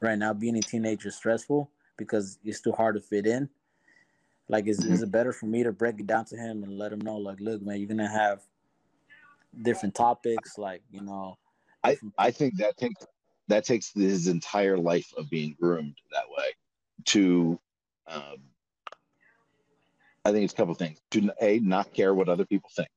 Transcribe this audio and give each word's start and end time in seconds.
right 0.00 0.18
now 0.18 0.32
being 0.32 0.56
a 0.56 0.62
teenager 0.62 1.08
is 1.08 1.16
stressful 1.16 1.70
because 1.96 2.38
it's 2.44 2.60
too 2.60 2.72
hard 2.72 2.94
to 2.96 3.00
fit 3.00 3.26
in. 3.26 3.48
Like, 4.48 4.68
is, 4.68 4.80
mm-hmm. 4.80 4.92
is 4.92 5.02
it 5.02 5.10
better 5.10 5.32
for 5.32 5.46
me 5.46 5.64
to 5.64 5.72
break 5.72 5.98
it 5.98 6.06
down 6.06 6.24
to 6.26 6.36
him 6.36 6.62
and 6.62 6.78
let 6.78 6.92
him 6.92 7.00
know, 7.00 7.16
like, 7.16 7.40
look, 7.40 7.62
man, 7.62 7.78
you're 7.78 7.88
gonna 7.88 8.08
have 8.08 8.42
different 9.62 9.94
topics, 9.94 10.58
like 10.58 10.82
you 10.90 11.02
know. 11.02 11.36
I 11.82 11.96
I 12.18 12.30
think 12.30 12.56
that 12.58 12.76
takes 12.76 13.04
that 13.48 13.64
takes 13.64 13.92
his 13.92 14.28
entire 14.28 14.78
life 14.78 15.12
of 15.16 15.30
being 15.30 15.56
groomed 15.60 15.96
that 16.12 16.24
way 16.28 16.52
to 17.06 17.58
um, 18.08 18.38
I 20.24 20.32
think 20.32 20.44
it's 20.44 20.52
a 20.52 20.56
couple 20.56 20.74
things. 20.74 20.98
To 21.12 21.30
a 21.40 21.60
not 21.60 21.92
care 21.92 22.14
what 22.14 22.28
other 22.28 22.44
people 22.44 22.70
think. 22.74 22.88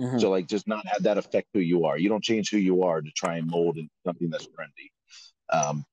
Mm-hmm. 0.00 0.18
So 0.18 0.30
like 0.30 0.46
just 0.46 0.68
not 0.68 0.86
have 0.86 1.04
that 1.04 1.18
affect 1.18 1.48
who 1.54 1.60
you 1.60 1.86
are. 1.86 1.96
You 1.98 2.08
don't 2.08 2.22
change 2.22 2.50
who 2.50 2.58
you 2.58 2.82
are 2.82 3.00
to 3.00 3.10
try 3.12 3.36
and 3.36 3.50
mold 3.50 3.78
into 3.78 3.90
something 4.04 4.28
that's 4.28 4.46
trendy. 4.46 4.90
Um, 5.50 5.84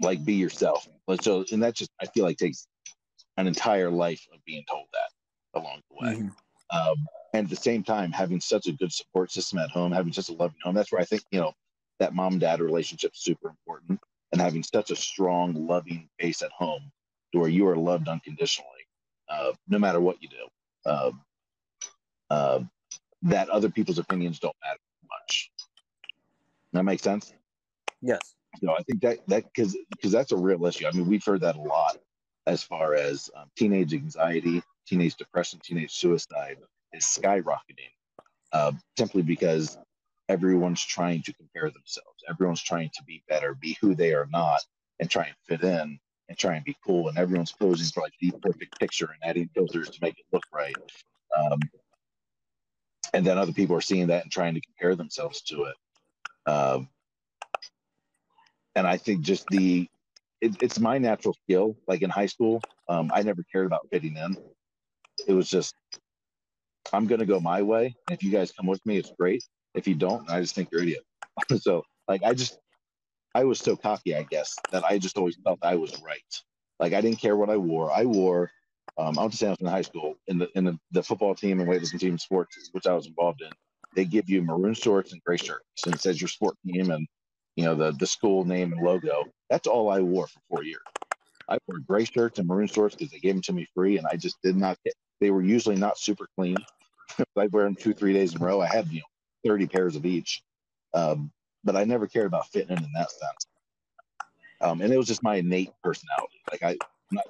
like 0.00 0.24
be 0.24 0.34
yourself. 0.34 0.88
So 1.20 1.44
and 1.52 1.62
that 1.62 1.74
just 1.74 1.90
I 2.00 2.06
feel 2.06 2.24
like 2.24 2.36
takes 2.36 2.66
an 3.36 3.46
entire 3.46 3.90
life 3.90 4.24
of 4.32 4.44
being 4.44 4.64
told 4.68 4.86
that 4.92 5.60
along 5.60 5.80
the 5.90 6.06
way. 6.06 6.14
Mm-hmm. 6.14 6.28
Um, 6.76 7.06
and 7.32 7.44
at 7.44 7.50
the 7.50 7.56
same 7.56 7.82
time, 7.82 8.12
having 8.12 8.40
such 8.40 8.66
a 8.66 8.72
good 8.72 8.92
support 8.92 9.30
system 9.30 9.58
at 9.58 9.70
home, 9.70 9.92
having 9.92 10.12
such 10.12 10.28
a 10.28 10.32
loving 10.32 10.58
home. 10.62 10.74
That's 10.74 10.92
where 10.92 11.00
I 11.00 11.04
think 11.04 11.22
you 11.30 11.40
know 11.40 11.52
that 12.00 12.14
mom 12.14 12.38
dad 12.38 12.60
relationship 12.60 13.12
is 13.14 13.22
super 13.22 13.48
important, 13.48 14.00
and 14.32 14.40
having 14.40 14.62
such 14.62 14.90
a 14.90 14.96
strong, 14.96 15.66
loving 15.66 16.08
base 16.18 16.42
at 16.42 16.50
home, 16.52 16.90
to 17.32 17.40
where 17.40 17.50
you 17.50 17.66
are 17.68 17.76
loved 17.76 18.08
unconditionally, 18.08 18.70
uh, 19.28 19.52
no 19.68 19.78
matter 19.78 20.00
what 20.00 20.22
you 20.22 20.28
do. 20.28 20.90
Uh, 20.90 21.10
uh, 22.30 22.60
that 23.22 23.48
other 23.48 23.70
people's 23.70 23.98
opinions 23.98 24.38
don't 24.38 24.56
matter 24.62 24.78
much. 25.08 25.50
That 26.72 26.84
makes 26.84 27.02
sense. 27.02 27.32
Yes. 28.02 28.33
So 28.60 28.72
I 28.72 28.82
think 28.82 29.00
that 29.02 29.18
that 29.28 29.44
because 29.44 29.76
because 29.90 30.12
that's 30.12 30.32
a 30.32 30.36
real 30.36 30.64
issue. 30.66 30.86
I 30.86 30.92
mean, 30.92 31.06
we've 31.06 31.24
heard 31.24 31.40
that 31.42 31.56
a 31.56 31.60
lot 31.60 31.96
as 32.46 32.62
far 32.62 32.94
as 32.94 33.30
um, 33.36 33.50
teenage 33.56 33.94
anxiety, 33.94 34.62
teenage 34.86 35.16
depression, 35.16 35.60
teenage 35.62 35.92
suicide 35.92 36.58
is 36.92 37.04
skyrocketing 37.04 37.90
uh, 38.52 38.72
simply 38.98 39.22
because 39.22 39.78
everyone's 40.28 40.84
trying 40.84 41.22
to 41.22 41.32
compare 41.34 41.70
themselves. 41.70 42.22
Everyone's 42.28 42.62
trying 42.62 42.90
to 42.94 43.04
be 43.04 43.22
better, 43.28 43.54
be 43.54 43.76
who 43.80 43.94
they 43.94 44.12
are 44.14 44.28
not, 44.30 44.60
and 45.00 45.10
try 45.10 45.24
and 45.24 45.34
fit 45.46 45.62
in 45.62 45.98
and 46.28 46.38
try 46.38 46.54
and 46.54 46.64
be 46.64 46.76
cool. 46.86 47.08
And 47.08 47.18
everyone's 47.18 47.52
posing 47.52 47.86
for 47.92 48.02
like 48.02 48.14
the 48.20 48.32
perfect 48.42 48.78
picture 48.78 49.06
and 49.06 49.28
adding 49.28 49.50
filters 49.54 49.90
to 49.90 49.98
make 50.00 50.18
it 50.18 50.24
look 50.32 50.44
right. 50.52 50.74
Um, 51.36 51.58
and 53.12 53.26
then 53.26 53.38
other 53.38 53.52
people 53.52 53.76
are 53.76 53.82
seeing 53.82 54.06
that 54.08 54.22
and 54.22 54.32
trying 54.32 54.54
to 54.54 54.60
compare 54.60 54.94
themselves 54.94 55.42
to 55.42 55.64
it. 55.64 55.76
Um, 56.50 56.88
and 58.74 58.86
I 58.86 58.96
think 58.96 59.22
just 59.22 59.46
the 59.48 59.88
it, 60.40 60.62
it's 60.62 60.78
my 60.78 60.98
natural 60.98 61.34
skill. 61.44 61.76
Like 61.88 62.02
in 62.02 62.10
high 62.10 62.26
school, 62.26 62.60
um, 62.88 63.10
I 63.14 63.22
never 63.22 63.44
cared 63.50 63.66
about 63.66 63.86
fitting 63.90 64.16
in. 64.16 64.36
It 65.26 65.32
was 65.32 65.48
just 65.48 65.74
I'm 66.92 67.06
going 67.06 67.20
to 67.20 67.26
go 67.26 67.40
my 67.40 67.62
way. 67.62 67.94
If 68.10 68.22
you 68.22 68.30
guys 68.30 68.52
come 68.52 68.66
with 68.66 68.84
me, 68.84 68.98
it's 68.98 69.12
great. 69.18 69.42
If 69.74 69.88
you 69.88 69.94
don't, 69.94 70.30
I 70.30 70.40
just 70.40 70.54
think 70.54 70.68
you're 70.70 70.82
idiot. 70.82 71.02
so 71.60 71.82
like 72.08 72.22
I 72.22 72.34
just 72.34 72.58
I 73.34 73.44
was 73.44 73.58
so 73.58 73.76
cocky, 73.76 74.14
I 74.14 74.22
guess, 74.22 74.54
that 74.70 74.84
I 74.84 74.98
just 74.98 75.18
always 75.18 75.36
felt 75.42 75.58
I 75.62 75.76
was 75.76 76.00
right. 76.02 76.20
Like 76.78 76.92
I 76.92 77.00
didn't 77.00 77.20
care 77.20 77.36
what 77.36 77.50
I 77.50 77.56
wore. 77.56 77.90
I 77.92 78.04
wore 78.04 78.50
um, 78.96 79.18
I 79.18 79.22
went 79.22 79.32
to 79.32 79.38
Sampson 79.38 79.66
High 79.66 79.82
School 79.82 80.14
in 80.28 80.38
the 80.38 80.48
in 80.54 80.64
the, 80.64 80.78
the 80.92 81.02
football 81.02 81.34
team 81.34 81.60
and 81.60 81.68
weightlifting 81.68 81.98
team 81.98 82.18
sports, 82.18 82.68
which 82.72 82.86
I 82.86 82.94
was 82.94 83.06
involved 83.06 83.42
in. 83.42 83.50
They 83.96 84.04
give 84.04 84.28
you 84.28 84.42
maroon 84.42 84.74
shorts 84.74 85.12
and 85.12 85.22
gray 85.24 85.36
shirts, 85.36 85.86
and 85.86 85.94
it 85.94 86.00
says 86.00 86.20
your 86.20 86.28
sport 86.28 86.56
team 86.64 86.90
and 86.90 87.06
you 87.56 87.64
know 87.64 87.74
the 87.74 87.92
the 87.92 88.06
school 88.06 88.44
name 88.44 88.72
and 88.72 88.82
logo. 88.82 89.24
That's 89.50 89.66
all 89.66 89.90
I 89.90 90.00
wore 90.00 90.26
for 90.26 90.40
four 90.48 90.64
years. 90.64 90.82
I 91.48 91.58
wore 91.66 91.78
gray 91.78 92.04
shirts 92.04 92.38
and 92.38 92.48
maroon 92.48 92.66
shorts 92.66 92.96
because 92.96 93.12
they 93.12 93.18
gave 93.18 93.34
them 93.34 93.42
to 93.42 93.52
me 93.52 93.66
free, 93.74 93.98
and 93.98 94.06
I 94.06 94.16
just 94.16 94.40
did 94.42 94.56
not. 94.56 94.78
Get, 94.84 94.94
they 95.20 95.30
were 95.30 95.42
usually 95.42 95.76
not 95.76 95.98
super 95.98 96.26
clean. 96.36 96.56
I'd 97.36 97.52
wear 97.52 97.64
them 97.64 97.74
two 97.74 97.94
three 97.94 98.12
days 98.12 98.34
in 98.34 98.42
a 98.42 98.44
row. 98.44 98.60
I 98.60 98.66
had 98.66 98.88
you 98.88 99.00
know 99.00 99.50
thirty 99.50 99.66
pairs 99.66 99.96
of 99.96 100.06
each, 100.06 100.42
um, 100.94 101.30
but 101.62 101.76
I 101.76 101.84
never 101.84 102.06
cared 102.06 102.26
about 102.26 102.48
fitting 102.48 102.76
in 102.76 102.82
in 102.82 102.90
that 102.94 103.10
sense. 103.10 103.46
Um, 104.60 104.80
and 104.80 104.92
it 104.92 104.96
was 104.96 105.06
just 105.06 105.22
my 105.22 105.36
innate 105.36 105.72
personality. 105.82 106.40
Like 106.50 106.62
I, 106.62 106.76
not, 107.10 107.24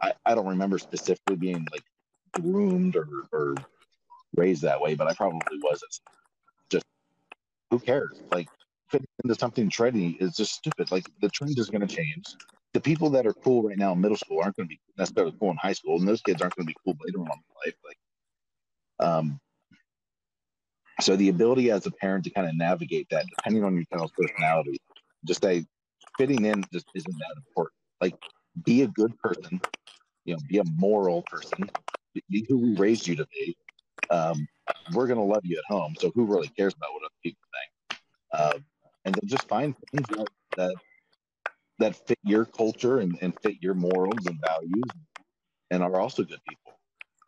I, 0.00 0.12
I 0.24 0.34
don't 0.34 0.48
remember 0.48 0.78
specifically 0.78 1.36
being 1.36 1.66
like 1.70 1.82
groomed 2.32 2.96
or, 2.96 3.06
or 3.32 3.54
raised 4.34 4.62
that 4.62 4.80
way, 4.80 4.94
but 4.94 5.08
I 5.08 5.14
probably 5.14 5.58
was. 5.58 5.82
Just 6.70 6.86
who 7.70 7.78
cares? 7.78 8.22
Like 8.32 8.48
fitting 8.90 9.08
into 9.24 9.34
something 9.34 9.70
trendy 9.70 10.20
is 10.20 10.34
just 10.36 10.52
stupid. 10.52 10.90
Like 10.90 11.06
the 11.20 11.28
trend 11.28 11.58
is 11.58 11.70
going 11.70 11.86
to 11.86 11.94
change. 11.94 12.24
The 12.72 12.80
people 12.80 13.10
that 13.10 13.26
are 13.26 13.32
cool 13.32 13.62
right 13.62 13.78
now 13.78 13.92
in 13.92 14.00
middle 14.00 14.16
school 14.16 14.40
aren't 14.42 14.56
going 14.56 14.68
to 14.68 14.74
be 14.74 14.80
necessarily 14.96 15.34
cool 15.40 15.50
in 15.50 15.56
high 15.56 15.72
school, 15.72 15.98
and 15.98 16.06
those 16.06 16.20
kids 16.20 16.40
aren't 16.40 16.54
going 16.54 16.66
to 16.66 16.72
be 16.72 16.76
cool 16.84 16.96
later 17.04 17.18
on 17.18 17.26
in 17.26 17.54
life. 17.66 17.74
Like, 17.84 19.08
um, 19.08 19.40
so 21.00 21.16
the 21.16 21.30
ability 21.30 21.70
as 21.70 21.86
a 21.86 21.90
parent 21.90 22.24
to 22.24 22.30
kind 22.30 22.46
of 22.46 22.54
navigate 22.54 23.08
that, 23.10 23.26
depending 23.36 23.64
on 23.64 23.74
your 23.74 23.84
child's 23.92 24.12
personality, 24.16 24.80
just 25.24 25.42
say 25.42 25.64
fitting 26.16 26.44
in 26.44 26.64
just 26.72 26.86
isn't 26.94 27.18
that 27.18 27.34
important. 27.36 27.74
Like, 28.00 28.14
be 28.64 28.82
a 28.82 28.88
good 28.88 29.18
person, 29.18 29.60
you 30.24 30.34
know, 30.34 30.40
be 30.48 30.58
a 30.58 30.64
moral 30.76 31.22
person, 31.22 31.70
be 32.28 32.46
who 32.48 32.58
we 32.58 32.76
raised 32.76 33.06
you 33.06 33.16
to 33.16 33.26
be. 33.32 33.56
Um, 34.10 34.46
we're 34.92 35.06
going 35.06 35.18
to 35.18 35.24
love 35.24 35.42
you 35.44 35.58
at 35.58 35.64
home. 35.72 35.94
So 35.98 36.10
who 36.14 36.24
really 36.24 36.48
cares 36.48 36.74
about 36.74 36.92
what 36.92 37.02
other 37.02 37.14
people 37.22 37.42
think? 37.52 38.00
Uh, 38.32 38.58
and 39.04 39.14
they'll 39.14 39.28
just 39.28 39.48
find 39.48 39.74
things 39.92 40.06
that, 40.08 40.28
that, 40.56 40.74
that 41.78 42.06
fit 42.06 42.18
your 42.22 42.44
culture 42.44 42.98
and, 42.98 43.16
and 43.20 43.38
fit 43.40 43.56
your 43.60 43.74
morals 43.74 44.26
and 44.26 44.38
values 44.40 44.84
and 45.70 45.82
are 45.82 46.00
also 46.00 46.22
good 46.22 46.40
people. 46.46 46.72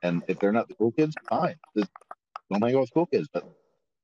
And 0.02 0.22
if 0.28 0.38
they're 0.38 0.52
not 0.52 0.68
the 0.68 0.74
cool 0.74 0.92
kids, 0.92 1.14
fine. 1.28 1.56
Just 1.76 1.90
don't 2.50 2.62
hang 2.62 2.74
out 2.74 2.80
with 2.80 2.94
cool 2.94 3.06
kids, 3.06 3.28
but 3.32 3.44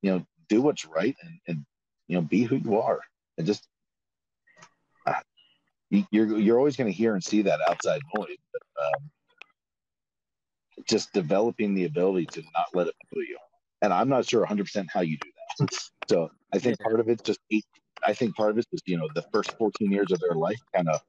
you 0.01 0.11
know, 0.11 0.25
do 0.47 0.61
what's 0.61 0.85
right 0.85 1.15
and, 1.21 1.39
and 1.47 1.65
you 2.07 2.15
know, 2.15 2.21
be 2.21 2.43
who 2.43 2.55
you 2.55 2.79
are 2.79 3.01
and 3.37 3.45
just 3.45 3.67
uh, 5.05 5.13
you're 5.89 6.37
you're 6.37 6.57
always 6.57 6.75
going 6.75 6.91
to 6.91 6.95
hear 6.95 7.13
and 7.13 7.23
see 7.23 7.41
that 7.43 7.59
outside 7.67 8.01
noise. 8.15 8.37
But, 8.53 8.85
um, 8.85 9.09
just 10.87 11.11
developing 11.13 11.73
the 11.73 11.85
ability 11.85 12.25
to 12.27 12.41
not 12.53 12.67
let 12.73 12.87
it 12.87 12.95
fool 13.11 13.23
you. 13.23 13.37
And 13.81 13.93
I'm 13.93 14.09
not 14.09 14.25
sure 14.27 14.45
100% 14.45 14.87
how 14.91 15.01
you 15.01 15.17
do 15.17 15.29
that. 15.35 15.38
so 16.09 16.29
I 16.53 16.59
think 16.59 16.79
part 16.79 16.99
of 16.99 17.09
it's 17.09 17.23
just, 17.23 17.39
I 18.05 18.13
think 18.13 18.35
part 18.35 18.51
of 18.51 18.57
it 18.57 18.65
is, 18.71 18.81
you 18.85 18.97
know, 18.97 19.07
the 19.15 19.25
first 19.33 19.57
14 19.57 19.91
years 19.91 20.11
of 20.11 20.19
their 20.19 20.35
life, 20.35 20.59
kind 20.75 20.89
of 20.89 20.99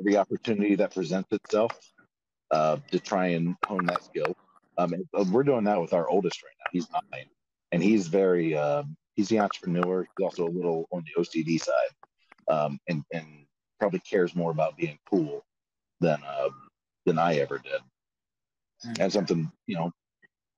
every 0.00 0.16
opportunity 0.16 0.74
that 0.76 0.94
presents 0.94 1.28
itself 1.32 1.72
uh, 2.50 2.78
to 2.90 2.98
try 2.98 3.28
and 3.28 3.54
hone 3.66 3.86
that 3.86 4.04
skill. 4.04 4.34
Um, 4.78 4.94
uh, 5.14 5.24
we're 5.30 5.42
doing 5.42 5.64
that 5.64 5.80
with 5.80 5.92
our 5.92 6.08
oldest 6.08 6.42
right 6.42 6.54
now. 6.58 6.70
He's 6.72 6.88
nine, 6.90 7.26
and 7.72 7.82
he's 7.82 8.08
very, 8.08 8.56
um, 8.56 8.96
he's 9.14 9.28
the 9.28 9.38
entrepreneur. 9.38 10.02
He's 10.02 10.24
also 10.24 10.46
a 10.46 10.50
little 10.50 10.86
on 10.92 11.04
the 11.04 11.22
OCD 11.22 11.60
side, 11.60 12.50
um, 12.50 12.78
and 12.88 13.02
and 13.12 13.26
probably 13.78 14.00
cares 14.00 14.34
more 14.34 14.50
about 14.50 14.76
being 14.78 14.98
cool 15.10 15.44
than 16.00 16.18
uh, 16.26 16.48
than 17.04 17.18
I 17.18 17.36
ever 17.36 17.58
did 17.58 17.82
and 18.98 19.12
something 19.12 19.50
you 19.66 19.76
know 19.76 19.90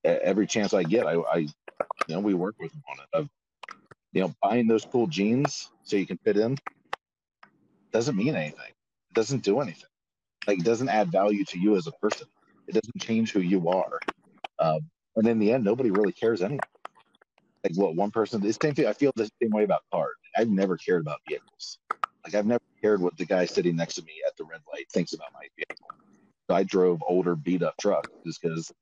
every 0.04 0.46
chance 0.46 0.74
I 0.74 0.84
get, 0.84 1.06
I, 1.06 1.14
I 1.14 1.36
you 1.38 1.48
know 2.08 2.20
we 2.20 2.34
work 2.34 2.56
with 2.58 2.72
them 2.72 2.82
on 2.90 2.98
it. 3.00 3.06
Of 3.12 3.28
you 4.12 4.22
know 4.22 4.34
buying 4.42 4.66
those 4.66 4.84
cool 4.84 5.06
jeans 5.06 5.70
so 5.82 5.96
you 5.96 6.06
can 6.06 6.18
fit 6.18 6.36
in 6.36 6.56
doesn't 7.92 8.16
mean 8.16 8.34
anything. 8.34 8.68
It 8.68 9.14
doesn't 9.14 9.44
do 9.44 9.60
anything. 9.60 9.90
Like 10.46 10.58
it 10.60 10.64
doesn't 10.64 10.88
add 10.88 11.10
value 11.12 11.44
to 11.46 11.58
you 11.58 11.76
as 11.76 11.86
a 11.86 11.92
person. 11.92 12.26
It 12.66 12.74
doesn't 12.74 13.00
change 13.00 13.32
who 13.32 13.40
you 13.40 13.68
are. 13.68 14.00
Um, 14.58 14.80
and 15.16 15.26
in 15.26 15.38
the 15.38 15.52
end, 15.52 15.64
nobody 15.64 15.90
really 15.90 16.12
cares 16.12 16.42
anyway. 16.42 16.60
Like 17.64 17.76
what 17.76 17.96
one 17.96 18.10
person, 18.10 18.40
the 18.40 18.52
same 18.52 18.74
thing. 18.74 18.86
I 18.86 18.92
feel 18.92 19.12
the 19.16 19.30
same 19.42 19.50
way 19.52 19.64
about 19.64 19.82
cars. 19.92 20.16
I've 20.36 20.48
never 20.48 20.76
cared 20.76 21.02
about 21.02 21.20
vehicles. 21.28 21.78
Like 22.24 22.34
I've 22.34 22.46
never 22.46 22.62
cared 22.82 23.00
what 23.00 23.16
the 23.16 23.24
guy 23.24 23.46
sitting 23.46 23.76
next 23.76 23.94
to 23.94 24.02
me 24.02 24.14
at 24.26 24.36
the 24.36 24.44
red 24.44 24.60
light 24.72 24.86
thinks 24.92 25.14
about 25.14 25.32
my 25.32 25.46
vehicle. 25.56 25.88
I 26.50 26.62
drove 26.64 27.02
older 27.06 27.36
beat 27.36 27.62
up 27.62 27.74
trucks 27.80 28.08
just 28.26 28.42
because 28.42 28.72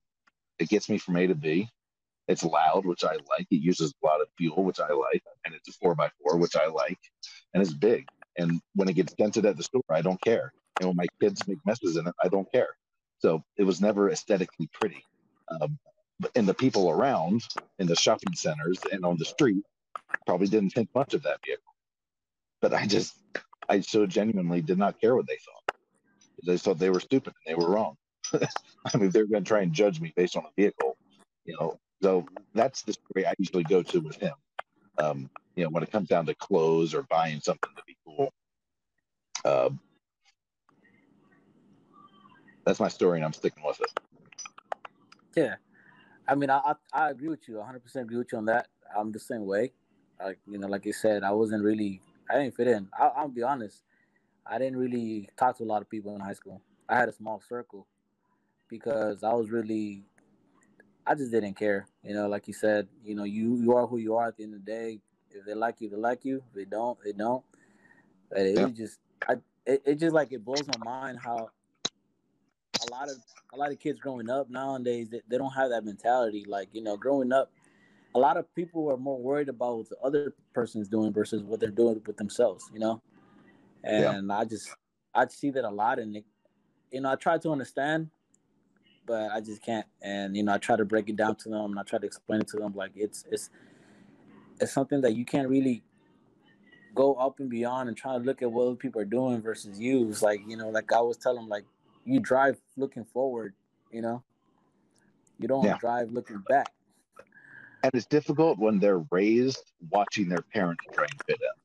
it 0.63 0.69
gets 0.69 0.89
me 0.89 0.99
from 0.99 1.17
A 1.17 1.27
to 1.27 1.35
B. 1.35 1.69
It's 2.29 2.45
loud, 2.45 2.87
which 2.87 3.05
I 3.05 3.13
like. 3.13 3.47
It 3.51 3.63
uses 3.63 3.93
a 3.93 4.07
lot 4.07 4.21
of 4.21 4.29
fuel, 4.39 4.63
which 4.65 4.81
I 4.81 4.89
like, 4.93 5.23
and 5.45 5.55
it's 5.55 5.69
a 5.69 5.73
four 5.73 5.95
by 5.95 6.09
four, 6.23 6.39
which 6.39 6.57
I 6.57 6.67
like, 6.67 6.99
and 7.53 7.63
it's 7.63 7.75
big. 7.75 8.07
And 8.39 8.61
when 8.75 8.89
it 8.89 8.95
gets 8.95 9.13
dented 9.15 9.45
at 9.45 9.57
the 9.57 9.63
store, 9.65 9.83
I 9.91 10.03
don't 10.03 10.23
care. 10.23 10.53
And 10.79 10.89
when 10.89 10.97
my 10.97 11.07
kids 11.21 11.47
make 11.47 11.59
messes 11.67 11.97
in 11.97 12.07
it, 12.07 12.15
I 12.23 12.29
don't 12.29 12.51
care. 12.51 12.71
So 13.19 13.43
it 13.57 13.65
was 13.65 13.81
never 13.81 14.11
aesthetically 14.11 14.69
pretty. 14.73 15.05
Um, 15.51 15.79
and 16.35 16.47
the 16.49 16.55
people 16.55 16.91
around 16.91 17.43
in 17.79 17.87
the 17.87 17.97
shopping 17.97 18.35
centers 18.35 18.79
and 18.91 19.05
on 19.05 19.17
the 19.19 19.25
street 19.25 19.63
probably 20.27 20.47
didn't 20.47 20.71
think 20.71 20.89
much 20.95 21.15
of 21.15 21.23
that 21.25 21.41
vehicle. 21.45 21.75
But 22.61 22.73
I 22.73 22.87
just, 22.87 23.19
I 23.69 23.81
so 23.81 24.07
genuinely 24.07 24.63
did 24.63 24.79
not 24.79 25.01
care 25.01 25.15
what 25.17 25.27
they 25.27 25.39
thought. 25.45 25.77
They 26.47 26.57
thought 26.57 26.79
they 26.79 26.91
were 26.91 27.01
stupid 27.01 27.35
and 27.45 27.53
they 27.53 27.61
were 27.61 27.71
wrong. 27.71 27.97
I 28.95 28.97
mean, 28.97 29.11
they're 29.11 29.27
going 29.27 29.45
to 29.45 29.49
try 29.49 29.61
and 29.61 29.73
judge 29.73 30.01
me 30.01 30.13
based 30.17 30.37
on 30.37 30.45
a 30.45 30.51
vehicle, 30.57 30.97
you 31.45 31.57
know. 31.59 31.79
So 32.03 32.27
that's 32.55 32.83
the 32.83 32.93
story 32.93 33.27
I 33.27 33.35
usually 33.39 33.65
go 33.65 33.83
to 33.83 34.01
with 34.01 34.17
him. 34.17 34.35
Um, 34.99 35.31
you 35.57 35.65
know, 35.65 35.71
when 35.71 35.83
it 35.83 35.91
comes 35.91 36.09
down 36.09 36.27
to 36.27 36.35
clothes 36.35 36.95
or 36.95 37.03
buying 37.05 37.41
something 37.41 37.71
to 37.77 37.83
be 37.87 37.97
cool. 38.05 38.33
Uh, 39.45 39.71
that's 42.65 42.81
my 42.81 42.89
story, 42.89 43.19
and 43.19 43.25
I'm 43.25 43.33
sticking 43.33 43.63
with 43.65 43.81
it. 43.81 43.91
Yeah, 45.37 45.57
I 46.29 46.35
mean, 46.35 46.51
I 46.51 46.59
I, 46.59 46.75
I 46.93 47.11
agree 47.11 47.29
with 47.29 47.49
you. 47.49 47.57
100 47.57 47.83
percent 47.83 48.05
agree 48.05 48.19
with 48.19 48.33
you 48.33 48.39
on 48.39 48.45
that. 48.47 48.69
I'm 48.97 49.11
the 49.13 49.19
same 49.19 49.47
way. 49.47 49.73
Like 50.23 50.39
you 50.47 50.59
know, 50.59 50.69
like 50.69 50.87
you 50.87 50.93
said, 50.93 51.25
I 51.25 51.33
wasn't 51.33 51.65
really, 51.65 52.01
I 52.31 52.39
didn't 52.39 52.55
fit 52.55 52.69
in. 52.69 52.89
I, 52.99 53.07
I'll 53.17 53.29
be 53.29 53.43
honest. 53.43 53.83
I 54.47 54.59
didn't 54.59 54.77
really 54.77 55.29
talk 55.37 55.57
to 55.59 55.65
a 55.65 55.67
lot 55.67 55.83
of 55.83 55.89
people 55.89 56.15
in 56.15 56.21
high 56.21 56.33
school. 56.33 56.61
I 56.89 56.97
had 56.97 57.09
a 57.09 57.13
small 57.13 57.41
circle 57.49 57.87
because 58.73 59.23
I 59.23 59.35
was 59.35 59.51
really, 59.51 60.03
I 61.07 61.15
just 61.15 61.31
didn't 61.31 61.55
care. 61.55 61.87
You 62.03 62.15
know, 62.15 62.27
like 62.27 62.49
you 62.49 62.55
said, 62.55 62.89
you 63.05 63.15
know, 63.15 63.25
you 63.25 63.57
you 63.59 63.77
are 63.77 63.87
who 63.87 63.99
you 63.99 64.17
are 64.17 64.29
at 64.29 64.37
the 64.39 64.45
end 64.45 64.55
of 64.55 64.65
the 64.65 64.73
day. 64.73 65.01
If 65.31 65.45
they 65.45 65.55
like 65.55 65.81
you, 65.83 65.91
they 65.91 65.97
like 65.97 66.25
you. 66.25 66.43
If 66.49 66.55
they 66.55 66.65
don't, 66.65 66.99
they 67.05 67.13
don't. 67.13 67.45
But 68.31 68.41
it 68.41 68.57
Yeah. 68.57 68.69
just, 68.75 68.99
I, 69.29 69.35
it, 69.67 69.83
it 69.85 69.95
just 69.97 70.15
like 70.15 70.33
it 70.33 70.43
blows 70.45 70.67
my 70.67 70.79
mind 70.79 71.19
how 71.23 71.51
a 72.81 72.87
lot 72.91 73.11
of 73.11 73.17
a 73.53 73.57
lot 73.59 73.71
of 73.71 73.79
kids 73.79 74.01
growing 74.01 74.31
up 74.31 74.49
nowadays 74.49 75.11
they, 75.11 75.21
they 75.29 75.37
don't 75.37 75.53
have 75.53 75.69
that 75.71 75.85
mentality. 75.85 76.45
Like 76.49 76.71
you 76.73 76.83
know, 76.83 76.97
growing 76.97 77.31
up, 77.31 77.53
a 78.15 78.19
lot 78.19 78.39
of 78.39 78.53
people 78.55 78.91
are 78.91 78.97
more 78.97 79.19
worried 79.21 79.51
about 79.51 79.77
what 79.77 79.89
the 79.91 79.99
other 79.99 80.35
person's 80.55 80.89
doing 80.89 81.13
versus 81.13 81.43
what 81.43 81.61
they're 81.61 81.71
doing 81.71 82.01
with 82.07 82.17
themselves. 82.17 82.71
You 82.73 82.81
know, 82.81 83.03
Yeah. 83.85 84.15
and 84.15 84.33
I 84.33 84.45
just 84.47 84.77
I 85.15 85.27
see 85.29 85.51
that 85.51 85.65
a 85.65 85.71
lot, 85.71 85.99
and 85.99 86.17
it, 86.17 86.25
you 86.91 87.03
know, 87.03 87.11
I 87.11 87.17
try 87.17 87.37
to 87.39 87.51
understand, 87.51 88.11
but 89.07 89.31
I 89.31 89.41
just 89.41 89.63
can't. 89.63 89.87
And 90.01 90.37
you 90.37 90.43
know, 90.43 90.55
I 90.55 90.59
try 90.59 90.77
to 90.77 90.85
break 90.85 91.09
it 91.09 91.17
down 91.17 91.37
to 91.37 91.49
them, 91.49 91.71
and 91.73 91.79
I 91.79 91.83
try 91.83 91.99
to 91.99 92.07
explain 92.07 92.41
it 92.41 92.49
to 92.49 92.59
them 92.59 92.73
like 92.75 92.93
it's 92.95 93.25
it's 93.31 93.51
it's 94.61 94.73
something 94.73 95.01
that 95.03 95.15
you 95.15 95.25
can't 95.25 95.49
really 95.49 95.83
go 96.95 97.15
up 97.15 97.41
and 97.41 97.49
beyond 97.49 97.89
and 97.89 97.97
try 97.97 98.13
to 98.13 98.19
look 98.23 98.43
at 98.43 98.53
what 98.53 98.67
other 98.67 98.77
people 98.77 99.01
are 99.01 99.07
doing 99.07 99.41
versus 99.41 99.81
you. 99.81 100.09
It's 100.09 100.23
like 100.23 100.41
you 100.47 100.57
know, 100.57 100.69
like 100.69 100.93
I 100.93 100.97
always 100.97 101.17
tell 101.17 101.35
them, 101.35 101.49
like 101.49 101.65
you 102.05 102.21
drive 102.21 102.61
looking 102.77 103.05
forward. 103.05 103.55
You 103.91 104.03
know, 104.03 104.23
you 105.39 105.49
don't 105.49 105.65
Yeah. 105.65 105.79
drive 105.79 106.11
looking 106.13 106.43
back. 106.49 106.73
And 107.85 107.93
it's 107.95 108.07
difficult 108.07 108.59
when 108.59 108.79
they're 108.79 109.05
raised 109.11 109.73
watching 109.91 110.29
their 110.29 110.43
parents 110.55 110.85
try 110.93 111.05
and 111.11 111.21
fit 111.27 111.41
in. 111.41 111.61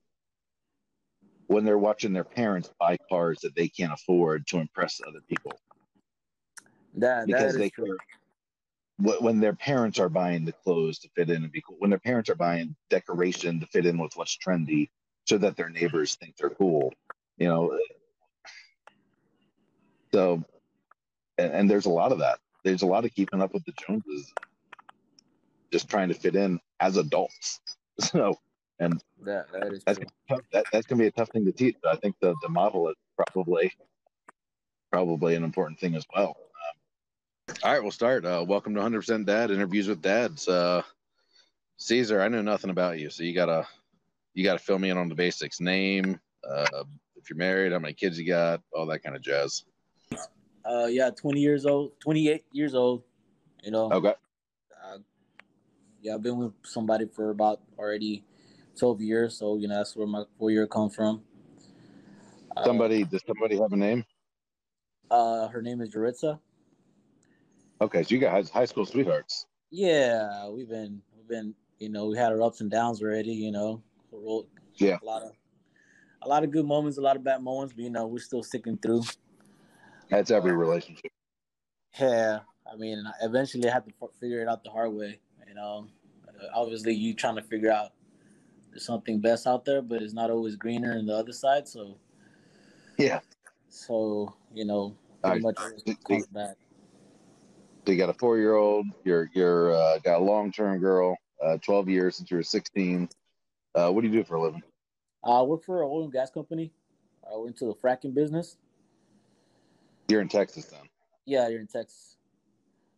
When 1.55 1.63
they're 1.63 1.77
watching 1.77 2.11
their 2.11 2.23
parents 2.23 2.71
buy 2.79 2.97
cars 3.07 3.39
that 3.41 3.55
they 3.55 3.69
can't 3.69 3.93
afford 3.93 4.47
to 4.47 4.57
impress 4.57 4.99
other 5.07 5.21
people. 5.29 5.59
That 6.97 7.27
Because 7.27 7.53
that 7.53 7.59
they 7.59 7.69
true. 7.69 7.97
when 8.97 9.39
their 9.39 9.53
parents 9.55 9.99
are 9.99 10.09
buying 10.09 10.45
the 10.45 10.51
clothes 10.51 10.99
to 10.99 11.09
fit 11.15 11.29
in 11.29 11.43
and 11.43 11.51
be 11.51 11.61
cool, 11.61 11.77
when 11.79 11.89
their 11.89 11.99
parents 11.99 12.29
are 12.29 12.35
buying 12.35 12.75
decoration 12.89 13.59
to 13.59 13.67
fit 13.67 13.85
in 13.85 13.97
with 13.97 14.13
what's 14.15 14.37
trendy, 14.37 14.89
so 15.25 15.37
that 15.37 15.55
their 15.55 15.69
neighbors 15.69 16.15
think 16.15 16.35
they're 16.37 16.49
cool, 16.49 16.93
you 17.37 17.47
know. 17.47 17.77
So, 20.13 20.43
and, 21.37 21.53
and 21.53 21.69
there's 21.69 21.85
a 21.85 21.91
lot 21.91 22.11
of 22.11 22.19
that. 22.19 22.39
There's 22.63 22.81
a 22.81 22.87
lot 22.87 23.05
of 23.05 23.13
keeping 23.13 23.41
up 23.41 23.53
with 23.53 23.65
the 23.65 23.73
Joneses, 23.73 24.33
just 25.71 25.89
trying 25.89 26.07
to 26.07 26.15
fit 26.15 26.35
in 26.35 26.59
as 26.79 26.97
adults. 26.97 27.59
So, 27.99 28.37
and 28.79 29.01
That 29.23 29.51
that 29.51 29.73
is 29.73 29.83
that's 29.83 29.97
tough. 30.29 30.41
That, 30.53 30.65
that's 30.71 30.85
gonna 30.85 30.99
be 31.01 31.07
a 31.07 31.11
tough 31.11 31.29
thing 31.31 31.45
to 31.45 31.51
teach. 31.51 31.77
But 31.81 31.93
I 31.93 31.99
think 31.99 32.15
the 32.21 32.35
the 32.43 32.49
model 32.49 32.89
is 32.89 32.95
probably 33.17 33.73
probably 34.91 35.33
an 35.33 35.43
important 35.43 35.79
thing 35.79 35.95
as 35.95 36.05
well. 36.15 36.37
All 37.63 37.71
right, 37.71 37.81
we'll 37.81 37.91
start. 37.91 38.25
Uh, 38.25 38.43
welcome 38.47 38.75
to 38.75 38.81
100% 38.81 39.25
Dad 39.25 39.51
interviews 39.51 39.87
with 39.87 40.01
dads. 40.01 40.47
Uh, 40.47 40.81
Caesar, 41.77 42.21
I 42.21 42.27
know 42.27 42.41
nothing 42.41 42.69
about 42.69 42.99
you, 42.99 43.09
so 43.09 43.23
you 43.23 43.33
gotta 43.33 43.65
you 44.33 44.43
gotta 44.43 44.59
fill 44.59 44.77
me 44.77 44.89
in 44.89 44.97
on 44.97 45.09
the 45.09 45.15
basics. 45.15 45.59
Name, 45.61 46.19
uh, 46.47 46.83
if 47.15 47.29
you're 47.29 47.37
married, 47.37 47.71
how 47.71 47.79
many 47.79 47.93
kids 47.93 48.19
you 48.19 48.27
got, 48.27 48.61
all 48.73 48.85
that 48.87 48.99
kind 48.99 49.15
of 49.15 49.21
jazz. 49.21 49.63
Uh, 50.65 50.87
yeah, 50.89 51.09
twenty 51.09 51.39
years 51.39 51.65
old, 51.65 51.99
twenty 51.99 52.27
eight 52.29 52.45
years 52.51 52.75
old. 52.75 53.03
You 53.63 53.71
know, 53.71 53.91
Okay. 53.91 54.13
uh, 54.83 54.97
yeah, 56.01 56.15
I've 56.15 56.21
been 56.21 56.37
with 56.37 56.53
somebody 56.63 57.05
for 57.05 57.29
about 57.29 57.61
already 57.79 58.23
twelve 58.77 59.01
years, 59.01 59.37
so 59.37 59.57
you 59.57 59.67
know 59.67 59.77
that's 59.77 59.95
where 59.95 60.07
my 60.07 60.23
four 60.37 60.51
year 60.51 60.67
come 60.67 60.89
from. 60.89 61.23
Uh, 62.55 62.65
Somebody 62.65 63.03
does 63.05 63.23
somebody 63.25 63.57
have 63.57 63.71
a 63.71 63.77
name? 63.77 64.03
Uh, 65.09 65.47
her 65.47 65.61
name 65.61 65.79
is 65.81 65.89
Jaritza. 65.89 66.39
Okay, 67.79 68.03
so 68.03 68.15
you 68.15 68.19
guys 68.19 68.49
high 68.49 68.65
school 68.65 68.85
sweethearts. 68.85 69.45
Yeah, 69.69 70.49
we've 70.49 70.69
been 70.69 71.01
we've 71.15 71.27
been 71.27 71.53
you 71.79 71.89
know 71.89 72.07
we 72.07 72.17
had 72.17 72.31
our 72.31 72.41
ups 72.41 72.61
and 72.61 72.71
downs 72.71 73.01
already. 73.01 73.33
You 73.33 73.51
know, 73.51 73.83
Yeah. 74.75 74.97
a 75.01 75.05
lot 75.05 75.21
of 75.23 75.31
a 76.23 76.27
lot 76.27 76.43
of 76.43 76.51
good 76.51 76.65
moments, 76.65 76.97
a 76.97 77.01
lot 77.01 77.15
of 77.15 77.23
bad 77.23 77.41
moments, 77.41 77.73
but 77.73 77.83
you 77.83 77.89
know 77.91 78.07
we're 78.07 78.19
still 78.19 78.43
sticking 78.43 78.77
through. 78.77 79.03
That's 80.09 80.31
every 80.31 80.53
relationship. 80.53 81.11
Yeah, 81.99 82.39
I 82.71 82.75
mean, 82.77 83.03
eventually 83.21 83.69
I 83.69 83.73
had 83.73 83.85
to 83.85 83.91
figure 84.19 84.41
it 84.41 84.47
out 84.47 84.63
the 84.63 84.69
hard 84.69 84.93
way. 84.93 85.19
You 85.47 85.53
know, 85.53 85.87
Uh, 86.27 86.47
obviously 86.53 86.93
you 86.93 87.13
trying 87.13 87.35
to 87.35 87.41
figure 87.41 87.71
out 87.71 87.91
there's 88.69 88.85
something 88.85 89.19
best 89.19 89.47
out 89.47 89.65
there, 89.65 89.81
but 89.81 90.01
it's 90.01 90.13
not 90.13 90.29
always 90.29 90.55
greener 90.55 90.93
in 90.97 91.05
the 91.05 91.15
other 91.15 91.33
side. 91.33 91.67
So, 91.67 91.97
Yeah. 92.97 93.19
so 93.69 94.33
you 94.53 94.65
know, 94.65 94.95
pretty 95.21 95.43
right. 95.43 95.57
much 95.57 95.95
comes 96.03 96.27
back. 96.27 96.57
So 97.87 97.93
you 97.93 97.97
got 97.97 98.09
a 98.09 98.13
four 98.13 98.37
year 98.37 98.55
old. 98.55 98.85
You're 99.05 99.29
you're 99.33 99.73
uh, 99.73 99.99
got 99.99 100.19
a 100.19 100.23
long 100.23 100.51
term 100.51 100.77
girl. 100.79 101.15
Uh, 101.41 101.57
Twelve 101.59 101.87
years 101.87 102.17
since 102.17 102.29
you 102.29 102.35
were 102.35 102.43
sixteen. 102.43 103.07
Uh, 103.73 103.89
what 103.91 104.01
do 104.01 104.07
you 104.09 104.13
do 104.13 104.25
for 104.25 104.35
a 104.35 104.41
living? 104.41 104.61
Uh, 105.23 105.39
I 105.39 105.43
work 105.43 105.63
for 105.63 105.83
an 105.83 105.87
oil 105.89 106.03
and 106.03 106.11
gas 106.11 106.29
company. 106.29 106.73
I 107.25 107.37
we're 107.37 107.47
into 107.47 107.63
the 107.63 107.73
fracking 107.75 108.13
business. 108.13 108.57
You're 110.09 110.19
in 110.19 110.27
Texas 110.27 110.65
then. 110.65 110.81
Yeah, 111.25 111.47
you're 111.47 111.61
in 111.61 111.67
Texas. 111.67 112.17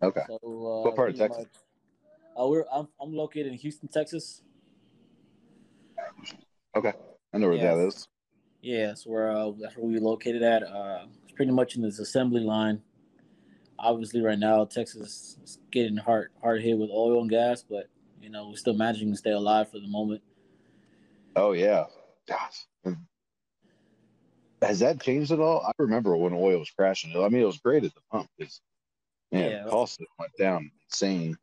Okay. 0.02 0.22
So, 0.28 0.36
uh, 0.42 0.86
What 0.86 0.96
part 0.96 1.12
of 1.12 1.18
Texas? 1.18 1.38
much- 1.44 2.44
Uh, 2.44 2.48
we're 2.48 2.66
I'm, 2.74 2.88
I'm 3.00 3.14
located 3.14 3.48
in 3.48 3.60
Houston, 3.60 3.90
Texas. 3.90 4.42
Okay. 6.76 6.94
I 7.32 7.38
know 7.38 7.50
where 7.50 7.58
that 7.60 7.78
is. 7.78 8.08
Yeah, 8.64 8.88
that's 8.88 9.06
where 9.06 9.30
uh, 9.30 9.52
that's 9.62 9.78
where 9.78 9.86
we 9.86 10.00
located 10.00 10.42
at. 10.42 10.64
Uh, 10.64 11.06
it's 11.22 11.34
pretty 11.34 11.52
much 11.52 11.76
in 11.76 11.84
this 11.84 12.00
assembly 12.00 12.42
line. 12.42 12.82
Obviously, 13.82 14.22
right 14.22 14.38
now 14.40 14.66
Texas 14.66 15.38
is 15.44 15.60
getting 15.72 15.98
hard 15.98 16.30
hard 16.42 16.62
hit 16.62 16.78
with 16.78 16.90
oil 16.92 17.22
and 17.22 17.30
gas, 17.30 17.64
but 17.68 17.88
you 18.22 18.30
know 18.30 18.50
we're 18.50 18.56
still 18.58 18.74
managing 18.74 19.12
to 19.12 19.18
stay 19.18 19.32
alive 19.32 19.70
for 19.72 19.80
the 19.80 19.88
moment. 19.88 20.22
Oh 21.36 21.54
yeah. 21.54 21.86
Gosh. 22.28 22.66
Has 24.62 24.80
that 24.80 25.00
changed 25.02 25.32
at 25.32 25.40
all? 25.40 25.62
I 25.66 25.72
remember 25.80 26.18
when 26.18 26.34
oil 26.34 26.60
was 26.60 26.70
crashing. 26.70 27.16
I 27.16 27.30
mean, 27.30 27.42
it 27.42 27.46
was 27.46 27.60
great 27.60 27.86
at 27.86 27.94
the 27.94 28.02
pump 28.12 28.30
because 28.38 28.60
man, 29.32 29.52
Yeah. 29.52 29.64
costs 29.70 29.98
went 30.20 30.32
down 30.38 30.70
insane. 30.86 31.38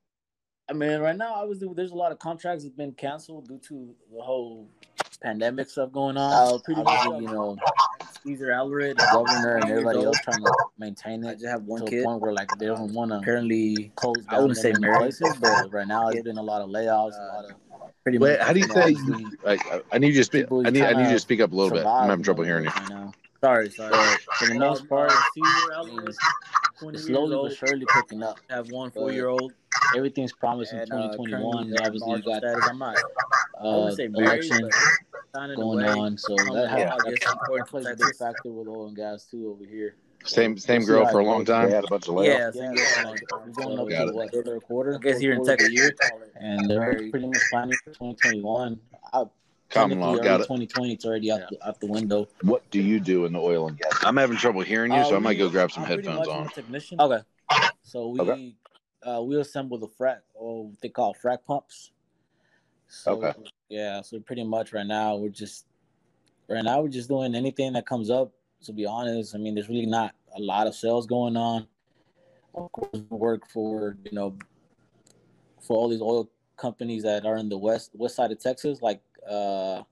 I 0.68 0.75
mean, 0.75 0.99
right 1.00 1.16
now 1.16 1.32
obviously 1.32 1.68
there's 1.75 1.92
a 1.92 1.96
lot 1.96 2.12
of 2.12 2.18
contracts 2.18 2.64
that's 2.64 2.76
been 2.76 2.92
canceled 2.92 3.49
due 3.49 3.58
to 3.68 3.94
the 4.12 4.20
whole 4.20 4.68
pandemic 5.22 5.70
stuff 5.70 5.92
going 5.92 6.18
on. 6.18 6.54
Uh, 6.54 6.58
pretty 6.62 6.82
much, 6.82 7.04
you 7.06 7.20
know, 7.22 7.56
Caesar 8.26 8.50
Alred, 8.50 8.99
governor, 9.12 9.56
and 9.56 9.71
everybody 9.71 10.02
else 10.02 10.18
trying 10.21 10.42
to 10.42 10.52
maintain 10.78 11.25
it. 11.25 11.28
I 11.28 11.33
just 11.35 11.47
have 11.47 11.62
one 11.62 11.85
to 11.85 11.90
kid. 11.90 12.04
point 12.04 12.21
where 12.21 12.33
like 12.33 12.50
they 12.59 12.66
don't 12.66 12.92
want 12.92 13.12
to 13.12 13.18
apparently 13.18 13.92
close 13.95 14.16
down. 14.26 14.35
I 14.35 14.38
wouldn't 14.40 14.59
say 14.59 14.73
many 14.73 14.97
places, 14.97 15.37
but 15.40 15.73
right 15.73 15.87
now 15.87 16.09
it's 16.09 16.23
been 16.23 16.37
a 16.37 16.42
lot 16.42 16.61
of 16.61 16.68
layoffs, 16.71 17.14
a 17.14 17.35
lot 17.35 17.45
of 17.45 17.50
uh, 17.52 17.87
pretty 18.02 18.18
Wait, 18.18 18.38
much. 18.38 18.47
how 18.47 18.52
do 18.52 18.61
you 18.61 18.66
know, 18.66 18.75
say? 18.75 18.80
obviously 18.83 19.26
I, 19.47 19.52
I, 19.52 19.80
I 19.92 19.99
need 19.99 20.09
you 20.09 20.21
to 20.21 20.25
speak. 20.25 20.47
I 20.50 20.71
need 20.71 20.83
I 20.83 20.92
need 20.95 21.09
you 21.09 21.14
to 21.14 21.21
speak 21.21 21.40
up 21.40 21.52
a 21.52 21.54
little 21.54 21.71
bit. 21.71 21.87
I'm 21.87 22.09
having 22.09 22.25
trouble 22.25 22.42
hearing 22.42 22.64
you. 22.64 22.71
right 22.71 22.88
now. 22.88 23.12
Sorry, 23.40 23.71
sorry. 23.71 23.95
For 24.38 24.47
the 24.47 24.59
most 24.59 24.83
um, 24.83 24.88
part, 24.88 25.12
Caesar 25.35 25.73
Alred, 25.76 26.16
it's 26.83 27.04
slowly 27.04 27.49
but 27.49 27.56
surely 27.56 27.87
picking 27.95 28.23
up. 28.23 28.38
have 28.50 28.71
one 28.71 28.90
four 28.90 29.12
year 29.12 29.28
old 29.28 29.52
Everything's 29.97 30.33
promising 30.33 30.78
and 30.80 30.92
uh, 30.92 31.12
2021. 31.16 31.52
currently 31.52 31.78
obviously, 31.87 32.11
you 32.16 32.23
got 32.23 32.38
status. 32.38 32.68
I'm 32.68 32.78
not. 32.78 32.97
Uh, 32.97 33.62
wouldn't 33.62 33.97
say 33.97 34.04
election 34.06 34.59
but 34.62 34.73
kind 35.35 35.54
going 35.56 35.85
on, 35.85 36.18
so 36.18 36.35
that, 36.35 36.78
Yeah. 36.78 36.95
I 36.95 37.11
guess 37.11 37.25
that 37.25 37.33
important 37.33 37.68
plays 37.68 37.87
a 37.87 37.95
big 37.97 38.16
factor 38.16 38.50
with 38.50 38.68
oil 38.68 38.87
and 38.88 38.97
gas 38.97 39.25
too 39.25 39.49
over 39.54 39.64
here. 39.64 39.97
Same 40.25 40.56
same 40.59 40.83
girl 40.85 41.04
how 41.04 41.12
for 41.12 41.21
a 41.21 41.25
long 41.25 41.45
goes. 41.45 41.47
They 41.47 41.52
time. 41.52 41.71
had 41.71 41.85
a 41.85 41.88
bunch 41.88 42.09
of 42.09 42.14
layoffs. 42.14 42.26
Yeah, 42.26 42.38
Yeah, 42.38 42.50
same 42.50 42.75
girl. 42.75 43.42
we're 43.47 43.52
going 43.76 43.78
up 43.78 44.09
to 44.09 44.12
what 44.12 44.33
third 44.33 44.62
quarter. 44.64 44.95
I 44.97 44.99
guess 44.99 45.21
here 45.21 45.33
in 45.33 45.37
fourth 45.38 45.47
quarter 45.49 45.62
Texas, 45.64 45.73
year, 45.80 45.97
and 46.40 46.71
they're 46.71 47.11
pretty 47.11 47.26
much 47.26 47.38
planning 47.50 47.76
for 47.85 47.90
2021. 47.92 48.80
I, 49.12 49.18
Common 49.18 49.23
law, 49.23 49.26
technically, 49.70 50.16
got 50.18 50.26
early 50.26 50.35
it. 50.35 50.38
2020, 50.38 50.92
it's 50.92 51.04
already 51.04 51.32
out, 51.32 51.40
the, 51.50 51.66
out 51.66 51.80
the 51.80 51.87
window. 51.87 52.28
What 52.42 52.68
do 52.70 52.80
you 52.80 53.00
do 53.00 53.25
in 53.26 53.32
the 53.32 53.40
oil 53.40 53.68
and 53.68 53.78
gas? 53.78 54.00
I'm 54.02 54.16
having 54.16 54.37
trouble 54.37 54.62
hearing 54.62 54.92
you, 54.92 55.02
so 55.04 55.14
Uh, 55.14 55.16
I 55.16 55.18
might 55.20 55.35
go 55.35 55.49
grab 55.49 55.70
some 55.73 55.85
I'm 55.85 55.88
headphones 55.88 56.28
on. 56.28 56.49
technician. 56.49 57.00
Okay. 57.00 57.20
So 57.82 58.08
we 58.08 58.20
Okay. 58.20 58.54
uh, 59.04 59.23
we 59.23 59.37
assemble 59.37 59.78
the 59.78 59.87
frac 59.87 60.18
or 60.35 60.66
what 60.66 60.80
they 60.80 60.88
call 60.88 61.14
frac 61.14 61.44
pumps. 61.46 61.92
So, 62.88 63.12
Okay. 63.12 63.32
Yeah. 63.68 64.02
So 64.02 64.18
pretty 64.18 64.42
much 64.42 64.73
right 64.73 64.87
now 64.87 65.14
we're 65.16 65.28
just 65.28 65.66
right 66.49 66.64
now 66.64 66.80
we're 66.82 66.88
just 66.88 67.08
doing 67.08 67.37
anything 67.37 67.73
that 67.75 67.87
comes 67.87 68.11
up. 68.11 68.32
To 68.64 68.73
be 68.73 68.87
honest, 68.87 69.37
I 69.37 69.38
mean 69.38 69.54
there's 69.54 69.68
really 69.68 69.87
not 69.87 70.16
a 70.37 70.40
lot 70.40 70.66
of 70.66 70.75
sales 70.75 71.06
going 71.06 71.37
on. 71.37 71.68
Of 72.56 72.73
course, 72.73 72.90
we 72.92 73.16
work 73.16 73.49
for 73.49 73.96
you 74.02 74.11
know 74.12 74.37
for 75.62 75.76
all 75.76 75.88
these 75.88 76.02
oil 76.02 76.28
companies 76.56 77.04
that 77.04 77.25
are 77.25 77.37
in 77.37 77.49
the 77.49 77.58
west 77.58 77.90
west 77.94 78.16
side 78.16 78.32
of 78.32 78.40
Texas, 78.40 78.82
like 78.82 79.00
uh, 79.28 79.83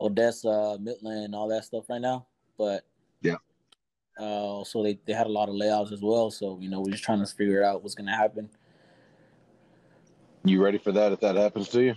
Odessa, 0.00 0.78
Midland, 0.80 1.34
all 1.34 1.48
that 1.48 1.64
stuff 1.64 1.84
right 1.88 2.00
now. 2.00 2.26
But 2.58 2.84
Yeah. 3.22 3.36
uh, 4.18 4.64
so 4.64 4.82
they 4.82 4.98
they 5.06 5.12
had 5.12 5.26
a 5.26 5.32
lot 5.32 5.48
of 5.48 5.54
layoffs 5.54 5.92
as 5.92 6.02
well. 6.02 6.30
So 6.30 6.58
you 6.60 6.68
know 6.68 6.80
we're 6.80 6.92
just 6.92 7.04
trying 7.04 7.24
to 7.24 7.26
figure 7.26 7.64
out 7.64 7.82
what's 7.82 7.94
gonna 7.94 8.16
happen. 8.16 8.48
You 10.44 10.62
ready 10.62 10.78
for 10.78 10.92
that 10.92 11.12
if 11.12 11.20
that 11.20 11.36
happens 11.36 11.68
to 11.70 11.82
you? 11.82 11.94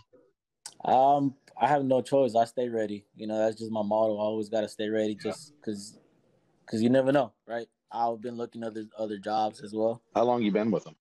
Um, 0.86 1.36
I 1.60 1.68
have 1.68 1.84
no 1.84 2.02
choice. 2.02 2.36
I 2.36 2.46
stay 2.46 2.70
ready. 2.70 3.06
You 3.16 3.28
know, 3.28 3.38
that's 3.38 3.58
just 3.58 3.72
my 3.72 3.82
motto. 3.82 4.18
I 4.18 4.22
always 4.22 4.48
got 4.48 4.62
to 4.62 4.70
stay 4.70 4.90
ready, 4.90 5.16
just 5.16 5.54
because, 5.60 5.98
because 6.66 6.82
you 6.82 6.90
never 6.90 7.12
know, 7.12 7.34
right? 7.46 7.68
I've 7.92 8.22
been 8.22 8.38
looking 8.38 8.64
other 8.64 8.86
other 8.98 9.18
jobs 9.18 9.62
as 9.62 9.74
well. 9.74 10.02
How 10.14 10.24
long 10.24 10.44
you 10.44 10.52
been 10.52 10.72
with 10.72 10.84
them? 10.84 10.96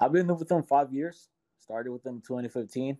I've 0.00 0.12
been 0.12 0.26
with 0.26 0.48
them 0.48 0.62
five 0.62 0.92
years. 0.92 1.28
Started 1.60 1.92
with 1.92 2.02
them 2.02 2.20
2015. 2.26 2.98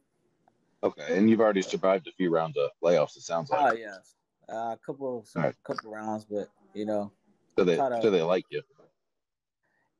Okay, 0.84 1.16
and 1.16 1.30
you've 1.30 1.40
already 1.40 1.62
survived 1.62 2.06
a 2.08 2.12
few 2.12 2.28
rounds 2.30 2.58
of 2.58 2.68
layoffs. 2.82 3.16
It 3.16 3.22
sounds 3.22 3.48
like. 3.50 3.78
yes, 3.78 4.14
uh, 4.52 4.76
a 4.76 4.78
couple 4.84 5.26
Alright. 5.34 5.54
couple 5.64 5.90
rounds, 5.90 6.26
but 6.26 6.50
you 6.74 6.84
know, 6.84 7.10
So 7.58 7.64
they 7.64 7.76
to- 7.76 7.98
so 8.02 8.10
they 8.10 8.20
like 8.22 8.44
you. 8.50 8.62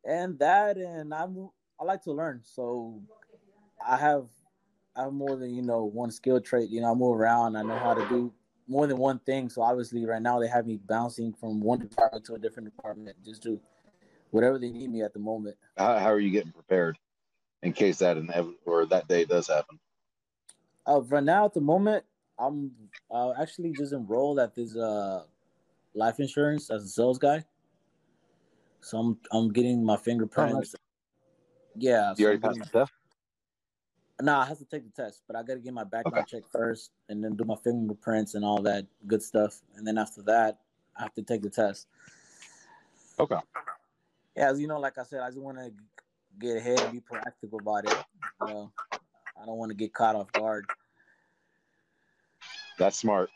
and 0.04 0.38
that, 0.38 0.76
and 0.76 1.14
I'm 1.14 1.48
I 1.80 1.84
like 1.84 2.02
to 2.02 2.12
learn, 2.12 2.42
so 2.44 3.00
I 3.84 3.96
have 3.96 4.26
I 4.94 5.04
have 5.04 5.12
more 5.14 5.36
than 5.36 5.54
you 5.54 5.62
know 5.62 5.84
one 5.84 6.10
skill 6.10 6.38
trait. 6.40 6.68
You 6.68 6.82
know, 6.82 6.90
I 6.90 6.94
move 6.94 7.18
around. 7.18 7.56
I 7.56 7.62
know 7.62 7.78
how 7.78 7.94
to 7.94 8.06
do 8.08 8.32
more 8.68 8.86
than 8.86 8.98
one 8.98 9.18
thing. 9.20 9.48
So 9.48 9.62
obviously, 9.62 10.04
right 10.04 10.20
now 10.22 10.38
they 10.38 10.48
have 10.48 10.66
me 10.66 10.76
bouncing 10.76 11.32
from 11.32 11.60
one 11.60 11.78
department 11.78 12.26
to 12.26 12.34
a 12.34 12.38
different 12.38 12.74
department, 12.76 13.16
just 13.24 13.42
do 13.42 13.58
whatever 14.32 14.58
they 14.58 14.70
need 14.70 14.90
me 14.90 15.02
at 15.02 15.14
the 15.14 15.18
moment. 15.18 15.56
How, 15.78 15.98
how 15.98 16.12
are 16.12 16.20
you 16.20 16.30
getting 16.30 16.52
prepared 16.52 16.98
in 17.62 17.72
case 17.72 17.98
that 18.00 18.18
inev- 18.18 18.56
or 18.66 18.84
that 18.86 19.08
day 19.08 19.24
does 19.24 19.48
happen? 19.48 19.78
Uh, 20.86 21.00
right 21.02 21.24
now, 21.24 21.46
at 21.46 21.54
the 21.54 21.60
moment, 21.60 22.04
I'm 22.38 22.72
uh, 23.10 23.32
actually 23.40 23.72
just 23.72 23.92
enrolled 23.92 24.38
at 24.38 24.54
this 24.54 24.76
uh, 24.76 25.24
life 25.94 26.20
insurance 26.20 26.70
as 26.70 26.84
a 26.84 26.88
sales 26.88 27.18
guy. 27.18 27.44
So 28.80 28.98
I'm 28.98 29.18
I'm 29.32 29.52
getting 29.52 29.84
my 29.84 29.96
fingerprints. 29.96 30.74
Yeah, 31.76 32.12
so 32.12 32.20
You 32.20 32.26
already 32.26 32.40
passed 32.40 32.58
the 32.60 32.80
test. 32.80 32.92
No, 34.20 34.38
I 34.38 34.44
have 34.44 34.58
to 34.58 34.64
take 34.64 34.84
the 34.84 35.02
test, 35.02 35.22
but 35.26 35.36
I 35.36 35.42
got 35.42 35.54
to 35.54 35.60
get 35.60 35.72
my 35.72 35.84
background 35.84 36.28
check 36.28 36.42
first, 36.52 36.92
and 37.08 37.24
then 37.24 37.34
do 37.34 37.44
my 37.44 37.56
fingerprints 37.56 38.34
and 38.34 38.44
all 38.44 38.62
that 38.62 38.86
good 39.06 39.22
stuff, 39.22 39.60
and 39.76 39.86
then 39.86 39.98
after 39.98 40.22
that, 40.22 40.60
I 40.96 41.02
have 41.02 41.14
to 41.14 41.22
take 41.22 41.42
the 41.42 41.50
test. 41.50 41.88
Okay. 43.18 43.38
Yeah, 44.36 44.50
as 44.50 44.60
you 44.60 44.68
know, 44.68 44.78
like 44.78 44.98
I 44.98 45.02
said, 45.02 45.20
I 45.20 45.28
just 45.28 45.40
want 45.40 45.58
to 45.58 45.72
get 46.38 46.56
ahead 46.56 46.80
and 46.80 46.92
be 46.92 47.00
proactive 47.00 47.58
about 47.58 47.90
it. 47.90 47.96
You 48.40 48.54
know, 48.54 48.72
I 49.40 49.46
don't 49.46 49.56
want 49.56 49.70
to 49.70 49.76
get 49.76 49.92
caught 49.92 50.16
off 50.16 50.32
guard. 50.32 50.66
That's 52.78 52.98
smart. 52.98 53.30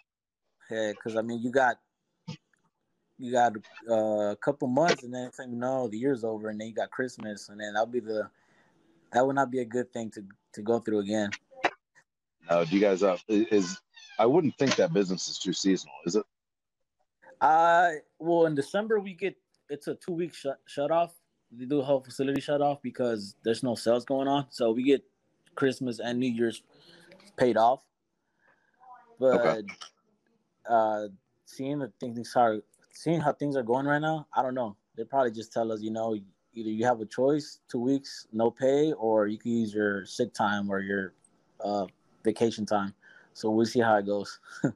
Yeah, 0.71 0.93
because 0.93 1.17
I 1.17 1.23
mean, 1.23 1.41
you 1.43 1.51
got 1.51 1.79
you 3.19 3.33
got 3.33 3.53
uh, 3.91 4.31
a 4.31 4.37
couple 4.37 4.69
months, 4.69 5.03
and 5.03 5.13
then 5.13 5.31
thing 5.31 5.51
you 5.51 5.59
know, 5.59 5.89
the 5.89 5.99
year's 5.99 6.25
over, 6.25 6.49
and 6.49 6.61
then 6.61 6.69
you 6.69 6.75
got 6.75 6.91
Christmas, 6.91 7.49
and 7.49 7.61
then 7.61 7.75
that'll 7.75 7.87
be 7.87 8.01
the 8.01 8.29
that 9.13 9.27
would 9.27 9.37
not 9.37 9.51
be 9.51 9.61
a 9.61 9.65
good 9.65 9.93
thing 9.93 10.11
to 10.13 10.25
to 10.55 10.63
go 10.63 10.79
through 10.79 11.01
again. 11.01 11.31
No, 12.51 12.65
do 12.65 12.75
you 12.75 12.81
guys 12.81 13.03
uh, 13.03 13.17
is 13.29 13.81
I 14.19 14.27
wouldn't 14.27 14.57
think 14.57 14.77
that 14.77 14.93
business 14.93 15.29
is 15.29 15.39
too 15.39 15.53
seasonal, 15.53 15.95
is 16.07 16.17
it? 16.17 16.25
Uh, 17.41 17.91
well, 18.19 18.47
in 18.47 18.55
December 18.55 19.01
we 19.01 19.15
get 19.15 19.37
it's 19.69 19.89
a 19.89 19.95
two 19.95 20.13
week 20.13 20.35
shut 20.35 20.59
shut 20.67 20.91
off. 20.91 21.15
They 21.51 21.65
do 21.65 21.81
a 21.81 21.85
whole 21.85 22.01
facility 22.01 22.41
shut 22.41 22.61
off 22.61 22.83
because 22.83 23.35
there's 23.43 23.63
no 23.63 23.75
sales 23.75 24.05
going 24.05 24.29
on, 24.29 24.47
so 24.51 24.71
we 24.71 24.83
get 24.83 25.03
Christmas 25.59 25.99
and 25.99 26.21
New 26.21 26.31
Year's 26.31 26.63
paid 27.37 27.57
off. 27.57 27.81
But 29.19 29.35
Okay. 29.35 29.63
uh, 30.69 31.09
seeing 31.47 31.81
the 31.81 31.93
things 31.99 32.37
are 32.37 32.61
seeing 32.93 33.21
how 33.21 33.33
things 33.33 33.57
are 33.57 33.65
going 33.65 33.87
right 33.87 34.01
now, 34.01 34.29
I 34.33 34.43
don't 34.43 34.55
know. 34.55 34.77
They 34.97 35.03
probably 35.03 35.33
just 35.33 35.53
tell 35.53 35.73
us, 35.73 35.83
you 35.83 35.91
know, 35.91 36.17
either 36.55 36.71
you 36.71 36.85
have 36.85 37.01
a 37.01 37.07
choice, 37.07 37.59
two 37.69 37.81
weeks 37.81 38.29
no 38.33 38.51
pay, 38.53 38.93
or 38.93 39.27
you 39.27 39.37
can 39.39 39.51
use 39.51 39.75
your 39.75 40.07
sick 40.07 40.33
time 40.33 40.71
or 40.71 40.79
your 40.79 41.13
uh, 41.65 41.87
vacation 42.25 42.65
time. 42.65 42.95
So 43.35 43.51
we'll 43.51 43.67
see 43.67 43.81
how 43.81 43.97
it 43.97 44.07
goes. 44.07 44.39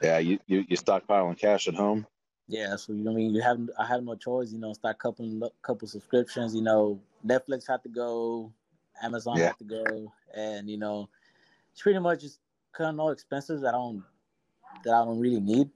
Yeah, 0.00 0.18
you 0.18 0.38
you, 0.46 0.64
you 0.68 0.76
stockpiling 0.76 1.36
cash 1.38 1.66
at 1.66 1.74
home. 1.74 2.06
Yeah, 2.46 2.76
so 2.76 2.92
you 2.92 3.02
know, 3.02 3.10
I 3.10 3.14
mean, 3.14 3.34
you 3.34 3.42
have 3.42 3.58
I 3.78 3.84
have 3.86 4.02
no 4.04 4.14
choice. 4.14 4.52
You 4.52 4.58
know, 4.58 4.72
start 4.72 4.98
couple 4.98 5.52
couple 5.62 5.88
subscriptions. 5.88 6.54
You 6.54 6.62
know, 6.62 7.00
Netflix 7.26 7.66
had 7.68 7.82
to 7.82 7.88
go, 7.88 8.52
Amazon 9.02 9.38
Yeah. 9.38 9.52
to 9.52 9.64
go, 9.64 10.12
and 10.34 10.68
you 10.68 10.78
know, 10.78 11.08
it's 11.72 11.82
pretty 11.82 11.98
much 11.98 12.20
just 12.20 12.40
cutting 12.72 12.98
all 13.00 13.10
expenses 13.10 13.62
that 13.62 13.68
I 13.68 13.78
don't 13.78 14.04
that 14.84 14.94
I 14.94 15.04
don't 15.04 15.20
really 15.20 15.40
need. 15.40 15.70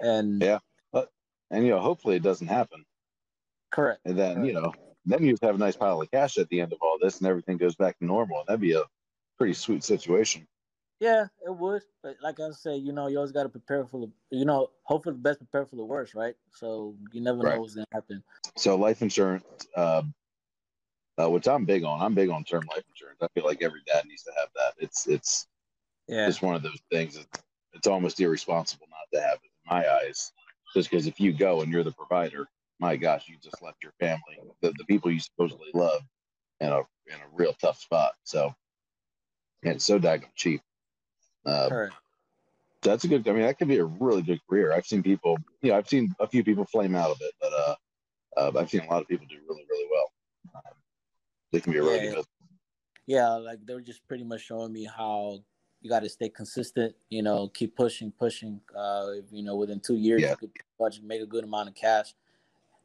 And 0.00 0.42
Yeah. 0.42 0.58
And 1.50 1.64
you 1.64 1.70
know, 1.70 1.80
hopefully 1.80 2.16
it 2.16 2.22
doesn't 2.22 2.48
happen. 2.48 2.84
correct. 3.70 4.00
And 4.04 4.18
then 4.18 4.44
you 4.44 4.52
know, 4.52 4.72
then 5.04 5.22
you 5.22 5.32
just 5.32 5.44
have 5.44 5.54
a 5.54 5.58
nice 5.58 5.76
pile 5.76 6.00
of 6.00 6.10
cash 6.10 6.38
at 6.38 6.48
the 6.48 6.60
end 6.60 6.72
of 6.72 6.78
all 6.82 6.98
this, 7.00 7.18
and 7.18 7.28
everything 7.28 7.58
goes 7.58 7.76
back 7.76 7.98
to 7.98 8.04
normal. 8.04 8.38
And 8.40 8.46
that'd 8.48 8.60
be 8.60 8.72
a 8.72 8.82
pretty 9.38 9.54
sweet 9.54 9.84
situation. 9.84 10.48
Yeah, 11.00 11.26
it 11.46 11.54
would. 11.54 11.82
But 12.02 12.16
like 12.22 12.40
I 12.40 12.50
say, 12.52 12.76
you 12.76 12.92
know, 12.92 13.08
you 13.08 13.18
always 13.18 13.32
got 13.32 13.42
to 13.42 13.48
prepare 13.48 13.84
for 13.84 14.00
the, 14.00 14.12
you 14.36 14.44
know, 14.44 14.70
hope 14.84 15.04
for 15.04 15.12
the 15.12 15.18
best, 15.18 15.38
prepare 15.38 15.66
for 15.66 15.76
the 15.76 15.84
worst, 15.84 16.14
right? 16.14 16.34
So 16.50 16.96
you 17.12 17.20
never 17.20 17.42
Right. 17.42 17.54
know 17.54 17.60
what's 17.60 17.74
gonna 17.74 17.86
happen. 17.92 18.22
So 18.56 18.76
life 18.76 19.02
insurance, 19.02 19.44
uh, 19.76 20.02
uh, 21.20 21.30
which 21.30 21.48
I'm 21.48 21.64
big 21.64 21.84
on. 21.84 22.00
I'm 22.00 22.14
big 22.14 22.30
on 22.30 22.44
term 22.44 22.64
life 22.70 22.84
insurance. 22.88 23.18
I 23.22 23.28
feel 23.34 23.44
like 23.44 23.62
every 23.62 23.82
dad 23.86 24.04
needs 24.06 24.22
to 24.24 24.32
have 24.38 24.48
that. 24.54 24.72
It's 24.78 25.06
it's 25.06 25.46
Yeah, 26.08 26.28
it's 26.28 26.42
one 26.42 26.54
of 26.54 26.62
those 26.62 26.80
things. 26.90 27.16
It's, 27.16 27.42
it's 27.72 27.86
almost 27.86 28.20
irresponsible 28.20 28.86
not 28.90 29.18
to 29.18 29.26
have 29.26 29.38
it 29.42 29.50
in 29.64 29.76
my 29.76 29.88
eyes. 29.88 30.32
Just 30.74 30.90
because 30.90 31.06
if 31.06 31.20
you 31.20 31.32
go 31.32 31.60
and 31.60 31.70
you're 31.70 31.84
the 31.84 31.92
provider, 31.92 32.48
my 32.80 32.96
gosh, 32.96 33.28
you 33.28 33.36
just 33.42 33.62
left 33.62 33.82
your 33.82 33.92
family, 34.00 34.38
the, 34.60 34.72
the 34.76 34.84
people 34.84 35.10
you 35.10 35.20
supposedly 35.20 35.68
love, 35.72 36.02
in 36.60 36.68
a 36.68 36.78
in 36.78 37.14
a 37.14 37.28
real 37.32 37.52
tough 37.60 37.78
spot. 37.78 38.12
So, 38.24 38.54
and 39.62 39.74
it's 39.74 39.84
so 39.84 39.98
daggone 39.98 40.34
cheap. 40.34 40.60
Uh, 41.46 41.68
correct. 41.68 41.94
that's 42.82 43.04
a 43.04 43.08
good. 43.08 43.28
I 43.28 43.32
mean, 43.32 43.42
that 43.42 43.58
could 43.58 43.68
be 43.68 43.78
a 43.78 43.84
really 43.84 44.22
good 44.22 44.40
career. 44.48 44.72
I've 44.72 44.86
seen 44.86 45.02
people. 45.02 45.36
You 45.62 45.70
know, 45.70 45.78
I've 45.78 45.88
seen 45.88 46.14
a 46.20 46.26
few 46.26 46.42
people 46.42 46.64
flame 46.64 46.94
out 46.94 47.10
of 47.10 47.18
it, 47.20 47.32
but 47.40 47.52
uh, 47.52 47.74
uh 48.36 48.52
I've 48.58 48.70
seen 48.70 48.82
a 48.82 48.90
lot 48.90 49.02
of 49.02 49.08
people 49.08 49.26
do 49.28 49.36
really, 49.48 49.64
really 49.68 49.88
well. 49.90 50.12
Um, 50.56 50.74
they 51.54 51.60
can 51.60 51.72
be 51.72 51.78
a 51.78 51.82
really 51.82 52.06
Yeah. 52.08 52.22
yeah, 53.06 53.28
like 53.34 53.64
they 53.64 53.74
were 53.74 53.80
just 53.80 54.06
pretty 54.08 54.24
much 54.24 54.42
showing 54.42 54.72
me 54.72 54.84
how 54.84 55.42
you 55.80 55.88
got 55.88 56.00
to 56.02 56.08
stay 56.08 56.28
consistent. 56.28 56.94
You 57.10 57.22
know, 57.22 57.48
keep 57.48 57.76
pushing, 57.76 58.10
pushing. 58.10 58.60
Uh, 58.76 59.12
you 59.30 59.42
know, 59.44 59.54
within 59.56 59.78
two 59.80 59.96
years, 59.96 60.22
Yeah. 60.22 60.30
you 60.30 60.36
could 60.36 60.50
budget, 60.78 61.04
make 61.04 61.22
a 61.22 61.26
good 61.26 61.44
amount 61.44 61.68
of 61.68 61.74
cash. 61.74 62.14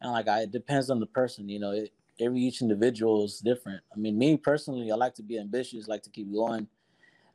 And 0.02 0.12
like, 0.12 0.28
I, 0.28 0.42
it 0.42 0.52
depends 0.52 0.90
on 0.90 1.00
the 1.00 1.08
person. 1.08 1.50
You 1.50 1.60
know, 1.60 1.72
it, 1.72 1.92
every 2.20 2.42
each 2.42 2.62
individual 2.62 3.26
is 3.26 3.40
different. 3.40 3.82
I 3.94 3.98
mean, 3.98 4.18
me 4.18 4.38
personally, 4.38 4.92
I 4.92 4.96
like 4.96 5.16
to 5.16 5.24
be 5.24 5.40
ambitious, 5.40 5.88
like 5.88 6.04
to 6.04 6.10
keep 6.10 6.32
going. 6.32 6.68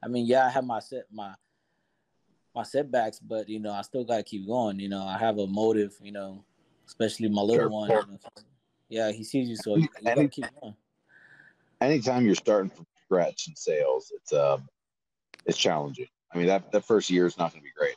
I 0.03 0.09
mean, 0.09 0.27
yeah, 0.27 0.47
I 0.47 0.51
have 0.51 0.65
my 0.65 0.79
set 0.79 1.07
my 1.11 1.35
my 2.55 2.63
setbacks, 2.63 3.19
but 3.19 3.49
you 3.49 3.59
know, 3.59 3.73
I 3.73 3.83
still 3.83 4.05
got 4.05 4.19
to 4.19 4.23
keep 4.23 4.47
going. 4.47 4.79
You 4.79 4.89
know, 4.89 5.03
I 5.03 5.19
have 5.19 5.39
a 5.39 5.47
motive. 5.47 5.97
You 6.01 6.13
know, 6.13 6.45
especially 6.87 7.29
my 7.29 7.43
little 7.43 7.65
Sure. 7.65 7.71
one. 7.71 7.91
you 7.91 7.97
know. 7.97 8.19
yeah, 8.89 9.11
he 9.11 9.25
sees 9.25 9.49
you, 9.49 9.57
so 9.57 9.77
you, 9.77 9.89
you 9.99 10.05
got 10.05 10.15
to 10.17 10.29
keep 10.29 10.45
going. 10.61 10.77
Anytime 11.85 12.27
you're 12.27 12.35
starting 12.35 12.71
from 12.71 12.87
scratch 13.05 13.49
in 13.49 13.57
sales, 13.57 14.13
it's 14.15 14.33
um, 14.33 14.69
it's 15.47 15.59
challenging. 15.59 16.09
I 16.33 16.39
mean, 16.39 16.47
that 16.47 16.73
that 16.73 16.85
first 16.85 17.11
year 17.11 17.27
is 17.27 17.39
not 17.39 17.53
going 17.53 17.61
to 17.61 17.65
be 17.65 17.73
great. 17.77 17.97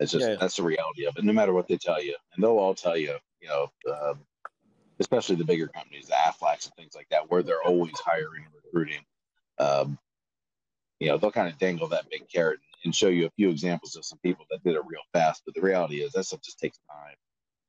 It's 0.00 0.12
just 0.12 0.26
Yeah. 0.26 0.36
that's 0.36 0.56
the 0.56 0.62
reality 0.62 1.06
of 1.06 1.16
it. 1.16 1.24
No 1.24 1.32
matter 1.32 1.52
what 1.52 1.68
they 1.68 1.76
tell 1.76 2.02
you, 2.02 2.16
and 2.34 2.42
they'll 2.42 2.58
all 2.58 2.74
tell 2.74 2.96
you, 2.96 3.14
you 3.40 3.48
know, 3.48 3.70
um, 3.92 4.20
especially 5.00 5.36
the 5.36 5.44
bigger 5.44 5.68
companies, 5.68 6.06
the 6.06 6.14
Aflacs 6.14 6.66
and 6.66 6.74
things 6.74 6.94
like 6.94 7.08
that, 7.10 7.30
where 7.30 7.42
they're 7.42 7.62
always 7.62 7.98
hiring 7.98 8.44
and 8.44 8.54
recruiting. 8.64 9.04
Um, 9.58 9.98
you 11.00 11.08
know, 11.08 11.18
they'll 11.18 11.32
kind 11.32 11.48
of 11.52 11.58
dangle 11.58 11.88
that 11.88 12.10
big 12.10 12.28
carrot 12.28 12.60
and 12.84 12.94
show 12.94 13.08
you 13.08 13.26
a 13.26 13.30
few 13.30 13.50
examples 13.50 13.96
of 13.96 14.04
some 14.04 14.18
people 14.20 14.44
that 14.50 14.62
did 14.64 14.74
it 14.74 14.82
real 14.86 15.00
fast. 15.12 15.42
But 15.44 15.54
the 15.54 15.60
reality 15.60 16.00
is 16.02 16.12
that 16.12 16.24
stuff 16.24 16.40
just 16.42 16.58
takes 16.58 16.78
time. 16.90 17.14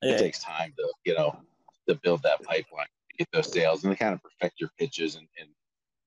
Yeah. 0.02 0.14
It 0.14 0.20
takes 0.20 0.40
time 0.40 0.74
to, 0.78 0.88
you 1.06 1.16
know, 1.16 1.40
to 1.88 1.96
build 1.96 2.24
that 2.24 2.42
pipeline, 2.44 2.88
get 3.20 3.28
those 3.34 3.52
sales, 3.52 3.84
and 3.84 3.92
to 3.94 3.98
kind 4.02 4.14
of 4.16 4.22
perfect 4.24 4.60
your 4.60 4.70
pitches 4.80 5.16
and, 5.16 5.28
and 5.40 5.50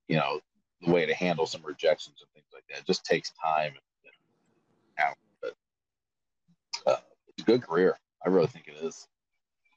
you 0.09 0.17
know, 0.17 0.41
the 0.81 0.91
way 0.91 1.07
to 1.07 1.15
handle 1.15 1.47
some 1.47 1.63
rejections 1.65 2.17
and 2.21 2.29
things 2.35 2.47
like 2.53 2.65
that. 2.71 2.79
It 2.81 2.87
just 2.87 3.05
takes 3.05 3.31
time 3.43 3.73
and, 3.73 3.77
and. 4.99 5.15
But 5.41 5.55
uh, 6.87 6.97
it's 7.29 7.43
a 7.43 7.47
good 7.47 7.63
career. 7.63 7.97
I 8.25 8.29
really 8.31 8.47
think 8.49 8.67
it 8.69 8.83
is. 8.83 9.07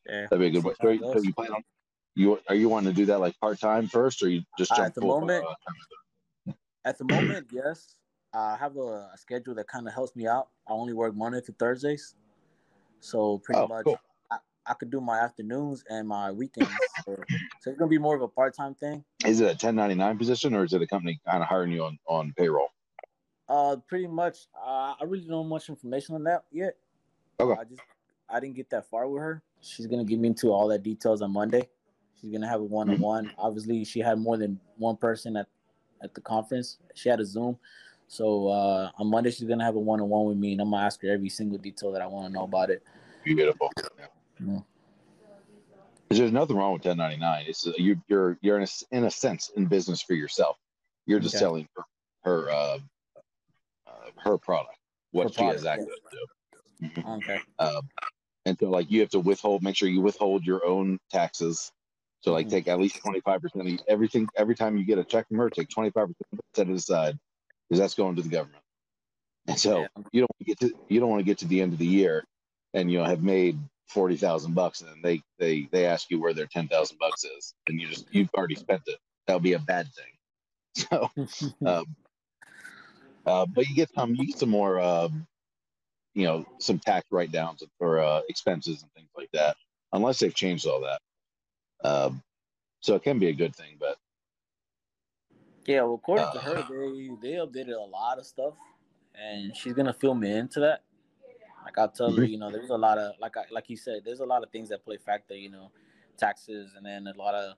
Yeah. 0.07 0.27
That'd 0.29 0.39
be 0.39 0.47
a 0.47 0.49
good 0.49 0.61
See 0.63 0.69
way. 0.69 0.75
how 0.79 0.85
So, 0.87 0.89
you- 0.91 1.13
so 1.13 1.27
you 1.27 1.33
plan 1.33 1.51
on 1.53 1.63
you 2.17 2.39
are 2.47 2.55
you 2.55 2.69
wanting 2.69 2.91
to 2.91 2.95
do 2.95 3.05
that 3.07 3.19
like 3.19 3.37
part 3.41 3.59
time 3.59 3.87
first, 3.87 4.23
or 4.23 4.29
you 4.29 4.41
just 4.57 4.71
Uh, 4.71 4.83
at 4.83 4.95
the 4.95 5.01
moment, 5.01 5.45
uh, 6.47 6.53
At 6.85 6.97
the 6.97 7.03
moment, 7.03 7.47
yes. 7.51 7.97
I 8.33 8.55
have 8.57 8.77
a, 8.77 9.09
a 9.13 9.17
schedule 9.17 9.53
that 9.55 9.67
kind 9.67 9.85
of 9.87 9.93
helps 9.93 10.15
me 10.15 10.25
out. 10.27 10.49
I 10.67 10.71
only 10.73 10.93
work 10.93 11.13
Monday 11.15 11.41
to 11.41 11.51
Thursdays, 11.53 12.15
so 13.01 13.39
pretty 13.39 13.61
Oh, 13.61 13.67
much 13.67 13.83
cool. 13.85 13.99
I, 14.65 14.71
I 14.71 14.73
could 14.75 14.89
do 14.89 15.01
my 15.01 15.19
afternoons 15.19 15.83
and 15.89 16.07
my 16.07 16.31
weekends. 16.31 16.71
so, 17.05 17.15
so 17.61 17.69
it's 17.69 17.79
gonna 17.79 17.89
be 17.89 17.97
more 17.97 18.15
of 18.15 18.21
a 18.21 18.27
part 18.27 18.55
time 18.55 18.75
thing. 18.75 19.03
Is 19.25 19.39
it 19.39 19.45
a 19.45 19.47
1099 19.47 20.17
position, 20.17 20.53
or 20.53 20.63
is 20.63 20.73
it 20.73 20.81
a 20.81 20.87
company 20.87 21.19
kind 21.27 21.41
of 21.41 21.49
hiring 21.49 21.71
you 21.71 21.83
on 21.83 21.97
on 22.07 22.33
payroll? 22.37 22.69
Uh, 23.47 23.77
pretty 23.87 24.07
much. 24.07 24.47
Uh, 24.55 24.93
I 24.99 25.03
really 25.03 25.21
don't 25.21 25.29
know 25.29 25.43
much 25.43 25.69
information 25.69 26.15
on 26.15 26.23
that 26.23 26.45
yet. 26.51 26.75
Okay. 27.39 27.59
I 27.59 27.63
just 27.63 27.81
I 28.29 28.39
didn't 28.39 28.55
get 28.55 28.69
that 28.71 28.89
far 28.89 29.07
with 29.07 29.21
her. 29.21 29.43
She's 29.61 29.87
gonna 29.87 30.05
get 30.05 30.19
me 30.19 30.29
into 30.29 30.51
all 30.51 30.67
that 30.69 30.83
details 30.83 31.21
on 31.21 31.31
Monday. 31.31 31.67
She's 32.19 32.31
gonna 32.31 32.47
have 32.47 32.61
a 32.61 32.63
one 32.63 32.89
on 32.89 32.99
one. 32.99 33.31
Obviously, 33.37 33.83
she 33.85 33.99
had 33.99 34.17
more 34.17 34.37
than 34.37 34.59
one 34.77 34.97
person 34.97 35.37
at 35.37 35.47
at 36.01 36.13
the 36.13 36.21
conference. 36.21 36.77
She 36.93 37.09
had 37.09 37.19
a 37.19 37.25
Zoom. 37.25 37.57
So 38.07 38.47
uh, 38.47 38.91
on 38.97 39.07
Monday, 39.07 39.31
she's 39.31 39.47
gonna 39.47 39.63
have 39.63 39.75
a 39.75 39.79
one 39.79 39.99
on 39.99 40.09
one 40.09 40.25
with 40.25 40.37
me, 40.37 40.53
and 40.53 40.61
I'm 40.61 40.71
gonna 40.71 40.85
ask 40.85 41.01
her 41.01 41.09
every 41.09 41.29
single 41.29 41.57
detail 41.57 41.91
that 41.91 42.01
I 42.01 42.07
want 42.07 42.27
to 42.27 42.33
know 42.33 42.43
about 42.43 42.69
it. 42.69 42.83
Beautiful. 43.23 43.71
Yeah. 44.39 44.59
There's 46.09 46.31
nothing 46.31 46.55
wrong 46.55 46.73
with 46.73 46.85
1099. 46.85 47.45
It's 47.47 47.67
uh, 47.67 47.71
you, 47.77 47.99
you're 48.07 48.37
you're 48.41 48.57
in 48.57 48.63
a, 48.63 48.95
in 48.95 49.03
a 49.05 49.11
sense 49.11 49.49
in 49.55 49.65
business 49.65 50.01
for 50.01 50.13
yourself. 50.13 50.57
You're 51.07 51.19
just 51.19 51.35
Okay. 51.35 51.41
selling 51.41 51.67
her 51.75 51.83
her, 52.23 52.49
uh, 52.49 52.77
uh, 53.87 53.91
her 54.17 54.37
product, 54.37 54.77
what 55.11 55.23
Her 55.23 55.29
she 55.29 55.45
has 55.45 55.63
product, 55.63 55.83
access 55.83 55.99
to. 56.11 56.87
Mhm. 57.01 57.19
Okay. 57.19 57.39
Um, 57.59 57.89
and 58.45 58.57
so 58.59 58.69
like 58.69 58.91
you 58.91 59.01
have 59.01 59.09
to 59.09 59.19
withhold, 59.19 59.63
make 59.63 59.75
sure 59.75 59.89
you 59.89 60.01
withhold 60.01 60.45
your 60.45 60.65
own 60.65 60.99
taxes. 61.11 61.71
So 62.21 62.31
like 62.31 62.47
Mhm. 62.47 62.51
take 62.51 62.67
at 62.67 62.79
least 62.79 63.01
25% 63.03 63.73
of 63.73 63.85
everything 63.87 64.27
every 64.35 64.55
time 64.55 64.77
you 64.77 64.85
get 64.85 64.97
a 64.99 65.03
check 65.03 65.27
from 65.27 65.37
her, 65.37 65.49
take 65.49 65.69
25% 65.69 66.13
set 66.55 66.69
it 66.69 66.73
aside 66.75 67.19
because 67.69 67.79
that's 67.79 67.93
going 67.95 68.15
to 68.15 68.21
the 68.21 68.29
government. 68.29 68.63
And 69.47 69.59
so 69.59 69.81
Yeah. 69.81 69.87
you 70.11 70.21
don't 70.21 70.45
get 70.45 70.59
to 70.61 70.73
you 70.89 70.99
don't 70.99 71.09
want 71.09 71.19
to 71.19 71.25
get 71.25 71.39
to 71.39 71.47
the 71.47 71.61
end 71.61 71.73
of 71.73 71.79
the 71.79 71.85
year 71.85 72.23
and 72.73 72.91
you 72.91 72.97
know 72.99 73.05
have 73.05 73.21
made 73.21 73.59
forty 73.87 74.17
thousand 74.17 74.53
bucks 74.55 74.81
and 74.81 75.03
they 75.03 75.21
they 75.39 75.67
they 75.71 75.85
ask 75.85 76.09
you 76.11 76.21
where 76.21 76.33
their 76.33 76.47
ten 76.47 76.67
thousand 76.67 76.97
bucks 76.99 77.23
is 77.25 77.55
and 77.67 77.79
you 77.81 77.87
just 77.89 78.07
you've 78.13 78.29
already 78.37 78.55
spent 78.55 78.83
it. 78.87 78.99
That 79.27 79.35
would 79.35 79.43
be 79.43 79.53
a 79.53 79.59
bad 79.59 79.87
thing. 79.93 80.05
So 80.75 81.09
um, 81.65 81.85
uh, 83.25 83.45
but 83.47 83.67
you 83.67 83.75
get 83.75 83.91
some 83.93 84.15
you 84.15 84.27
get 84.27 84.39
some 84.39 84.49
more 84.49 84.79
um, 84.79 85.27
you 86.15 86.25
know 86.25 86.45
some 86.59 86.79
tax 86.79 87.07
write 87.11 87.31
downs 87.31 87.63
for 87.79 88.01
uh, 88.01 88.21
expenses 88.29 88.83
and 88.83 88.91
things 88.93 89.09
like 89.17 89.29
that 89.33 89.57
unless 89.93 90.19
they've 90.19 90.35
changed 90.35 90.67
all 90.67 90.81
that 90.81 91.01
um, 91.87 92.23
so 92.81 92.95
it 92.95 93.03
can 93.03 93.19
be 93.19 93.29
a 93.29 93.33
good 93.33 93.55
thing 93.55 93.77
but 93.79 93.97
Yeah, 95.65 95.83
well, 95.83 95.95
according 95.95 96.29
to 96.31 96.39
Uh, 96.39 96.41
her, 96.41 96.63
they 96.63 97.09
they 97.21 97.35
updated 97.37 97.77
a 97.77 97.81
lot 97.89 98.19
of 98.19 98.25
stuff, 98.25 98.55
and 99.15 99.55
she's 99.55 99.73
gonna 99.73 99.93
fill 99.93 100.15
me 100.15 100.31
into 100.31 100.59
that. 100.61 100.83
Like 101.65 101.77
I'll 101.79 101.89
tell 101.89 102.15
her, 102.15 102.23
Mhm. 102.23 102.29
you 102.29 102.37
know, 102.37 102.51
there's 102.51 102.69
a 102.69 102.77
lot 102.77 102.97
of 102.99 103.15
like 103.19 103.35
I, 103.37 103.45
like 103.51 103.69
you 103.69 103.77
said, 103.77 104.03
there's 104.05 104.21
a 104.21 104.25
lot 104.25 104.43
of 104.43 104.51
things 104.51 104.69
that 104.69 104.85
play 104.85 104.97
factor. 104.97 105.35
You 105.35 105.49
know, 105.49 105.71
taxes, 106.17 106.73
and 106.77 106.85
then 106.85 107.07
a 107.07 107.17
lot 107.17 107.35
of 107.35 107.55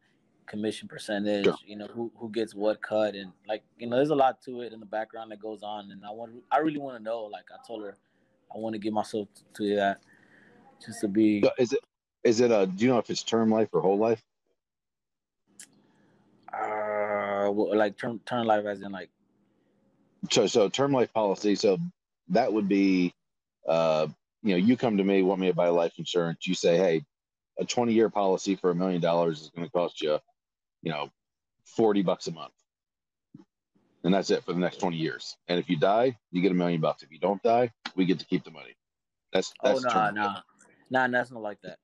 commission 0.48 0.88
percentage. 0.88 1.44
Sure. 1.46 1.56
You 1.66 1.76
know, 1.76 1.88
who 1.88 2.12
who 2.18 2.30
gets 2.32 2.56
what 2.56 2.82
cut, 2.82 3.16
and 3.16 3.34
like 3.48 3.64
you 3.78 3.88
know, 3.88 3.98
there's 3.98 4.10
a 4.12 4.16
lot 4.16 4.42
to 4.44 4.62
it 4.62 4.74
in 4.74 4.80
the 4.80 4.86
background 4.86 5.32
that 5.32 5.40
goes 5.42 5.62
on, 5.62 5.92
and 5.92 6.06
I 6.06 6.12
want 6.12 6.32
I 6.52 6.60
really 6.60 6.80
want 6.80 6.98
to 6.98 7.04
know. 7.04 7.24
Like 7.24 7.46
I 7.54 7.58
told 7.68 7.84
her, 7.84 7.98
I 8.54 8.58
want 8.58 8.74
to 8.74 8.80
get 8.80 8.94
myself 8.94 9.28
to 9.56 9.76
that, 9.76 10.02
just 10.86 11.02
to 11.02 11.08
be. 11.10 11.42
so 11.44 11.52
is 11.60 11.74
it 11.74 11.80
is 12.24 12.40
it 12.40 12.52
a 12.52 12.66
do 12.66 12.86
you 12.86 12.92
know 12.92 13.00
if 13.00 13.10
it's 13.10 13.24
term 13.24 13.50
life 13.52 13.70
or 13.74 13.82
whole 13.82 13.98
life 13.98 14.24
Uh, 16.54 17.52
well, 17.52 17.76
like 17.78 17.98
term 17.98 18.20
term 18.26 18.48
life 18.48 18.66
as 18.66 18.82
in 18.82 18.92
like 18.92 19.10
so 20.32 20.48
so 20.48 20.70
term 20.70 20.92
life 20.94 21.14
policy 21.14 21.56
so 21.56 21.78
that 22.30 22.52
would 22.52 22.68
be 22.68 23.14
uh 23.68 24.08
you 24.44 24.52
know 24.52 24.58
you 24.58 24.78
come 24.78 24.98
to 24.98 25.04
me 25.04 25.22
want 25.22 25.40
me 25.40 25.48
to 25.48 25.54
buy 25.54 25.70
life 25.70 25.94
insurance 25.98 26.48
you 26.48 26.56
say 26.56 26.78
hey 26.78 27.04
a 27.60 27.66
20 27.66 27.94
year 27.94 28.10
policy 28.10 28.56
for 28.56 28.72
a 28.72 28.76
million 28.76 29.02
dollars 29.02 29.42
is 29.42 29.50
going 29.50 29.66
to 29.66 29.72
cost 29.72 30.02
you 30.02 30.18
you 30.82 30.92
know 30.92 31.10
40 31.66 32.02
bucks 32.04 32.28
a 32.28 32.32
month 32.32 32.54
and 34.04 34.14
that's 34.14 34.30
it 34.30 34.44
for 34.44 34.54
the 34.54 34.60
next 34.60 34.78
20 34.78 34.96
years 34.96 35.36
and 35.48 35.60
if 35.60 35.70
you 35.70 35.78
die 35.78 36.18
you 36.32 36.42
get 36.42 36.52
a 36.52 36.56
million 36.56 36.80
bucks 36.80 37.04
if 37.04 37.12
you 37.12 37.20
don't 37.20 37.42
die 37.44 37.72
we 37.96 38.06
get 38.06 38.20
to 38.20 38.26
keep 38.26 38.44
the 38.44 38.52
money 38.52 38.76
that's 39.34 39.54
oh 39.64 39.70
that's 39.70 39.84
no 39.84 39.90
term 39.90 40.16
no 40.16 40.36
nah 40.90 41.08
that's 41.08 41.32
not 41.32 41.42
like 41.42 41.60
that. 41.62 41.78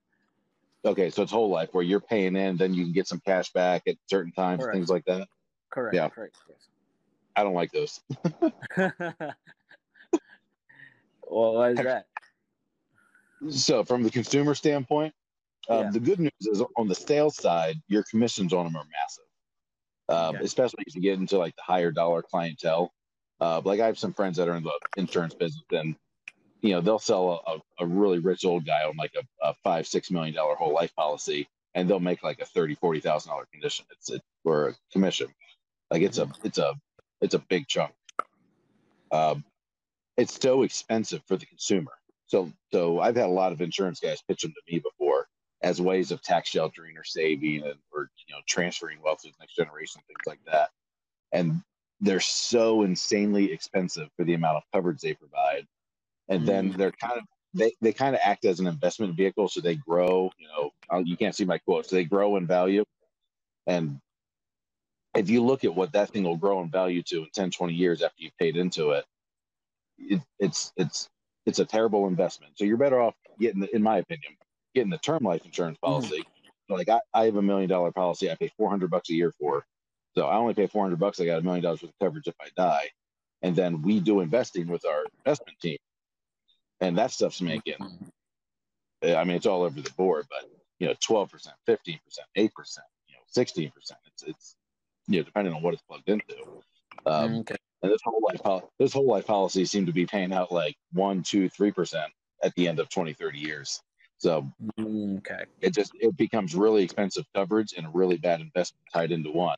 okay 0.86 1.10
so 1.10 1.22
it's 1.22 1.32
whole 1.32 1.50
life 1.50 1.70
where 1.74 1.84
you're 1.84 2.00
paying 2.00 2.36
in 2.36 2.56
then 2.56 2.74
you 2.74 2.84
can 2.84 2.94
get 2.94 3.08
some 3.08 3.22
cash 3.26 3.52
back 3.52 3.84
at 3.88 3.96
certain 4.10 4.32
times 4.32 4.62
Correct. 4.62 4.76
things 4.76 4.90
like 4.90 5.06
that 5.06 5.28
Correct. 5.72 5.96
Yeah. 5.96 6.10
Correct. 6.10 6.36
Yes. 6.48 6.70
i 7.36 7.44
don't 7.44 7.56
like 7.56 7.72
those 7.72 8.00
well, 11.30 11.56
why 11.56 11.70
is 11.72 11.78
that? 11.78 12.08
So, 13.50 13.84
from 13.84 14.04
the 14.04 14.12
consumer 14.12 14.56
standpoint, 14.56 15.14
uh, 15.70 15.84
Yeah. 15.84 15.92
the 15.92 16.00
good 16.00 16.20
news 16.20 16.32
is 16.42 16.62
on 16.78 16.88
the 16.88 16.96
sales 16.96 17.36
side, 17.36 17.78
your 17.88 18.04
commissions 18.04 18.54
on 18.54 18.66
them 18.66 18.76
are 18.76 18.86
massive, 18.86 19.26
um, 20.10 20.36
Okay. 20.36 20.46
especially 20.46 20.84
if 20.88 20.96
you 20.96 21.02
get 21.02 21.20
into 21.20 21.38
like 21.38 21.56
the 21.56 21.62
higher 21.64 21.92
dollar 21.92 22.22
clientele. 22.22 22.94
Uh, 23.40 23.62
like 23.66 23.80
I 23.80 23.88
have 23.88 24.00
some 24.00 24.14
friends 24.14 24.38
that 24.38 24.48
are 24.48 24.56
in 24.56 24.64
the 24.64 24.80
insurance 24.96 25.34
business, 25.34 25.66
and 25.72 25.96
you 26.62 26.72
know 26.72 26.82
they'll 26.82 27.00
sell 27.00 27.44
a, 27.48 27.84
a 27.84 27.86
really 27.88 28.20
rich 28.20 28.46
old 28.46 28.66
guy 28.66 28.84
on 28.84 28.96
like 28.96 29.14
a, 29.16 29.24
a 29.42 29.54
five 29.64 29.88
six 29.88 30.10
million 30.12 30.34
dollar 30.36 30.56
whole 30.56 30.74
life 30.74 30.96
policy, 30.96 31.50
and 31.74 31.90
they'll 31.90 32.00
make 32.00 32.24
like 32.24 32.40
a 32.40 32.46
thirty 32.46 32.76
forty 32.76 33.02
thousand 33.02 33.32
dollar 33.32 33.46
condition. 33.52 33.86
It's 33.92 34.10
it 34.12 34.22
or 34.46 34.70
a 34.70 34.76
commission, 34.92 35.28
like 35.92 36.02
it's 36.02 36.18
a 36.18 36.30
it's 36.44 36.58
a 36.60 36.76
it's 37.22 37.34
a 37.34 37.40
big 37.40 37.68
chunk. 37.68 37.94
Um, 39.12 39.44
it's 40.18 40.40
so 40.40 40.64
expensive 40.64 41.22
for 41.28 41.38
the 41.38 41.46
consumer. 41.46 41.92
So, 42.28 42.52
so 42.72 43.00
I've 43.00 43.16
had 43.16 43.26
a 43.26 43.32
lot 43.32 43.52
of 43.52 43.62
insurance 43.62 44.00
guys 44.00 44.22
pitch 44.28 44.42
them 44.42 44.54
to 44.54 44.74
me 44.74 44.80
before 44.80 45.28
as 45.62 45.82
ways 45.82 46.12
of 46.12 46.22
tax 46.22 46.50
sheltering 46.50 46.98
or 46.98 47.04
saving 47.04 47.64
and 47.64 47.76
or 47.92 48.10
you 48.28 48.36
know 48.36 48.42
transferring 48.48 49.02
wealth 49.02 49.22
to 49.22 49.30
the 49.30 49.34
next 49.40 49.56
generation, 49.56 50.02
things 50.08 50.26
like 50.26 50.40
that. 50.46 50.70
And 51.32 51.62
they're 52.02 52.20
so 52.20 52.84
insanely 52.84 53.52
expensive 53.52 54.10
for 54.18 54.26
the 54.26 54.34
amount 54.34 54.58
of 54.58 54.64
coverage 54.74 55.00
they 55.02 55.14
provide. 55.14 55.66
And 56.30 56.48
then 56.48 56.74
they're 56.78 56.92
kind 56.92 57.18
of 57.18 57.24
they, 57.54 57.74
they 57.82 57.94
kind 57.94 58.16
of 58.16 58.22
act 58.24 58.46
as 58.46 58.60
an 58.60 58.68
investment 58.68 59.16
vehicle, 59.16 59.48
so 59.48 59.62
they 59.62 59.76
grow. 59.76 60.32
You 60.38 60.48
know, 60.48 60.72
uh, 60.92 61.02
you 61.06 61.16
can't 61.16 61.36
see 61.36 61.46
my 61.46 61.60
quotes. 61.60 61.90
They 61.90 62.04
grow 62.04 62.38
in 62.38 62.48
value, 62.48 62.84
and 63.68 64.00
if 65.16 65.30
you 65.30 65.44
look 65.44 65.64
at 65.64 65.76
what 65.76 65.94
that 65.94 66.10
thing 66.10 66.24
will 66.24 66.38
grow 66.38 66.62
in 66.62 66.70
value 66.70 67.04
to 67.04 67.20
in 67.20 67.28
10, 67.34 67.52
20 67.52 67.74
years 67.74 68.02
after 68.02 68.24
you've 68.24 68.38
paid 68.38 68.58
into 68.58 68.92
it, 68.92 69.06
it 69.98 70.22
it's 70.40 70.72
it's 70.78 71.10
it's 71.46 71.60
a 71.60 71.66
terrible 71.66 72.08
investment. 72.08 72.54
So 72.58 72.66
you're 72.66 72.78
better 72.78 73.02
off 73.02 73.16
getting, 73.40 73.62
the, 73.62 73.76
in 73.76 73.84
my 73.84 73.98
opinion, 73.98 74.34
getting 74.74 74.90
the 74.90 74.98
term 74.98 75.24
life 75.24 75.46
insurance 75.46 75.78
policy. 75.80 76.24
Like 76.70 76.90
I, 76.90 77.02
I 77.14 77.26
have 77.26 77.36
a 77.36 77.42
million 77.42 77.70
dollar 77.70 77.92
policy. 77.92 78.32
I 78.32 78.36
pay 78.36 78.50
400 78.58 78.90
bucks 78.90 79.10
a 79.10 79.14
year 79.14 79.34
for. 79.40 79.66
So 80.16 80.26
I 80.28 80.36
only 80.38 80.54
pay 80.54 80.68
400 80.68 80.98
bucks. 81.00 81.20
I 81.20 81.26
got 81.26 81.40
a 81.40 81.42
million 81.42 81.64
dollars 81.64 81.82
worth 81.82 81.92
of 81.92 82.00
coverage 82.00 82.28
if 82.28 82.36
I 82.40 82.48
die. 82.56 82.90
And 83.42 83.56
then 83.56 83.82
we 83.82 84.00
do 84.00 84.22
investing 84.22 84.68
with 84.68 84.86
our 84.86 85.04
investment 85.20 85.60
team. 85.60 85.78
And 86.80 86.98
that 86.98 87.12
stuff's 87.12 87.42
making, 87.42 87.76
uh, 89.04 89.16
I 89.16 89.24
mean, 89.24 89.36
it's 89.36 89.46
all 89.46 89.64
over 89.64 89.82
the 89.82 89.92
board, 89.92 90.26
but 90.30 90.50
you 90.80 90.88
know, 90.88 90.94
12%, 90.96 91.30
15%, 91.68 91.70
8%, 91.70 92.00
you 92.36 92.46
know, 92.46 92.50
16%. 93.36 93.72
It's, 94.06 94.24
it's, 94.24 94.56
you 95.08 95.20
know, 95.20 95.24
depending 95.24 95.54
on 95.54 95.62
what 95.62 95.74
it's 95.74 95.84
plugged 95.84 96.10
into. 96.10 96.36
Um, 97.06 97.40
okay. 97.40 97.56
And 97.84 97.92
this 97.92 98.02
whole 98.04 98.22
life 98.26 98.42
pol- 98.42 98.72
this 98.80 98.94
whole 98.94 99.06
life 99.06 99.28
policy 99.28 99.66
seemed 99.66 99.88
to 99.88 99.94
be 99.94 100.06
paying 100.06 100.34
out 100.34 100.52
like 100.52 100.76
one, 100.94 101.22
two, 101.22 101.50
three 101.50 101.72
percent 101.72 102.12
at 102.44 102.56
the 102.56 102.68
end 102.68 102.80
of 102.80 102.90
20, 102.90 103.14
30 103.14 103.38
years. 103.40 103.82
So 104.18 104.50
Okay. 104.80 105.44
it 105.62 105.74
just 105.74 105.92
it 106.00 106.16
becomes 106.18 106.56
really 106.56 106.84
expensive 106.84 107.26
coverage 107.36 107.74
and 107.78 107.86
a 107.86 107.90
really 107.90 108.18
bad 108.18 108.40
investment 108.42 108.84
tied 108.92 109.12
into 109.12 109.32
one. 109.32 109.58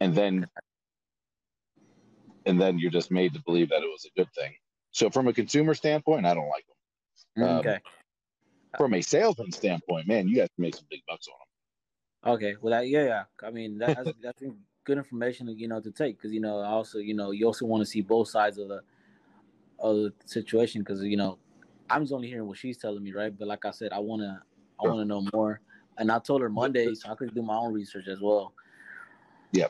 And 0.00 0.14
then 0.14 0.46
and 2.46 2.60
then 2.60 2.78
you're 2.78 2.90
just 2.90 3.10
made 3.10 3.32
to 3.32 3.42
believe 3.46 3.70
that 3.70 3.82
it 3.82 3.86
was 3.86 4.04
a 4.04 4.18
good 4.18 4.30
thing. 4.34 4.52
So 4.90 5.08
from 5.08 5.26
a 5.28 5.32
consumer 5.32 5.74
standpoint, 5.74 6.26
I 6.26 6.34
don't 6.34 6.48
like 6.48 6.64
them. 7.36 7.48
Um, 7.48 7.58
Okay. 7.58 7.80
From 8.76 8.92
a 8.94 9.00
salesman 9.00 9.52
standpoint, 9.52 10.08
man, 10.08 10.28
you 10.28 10.36
guys 10.36 10.48
make 10.58 10.74
some 10.74 10.86
big 10.90 11.00
bucks 11.08 11.28
on 11.28 11.34
them. 11.38 12.34
Okay. 12.34 12.56
Well, 12.60 12.72
that, 12.72 12.88
yeah, 12.88 13.04
yeah. 13.04 13.24
I 13.42 13.50
mean, 13.50 13.78
that, 13.78 13.96
that's 13.96 14.18
that's 14.20 14.42
good 14.84 14.98
information, 14.98 15.48
you 15.58 15.68
know, 15.68 15.80
to 15.80 15.90
take 15.90 16.16
because 16.18 16.32
you 16.32 16.40
know, 16.40 16.58
also, 16.58 16.98
you 16.98 17.14
know, 17.14 17.30
you 17.30 17.46
also 17.46 17.66
want 17.66 17.80
to 17.80 17.86
see 17.86 18.00
both 18.00 18.28
sides 18.28 18.58
of 18.58 18.68
the 18.68 18.82
of 19.78 19.96
the 19.96 20.12
situation 20.24 20.82
because 20.82 21.02
you 21.02 21.16
know, 21.16 21.38
I'm 21.90 22.02
just 22.02 22.12
only 22.12 22.28
hearing 22.28 22.46
what 22.46 22.58
she's 22.58 22.76
telling 22.76 23.02
me, 23.02 23.12
right? 23.12 23.36
But 23.36 23.48
like 23.48 23.64
I 23.64 23.70
said, 23.70 23.92
I 23.92 23.98
wanna 23.98 24.42
I 24.82 24.86
wanna 24.86 25.04
know 25.04 25.26
more, 25.32 25.60
and 25.98 26.10
I 26.10 26.18
told 26.18 26.42
her 26.42 26.48
Monday, 26.48 26.94
so 26.94 27.10
I 27.10 27.14
could 27.14 27.34
do 27.34 27.42
my 27.42 27.56
own 27.56 27.72
research 27.72 28.08
as 28.08 28.20
well. 28.20 28.54
Yeah, 29.52 29.68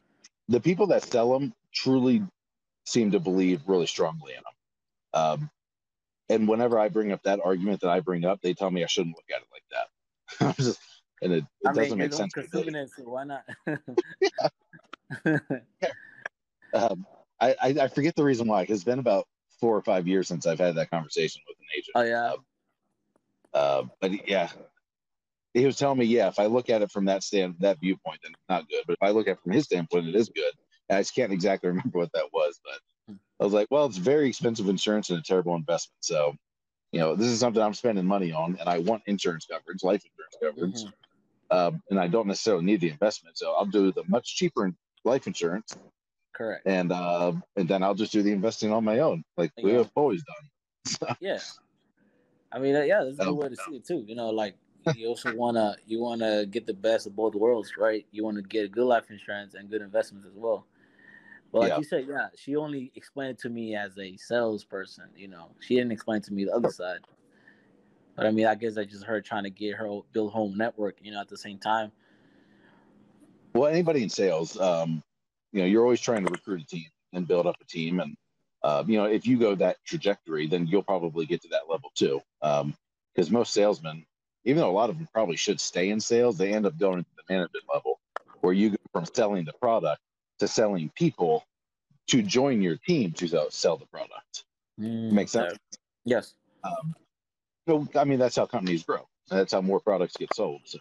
the 0.48 0.60
people 0.60 0.86
that 0.88 1.02
sell 1.02 1.32
them 1.32 1.54
truly 1.72 2.22
seem 2.86 3.10
to 3.12 3.20
believe 3.20 3.62
really 3.66 3.86
strongly 3.86 4.32
in 4.34 4.42
them. 4.42 5.22
Um, 5.22 5.50
and 6.28 6.48
whenever 6.48 6.78
I 6.78 6.88
bring 6.88 7.12
up 7.12 7.22
that 7.24 7.40
argument 7.44 7.80
that 7.82 7.90
I 7.90 8.00
bring 8.00 8.24
up, 8.24 8.40
they 8.40 8.54
tell 8.54 8.70
me 8.70 8.82
I 8.82 8.86
shouldn't 8.86 9.16
look 9.16 9.26
at 9.30 9.42
it 9.42 9.48
like 9.52 9.62
that. 9.70 10.46
I'm 10.46 10.54
just, 10.64 10.80
and 11.22 11.32
it, 11.32 11.44
it 11.60 11.68
I 11.68 11.72
mean, 11.72 11.82
doesn't 11.82 11.98
make 11.98 12.12
sense. 12.12 12.32
consuming 12.32 12.74
it, 12.74 12.90
so 12.96 13.04
why 13.04 13.24
not? 13.24 13.44
Um, 16.72 17.06
I, 17.40 17.54
I, 17.62 17.68
I 17.82 17.88
forget 17.88 18.16
the 18.16 18.24
reason 18.24 18.48
why. 18.48 18.66
It's 18.68 18.82
been 18.82 18.98
about 18.98 19.28
four 19.60 19.76
or 19.76 19.82
five 19.82 20.08
years 20.08 20.26
since 20.26 20.44
I've 20.44 20.58
had 20.58 20.74
that 20.74 20.90
conversation 20.90 21.40
with 21.46 21.56
an 21.60 21.66
agent. 21.76 21.92
oh 21.94 22.02
yeah. 22.02 22.32
Uh, 23.52 23.84
but 24.00 24.28
yeah, 24.28 24.48
he 25.52 25.64
was 25.64 25.76
telling 25.76 25.98
me, 25.98 26.06
yeah, 26.06 26.26
if 26.26 26.40
I 26.40 26.46
look 26.46 26.68
at 26.70 26.82
it 26.82 26.90
from 26.90 27.04
that 27.04 27.22
stand, 27.22 27.54
that 27.60 27.78
viewpoint, 27.78 28.18
then 28.24 28.32
it's 28.32 28.48
not 28.48 28.68
good. 28.68 28.82
But 28.86 28.94
if 28.94 29.02
I 29.02 29.10
look 29.10 29.28
at 29.28 29.32
it 29.32 29.40
from 29.42 29.52
his 29.52 29.66
standpoint, 29.66 30.08
it 30.08 30.16
is 30.16 30.28
good. 30.28 30.52
And 30.88 30.98
I 30.98 31.00
just 31.00 31.14
can't 31.14 31.32
exactly 31.32 31.68
remember 31.70 31.98
what 31.98 32.12
that 32.12 32.32
was, 32.32 32.60
but 32.64 33.16
I 33.40 33.44
was 33.44 33.52
like, 33.52 33.68
well, 33.70 33.86
it's 33.86 33.96
very 33.96 34.28
expensive 34.28 34.68
insurance 34.68 35.10
and 35.10 35.18
a 35.20 35.22
terrible 35.22 35.54
investment. 35.54 35.98
So, 36.00 36.34
you 36.90 36.98
know, 37.00 37.14
this 37.14 37.28
is 37.28 37.38
something 37.38 37.62
I'm 37.62 37.74
spending 37.74 38.04
money 38.06 38.32
on, 38.32 38.56
and 38.58 38.68
I 38.68 38.78
want 38.78 39.04
insurance 39.06 39.46
coverage, 39.46 39.84
life 39.84 40.02
insurance 40.04 40.36
coverage, 40.42 40.84
Mhm. 40.84 40.92
um, 41.56 41.82
and 41.90 42.00
I 42.00 42.08
don't 42.08 42.26
necessarily 42.26 42.64
need 42.64 42.80
the 42.80 42.90
investment. 42.90 43.38
So 43.38 43.52
I'll 43.52 43.66
do 43.66 43.92
the 43.92 44.02
much 44.08 44.34
cheaper 44.34 44.64
life 45.04 45.26
insurance, 45.26 45.76
Correct. 46.32 46.66
and 46.66 46.92
uh, 46.92 47.32
and 47.56 47.68
then 47.68 47.82
I'll 47.82 47.94
just 47.94 48.12
do 48.12 48.22
the 48.22 48.32
investing 48.32 48.72
on 48.72 48.84
my 48.84 49.00
own, 49.00 49.24
like 49.36 49.52
we 49.62 49.72
have 49.72 49.90
always 49.94 50.22
done. 50.24 51.16
Yeah. 51.20 51.38
I 52.52 52.58
mean, 52.58 52.76
uh, 52.76 52.82
yeah, 52.82 53.02
that's 53.02 53.18
a 53.18 53.24
good 53.24 53.34
way 53.34 53.48
to 53.48 53.56
see 53.56 53.76
it 53.76 53.84
too. 53.84 54.04
You 54.06 54.14
know, 54.14 54.30
like 54.30 54.56
you 54.94 55.08
also 55.08 55.34
wanna 55.34 55.76
you 55.86 56.00
wanna 56.00 56.46
get 56.46 56.66
the 56.66 56.74
best 56.74 57.06
of 57.06 57.16
both 57.16 57.34
worlds, 57.34 57.76
right? 57.76 58.06
You 58.12 58.22
want 58.24 58.36
to 58.36 58.42
get 58.42 58.70
good 58.70 58.84
life 58.86 59.10
insurance 59.10 59.54
and 59.54 59.68
good 59.68 59.82
investments 59.82 60.26
as 60.26 60.34
well. 60.36 60.66
But 61.50 61.60
like 61.60 61.68
Yeah. 61.70 61.78
you 61.78 61.84
said, 61.84 62.06
yeah, 62.08 62.28
she 62.36 62.56
only 62.56 62.92
explained 62.94 63.32
it 63.32 63.38
to 63.40 63.48
me 63.48 63.74
as 63.76 63.98
a 63.98 64.16
salesperson. 64.16 65.08
You 65.16 65.28
know, 65.28 65.50
she 65.60 65.76
didn't 65.76 65.92
explain 65.92 66.20
to 66.22 66.32
me 66.32 66.44
the 66.44 66.52
other 66.52 66.70
side. 66.70 67.00
But 68.16 68.26
I 68.26 68.30
mean, 68.30 68.46
I 68.46 68.54
guess 68.54 68.76
I 68.76 68.84
just 68.84 69.04
her 69.04 69.20
trying 69.20 69.44
to 69.44 69.50
get 69.50 69.76
her 69.76 70.00
build 70.12 70.32
home 70.32 70.56
network. 70.56 70.98
You 71.02 71.12
know, 71.12 71.20
at 71.20 71.28
the 71.28 71.36
same 71.36 71.58
time. 71.58 71.90
Well, 73.54 73.70
anybody 73.70 74.02
in 74.02 74.08
sales, 74.08 74.58
um, 74.58 75.02
you 75.52 75.60
know, 75.60 75.66
you're 75.66 75.84
always 75.84 76.00
trying 76.00 76.26
to 76.26 76.32
recruit 76.32 76.62
a 76.62 76.66
team 76.66 76.86
and 77.12 77.26
build 77.26 77.46
up 77.46 77.56
a 77.60 77.64
team, 77.64 78.00
and 78.00 78.16
uh, 78.64 78.82
you 78.86 78.96
know, 78.96 79.04
if 79.04 79.26
you 79.26 79.38
go 79.38 79.54
that 79.54 79.76
trajectory, 79.84 80.46
then 80.46 80.66
you'll 80.66 80.82
probably 80.82 81.26
get 81.26 81.40
to 81.42 81.48
that 81.48 81.70
level 81.70 81.90
too. 81.94 82.20
Because 82.40 83.30
most 83.30 83.52
salesmen, 83.52 84.04
even 84.44 84.60
though 84.60 84.70
a 84.70 84.72
lot 84.72 84.90
of 84.90 84.98
them 84.98 85.08
probably 85.12 85.36
should 85.36 85.60
stay 85.60 85.90
in 85.90 86.00
sales, 86.00 86.36
they 86.36 86.52
end 86.52 86.66
up 86.66 86.76
going 86.78 87.04
to 87.04 87.10
the 87.16 87.32
management 87.32 87.64
level, 87.72 88.00
where 88.40 88.52
you 88.52 88.70
go 88.70 88.76
from 88.92 89.04
selling 89.14 89.44
the 89.44 89.52
product 89.52 90.00
to 90.40 90.48
selling 90.48 90.90
people 90.96 91.44
to 92.08 92.22
join 92.22 92.60
your 92.60 92.76
team 92.76 93.12
to 93.12 93.28
sell, 93.28 93.50
sell 93.50 93.76
the 93.76 93.86
product. 93.86 94.44
Makes 94.76 95.30
sense. 95.32 95.56
Yes. 96.04 96.34
Um, 96.64 96.94
so, 97.68 97.86
I 97.94 98.04
mean, 98.04 98.18
that's 98.18 98.36
how 98.36 98.46
companies 98.46 98.82
grow. 98.82 99.06
That's 99.30 99.52
how 99.52 99.60
more 99.60 99.80
products 99.80 100.16
get 100.16 100.34
sold. 100.34 100.62
So, 100.64 100.78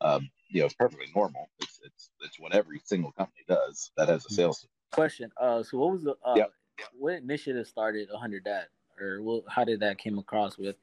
um, 0.00 0.30
you 0.48 0.60
know, 0.60 0.66
it's 0.66 0.74
perfectly 0.74 1.06
normal. 1.14 1.48
It's, 1.60 1.80
it's 1.84 2.10
it's 2.22 2.38
what 2.40 2.54
every 2.54 2.80
single 2.84 3.12
company 3.12 3.44
does 3.48 3.90
that 3.96 4.08
has 4.08 4.24
a 4.26 4.30
sales. 4.30 4.66
Question. 4.92 5.30
Uh, 5.40 5.62
so 5.62 5.78
what 5.78 5.92
was 5.92 6.04
the 6.04 6.16
uh, 6.24 6.36
Yep. 6.36 6.52
what 6.98 7.14
initiative 7.14 7.66
started 7.66 8.08
100 8.10 8.44
Dad, 8.44 8.66
or 9.00 9.22
what, 9.22 9.44
how 9.48 9.64
did 9.64 9.80
that 9.80 9.98
came 9.98 10.18
across 10.18 10.58
with? 10.58 10.76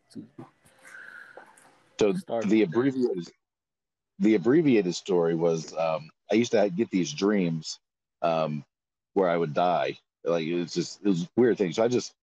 So 2.00 2.14
the 2.44 2.64
abbreviated 2.64 3.30
the 4.20 4.36
abbreviated 4.36 4.96
story 4.96 5.36
was 5.36 5.74
um, 5.76 6.10
I 6.32 6.36
used 6.36 6.52
to 6.52 6.70
get 6.70 6.90
these 6.92 7.12
dreams 7.14 7.80
um, 8.22 8.64
where 9.14 9.30
I 9.30 9.38
would 9.38 9.54
die. 9.54 9.98
Like 10.24 10.46
it 10.46 10.56
was 10.56 10.74
just 10.74 11.02
it 11.02 11.08
was 11.08 11.24
a 11.24 11.30
weird 11.36 11.58
thing. 11.58 11.74
So 11.74 11.84
I 11.84 11.88
just 11.88 12.14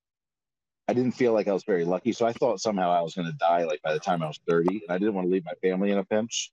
I 0.88 0.92
didn't 0.92 1.12
feel 1.12 1.32
like 1.32 1.48
I 1.48 1.52
was 1.52 1.64
very 1.64 1.84
lucky. 1.84 2.12
So 2.12 2.26
I 2.26 2.32
thought 2.32 2.60
somehow 2.60 2.90
I 2.90 3.02
was 3.02 3.14
going 3.14 3.30
to 3.30 3.36
die 3.38 3.64
like 3.64 3.82
by 3.82 3.92
the 3.92 4.00
time 4.00 4.22
I 4.22 4.26
was 4.26 4.40
30, 4.48 4.82
and 4.86 4.90
I 4.90 4.98
didn't 4.98 5.14
want 5.14 5.26
to 5.26 5.30
leave 5.30 5.44
my 5.44 5.54
family 5.62 5.90
in 5.90 5.98
a 5.98 6.04
pinch. 6.04 6.52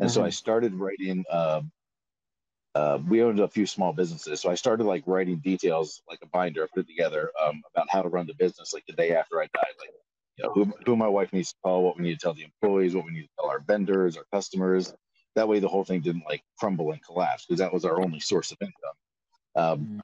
And 0.00 0.10
so 0.10 0.24
I 0.24 0.30
started 0.30 0.74
writing. 0.74 1.24
Uh, 1.30 1.62
uh, 2.74 2.98
we 3.08 3.22
owned 3.22 3.38
a 3.38 3.46
few 3.46 3.66
small 3.66 3.92
businesses, 3.92 4.40
so 4.40 4.50
I 4.50 4.56
started 4.56 4.84
like 4.84 5.04
writing 5.06 5.36
details, 5.36 6.02
like 6.08 6.18
a 6.22 6.26
binder, 6.26 6.66
put 6.74 6.80
it 6.80 6.88
together 6.88 7.30
um, 7.40 7.62
about 7.72 7.86
how 7.88 8.02
to 8.02 8.08
run 8.08 8.26
the 8.26 8.34
business, 8.34 8.72
like 8.74 8.84
the 8.86 8.94
day 8.94 9.14
after 9.14 9.40
I 9.40 9.46
died, 9.54 9.72
like 9.78 9.90
you 10.36 10.44
know, 10.44 10.52
who, 10.52 10.72
who 10.84 10.96
my 10.96 11.06
wife 11.06 11.32
needs 11.32 11.50
to 11.50 11.56
call, 11.62 11.84
what 11.84 11.96
we 11.96 12.02
need 12.02 12.14
to 12.14 12.20
tell 12.20 12.34
the 12.34 12.42
employees, 12.42 12.96
what 12.96 13.04
we 13.04 13.12
need 13.12 13.22
to 13.22 13.28
tell 13.38 13.48
our 13.48 13.60
vendors, 13.60 14.16
our 14.16 14.24
customers. 14.32 14.92
That 15.36 15.46
way, 15.46 15.60
the 15.60 15.68
whole 15.68 15.84
thing 15.84 16.00
didn't 16.00 16.24
like 16.28 16.42
crumble 16.58 16.90
and 16.90 17.00
collapse 17.04 17.46
because 17.46 17.60
that 17.60 17.72
was 17.72 17.84
our 17.84 18.00
only 18.00 18.18
source 18.18 18.50
of 18.50 18.58
income. 18.60 18.96
Um, 19.54 19.86
Mhm. 19.86 20.00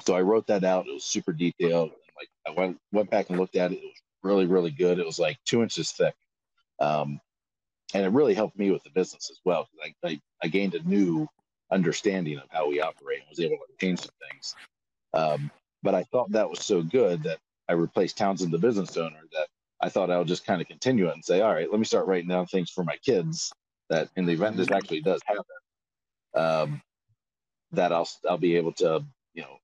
so 0.00 0.14
I 0.16 0.22
wrote 0.22 0.48
that 0.48 0.64
out. 0.64 0.88
It 0.88 0.92
was 0.92 1.04
super 1.04 1.32
detailed. 1.32 1.90
Like 2.16 2.28
I 2.46 2.50
went 2.50 2.80
went 2.90 3.10
back 3.10 3.30
and 3.30 3.38
looked 3.38 3.54
at 3.54 3.70
it. 3.70 3.78
It 3.78 3.84
was 3.84 4.02
really 4.24 4.46
really 4.46 4.72
good. 4.72 4.98
It 4.98 5.06
was 5.06 5.20
like 5.20 5.38
two 5.44 5.62
inches 5.62 5.92
thick, 5.92 6.16
um, 6.80 7.20
and 7.94 8.04
it 8.04 8.10
really 8.10 8.34
helped 8.34 8.58
me 8.58 8.70
with 8.70 8.82
the 8.84 8.90
business 8.90 9.30
as 9.30 9.38
well 9.44 9.68
because 9.72 9.94
I, 10.04 10.08
I 10.08 10.20
I 10.44 10.48
gained 10.48 10.74
a 10.74 10.82
new 10.88 11.28
understanding 11.70 12.38
of 12.38 12.44
how 12.50 12.68
we 12.68 12.80
operate 12.80 13.20
and 13.20 13.28
was 13.30 13.40
able 13.40 13.56
to 13.56 13.86
change 13.86 14.00
some 14.00 14.14
things. 14.30 14.54
Um, 15.14 15.50
but 15.82 15.94
I 15.94 16.04
thought 16.04 16.32
that 16.32 16.48
was 16.48 16.64
so 16.64 16.82
good 16.82 17.22
that 17.24 17.38
I 17.68 17.72
replaced 17.72 18.18
Townsend, 18.18 18.52
the 18.52 18.58
business 18.58 18.96
owner, 18.96 19.20
that 19.32 19.48
I 19.80 19.88
thought 19.88 20.10
I 20.10 20.18
would 20.18 20.28
just 20.28 20.46
kind 20.46 20.60
of 20.60 20.68
continue 20.68 21.08
it 21.08 21.14
and 21.14 21.24
say, 21.24 21.40
all 21.40 21.52
right, 21.52 21.70
let 21.70 21.78
me 21.78 21.84
start 21.84 22.06
writing 22.06 22.28
down 22.28 22.46
things 22.46 22.70
for 22.70 22.84
my 22.84 22.96
kids 23.04 23.52
that 23.90 24.08
in 24.16 24.26
the 24.26 24.32
event 24.32 24.56
this 24.56 24.70
actually 24.70 25.00
does 25.00 25.20
happen, 25.26 25.44
um, 26.34 26.82
that 27.72 27.92
I'll 27.92 28.08
I'll 28.28 28.38
be 28.38 28.56
able 28.56 28.72
to 28.74 29.04
you 29.34 29.42
know 29.42 29.58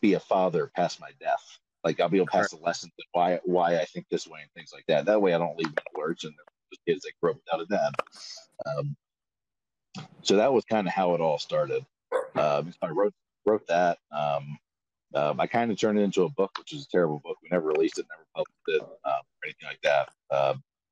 be 0.00 0.14
a 0.14 0.20
father 0.20 0.70
past 0.76 1.00
my 1.00 1.10
death. 1.20 1.44
Like 1.84 2.00
I'll 2.00 2.08
be 2.08 2.18
able 2.18 2.26
to 2.26 2.32
pass 2.32 2.50
the 2.50 2.58
lessons 2.58 2.92
of 2.98 3.04
why 3.12 3.40
why 3.44 3.78
I 3.78 3.84
think 3.84 4.06
this 4.10 4.26
way 4.26 4.40
and 4.42 4.50
things 4.52 4.72
like 4.72 4.84
that. 4.88 5.06
That 5.06 5.22
way 5.22 5.34
I 5.34 5.38
don't 5.38 5.56
leave 5.58 5.74
them 5.74 5.84
in 5.86 5.92
the 5.94 6.00
lurch 6.00 6.24
and 6.24 6.32
they're 6.32 6.49
just 6.70 6.84
kids 6.86 7.02
that 7.02 7.12
grow 7.20 7.32
up 7.32 7.38
without 7.44 7.60
a 7.60 7.66
dad. 7.66 7.94
Um, 8.66 8.96
so 10.22 10.36
that 10.36 10.52
was 10.52 10.64
kind 10.64 10.86
of 10.86 10.92
how 10.92 11.14
it 11.14 11.20
all 11.20 11.38
started. 11.38 11.84
Um, 12.34 12.72
I 12.82 12.88
wrote 12.88 13.14
wrote 13.46 13.66
that. 13.68 13.98
Um, 14.12 14.58
um, 15.14 15.40
I 15.40 15.46
kind 15.46 15.70
of 15.70 15.78
turned 15.78 15.98
it 15.98 16.02
into 16.02 16.22
a 16.22 16.28
book, 16.28 16.52
which 16.58 16.72
is 16.72 16.84
a 16.84 16.88
terrible 16.88 17.20
book. 17.24 17.36
We 17.42 17.48
never 17.50 17.66
released 17.66 17.98
it, 17.98 18.06
never 18.10 18.26
published 18.34 18.68
it, 18.68 18.82
um, 18.82 19.22
or 19.22 19.44
anything 19.44 19.68
like 19.68 19.80
that. 19.82 20.08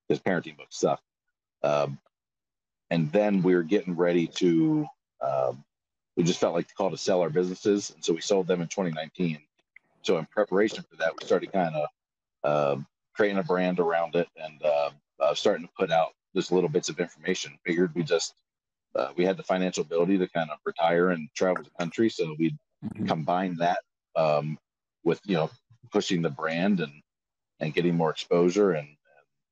Because 0.08 0.22
parenting 0.22 0.56
books 0.56 0.78
suck. 0.78 1.00
Um, 1.62 1.98
and 2.90 3.12
then 3.12 3.42
we 3.42 3.54
were 3.54 3.62
getting 3.62 3.96
ready 3.96 4.26
to. 4.26 4.86
Um, 5.20 5.64
we 6.16 6.24
just 6.24 6.40
felt 6.40 6.54
like 6.54 6.66
the 6.66 6.74
call 6.74 6.90
to 6.90 6.96
sell 6.96 7.20
our 7.20 7.30
businesses, 7.30 7.90
and 7.90 8.04
so 8.04 8.12
we 8.12 8.20
sold 8.20 8.48
them 8.48 8.60
in 8.60 8.68
2019. 8.68 9.38
So 10.02 10.18
in 10.18 10.26
preparation 10.26 10.84
for 10.88 10.96
that, 10.96 11.12
we 11.18 11.26
started 11.26 11.52
kind 11.52 11.74
of 11.74 11.86
um 12.44 12.86
creating 13.18 13.38
a 13.38 13.42
brand 13.42 13.80
around 13.80 14.14
it 14.14 14.28
and 14.36 14.62
uh, 14.62 14.90
uh, 15.20 15.34
starting 15.34 15.66
to 15.66 15.72
put 15.78 15.90
out 15.90 16.12
just 16.34 16.52
little 16.52 16.68
bits 16.68 16.88
of 16.88 17.00
information. 17.00 17.58
Figured 17.64 17.94
we 17.94 18.02
just 18.02 18.34
uh, 18.94 19.12
we 19.16 19.24
had 19.24 19.36
the 19.36 19.42
financial 19.42 19.82
ability 19.82 20.18
to 20.18 20.28
kind 20.28 20.50
of 20.50 20.58
retire 20.64 21.10
and 21.10 21.28
travel 21.34 21.62
the 21.62 21.70
country, 21.78 22.08
so 22.08 22.34
we 22.38 22.56
Mhm. 22.84 23.08
combine 23.08 23.56
that 23.56 23.80
um, 24.16 24.56
with 25.04 25.20
you 25.24 25.34
know 25.34 25.50
pushing 25.90 26.22
the 26.22 26.30
brand 26.30 26.80
and 26.80 27.02
and 27.60 27.74
getting 27.74 27.96
more 27.96 28.10
exposure 28.10 28.72
and, 28.72 28.86
and 28.86 28.96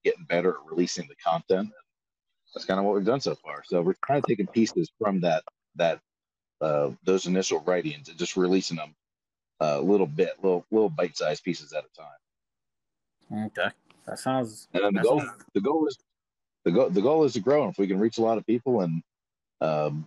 getting 0.04 0.24
better 0.24 0.50
at 0.50 0.64
releasing 0.66 1.08
the 1.08 1.16
content. 1.16 1.70
That's 2.54 2.64
kind 2.64 2.78
of 2.78 2.86
what 2.86 2.94
we've 2.94 3.04
done 3.04 3.20
so 3.20 3.34
far. 3.34 3.64
So 3.64 3.82
we're 3.82 3.94
kind 3.94 4.18
of 4.18 4.24
taking 4.26 4.46
pieces 4.46 4.90
from 4.98 5.20
that 5.22 5.42
that 5.74 6.00
uh, 6.60 6.92
those 7.04 7.26
initial 7.26 7.60
writings 7.60 8.08
and 8.08 8.16
just 8.18 8.36
releasing 8.36 8.76
them 8.76 8.94
a 9.60 9.80
little 9.80 10.06
bit, 10.06 10.34
little 10.42 10.64
little 10.70 10.88
bite-sized 10.88 11.42
pieces 11.44 11.72
at 11.72 11.84
a 11.84 11.88
time. 12.00 13.46
Okay, 13.46 13.70
that 14.06 14.18
sounds. 14.18 14.68
And 14.72 14.84
then 14.84 14.94
the 14.94 15.02
goal 15.02 15.20
sounds- 15.20 15.44
the 15.54 15.60
goal 15.60 15.86
is 15.88 15.98
the 16.64 16.72
goal 16.72 16.90
the 16.90 17.02
goal 17.02 17.24
is 17.24 17.32
to 17.34 17.40
grow. 17.40 17.62
And 17.62 17.72
if 17.72 17.78
we 17.78 17.86
can 17.86 17.98
reach 17.98 18.18
a 18.18 18.22
lot 18.22 18.38
of 18.38 18.46
people 18.46 18.80
and 18.80 19.02
um, 19.60 20.06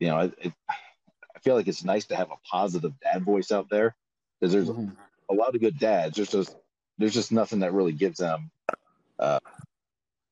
you 0.00 0.08
know, 0.08 0.18
it, 0.20 0.34
it, 0.38 0.52
I 0.68 1.38
feel 1.40 1.54
like 1.54 1.68
it's 1.68 1.84
nice 1.84 2.06
to 2.06 2.16
have 2.16 2.30
a 2.30 2.36
positive 2.50 2.92
dad 3.00 3.24
voice 3.24 3.52
out 3.52 3.68
there 3.70 3.94
because 4.40 4.52
there's 4.52 4.68
Mhm. 4.68 4.96
a 5.30 5.34
lot 5.34 5.54
of 5.54 5.60
good 5.60 5.78
dads. 5.78 6.16
There's 6.16 6.30
just 6.30 6.56
there's 6.98 7.14
just 7.14 7.32
nothing 7.32 7.60
that 7.60 7.72
really 7.72 7.92
gives 7.92 8.18
them 8.18 8.50
uh, 9.18 9.38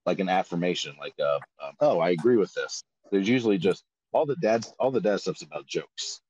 like 0.07 0.19
an 0.19 0.29
affirmation, 0.29 0.97
like 0.99 1.15
uh, 1.21 1.39
um, 1.63 1.75
oh, 1.81 1.99
I 2.01 2.11
agree 2.11 2.37
with 2.37 2.53
this. 2.55 2.83
There's 3.11 3.29
usually 3.29 3.59
just 3.59 3.85
all 4.13 4.27
the 4.27 4.37
dads 4.37 4.73
all 4.79 4.91
the 4.91 5.01
dad 5.01 5.21
stuff's 5.21 5.43
about 5.43 5.67
jokes. 5.67 6.21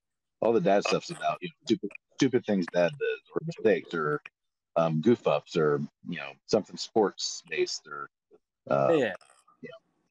All 0.40 0.52
the 0.52 0.60
dad 0.60 0.84
stuff's 0.84 1.10
about 1.10 1.38
you 1.40 1.48
know 1.48 1.54
stupid 1.64 1.90
stupid 2.16 2.44
things 2.46 2.66
dad 2.72 2.90
does 2.98 3.20
or 3.34 3.40
mistakes 3.46 3.94
or 3.94 4.20
um, 4.76 5.00
goof 5.00 5.26
ups 5.26 5.56
or 5.56 5.80
you 6.08 6.18
know 6.18 6.30
something 6.46 6.76
sports 6.76 7.42
based 7.48 7.86
or 7.88 8.08
uh, 8.70 8.92
yeah, 8.92 9.14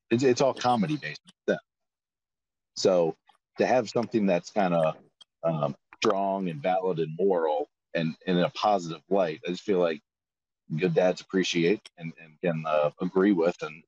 it's, 0.09 0.23
it's 0.23 0.41
all 0.41 0.53
comedy 0.53 0.97
based. 0.97 1.21
So 2.75 3.15
to 3.57 3.65
have 3.65 3.89
something 3.89 4.25
that's 4.25 4.51
kind 4.51 4.73
of 4.73 4.95
um, 5.43 5.75
strong 5.97 6.49
and 6.49 6.61
valid 6.61 6.99
and 6.99 7.15
moral 7.19 7.67
and, 7.93 8.15
and 8.25 8.37
in 8.37 8.43
a 8.43 8.49
positive 8.51 9.01
light, 9.09 9.41
I 9.45 9.51
just 9.51 9.63
feel 9.63 9.79
like 9.79 10.01
good 10.77 10.93
dads 10.93 11.19
appreciate 11.19 11.81
and, 11.97 12.13
and 12.23 12.39
can 12.41 12.63
uh, 12.65 12.91
agree 13.01 13.33
with. 13.33 13.61
And 13.61 13.83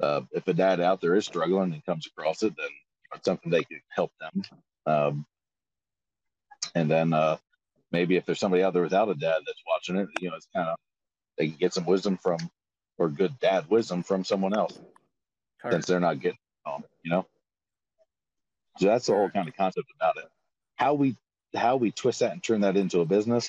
uh, 0.00 0.22
if 0.32 0.48
a 0.48 0.54
dad 0.54 0.80
out 0.80 1.02
there 1.02 1.16
is 1.16 1.26
struggling 1.26 1.74
and 1.74 1.84
comes 1.84 2.06
across 2.06 2.42
it, 2.42 2.54
then 2.56 2.68
it's 3.14 3.26
something 3.26 3.50
they 3.50 3.64
could 3.64 3.82
help 3.90 4.12
them. 4.20 4.42
Um, 4.86 5.26
and 6.74 6.90
then 6.90 7.12
uh, 7.12 7.36
maybe 7.92 8.16
if 8.16 8.26
there's 8.26 8.40
somebody 8.40 8.62
out 8.62 8.72
there 8.72 8.82
without 8.82 9.08
a 9.08 9.14
dad 9.14 9.38
that's 9.46 9.62
watching 9.66 9.96
it, 9.96 10.08
you 10.20 10.30
know, 10.30 10.36
it's 10.36 10.48
kind 10.54 10.68
of 10.68 10.76
they 11.38 11.48
can 11.48 11.56
get 11.56 11.74
some 11.74 11.86
wisdom 11.86 12.16
from 12.16 12.38
or 12.98 13.08
good 13.08 13.38
dad 13.40 13.68
wisdom 13.70 14.02
from 14.02 14.24
someone 14.24 14.54
else 14.54 14.78
correct. 15.60 15.74
since 15.74 15.86
they're 15.86 16.00
not 16.00 16.20
getting 16.20 16.38
home, 16.64 16.84
you 17.02 17.10
know. 17.10 17.26
So 18.78 18.86
that's 18.86 19.06
the 19.06 19.12
whole 19.12 19.30
kind 19.30 19.48
of 19.48 19.56
concept 19.56 19.88
about 19.96 20.16
it. 20.18 20.26
How 20.76 20.94
we 20.94 21.16
how 21.54 21.76
we 21.76 21.90
twist 21.90 22.20
that 22.20 22.32
and 22.32 22.42
turn 22.42 22.60
that 22.60 22.76
into 22.76 23.00
a 23.00 23.04
business, 23.04 23.48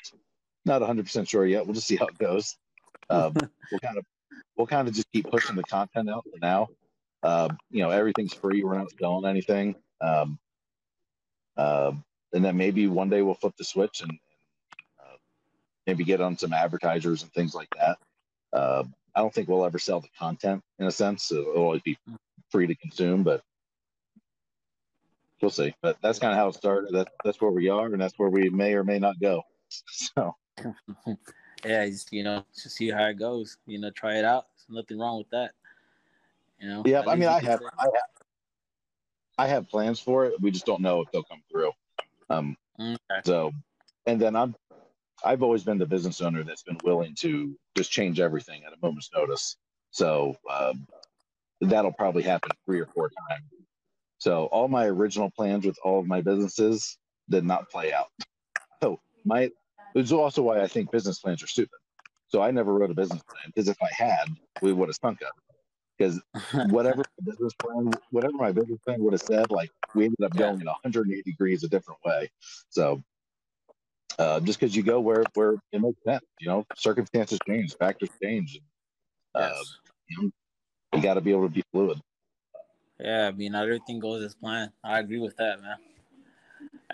not 0.66 0.82
100 0.82 1.06
percent 1.06 1.28
sure 1.30 1.46
yet. 1.46 1.66
We'll 1.66 1.76
just 1.76 1.88
see 1.88 1.98
how 1.98 2.08
it 2.08 2.18
goes. 2.18 2.58
Um, 3.10 3.34
we'll 3.72 3.80
kind 3.80 3.98
of 3.98 4.06
we'll 4.56 4.68
kind 4.68 4.88
of 4.88 4.94
just 4.94 5.12
keep 5.12 5.30
pushing 5.30 5.56
the 5.56 5.64
content 5.64 6.10
out 6.10 6.24
for 6.24 6.40
now. 6.42 6.70
Um, 7.24 7.58
you 7.70 7.84
know, 7.84 7.92
everything's 7.92 8.34
free. 8.34 8.64
We're 8.64 8.78
not 8.78 8.92
selling 9.00 9.30
anything. 9.30 9.76
Um, 10.02 10.40
um, 11.58 12.04
and 12.34 12.44
then 12.44 12.58
maybe 12.58 12.88
one 12.88 13.10
day 13.10 13.22
we'll 13.22 13.36
flip 13.36 13.54
the 13.58 13.64
switch 13.64 14.02
and 14.02 14.12
maybe 15.88 16.04
get 16.04 16.22
on 16.22 16.38
some 16.38 16.54
advertisers 16.54 17.24
and 17.24 17.32
things 17.34 17.56
like 17.56 17.70
that. 17.78 17.98
Uh, 18.54 18.84
I 19.16 19.22
don't 19.22 19.34
think 19.34 19.48
we'll 19.48 19.66
ever 19.66 19.80
sell 19.80 20.00
the 20.00 20.10
content 20.18 20.62
in 20.80 20.88
a 20.88 20.92
sense. 20.92 21.24
So 21.24 21.36
it'll 21.36 21.64
always 21.64 21.82
be 21.82 21.98
free 22.50 22.68
to 22.68 22.76
consume, 22.76 23.24
but 23.24 23.42
we'll 25.42 25.52
see. 25.52 25.74
But 25.82 25.98
that's 26.02 26.20
kind 26.20 26.34
of 26.34 26.38
how 26.38 26.50
it 26.50 26.56
started. 26.56 26.94
That, 26.94 27.10
that's 27.24 27.42
where 27.42 27.52
we 27.52 27.70
are, 27.70 27.88
and 27.88 28.02
that's 28.02 28.18
where 28.18 28.30
we 28.30 28.50
may 28.50 28.74
or 28.74 28.84
may 28.84 29.00
not 29.00 29.20
go. 29.20 29.44
So 29.88 30.36
yeah, 31.66 31.86
just, 31.86 32.12
you 32.12 32.24
know, 32.24 32.44
to 32.62 32.70
see 32.70 32.90
how 32.90 33.06
it 33.06 33.18
goes. 33.18 33.58
You 33.66 33.80
know, 33.80 33.90
try 33.92 34.18
it 34.18 34.26
out. 34.26 34.48
There's 34.58 34.84
nothing 34.84 35.00
wrong 35.00 35.20
with 35.20 35.30
that. 35.30 35.52
You 36.60 36.68
know. 36.68 36.84
yeah, 36.86 37.04
I 37.08 37.16
mean, 37.16 37.30
I 37.30 37.40
have, 37.40 37.62
I 37.80 37.84
have, 37.84 38.24
I 39.38 39.48
have 39.48 39.70
plans 39.70 40.02
for 40.02 40.26
it. 40.26 40.34
We 40.42 40.52
just 40.52 40.66
don't 40.66 40.82
know 40.82 41.02
if 41.02 41.12
they'll 41.12 41.24
come 41.24 41.42
through. 41.50 41.72
Um, 42.30 42.58
Okay. 42.82 43.22
So, 43.26 43.52
and 44.06 44.20
then 44.20 44.36
I'm, 44.36 44.56
I've 45.24 45.44
always 45.44 45.64
been 45.64 45.78
the 45.78 45.86
business 45.86 46.22
owner 46.22 46.44
that's 46.44 46.64
been 46.64 46.78
willing 46.84 47.16
to 47.20 47.56
just 47.76 47.92
change 47.92 48.20
everything 48.20 48.64
at 48.66 48.74
a 48.74 48.78
moment's 48.82 49.10
notice. 49.14 49.58
So 49.92 50.36
um, 50.50 50.88
that'll 51.62 51.94
probably 51.94 52.24
happen 52.24 52.50
three 52.66 52.80
or 52.80 52.88
four 52.88 53.10
times. 53.30 53.44
So 54.18 54.46
all 54.46 54.68
my 54.68 54.86
original 54.86 55.32
plans 55.32 55.66
with 55.66 55.78
all 55.84 56.00
of 56.00 56.08
my 56.08 56.22
businesses 56.22 56.98
did 57.30 57.44
not 57.44 57.70
play 57.70 57.94
out. 57.94 58.08
So 58.82 59.00
my, 59.26 59.50
it's 59.96 60.12
also 60.12 60.42
why 60.44 60.62
I 60.62 60.68
think 60.68 60.92
business 60.92 61.20
plans 61.20 61.44
are 61.44 61.48
stupid. 61.48 61.80
So 62.28 62.42
I 62.42 62.52
never 62.52 62.74
wrote 62.74 62.92
a 62.92 62.94
business 62.94 63.22
plan 63.24 63.44
because 63.48 63.68
if 63.68 63.78
I 63.82 63.90
had, 63.92 64.26
we 64.62 64.74
would 64.74 64.90
have 64.90 64.96
stunk 64.96 65.20
up. 65.22 65.34
Because 65.98 66.22
whatever 66.72 67.04
my 67.20 67.32
business 67.32 67.54
plan, 67.56 67.92
whatever 68.12 68.38
my 68.38 68.52
business 68.52 68.80
plan 68.86 69.02
would 69.02 69.14
have 69.14 69.22
said, 69.22 69.52
like 69.52 69.70
we 69.94 70.06
ended 70.06 70.24
up 70.24 70.36
going 70.36 70.62
in 70.62 70.66
180 70.66 71.22
degrees 71.24 71.64
a 71.64 71.68
different 71.68 72.00
way. 72.06 72.30
So 72.70 73.04
uh, 74.20 74.40
just 74.40 74.60
because 74.60 74.76
you 74.76 74.84
go 74.84 75.00
where 75.00 75.24
where 75.34 75.56
it 75.72 75.82
makes 75.82 76.04
sense, 76.06 76.24
you 76.40 76.48
know, 76.48 76.66
circumstances 76.76 77.40
change, 77.48 77.76
factors 77.78 78.10
change. 78.22 78.60
Uh, 79.34 79.54
you, 80.10 80.24
know, 80.24 80.30
you 80.94 81.02
got 81.02 81.16
to 81.16 81.22
be 81.22 81.32
able 81.32 81.44
to 81.44 81.50
be 81.50 81.64
fluid. 81.72 82.00
Yeah, 83.00 83.28
I 83.28 83.32
mean, 83.32 83.54
not 83.54 83.64
everything 83.64 84.00
goes 84.00 84.24
as 84.24 84.36
planned. 84.36 84.72
I 84.84 85.00
agree 85.00 85.20
with 85.20 85.36
that, 85.38 85.62
man. 85.62 85.78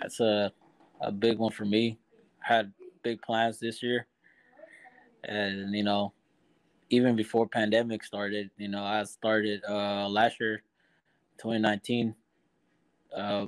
That's 0.00 0.20
a 0.20 0.52
a 1.00 1.12
big 1.12 1.38
one 1.38 1.52
for 1.52 1.64
me. 1.64 1.98
I 2.42 2.54
Had 2.54 2.72
big 3.02 3.20
plans 3.22 3.58
this 3.58 3.82
year, 3.82 4.06
and 5.24 5.74
you 5.74 5.82
know, 5.82 6.12
even 6.90 7.16
before 7.16 7.46
pandemic 7.46 8.04
started, 8.04 8.50
you 8.56 8.68
know, 8.68 8.82
I 8.82 9.04
started 9.04 9.62
uh 9.68 10.08
last 10.08 10.40
year, 10.40 10.62
2019. 11.38 12.14
Uh, 13.14 13.46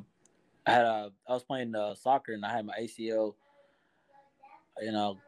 I 0.67 0.71
had 0.71 0.85
a 0.85 1.13
I 1.29 1.33
was 1.33 1.45
playing 1.45 1.75
uh, 1.75 1.95
soccer 1.95 2.33
and 2.33 2.45
I 2.45 2.53
had 2.53 2.67
my 2.67 2.75
ACL. 2.81 3.35
You 4.81 4.93
know, 4.93 5.19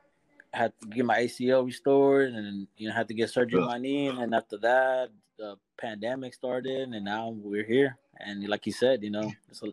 had 0.54 0.72
to 0.80 0.86
get 0.88 1.04
my 1.04 1.18
ACL 1.18 1.64
restored 1.64 2.32
and 2.32 2.66
you 2.76 2.88
know 2.88 2.94
had 2.94 3.08
to 3.08 3.14
get 3.14 3.30
surgery 3.30 3.60
on 3.60 3.66
my 3.66 3.78
knee 3.78 4.08
and 4.08 4.18
then 4.18 4.34
after 4.34 4.58
that 4.58 5.08
the 5.38 5.56
pandemic 5.78 6.34
started 6.34 6.88
and 6.90 7.04
now 7.04 7.30
we're 7.30 7.64
here 7.64 7.96
and 8.20 8.46
like 8.48 8.66
you 8.66 8.72
said 8.72 9.02
you 9.02 9.10
know 9.10 9.32
it's 9.48 9.62
a, 9.62 9.72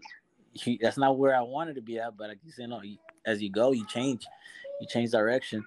you, 0.53 0.77
that's 0.81 0.97
not 0.97 1.17
where 1.17 1.35
I 1.35 1.41
wanted 1.41 1.75
to 1.75 1.81
be 1.81 1.99
at 1.99 2.17
but 2.17 2.29
like 2.29 2.39
you 2.45 2.51
said 2.51 2.69
no 2.69 2.81
you, 2.81 2.97
as 3.25 3.41
you 3.41 3.51
go 3.51 3.71
you 3.71 3.85
change 3.87 4.25
you 4.79 4.87
change 4.87 5.11
direction 5.11 5.65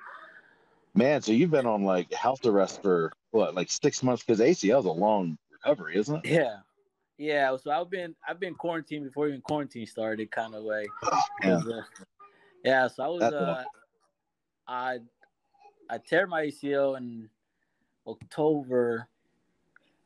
Man, 0.95 1.23
so 1.23 1.33
you've 1.33 1.51
been 1.51 1.65
on 1.65 1.85
like 1.85 2.13
health 2.13 2.45
arrest 2.45 2.83
for 2.83 3.15
what, 3.31 3.55
like 3.55 3.71
six 3.71 4.03
months? 4.03 4.23
Because 4.23 4.41
ACL 4.41 4.81
is 4.81 4.85
a 4.85 4.93
long 4.93 5.39
recovery, 5.51 5.97
isn't 5.97 6.17
it? 6.17 6.31
yeah 6.31 6.57
yeah 7.19 7.55
so 7.57 7.71
I've 7.71 7.91
been 7.91 8.15
I've 8.27 8.41
been 8.41 8.55
quarantined 8.55 9.05
before 9.05 9.29
even 9.29 9.43
quarantine 9.43 9.87
started 9.87 10.31
kind 10.31 10.55
of 10.55 10.65
way 10.65 10.87
Yeah. 11.43 11.57
uh, 11.59 11.83
yeah 12.65 12.89
so 12.89 13.05
I 13.05 13.09
was 13.09 13.23
uh 13.23 13.65
I 14.67 14.99
I 15.91 15.99
tear 15.99 16.27
my 16.27 16.47
ACL 16.47 16.97
in 16.97 17.29
October. 18.07 19.09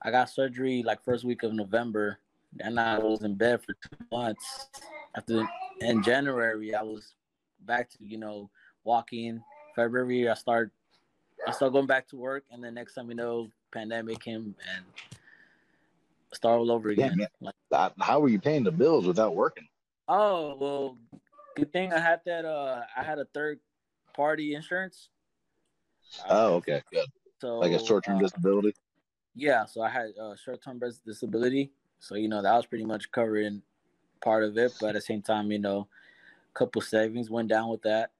I 0.02 0.10
got 0.10 0.30
surgery 0.30 0.82
like 0.82 1.02
first 1.04 1.24
week 1.24 1.42
of 1.42 1.52
November, 1.52 2.18
and 2.60 2.78
I 2.78 2.98
was 2.98 3.22
in 3.22 3.34
bed 3.34 3.60
for 3.62 3.74
two 3.74 4.04
months. 4.10 4.68
After 5.16 5.46
in 5.80 6.02
January, 6.02 6.74
I 6.74 6.82
was 6.82 7.14
back 7.60 7.90
to 7.90 7.98
you 8.00 8.18
know 8.18 8.50
walking. 8.84 9.42
February, 9.74 10.28
I 10.28 10.34
start 10.34 10.72
I 11.46 11.50
start 11.52 11.72
going 11.72 11.86
back 11.86 12.08
to 12.08 12.16
work, 12.16 12.44
and 12.50 12.62
then 12.64 12.74
next 12.74 12.94
time 12.94 13.08
you 13.08 13.14
know, 13.14 13.48
pandemic 13.72 14.20
came 14.20 14.54
and 14.74 14.84
start 16.32 16.58
all 16.58 16.70
over 16.70 16.88
again. 16.90 17.16
man. 17.16 17.28
Like, 17.40 17.54
Uh, 17.72 17.90
How 18.00 18.20
were 18.20 18.28
you 18.28 18.40
paying 18.40 18.64
the 18.64 18.72
bills 18.72 19.06
without 19.06 19.34
working? 19.34 19.68
oh 20.08 20.56
well, 20.58 20.98
good 21.56 21.72
thing 21.72 21.92
I 21.92 21.98
had 21.98 22.20
that. 22.26 22.44
Uh, 22.44 22.82
I 22.96 23.02
had 23.02 23.18
a 23.18 23.24
third 23.34 23.58
party 24.16 24.54
insurance. 24.54 25.10
Oh, 26.28 26.54
okay, 26.54 26.82
good. 26.92 27.06
So 27.40 27.58
Like 27.58 27.72
a 27.72 27.84
short-term 27.84 28.16
uh, 28.16 28.20
disability. 28.20 28.74
Yeah, 29.34 29.66
so 29.66 29.82
I 29.82 29.90
had 29.90 30.06
uh, 30.20 30.34
short-term 30.34 30.80
disability, 31.04 31.70
so 31.98 32.14
you 32.14 32.28
know 32.28 32.40
that 32.40 32.54
was 32.54 32.64
pretty 32.66 32.84
much 32.86 33.10
covering 33.12 33.60
part 34.22 34.42
of 34.42 34.56
it, 34.56 34.72
but 34.80 34.88
at 34.88 34.94
the 34.94 35.00
same 35.02 35.20
time, 35.20 35.52
you 35.52 35.58
know, 35.58 35.86
a 36.54 36.58
couple 36.58 36.80
savings 36.80 37.28
went 37.30 37.48
down 37.48 37.68
with 37.68 37.82
that. 37.82 38.12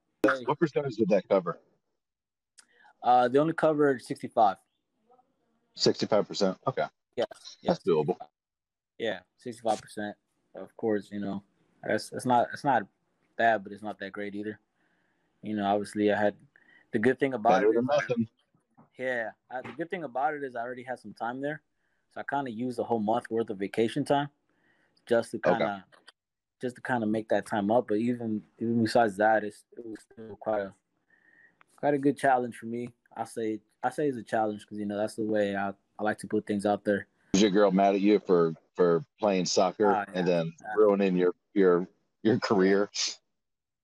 What 0.45 0.59
percentage 0.59 0.97
did 0.97 1.09
that 1.09 1.27
cover? 1.29 1.59
Uh, 3.03 3.29
they 3.29 3.39
only 3.39 3.55
covered 3.55 4.03
sixty-five. 4.03 4.57
Sixty-five 5.75 6.29
percent. 6.29 6.59
Okay, 6.67 6.85
Yeah, 7.17 7.25
that's 7.65 7.83
doable. 7.83 8.17
yeah, 8.99 9.21
sixty-five 9.39 9.81
percent. 9.81 10.15
Of 10.55 10.77
course, 10.77 11.09
you 11.11 11.21
know, 11.21 11.43
that's 11.83 12.13
it's 12.13 12.27
not 12.27 12.49
it's 12.53 12.65
not 12.65 12.83
bad, 13.39 13.63
but 13.63 13.73
it's 13.73 13.83
not 13.83 13.99
that 14.01 14.13
great 14.13 14.35
either. 14.35 14.59
You 15.43 15.57
know, 15.57 15.67
obviously, 15.67 16.13
I 16.13 16.21
had 16.21 16.35
the 16.93 16.99
good 16.99 17.19
thing 17.19 17.35
about 17.35 17.61
Better 17.61 17.71
it. 17.71 17.75
than 17.77 17.87
nothing. 17.87 18.29
Yeah, 18.99 19.31
I, 19.51 19.63
the 19.63 19.73
good 19.73 19.91
thing 19.91 20.05
about 20.05 20.35
it 20.35 20.43
is 20.43 20.57
I 20.57 20.61
already 20.63 20.83
had 20.83 20.99
some 20.99 21.13
time 21.13 21.41
there, 21.41 21.61
so 22.13 22.21
I 22.21 22.25
kind 22.25 22.49
of 22.49 22.55
used 22.55 22.79
a 22.79 22.85
whole 22.85 22.99
month 22.99 23.31
worth 23.31 23.51
of 23.51 23.59
vacation 23.59 24.05
time, 24.05 24.29
just 25.07 25.33
to 25.33 25.39
kind 25.39 25.63
of, 25.63 25.81
just 26.63 26.77
to 26.77 26.83
kind 26.83 27.03
of 27.03 27.11
make 27.11 27.29
that 27.29 27.45
time 27.47 27.71
up. 27.71 27.89
But 27.89 27.99
even 27.99 28.43
even 28.59 28.83
besides 28.83 29.17
that, 29.19 29.45
it's 29.45 29.65
it 29.77 29.85
was 29.85 29.99
still 30.01 30.37
quite 30.37 30.63
a 30.63 30.73
quite 31.77 31.95
a 31.95 31.99
good 31.99 32.17
challenge 32.17 32.57
for 32.57 32.67
me. 32.67 32.89
I 33.15 33.25
say 33.25 33.61
I 33.83 33.91
say 33.91 34.09
it's 34.09 34.19
a 34.19 34.23
challenge 34.23 34.63
because 34.63 34.79
you 34.79 34.87
know 34.87 34.97
that's 34.97 35.17
the 35.17 35.25
way 35.25 35.55
I, 35.55 35.73
I 35.99 36.03
like 36.03 36.19
to 36.21 36.27
put 36.27 36.47
things 36.47 36.65
out 36.65 36.85
there. 36.85 37.07
Was 37.35 37.43
your 37.43 37.51
girl 37.51 37.71
mad 37.71 37.95
at 37.95 38.01
you 38.01 38.19
for 38.19 38.55
for 38.75 39.05
playing 39.21 39.45
soccer 39.45 39.93
Ah, 39.95 40.05
yeah. 40.09 40.19
and 40.19 40.27
then 40.27 40.53
Yeah. 40.61 40.75
ruining 40.77 41.17
your 41.17 41.35
your 41.53 41.87
your 42.23 42.39
career? 42.41 42.91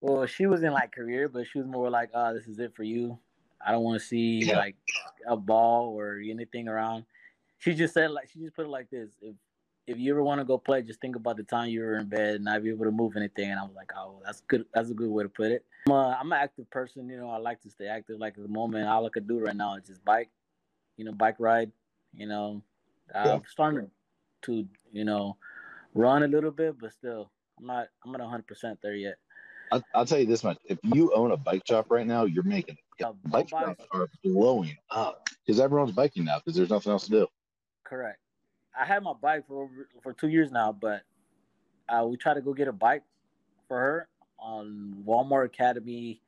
Well, 0.02 0.26
she 0.26 0.46
was 0.46 0.64
in 0.64 0.72
like 0.72 0.92
career, 0.92 1.28
but 1.28 1.46
she 1.46 1.58
was 1.58 1.66
more 1.68 1.88
like, 1.88 2.10
"Oh, 2.12 2.34
this 2.34 2.48
is 2.48 2.58
it 2.58 2.74
for 2.74 2.82
you. 2.82 3.18
I 3.64 3.70
don't 3.70 3.84
want 3.84 4.00
to 4.00 4.04
see 4.06 4.40
Yeah. 4.40 4.58
like 4.58 4.74
a 5.26 5.36
ball 5.36 5.94
or 5.96 6.18
anything 6.18 6.66
around." 6.68 7.06
She 7.58 7.72
just 7.74 7.94
said 7.94 8.10
like 8.10 8.28
she 8.28 8.40
just 8.40 8.56
put 8.56 8.66
it 8.66 8.68
like 8.68 8.90
this: 8.90 9.10
if 9.22 9.36
if 9.86 9.98
you 9.98 10.12
ever 10.12 10.22
want 10.22 10.40
to 10.40 10.44
go 10.44 10.58
play, 10.58 10.82
just 10.82 11.00
think 11.00 11.14
about 11.14 11.36
the 11.36 11.44
time 11.44 11.68
you 11.68 11.80
were 11.82 11.96
in 11.98 12.08
bed 12.08 12.34
and 12.36 12.44
not 12.44 12.62
be 12.64 12.70
able 12.70 12.84
to 12.84 12.90
move 12.90 13.16
anything. 13.16 13.50
And 13.50 13.60
I 13.60 13.62
was 13.62 13.76
like, 13.76 13.92
"Oh, 13.96 14.20
that's 14.24 14.40
good. 14.40 14.66
That's 14.74 14.90
a 14.90 14.94
good 14.94 15.08
way 15.08 15.22
to 15.22 15.28
put 15.28 15.52
it." 15.52 15.64
I'm, 15.86 15.92
a, 15.92 16.18
I'm 16.20 16.32
an 16.32 16.38
active 16.40 16.68
person, 16.70 17.08
you 17.08 17.16
know. 17.18 17.30
I 17.30 17.36
like 17.38 17.60
to 17.62 17.70
stay 17.70 17.86
active. 17.86 18.18
Like 18.18 18.36
at 18.36 18.42
the 18.42 18.48
moment, 18.48 18.88
all 18.88 19.06
I 19.06 19.08
could 19.08 19.28
do 19.28 19.38
right 19.38 19.54
now 19.54 19.76
is 19.76 19.86
just 19.86 20.04
bike, 20.04 20.30
you 20.96 21.04
know, 21.04 21.12
bike 21.12 21.36
ride. 21.38 21.70
You 22.12 22.26
know, 22.26 22.62
Yeah. 23.14 23.34
I'm 23.34 23.42
starting 23.48 23.88
to 24.42 24.68
you 24.90 25.04
know 25.04 25.36
run 25.94 26.24
a 26.24 26.26
little 26.28 26.50
bit, 26.50 26.76
but 26.80 26.92
still, 26.92 27.30
I'm 27.60 27.66
not. 27.66 27.86
I'm 28.04 28.10
not 28.10 28.20
100 28.20 28.48
percent 28.48 28.80
there 28.82 28.96
yet. 28.96 29.18
I'll, 29.72 29.82
I'll 29.94 30.06
tell 30.06 30.18
you 30.18 30.26
this 30.26 30.44
much: 30.44 30.58
if 30.66 30.78
you 30.82 31.12
own 31.14 31.32
a 31.32 31.36
bike 31.36 31.62
shop 31.66 31.86
right 31.90 32.06
now, 32.06 32.24
you're 32.24 32.44
making 32.44 32.74
it. 32.74 32.84
Yeah, 33.00 33.12
bike 33.26 33.48
shops 33.48 33.84
are 33.92 34.08
blowing 34.22 34.76
up 34.90 35.28
because 35.44 35.58
everyone's 35.58 35.92
biking 35.92 36.24
now 36.24 36.38
because 36.38 36.54
there's 36.56 36.70
nothing 36.70 36.92
else 36.92 37.04
to 37.06 37.10
do. 37.10 37.26
Correct. 37.84 38.18
I 38.78 38.84
had 38.84 39.02
my 39.02 39.12
bike 39.20 39.46
for 39.48 39.64
over 39.64 39.88
for 40.02 40.12
two 40.12 40.28
years 40.28 40.50
now, 40.52 40.72
but 40.72 41.02
uh, 41.88 42.06
we 42.06 42.16
tried 42.16 42.34
to 42.34 42.40
go 42.40 42.54
get 42.54 42.68
a 42.68 42.72
bike 42.72 43.02
for 43.66 43.78
her 43.78 44.08
on 44.38 45.02
Walmart 45.06 45.46
Academy. 45.46 46.20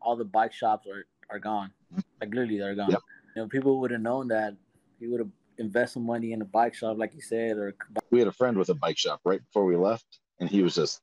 All 0.00 0.16
the 0.16 0.24
bike 0.24 0.52
shops 0.52 0.86
are, 0.86 1.06
are 1.30 1.38
gone. 1.38 1.72
Like 2.20 2.30
literally, 2.30 2.58
they're 2.58 2.74
gone. 2.74 2.90
Yep. 2.90 3.00
You 3.36 3.42
know, 3.42 3.48
people 3.48 3.80
would 3.80 3.90
have 3.90 4.00
known 4.00 4.28
that. 4.28 4.54
He 5.00 5.06
would 5.06 5.20
have 5.20 5.30
invest 5.58 5.94
some 5.94 6.06
money 6.06 6.32
in 6.32 6.40
a 6.40 6.44
bike 6.44 6.74
shop, 6.74 6.98
like 6.98 7.14
you 7.14 7.20
said, 7.20 7.56
or 7.56 7.74
We 8.10 8.18
had 8.18 8.28
a 8.28 8.32
friend 8.32 8.56
with 8.56 8.68
a 8.68 8.74
bike 8.74 8.98
shop 8.98 9.20
right 9.24 9.40
before 9.44 9.64
we 9.64 9.76
left, 9.76 10.20
and 10.40 10.48
he 10.48 10.62
was 10.62 10.74
just, 10.74 11.00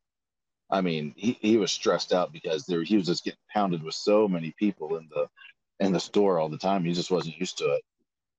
I 0.71 0.81
mean, 0.81 1.13
he, 1.15 1.37
he 1.41 1.57
was 1.57 1.71
stressed 1.71 2.11
out 2.13 2.33
because 2.33 2.65
there 2.65 2.83
he 2.83 2.97
was 2.97 3.05
just 3.05 3.23
getting 3.23 3.39
pounded 3.53 3.83
with 3.83 3.95
so 3.95 4.27
many 4.27 4.53
people 4.57 4.97
in 4.97 5.07
the 5.13 5.27
in 5.79 5.91
the 5.91 5.99
store 5.99 6.39
all 6.39 6.49
the 6.49 6.57
time. 6.57 6.83
He 6.83 6.93
just 6.93 7.11
wasn't 7.11 7.37
used 7.37 7.57
to 7.59 7.65
it. 7.65 7.81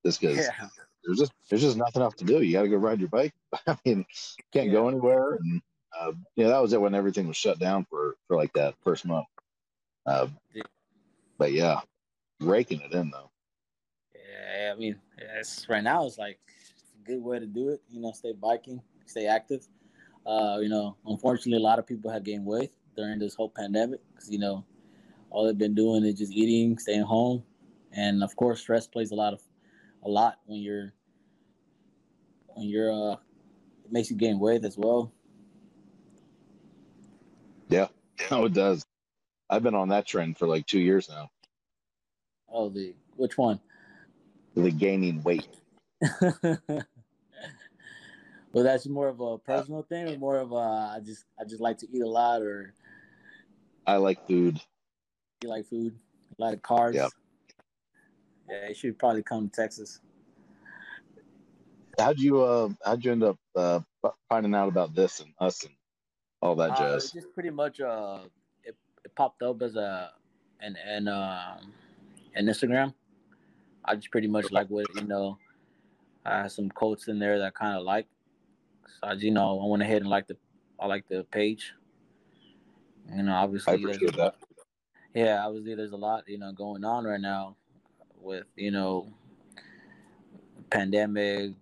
Just 0.05 0.21
because 0.21 0.39
yeah, 0.39 0.69
there's 1.05 1.19
just 1.19 1.33
there's 1.49 1.62
just 1.62 1.77
nothing 1.77 2.03
else 2.03 2.15
to 2.17 2.25
do. 2.25 2.43
You 2.43 2.53
got 2.53 2.62
to 2.62 2.69
go 2.69 2.77
ride 2.77 3.01
your 3.01 3.09
bike. 3.09 3.33
I 3.67 3.77
mean, 3.85 4.05
can't 4.53 4.73
go 4.73 4.89
anywhere. 4.89 5.35
And 5.37 5.62
uh, 6.01 6.12
yeah, 6.35 6.49
that 6.49 6.62
was 6.62 6.73
it 6.73 6.81
when 6.81 6.95
everything 6.95 7.29
was 7.29 7.37
shut 7.37 7.59
down 7.59 7.87
for 7.89 8.17
for 8.27 8.37
like 8.37 8.53
that 8.55 8.75
first 8.83 9.05
month. 9.07 9.27
Uh, 10.05 10.29
Yeah. 10.55 10.62
but 11.39 11.53
yeah, 11.53 11.81
raking 12.41 12.81
it 12.81 12.93
in 12.93 13.11
though. 13.11 13.31
yeah. 14.15 14.73
I 14.73 14.77
mean, 14.77 14.97
it's 15.39 15.69
right 15.69 15.83
now. 15.83 16.07
It's 16.07 16.19
like 16.19 16.39
it's 16.71 16.93
a 17.01 17.07
good 17.07 17.23
way 17.23 17.39
to 17.39 17.47
do 17.47 17.69
it. 17.71 17.83
You 17.89 18.01
know, 18.01 18.12
stay 18.12 18.33
biking, 18.33 18.81
stay 19.07 19.27
active. 19.27 19.67
Uh, 20.27 20.59
you 20.61 20.69
know, 20.69 20.97
unfortunately, 21.07 21.62
a 21.62 21.65
lot 21.65 21.79
of 21.79 21.87
people 21.87 22.11
have 22.11 22.25
gained 22.25 22.45
weight 22.45 22.73
during 22.97 23.19
this 23.19 23.35
whole 23.35 23.49
pandemic 23.49 24.01
because 24.12 24.31
you 24.31 24.39
know 24.39 24.65
all 25.31 25.47
they've 25.47 25.57
been 25.57 25.75
doing 25.75 26.05
is 26.05 26.19
just 26.19 26.33
eating, 26.33 26.79
staying 26.79 27.03
home, 27.03 27.45
and 27.93 28.25
of 28.25 28.35
course, 28.35 28.61
stress 28.61 28.87
plays 28.87 29.12
a 29.12 29.15
lot 29.15 29.33
of 29.33 29.41
a 30.05 30.09
lot 30.09 30.41
when 30.47 30.61
you're 30.61 30.93
when 32.49 32.67
you're 32.67 32.93
uh 32.93 33.17
it 33.85 33.93
makes 33.93 34.11
you 34.11 34.17
gain 34.17 34.41
weight 34.41 34.65
as 34.65 34.77
well. 34.77 35.12
Yeah, 37.69 37.89
no, 38.31 38.47
it 38.47 38.53
does. 38.53 38.85
I've 39.49 39.62
been 39.62 39.77
on 39.77 39.91
that 39.91 40.07
trend 40.07 40.39
for 40.39 40.49
like 40.49 40.67
two 40.67 40.81
years 40.81 41.09
now. 41.09 41.31
Oh, 42.49 42.69
the 42.69 42.95
which 43.17 43.39
one? 43.39 43.61
The 44.55 44.71
gaining 44.71 45.23
weight. 45.23 45.49
well, 48.53 48.65
that's 48.65 48.87
more 48.87 49.09
of 49.09 49.21
a 49.21 49.39
personal 49.39 49.83
thing, 49.83 50.09
or 50.09 50.19
more 50.19 50.39
of 50.39 50.53
a 50.53 50.57
I 50.97 51.01
just 51.05 51.25
I 51.41 51.45
just 51.45 51.61
like 51.61 51.79
to 51.79 51.87
eat 51.93 52.03
a 52.03 52.09
lot, 52.09 52.43
or 52.43 52.75
I 53.87 53.97
like 53.97 54.27
food. 54.27 54.61
you 55.43 55.49
like 55.49 55.67
food, 55.67 55.95
a 56.39 56.43
lot 56.43 56.55
of 56.55 56.63
carbs. 56.63 56.95
Yep. 56.95 57.11
Yeah, 58.49 58.69
you 58.69 58.75
should 58.75 58.99
probably 58.99 59.23
come 59.23 59.49
to 59.49 59.55
Texas. 59.63 60.01
How'd 61.99 62.19
you 62.19 62.43
uh 62.43 62.69
how'd 62.85 63.05
you 63.05 63.13
end 63.13 63.23
up 63.25 63.39
uh 63.55 63.81
finding 64.29 64.55
out 64.55 64.69
about 64.69 64.95
this 64.95 65.21
and 65.21 65.33
us 65.41 65.65
and 65.65 65.75
all 66.43 66.55
that 66.57 66.73
Uh, 66.73 66.77
jazz? 66.79 67.11
just 67.11 67.33
pretty 67.33 67.51
much 67.51 67.81
uh, 67.81 68.19
it, 68.65 68.77
it 69.05 69.15
popped 69.15 69.43
up 69.43 69.63
as 69.63 69.77
a 69.77 70.13
an 70.61 70.77
an 70.87 71.09
um 71.09 71.73
an 72.35 72.47
Instagram. 72.47 72.93
I 73.85 73.95
just 73.97 74.11
pretty 74.11 74.29
much 74.29 74.51
like 74.51 74.69
what 74.69 74.87
you 74.95 75.07
know. 75.07 75.39
I 76.25 76.43
had 76.43 76.53
some 76.53 76.69
quotes 76.69 77.07
in 77.09 77.19
there 77.19 77.39
that 77.39 77.47
I 77.47 77.51
kind 77.51 77.79
of 77.79 77.85
like. 77.85 78.07
So 79.01 79.09
I, 79.09 79.12
you 79.14 79.31
know, 79.31 79.61
I 79.61 79.66
went 79.68 79.83
ahead 79.83 80.03
and 80.03 80.11
like 80.11 80.27
the 80.27 80.37
I 80.79 80.87
like 80.87 81.09
the 81.09 81.25
page. 81.25 81.72
You 83.14 83.22
know, 83.22 83.33
I 83.33 83.37
obviously, 83.37 83.77
there's- 83.77 83.96
appreciate 83.96 84.16
that. 84.16 84.35
yeah, 85.14 85.46
obviously 85.46 85.75
there's 85.75 85.92
a 85.92 85.96
lot, 85.96 86.29
you 86.29 86.38
know, 86.38 86.53
going 86.53 86.85
on 86.85 87.05
right 87.05 87.20
now 87.20 87.57
with, 88.20 88.44
you 88.57 88.70
know, 88.70 89.12
pandemic, 90.70 91.53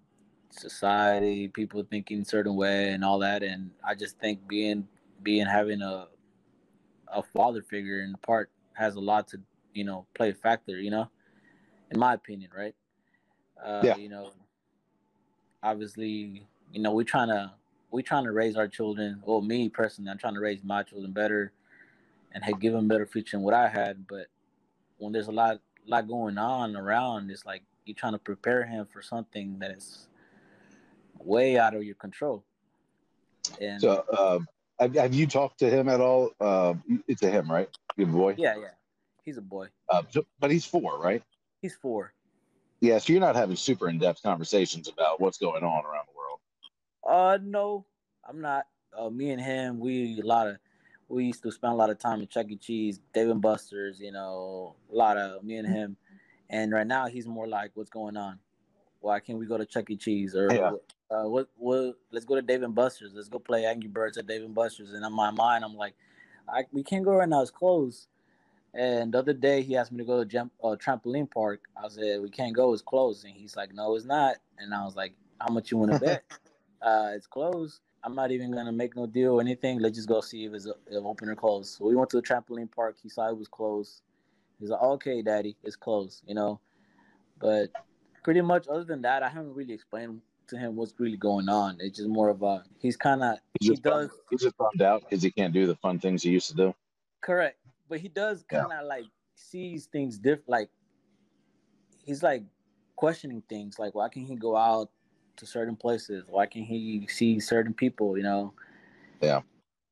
society, 0.51 1.49
people 1.49 1.83
thinking 1.91 2.25
certain 2.25 2.57
way 2.57 2.91
and 2.91 3.05
all 3.05 3.19
that. 3.19 3.43
And 3.43 3.71
I 3.87 3.95
just 3.95 4.19
think 4.19 4.47
being 4.49 4.89
being 5.23 5.47
having 5.47 5.83
a 5.83 6.09
a 7.09 7.23
father 7.23 7.63
figure 7.63 8.01
in 8.03 8.13
the 8.13 8.19
part 8.19 8.51
has 8.73 8.97
a 8.97 9.01
lot 9.01 9.29
to, 9.29 9.41
you 9.73 9.85
know, 9.85 10.07
play 10.15 10.31
a 10.31 10.35
factor, 10.35 10.81
you 10.81 10.91
know, 10.91 11.09
in 11.91 11.99
my 11.99 12.15
opinion, 12.15 12.51
right? 12.57 12.75
Uh, 13.63 13.83
Yeah. 13.85 13.97
you 13.97 14.09
know, 14.09 14.33
obviously, 15.63 16.47
you 16.75 16.83
know, 16.83 16.93
we're 16.93 17.05
trying 17.05 17.29
to 17.29 17.53
we're 17.91 18.03
trying 18.03 18.25
to 18.25 18.33
raise 18.33 18.57
our 18.57 18.67
children. 18.67 19.23
Well, 19.25 19.41
me 19.41 19.69
personally, 19.69 20.11
I'm 20.11 20.19
trying 20.19 20.35
to 20.35 20.41
raise 20.41 20.65
my 20.65 20.83
children 20.83 21.13
better 21.13 21.53
and 22.33 22.43
had 22.43 22.61
give 22.61 22.73
them 22.73 22.89
better 22.89 23.07
future 23.07 23.37
than 23.37 23.45
what 23.45 23.55
I 23.55 23.69
had. 23.69 24.07
But 24.09 24.27
when 24.99 25.13
there's 25.13 25.29
a 25.29 25.33
lot 25.33 25.61
lot 25.87 26.09
going 26.09 26.37
on 26.37 26.75
around, 26.75 27.31
it's 27.31 27.47
like 27.47 27.63
you're 27.85 27.95
trying 27.95 28.15
to 28.15 28.19
prepare 28.19 28.65
him 28.65 28.87
for 28.93 29.01
something 29.03 29.59
that 29.61 29.71
is 29.71 30.09
way 31.19 31.57
out 31.57 31.75
of 31.75 31.85
your 31.85 31.95
control. 31.95 32.45
And 33.61 33.81
So 33.81 34.05
um 34.19 34.49
have, 34.81 34.95
have 34.97 35.15
you 35.15 35.29
talked 35.29 35.61
to 35.61 35.71
him 35.71 35.89
at 35.89 36.01
all? 36.01 36.31
Uh, 36.41 36.75
it's 37.07 37.23
a 37.23 37.31
him, 37.31 37.49
right? 37.51 37.69
Good 37.97 38.11
boy. 38.11 38.35
yeah, 38.37 38.57
yeah, 38.57 38.67
he's 39.25 39.37
a 39.37 39.43
boy. 39.43 39.69
Uh, 39.89 40.03
so- 40.11 40.27
but 40.41 40.51
he's 40.51 40.67
four, 40.67 40.99
right? 41.01 41.23
He's 41.63 41.77
four. 41.77 42.13
Yeah, 42.81 42.99
so 42.99 43.13
you're 43.13 43.21
not 43.21 43.37
having 43.37 43.55
super 43.57 43.89
in 43.89 43.99
depth 43.99 44.23
conversations 44.23 44.89
about 44.89 45.21
what's 45.21 45.39
going 45.39 45.63
on 45.63 45.85
around 45.87 46.07
the 46.07 46.14
world. 46.14 46.14
Uh, 47.07 47.39
no, 47.43 47.87
I'm 48.29 48.41
not. 48.41 48.67
Uh, 48.97 49.11
me 49.11 49.31
and 49.31 49.41
him, 49.41 49.81
we 49.81 50.21
a 50.23 50.27
lot 50.27 50.49
of 50.49 50.57
we 51.09 51.27
used 51.27 51.43
to 51.43 51.53
spend 51.53 51.73
a 51.73 51.77
lot 51.77 51.91
of 51.91 51.99
time 51.99 52.21
in 52.21 52.29
Chuck 52.29 52.47
E. 52.51 52.57
Cheese, 52.57 53.01
Dave 53.13 53.31
and 53.31 53.43
Buster's. 53.43 54.01
You 54.01 54.13
know, 54.13 54.77
a 54.93 54.97
lot 54.97 55.17
of 55.17 55.45
me 55.45 55.57
and 55.57 55.69
him. 55.69 55.97
And 56.51 56.73
right 56.73 56.87
now, 56.87 57.07
he's 57.09 57.27
more 57.27 57.49
like, 57.49 57.73
"What's 57.75 57.91
going 57.91 58.17
on? 58.17 58.39
Why 59.01 59.21
can't 59.21 59.39
we 59.39 59.47
go 59.47 59.59
to 59.59 59.67
Chuck 59.67 59.91
E. 59.91 59.97
Cheese 59.97 60.35
or 60.37 60.53
Yeah. 60.53 60.73
uh, 61.11 61.29
what? 61.29 61.49
What? 61.57 61.97
Let's 62.13 62.27
go 62.27 62.37
to 62.37 62.43
Dave 62.43 62.63
and 62.63 62.75
Buster's. 62.75 63.13
Let's 63.15 63.29
go 63.29 63.39
play 63.39 63.67
Angry 63.67 63.89
Birds 63.89 64.19
at 64.19 64.27
Dave 64.27 64.45
and 64.45 64.55
Buster's." 64.55 64.93
And 64.93 65.05
in 65.05 65.13
my 65.13 65.31
mind, 65.31 65.65
I'm 65.65 65.77
like, 65.77 65.95
I, 66.49 66.65
"We 66.73 66.83
can't 66.85 67.05
go 67.05 67.13
right 67.15 67.29
now. 67.29 67.43
It's 67.43 67.51
closed." 67.51 68.09
And 68.75 69.15
the 69.15 69.19
other 69.21 69.33
day, 69.35 69.63
he 69.63 69.77
asked 69.77 69.93
me 69.93 69.99
to 69.99 70.05
go 70.05 70.21
to 70.21 70.25
jump 70.25 70.53
uh, 70.63 70.77
trampoline 70.77 71.31
park. 71.31 71.63
I 71.77 71.89
said, 71.89 72.21
"We 72.23 72.31
can't 72.31 72.55
go. 72.55 72.73
It's 72.73 72.83
closed." 72.83 73.25
And 73.25 73.35
he's 73.35 73.57
like, 73.57 73.75
"No, 73.75 73.97
it's 73.97 74.07
not." 74.07 74.37
And 74.59 74.75
I 74.75 74.85
was 74.85 74.97
like, 74.97 75.15
"How 75.41 75.53
much 75.53 75.71
you 75.71 75.79
want 75.79 75.93
to 75.93 75.95
bet?" 76.07 76.25
Uh, 76.85 77.13
it's 77.15 77.27
closed. 77.27 77.81
I'm 78.05 78.15
not 78.15 78.31
even 78.31 78.53
gonna 78.53 78.73
make 78.73 78.95
no 78.95 79.07
deal 79.07 79.33
or 79.33 79.41
anything. 79.41 79.79
Let's 79.79 79.97
just 79.97 80.09
go 80.09 80.21
see 80.21 80.45
if 80.45 80.53
it's 80.53 80.69
open 80.93 81.29
or 81.31 81.35
closed. 81.35 81.79
So 81.79 81.87
we 81.87 81.97
went 81.97 82.11
to 82.11 82.19
the 82.19 82.23
trampoline 82.23 82.71
park. 82.71 82.97
He 83.03 83.09
saw 83.09 83.29
it 83.29 83.37
was 83.37 83.49
closed. 83.49 84.03
He's 84.61 84.69
like, 84.69 84.83
"Okay, 84.83 85.23
Daddy, 85.23 85.57
it's 85.65 85.77
closed," 85.77 86.23
you 86.27 86.35
know. 86.35 86.61
But 87.41 87.71
pretty 88.23 88.43
much, 88.43 88.69
other 88.69 88.85
than 88.85 89.03
that, 89.03 89.23
I 89.23 89.29
haven't 89.29 89.55
really 89.55 89.73
explained 89.73 90.21
to 90.49 90.59
him 90.59 90.77
what's 90.77 90.95
really 90.99 91.17
going 91.17 91.49
on. 91.49 91.79
It's 91.81 91.97
just 91.97 92.09
more 92.09 92.29
of 92.29 92.43
a 92.43 92.63
he's 92.79 92.97
kind 92.97 93.23
of 93.23 93.39
he 93.59 93.69
just 93.69 93.83
does 93.83 94.09
bummed, 94.09 94.21
he's 94.31 94.43
just 94.43 94.57
bummed 94.59 94.83
out 94.83 95.03
because 95.03 95.23
he 95.23 95.31
can't 95.31 95.55
do 95.55 95.67
the 95.67 95.77
fun 95.77 95.99
things 95.99 96.23
he 96.23 96.31
used 96.31 96.51
to 96.51 96.57
do. 96.57 96.75
correct, 97.23 97.57
but 97.89 98.01
he 98.01 98.09
does 98.09 98.45
kind 98.49 98.71
of 98.71 98.87
like 98.87 99.07
sees 99.35 99.87
things 99.87 100.19
different. 100.19 100.51
Like 100.51 100.69
he's 102.05 102.23
like 102.23 102.45
questioning 102.97 103.43
things. 103.49 103.79
Like 103.79 103.95
why 103.95 104.11
can't 104.11 104.27
he 104.27 104.37
go 104.37 104.57
out 104.57 104.91
to 105.37 105.47
certain 105.47 105.77
places? 105.77 106.25
Why 106.29 106.47
can't 106.47 106.67
he 106.67 107.07
see 107.11 107.41
certain 107.41 107.75
people? 107.75 108.17
You 108.17 108.25
know. 108.25 108.55
Yeah. 109.21 109.41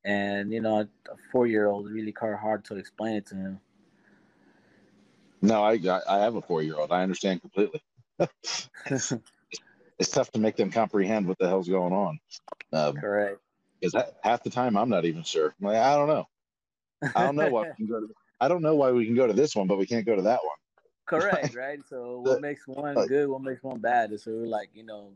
And 0.05 0.51
you 0.51 0.61
know, 0.61 0.79
a 0.79 0.87
four 1.31 1.47
year 1.47 1.67
old 1.67 1.89
really 1.89 2.11
kind 2.11 2.33
of 2.33 2.39
hard 2.39 2.65
to 2.65 2.75
explain 2.75 3.15
it 3.15 3.25
to 3.27 3.35
him. 3.35 3.59
No, 5.41 5.63
I 5.63 5.79
I 6.09 6.19
have 6.19 6.35
a 6.35 6.41
four 6.41 6.63
year 6.63 6.77
old. 6.77 6.91
I 6.91 7.03
understand 7.03 7.41
completely. 7.41 7.81
it's, 8.85 10.09
tough 10.11 10.31
to 10.31 10.39
make 10.39 10.55
them 10.55 10.71
comprehend 10.71 11.27
what 11.27 11.37
the 11.39 11.47
hell's 11.47 11.67
going 11.67 11.93
on. 11.93 12.19
Um, 12.71 12.95
Correct. 12.95 13.39
because 13.81 14.01
half 14.23 14.43
the 14.43 14.49
time 14.49 14.77
I'm 14.77 14.89
not 14.89 15.05
even 15.05 15.23
sure. 15.23 15.53
I'm 15.59 15.67
like, 15.67 15.77
I 15.77 15.95
don't 15.95 16.07
know. 16.07 16.27
I 17.15 17.23
don't 17.23 17.35
know 17.35 17.49
why 17.49 17.61
we 17.61 17.73
can 17.77 17.87
go 17.87 17.99
to. 17.99 18.07
I 18.39 18.47
don't 18.47 18.61
know 18.61 18.75
why 18.75 18.91
we 18.91 19.05
can 19.05 19.15
go 19.15 19.27
to 19.27 19.33
this 19.33 19.55
one, 19.55 19.67
but 19.67 19.77
we 19.77 19.85
can't 19.85 20.05
go 20.05 20.15
to 20.15 20.21
that 20.21 20.39
one. 20.43 20.57
Correct, 21.05 21.55
right? 21.57 21.79
So 21.87 22.19
what 22.19 22.41
makes 22.41 22.67
one 22.67 22.95
good, 23.07 23.27
what 23.27 23.41
makes 23.41 23.63
one 23.63 23.79
bad? 23.79 24.11
And 24.11 24.19
so 24.19 24.31
we're 24.31 24.45
like, 24.45 24.69
you 24.73 24.85
know, 24.85 25.11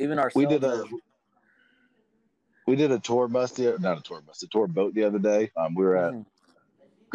even 0.00 0.18
ourselves. 0.18 0.36
We 0.36 0.46
did 0.46 0.64
a 0.64 0.84
we 2.66 2.76
did 2.76 2.92
a 2.92 2.98
tour 2.98 3.28
bus 3.28 3.52
the 3.52 3.76
not 3.80 3.98
a 3.98 4.02
tour 4.02 4.20
bus, 4.22 4.42
a 4.42 4.48
tour 4.48 4.66
boat 4.66 4.94
the 4.94 5.04
other 5.04 5.18
day. 5.18 5.50
Um, 5.56 5.74
we 5.74 5.84
were 5.84 5.96
at 5.96 6.12
Mhm. 6.14 6.26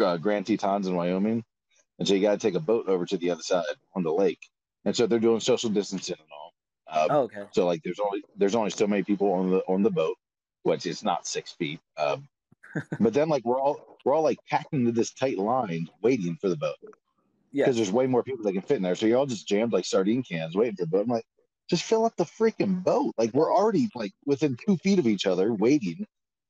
uh, 0.00 0.16
Grand 0.18 0.46
Tetons 0.46 0.86
in 0.86 0.94
Wyoming, 0.94 1.44
and 1.98 2.06
so 2.06 2.14
you 2.14 2.20
got 2.20 2.32
to 2.32 2.38
take 2.38 2.54
a 2.54 2.60
boat 2.60 2.88
over 2.88 3.06
to 3.06 3.16
the 3.16 3.30
other 3.30 3.42
side 3.42 3.64
on 3.94 4.02
the 4.02 4.12
lake, 4.12 4.40
and 4.84 4.94
so 4.94 5.06
they're 5.06 5.18
doing 5.18 5.40
social 5.40 5.70
distancing 5.70 6.16
and 6.18 6.28
all. 6.30 6.52
Um, 6.88 7.08
Oh, 7.10 7.20
okay. 7.22 7.46
So 7.52 7.66
like, 7.66 7.82
there's 7.82 8.00
only 8.00 8.22
there's 8.36 8.54
only 8.54 8.70
so 8.70 8.86
many 8.86 9.02
people 9.02 9.32
on 9.32 9.50
the 9.50 9.58
on 9.66 9.82
the 9.82 9.90
boat, 9.90 10.16
which 10.62 10.86
is 10.86 11.02
not 11.02 11.26
six 11.26 11.52
feet. 11.52 11.80
Um, 11.96 12.28
but 13.00 13.14
then 13.14 13.28
like 13.28 13.44
we're 13.44 13.60
all 13.60 13.98
we're 14.04 14.14
all 14.14 14.22
like 14.22 14.38
packed 14.48 14.72
into 14.74 14.92
this 14.92 15.12
tight 15.12 15.38
line 15.38 15.88
waiting 16.02 16.36
for 16.36 16.48
the 16.48 16.56
boat 16.56 16.76
Yeah. 17.50 17.64
because 17.64 17.76
there's 17.76 17.90
way 17.90 18.06
more 18.06 18.22
people 18.22 18.44
that 18.44 18.52
can 18.52 18.62
fit 18.62 18.76
in 18.76 18.82
there. 18.82 18.94
So 18.94 19.06
you're 19.06 19.18
all 19.18 19.26
just 19.26 19.48
jammed 19.48 19.72
like 19.72 19.84
sardine 19.86 20.22
cans 20.22 20.54
waiting 20.54 20.76
for 20.76 20.82
the 20.84 20.90
boat. 20.90 21.02
I'm 21.04 21.08
like, 21.08 21.24
just 21.68 21.84
fill 21.84 22.04
up 22.04 22.16
the 22.16 22.24
freaking 22.24 22.82
boat. 22.82 23.14
Like 23.18 23.32
we're 23.34 23.54
already 23.54 23.88
like 23.94 24.12
within 24.24 24.56
two 24.56 24.76
feet 24.78 24.98
of 24.98 25.06
each 25.06 25.26
other 25.26 25.52
waiting 25.52 26.06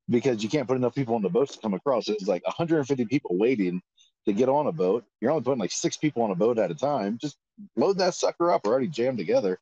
because 0.08 0.42
you 0.42 0.48
can't 0.48 0.68
put 0.68 0.76
enough 0.76 0.94
people 0.94 1.14
on 1.14 1.22
the 1.22 1.28
boats 1.28 1.54
to 1.54 1.60
come 1.60 1.74
across. 1.74 2.08
It's 2.08 2.28
like 2.28 2.44
150 2.46 3.04
people 3.06 3.36
waiting 3.36 3.82
to 4.26 4.32
get 4.32 4.48
on 4.48 4.66
a 4.66 4.72
boat. 4.72 5.04
You're 5.20 5.30
only 5.30 5.42
putting 5.42 5.60
like 5.60 5.72
six 5.72 5.96
people 5.96 6.22
on 6.22 6.30
a 6.30 6.34
boat 6.34 6.58
at 6.58 6.70
a 6.70 6.74
time. 6.74 7.18
Just 7.18 7.36
load 7.76 7.98
that 7.98 8.14
sucker 8.14 8.50
up. 8.52 8.62
We're 8.64 8.72
already 8.72 8.88
jammed 8.88 9.18
together. 9.18 9.58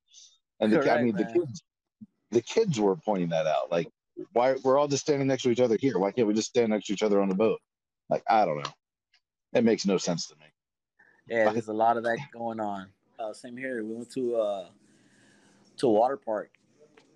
And 0.61 0.73
the, 0.73 0.81
I 0.81 0.85
Correct, 0.85 1.05
mean, 1.05 1.17
the 1.17 1.25
kids, 1.25 1.63
the 2.31 2.43
kids 2.43 2.81
were 2.81 2.97
pointing 2.97 3.31
that 3.31 3.47
out. 3.47 3.71
Like, 3.71 3.89
why 4.33 4.57
we're 4.63 4.79
all 4.79 4.89
just 4.89 5.03
standing 5.05 5.27
next 5.29 5.43
to 5.43 5.51
each 5.51 5.61
other 5.61 5.77
here? 5.79 5.99
Why 5.99 6.13
can't 6.13 6.29
we 6.29 6.35
just 6.35 6.49
stand 6.49 6.71
next 6.71 6.87
to 6.87 6.93
each 6.93 7.03
other 7.03 7.21
on 7.21 7.29
the 7.29 7.35
boat? 7.35 7.61
Like, 8.09 8.23
I 8.29 8.45
don't 8.45 8.59
know. 8.59 8.71
It 9.53 9.65
makes 9.65 9.87
no 9.87 9.99
sense 9.99 10.27
to 10.29 10.37
me. 10.37 10.47
Yeah, 11.27 11.51
there's 11.53 11.69
a 11.69 11.73
lot 11.73 11.97
of 11.97 12.05
that 12.05 12.19
going 12.33 12.61
on. 12.61 12.89
Uh, 13.19 13.33
same 13.33 13.57
here. 13.57 13.83
We 13.83 13.95
went 13.95 14.11
to 14.13 14.37
uh 14.37 14.67
to 15.79 15.87
a 15.87 15.91
water 15.91 16.17
park 16.17 16.51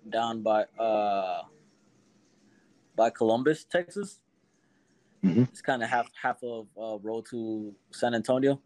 down 0.09 0.41
by 0.41 0.63
uh 0.79 1.41
by 2.95 3.09
Columbus, 3.09 3.63
Texas. 3.63 4.19
Mhm. 5.23 5.47
It's 5.49 5.61
kind 5.61 5.83
of 5.83 5.89
half 5.89 6.09
half 6.21 6.41
of 6.43 6.67
uh, 6.81 6.97
road 6.99 7.25
to 7.31 7.73
San 7.91 8.13
Antonio, 8.13 8.61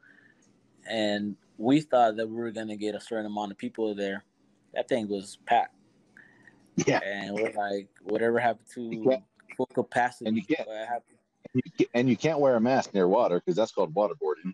and 0.88 1.36
we 1.58 1.82
thought 1.82 2.16
that 2.18 2.28
we 2.28 2.36
were 2.36 2.52
gonna 2.52 2.76
get 2.78 2.96
a 2.96 3.02
certain 3.02 3.26
amount 3.26 3.52
of 3.52 3.58
people 3.58 3.94
there. 3.96 4.24
That 4.74 4.88
thing 4.88 5.08
was 5.08 5.38
packed, 5.46 5.76
Yeah. 6.88 7.00
and 7.04 7.34
we're 7.36 7.52
like, 7.54 7.90
whatever 8.04 8.40
happened 8.40 8.68
to 8.76 9.22
full 9.58 9.66
capacity? 9.68 10.28
and 10.28 10.38
you 10.38 10.44
can't- 10.44 10.68
happened? 10.70 11.18
You 11.78 11.86
And 11.94 12.10
you 12.10 12.18
can't 12.18 12.40
wear 12.40 12.56
a 12.56 12.62
mask 12.62 12.94
near 12.96 13.08
water 13.08 13.40
because 13.40 13.56
that's 13.56 13.72
called 13.72 13.94
waterboarding. 13.94 14.54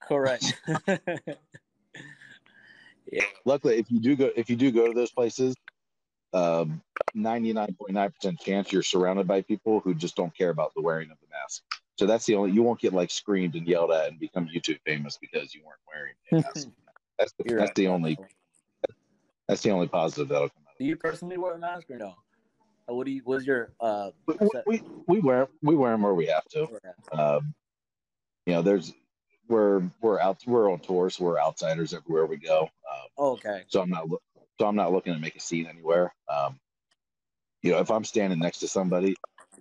Correct. 0.00 0.60
Luckily, 3.44 3.78
if 3.78 3.90
you 3.90 4.00
do 4.00 4.16
go, 4.16 4.30
if 4.36 4.48
you 4.48 4.56
do 4.56 4.70
go 4.70 4.86
to 4.86 4.94
those 4.94 5.10
places, 5.10 5.54
um, 6.32 6.80
99.9% 7.16 8.40
chance 8.40 8.72
you're 8.72 8.82
surrounded 8.82 9.26
by 9.26 9.42
people 9.42 9.80
who 9.80 9.94
just 9.94 10.16
don't 10.16 10.34
care 10.36 10.50
about 10.50 10.72
the 10.74 10.80
wearing 10.80 11.10
of 11.10 11.18
the 11.20 11.26
mask. 11.30 11.62
So 11.98 12.06
that's 12.06 12.24
the 12.24 12.34
only 12.34 12.52
you 12.52 12.62
won't 12.62 12.80
get 12.80 12.92
like 12.92 13.10
screamed 13.10 13.54
and 13.54 13.66
yelled 13.66 13.92
at 13.92 14.08
and 14.08 14.18
become 14.18 14.48
YouTube 14.48 14.78
famous 14.86 15.18
because 15.20 15.54
you 15.54 15.62
weren't 15.64 15.80
wearing 15.86 16.14
a 16.32 16.36
mask. 16.36 16.68
That's 17.18 17.34
the, 17.34 17.44
that's 17.44 17.60
right. 17.60 17.74
the 17.76 17.86
only 17.86 18.18
that's 19.46 19.60
the 19.60 19.70
only 19.70 19.86
positive 19.86 20.28
that'll 20.28 20.48
come 20.48 20.64
out. 20.66 20.74
Do 20.78 20.84
you 20.84 20.96
personally 20.96 21.36
wear 21.36 21.54
a 21.54 21.58
mask 21.58 21.88
or 21.90 21.98
no? 21.98 22.14
What 22.86 23.04
do 23.04 23.12
you? 23.12 23.20
What's 23.24 23.44
your 23.44 23.70
uh? 23.80 24.10
We, 24.26 24.34
we, 24.66 24.82
we 25.06 25.20
wear 25.20 25.46
we 25.62 25.76
wear 25.76 25.92
them 25.92 26.02
where 26.02 26.14
we 26.14 26.26
have 26.26 26.44
to. 26.46 26.66
Um, 27.12 27.54
you 28.46 28.54
know, 28.54 28.62
there's 28.62 28.92
we're 29.52 29.82
we're 30.00 30.18
out 30.18 30.42
we're 30.46 30.72
on 30.72 30.80
tour, 30.80 31.10
so 31.10 31.24
we're 31.24 31.38
outsiders 31.38 31.92
everywhere 31.92 32.26
we 32.26 32.38
go. 32.38 32.62
Um, 32.62 33.08
Oh, 33.18 33.32
okay. 33.32 33.64
so 33.68 33.82
I'm 33.82 33.90
not 33.90 34.08
so 34.58 34.66
I'm 34.66 34.76
not 34.76 34.92
looking 34.92 35.12
to 35.12 35.20
make 35.20 35.36
a 35.36 35.40
scene 35.40 35.66
anywhere. 35.66 36.14
Um, 36.28 36.58
you 37.62 37.70
know, 37.70 37.78
if 37.78 37.90
I'm 37.90 38.04
standing 38.04 38.38
next 38.38 38.58
to 38.60 38.68
somebody, 38.68 39.14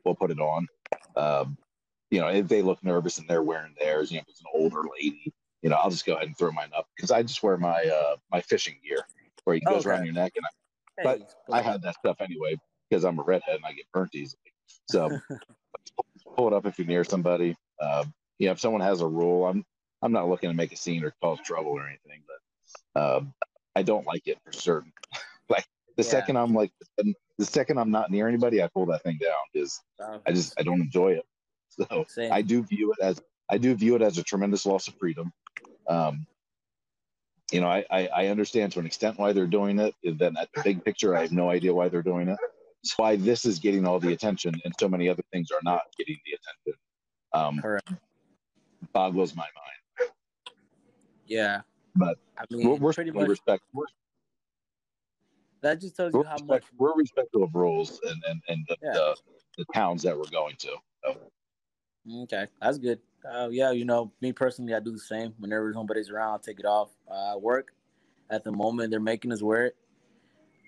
we'll 0.06 0.16
put 0.16 0.32
it 0.32 0.40
on. 0.40 0.68
Um, 1.16 1.58
you 2.10 2.20
know, 2.22 2.28
if 2.28 2.48
they 2.48 2.62
look 2.62 2.84
nervous 2.84 3.18
and 3.20 3.28
they're 3.28 3.44
wearing 3.44 3.76
theirs, 3.80 4.12
you 4.12 4.18
know, 4.18 4.22
if 4.22 4.30
it's 4.30 4.42
an 4.42 4.48
older 4.54 4.82
lady, 4.98 5.34
you 5.62 5.70
know, 5.70 5.76
I'll 5.76 5.90
just 5.92 6.06
go 6.06 6.14
ahead 6.14 6.28
and 6.28 6.38
throw 6.38 6.52
mine 6.52 6.72
up 6.76 6.88
because 6.96 7.12
I 7.12 7.22
just 7.22 7.44
wear 7.44 7.58
my 7.58 7.84
uh 7.84 8.16
my 8.32 8.42
fishing 8.42 8.78
gear 8.84 9.06
where 9.44 9.58
it 9.58 9.64
goes 9.66 9.86
Okay. 9.86 9.90
around 9.90 10.06
your 10.06 10.14
neck, 10.14 10.34
and 10.38 10.46
But 11.04 11.20
Hey, 11.20 11.26
I, 11.52 11.60
I 11.60 11.62
had 11.62 11.82
that 11.84 11.96
stuff 11.96 12.22
anyway 12.22 12.56
because 12.90 13.04
I'm 13.04 13.20
a 13.20 13.24
redhead 13.24 13.56
and 13.56 13.66
I 13.66 13.74
get 13.74 13.86
burnt 13.94 14.16
easily. 14.16 14.40
So 14.88 15.20
pull 16.36 16.48
it 16.48 16.54
up 16.54 16.66
if 16.66 16.80
you're 16.80 16.88
near 16.88 17.04
somebody. 17.04 17.56
Um, 17.82 18.14
yeah, 18.40 18.52
if 18.52 18.60
someone 18.60 18.82
has 18.82 19.02
a 19.02 19.08
rule, 19.08 19.46
I'm 19.46 19.66
I'm 20.02 20.12
not 20.12 20.30
looking 20.30 20.50
to 20.50 20.56
make 20.56 20.72
a 20.72 20.78
scene 20.78 21.04
or 21.04 21.14
cause 21.22 21.40
trouble 21.44 21.72
or 21.72 21.88
anything, 21.88 22.24
but 22.28 23.02
um, 23.02 23.34
I 23.76 23.84
don't 23.84 24.06
like 24.06 24.28
it 24.28 24.40
for 24.44 24.52
certain. 24.52 24.92
like 25.50 25.66
the 25.98 26.04
Yeah. 26.04 26.10
second 26.10 26.38
I'm 26.38 26.54
like 26.54 26.72
the 26.98 27.46
second 27.46 27.78
I'm 27.78 27.92
not 27.92 28.12
near 28.12 28.28
anybody, 28.28 28.62
I 28.62 28.68
pull 28.68 28.86
that 28.88 29.04
thing 29.04 29.18
down 29.22 29.34
because 29.54 29.80
I 30.26 30.32
just 30.32 30.60
I 30.60 30.64
don't 30.64 30.82
enjoy 30.82 31.14
it. 31.14 31.26
So 31.90 32.04
Same. 32.10 32.34
I 32.34 32.42
do 32.42 32.64
view 32.64 32.92
it 32.92 33.02
as 33.02 33.22
I 33.50 33.58
do 33.58 33.74
view 33.76 33.96
it 33.96 34.02
as 34.02 34.18
a 34.18 34.24
tremendous 34.24 34.66
loss 34.66 34.90
of 34.90 34.96
freedom. 34.96 35.32
Um, 35.88 36.28
you 37.52 37.62
know, 37.62 37.68
I, 37.68 37.86
I, 37.90 38.08
I 38.08 38.28
understand 38.28 38.72
to 38.74 38.80
an 38.80 38.86
extent 38.86 39.20
why 39.20 39.34
they're 39.34 39.48
doing 39.48 39.80
it. 39.80 39.94
And 40.04 40.20
then 40.20 40.36
at 40.38 40.50
the 40.54 40.62
big 40.64 40.84
picture, 40.84 41.16
I 41.16 41.22
have 41.22 41.32
no 41.32 41.50
idea 41.50 41.74
why 41.74 41.90
they're 41.90 42.02
doing 42.02 42.28
it. 42.28 42.38
It's 42.84 42.98
why 42.98 43.16
this 43.16 43.46
is 43.46 43.60
getting 43.60 43.86
all 43.86 44.00
the 44.00 44.14
attention 44.14 44.56
and 44.66 44.74
so 44.80 44.90
many 44.90 45.08
other 45.08 45.24
things 45.32 45.50
are 45.52 45.60
not 45.64 45.84
getting 45.98 46.18
the 46.26 46.32
attention. 46.34 46.82
Um, 47.34 47.62
Correct. 47.62 47.90
boggles 48.94 49.36
my 49.36 49.44
mind. 49.44 49.81
Yeah. 51.32 51.62
But 51.96 52.18
I 52.38 52.44
mean, 52.52 52.68
We're, 52.68 52.76
we're 52.76 52.94
pretty 52.94 53.12
much 53.12 53.30
respect, 53.30 53.64
we're, 53.74 53.86
that 55.62 55.80
just 55.80 55.96
tells 55.96 56.14
you 56.14 56.24
how 56.24 56.38
much. 56.46 56.64
we're 56.78 56.96
respectful 56.96 57.44
of 57.44 57.56
rules 57.56 58.02
and, 58.04 58.22
and, 58.28 58.42
and 58.50 58.66
the, 58.68 58.78
Yeah. 58.84 58.94
the, 58.94 59.16
the 59.60 59.66
towns 59.74 60.04
that 60.04 60.18
we're 60.18 60.30
going 60.30 60.56
to. 60.58 60.76
So, 61.06 61.18
Okay, 62.24 62.48
that's 62.62 62.78
good. 62.80 63.00
Uh, 63.24 63.48
yeah, 63.50 63.72
you 63.72 63.86
know, 63.86 64.12
me 64.22 64.34
personally, 64.34 64.74
I 64.74 64.80
do 64.82 64.92
the 64.92 65.00
same. 65.00 65.34
Whenever 65.40 65.72
somebody's 65.72 66.10
around, 66.10 66.32
I'll 66.32 66.40
take 66.40 66.60
it 66.60 66.66
off. 66.66 66.90
Uh, 67.10 67.36
work, 67.40 67.74
at 68.30 68.44
the 68.44 68.52
moment, 68.52 68.92
they're 68.92 69.00
making 69.00 69.32
us 69.32 69.42
wear 69.42 69.68
it. 69.68 69.76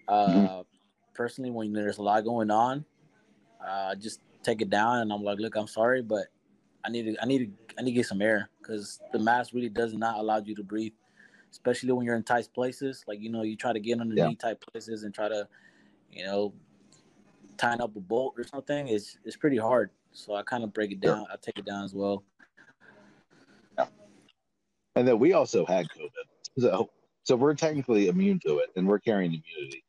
Uh, 0.07 0.27
Mhm. 0.27 0.65
Personally, 1.13 1.51
when 1.51 1.73
there's 1.73 1.97
a 1.97 2.01
lot 2.01 2.23
going 2.23 2.49
on, 2.49 2.85
uh, 3.61 3.91
I 3.91 3.95
just 3.95 4.19
take 4.43 4.61
it 4.61 4.69
down, 4.69 4.99
and 4.99 5.11
I'm 5.13 5.23
like, 5.23 5.39
look, 5.39 5.55
I'm 5.55 5.67
sorry, 5.67 6.01
but 6.01 6.27
I 6.85 6.89
need 6.89 7.03
to, 7.03 7.21
I 7.21 7.25
need 7.25 7.39
to, 7.39 7.75
I 7.77 7.81
need 7.81 7.91
to 7.91 7.95
get 7.95 8.05
some 8.05 8.21
air 8.21 8.49
because 8.59 9.01
the 9.11 9.19
mask 9.19 9.53
really 9.53 9.69
does 9.69 9.93
not 9.93 10.17
allow 10.19 10.39
you 10.39 10.55
to 10.55 10.63
breathe, 10.63 10.93
especially 11.51 11.91
when 11.91 12.05
you're 12.05 12.15
in 12.15 12.23
tight 12.23 12.47
places. 12.53 13.03
Like 13.07 13.19
you 13.21 13.29
know, 13.29 13.41
you 13.43 13.55
try 13.55 13.73
to 13.73 13.79
get 13.79 13.99
underneath 13.99 14.39
tight 14.39 14.57
places 14.61 15.03
and 15.03 15.13
try 15.13 15.29
to, 15.29 15.47
you 16.11 16.25
know, 16.25 16.53
tying 17.57 17.81
up 17.81 17.95
a 17.95 17.99
bolt 17.99 18.33
or 18.37 18.43
something. 18.43 18.87
It's 18.87 19.17
it's 19.23 19.37
pretty 19.37 19.57
hard. 19.57 19.91
So 20.11 20.35
I 20.35 20.43
kind 20.43 20.63
of 20.63 20.73
break 20.73 20.91
it 20.91 20.99
Sure. 21.03 21.15
down. 21.15 21.25
I 21.31 21.35
take 21.41 21.57
it 21.57 21.65
down 21.65 21.83
as 21.83 21.93
well. 21.93 22.23
Yeah. 23.77 23.87
and 24.95 25.07
then 25.07 25.17
we 25.19 25.33
also 25.33 25.65
had 25.65 25.87
COVID. 25.89 26.09
So, 26.59 26.89
so 27.23 27.35
we're 27.35 27.55
technically 27.55 28.09
immune 28.09 28.39
to 28.45 28.59
it 28.59 28.69
and 28.75 28.87
we're 28.87 28.99
carrying 28.99 29.31
immunity. 29.31 29.83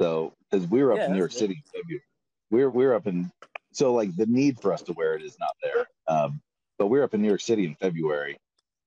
So, 0.00 0.32
because 0.50 0.68
we 0.68 0.82
were 0.82 0.92
up 0.92 0.98
Yeah, 0.98 1.06
in 1.06 1.12
New 1.12 1.18
York 1.18 1.32
good. 1.32 1.38
City 1.38 1.54
in 1.54 1.80
February, 1.80 2.04
we're 2.50 2.70
we're 2.70 2.94
up 2.94 3.06
in. 3.06 3.32
So, 3.74 3.92
like 3.92 4.14
the 4.16 4.26
need 4.26 4.60
for 4.60 4.72
us 4.72 4.82
to 4.82 4.92
wear 4.92 5.14
it 5.14 5.22
is 5.22 5.36
not 5.38 5.56
there. 5.62 5.86
Um, 6.06 6.40
but 6.78 6.86
we're 6.86 7.04
up 7.04 7.14
in 7.14 7.22
New 7.22 7.28
York 7.28 7.40
City 7.40 7.66
in 7.66 7.74
February, 7.76 8.38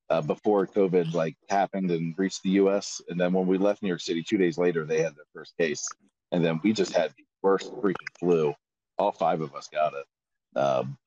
uh, 0.10 0.22
before 0.22 0.66
COVID 0.68 1.14
like 1.14 1.36
happened 1.50 1.92
and 1.92 2.14
reached 2.18 2.44
the 2.44 2.52
U.S. 2.52 3.02
And 3.10 3.20
then 3.20 3.34
when 3.34 3.48
we 3.48 3.58
left 3.58 3.82
New 3.82 3.90
York 3.90 4.02
City, 4.02 4.24
two 4.24 4.38
days 4.38 4.58
later, 4.58 4.86
they 4.86 5.02
had 5.02 5.16
their 5.16 5.26
first 5.34 5.58
case, 5.58 5.88
and 6.32 6.44
then 6.44 6.60
we 6.64 6.74
just 6.74 6.94
had 6.94 7.12
the 7.18 7.26
worst 7.42 7.72
freaking 7.74 7.96
flu. 8.20 8.54
All 8.98 9.12
five 9.12 9.42
of 9.42 9.54
us 9.56 9.68
got 9.68 9.94
it, 9.94 10.60
um, 10.60 10.98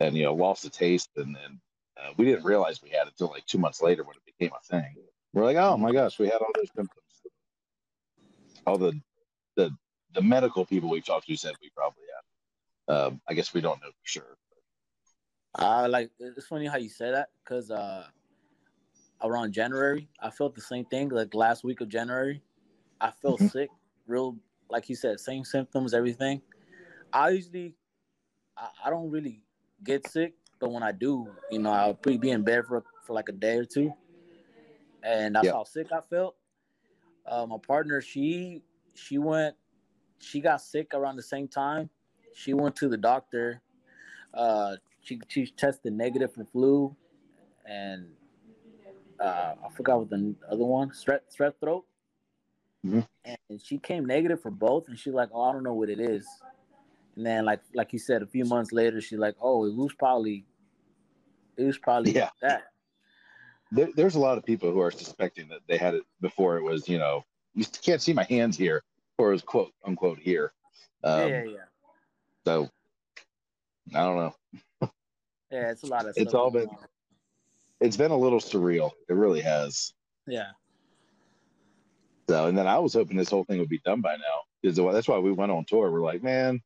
and 0.00 0.16
you 0.16 0.24
know 0.24 0.34
lost 0.34 0.62
the 0.62 0.70
taste, 0.70 1.10
and 1.16 1.34
then 1.34 1.60
uh, 1.98 2.12
we 2.16 2.24
didn't 2.24 2.44
realize 2.44 2.82
we 2.82 2.90
had 2.90 3.06
it 3.06 3.14
until 3.18 3.28
like 3.28 3.46
two 3.46 3.58
months 3.58 3.82
later 3.82 4.04
when 4.04 4.16
it 4.16 4.36
became 4.38 4.52
a 4.54 4.64
thing. 4.66 4.94
We're 5.32 5.44
like, 5.44 5.56
oh 5.56 5.76
my 5.76 5.92
gosh, 5.92 6.18
we 6.18 6.26
had 6.26 6.36
all 6.36 6.52
those 6.54 6.70
symptoms. 6.76 7.00
All 8.66 8.78
the 8.78 9.00
the 9.56 9.70
the 10.14 10.22
medical 10.22 10.64
people 10.64 10.90
we've 10.90 11.04
talked 11.04 11.26
to 11.26 11.36
said 11.36 11.54
we 11.60 11.70
probably 11.74 12.04
had. 12.14 12.33
Um, 12.88 13.20
I 13.28 13.34
guess 13.34 13.54
we 13.54 13.60
don't 13.60 13.80
know 13.80 13.88
for 13.90 14.04
sure. 14.06 14.36
I 15.54 15.86
like 15.86 16.10
it's 16.18 16.46
funny 16.46 16.66
how 16.66 16.76
you 16.76 16.88
say 16.88 17.10
that 17.12 17.30
because 17.42 17.70
uh, 17.70 18.08
around 19.22 19.52
January, 19.52 20.08
I 20.20 20.30
felt 20.30 20.54
the 20.54 20.60
same 20.60 20.84
thing. 20.84 21.08
Like 21.08 21.34
last 21.34 21.64
week 21.64 21.80
of 21.80 21.88
January, 21.88 22.42
I 23.00 23.10
felt 23.10 23.40
Mhm. 23.40 23.50
sick, 23.50 23.70
real 24.06 24.36
like 24.68 24.88
you 24.88 24.96
said, 24.96 25.20
same 25.20 25.44
symptoms, 25.44 25.94
everything. 25.94 26.42
I 27.12 27.30
usually, 27.30 27.74
I, 28.56 28.68
I 28.86 28.90
don't 28.90 29.10
really 29.10 29.42
get 29.84 30.06
sick, 30.08 30.34
but 30.58 30.72
when 30.72 30.82
I 30.82 30.92
do, 30.92 31.32
you 31.50 31.60
know, 31.60 31.70
I'll 31.70 31.94
pretty 31.94 32.18
be 32.18 32.30
in 32.30 32.42
bed 32.42 32.64
for 32.66 32.84
for 33.02 33.12
like 33.12 33.28
a 33.28 33.32
day 33.32 33.56
or 33.58 33.64
two, 33.64 33.92
and 35.02 35.34
that's 35.36 35.46
Yeah. 35.46 35.52
how 35.52 35.64
sick 35.64 35.92
I 35.92 36.00
felt. 36.00 36.36
Uh, 37.26 37.46
my 37.46 37.58
partner, 37.58 38.00
she 38.00 38.62
she 38.94 39.18
went, 39.18 39.56
she 40.18 40.40
got 40.40 40.60
sick 40.60 40.94
around 40.94 41.16
the 41.16 41.22
same 41.22 41.48
time. 41.48 41.90
She 42.34 42.52
went 42.52 42.76
to 42.76 42.88
the 42.88 42.96
doctor. 42.96 43.62
Uh, 44.32 44.76
she 45.00 45.20
she 45.28 45.46
tested 45.46 45.92
negative 45.92 46.34
for 46.34 46.44
flu, 46.44 46.96
and 47.66 48.08
uh, 49.20 49.54
I 49.64 49.68
forgot 49.74 49.98
what 50.00 50.10
the 50.10 50.34
other 50.50 50.64
one 50.64 50.90
strep 50.90 51.20
strep 51.32 51.54
throat. 51.60 51.84
Mhm. 52.84 53.06
And 53.24 53.60
she 53.62 53.78
came 53.78 54.04
negative 54.04 54.42
for 54.42 54.50
both, 54.50 54.88
and 54.88 54.98
she's 54.98 55.14
like, 55.14 55.30
"Oh, 55.32 55.42
I 55.42 55.52
don't 55.52 55.62
know 55.62 55.74
what 55.74 55.88
it 55.88 56.00
is." 56.00 56.26
And 57.16 57.24
then, 57.24 57.44
like 57.44 57.60
like 57.74 57.92
you 57.92 57.98
said, 57.98 58.22
a 58.22 58.26
few 58.26 58.44
months 58.44 58.72
later, 58.72 59.00
she's 59.00 59.18
like, 59.18 59.36
"Oh, 59.40 59.64
it 59.66 59.74
was 59.74 59.94
probably, 59.94 60.44
it 61.56 61.64
was 61.64 61.78
probably 61.78 62.12
Yeah. 62.12 62.30
that." 62.42 62.64
There, 63.70 63.88
there's 63.96 64.14
a 64.14 64.20
lot 64.20 64.36
of 64.38 64.44
people 64.44 64.72
who 64.72 64.80
are 64.80 64.90
suspecting 64.90 65.48
that 65.48 65.60
they 65.66 65.78
had 65.78 65.94
it 65.94 66.04
before 66.20 66.58
it 66.58 66.62
was, 66.62 66.88
you 66.88 66.98
know, 66.98 67.24
you 67.54 67.64
can't 67.82 68.02
see 68.02 68.12
my 68.12 68.24
hands 68.24 68.56
here, 68.56 68.82
or 69.18 69.30
it 69.30 69.32
was 69.32 69.42
quote 69.42 69.72
unquote 69.84 70.18
here. 70.18 70.52
Um, 71.02 71.30
yeah, 71.30 71.44
yeah, 71.44 71.64
So 72.46 72.68
I 73.94 74.00
don't 74.00 74.16
know. 74.16 74.90
yeah. 75.50 75.70
It's 75.70 75.82
a 75.82 75.86
lot 75.86 76.06
of. 76.06 76.14
It's 76.16 76.34
all 76.34 76.50
been- 76.50 76.68
on. 76.68 76.76
It's 77.80 77.96
been 77.96 78.12
a 78.12 78.16
little 78.16 78.38
surreal. 78.40 78.92
It 79.08 79.14
really 79.14 79.40
has. 79.42 79.92
Yeah, 80.26 80.52
So, 82.30 82.46
and 82.46 82.56
then 82.56 82.66
I 82.66 82.78
was 82.78 82.94
hoping 82.94 83.18
this 83.18 83.28
whole 83.28 83.44
thing 83.44 83.58
would 83.58 83.68
be 83.68 83.80
done 83.84 84.00
by 84.00 84.16
now. 84.16 84.40
Because 84.62 84.76
that's 84.94 85.06
why 85.08 85.18
we 85.18 85.32
went 85.32 85.52
on 85.52 85.66
tour. 85.66 85.90
We're 85.90 86.00
like, 86.00 86.22
man, 86.22 86.62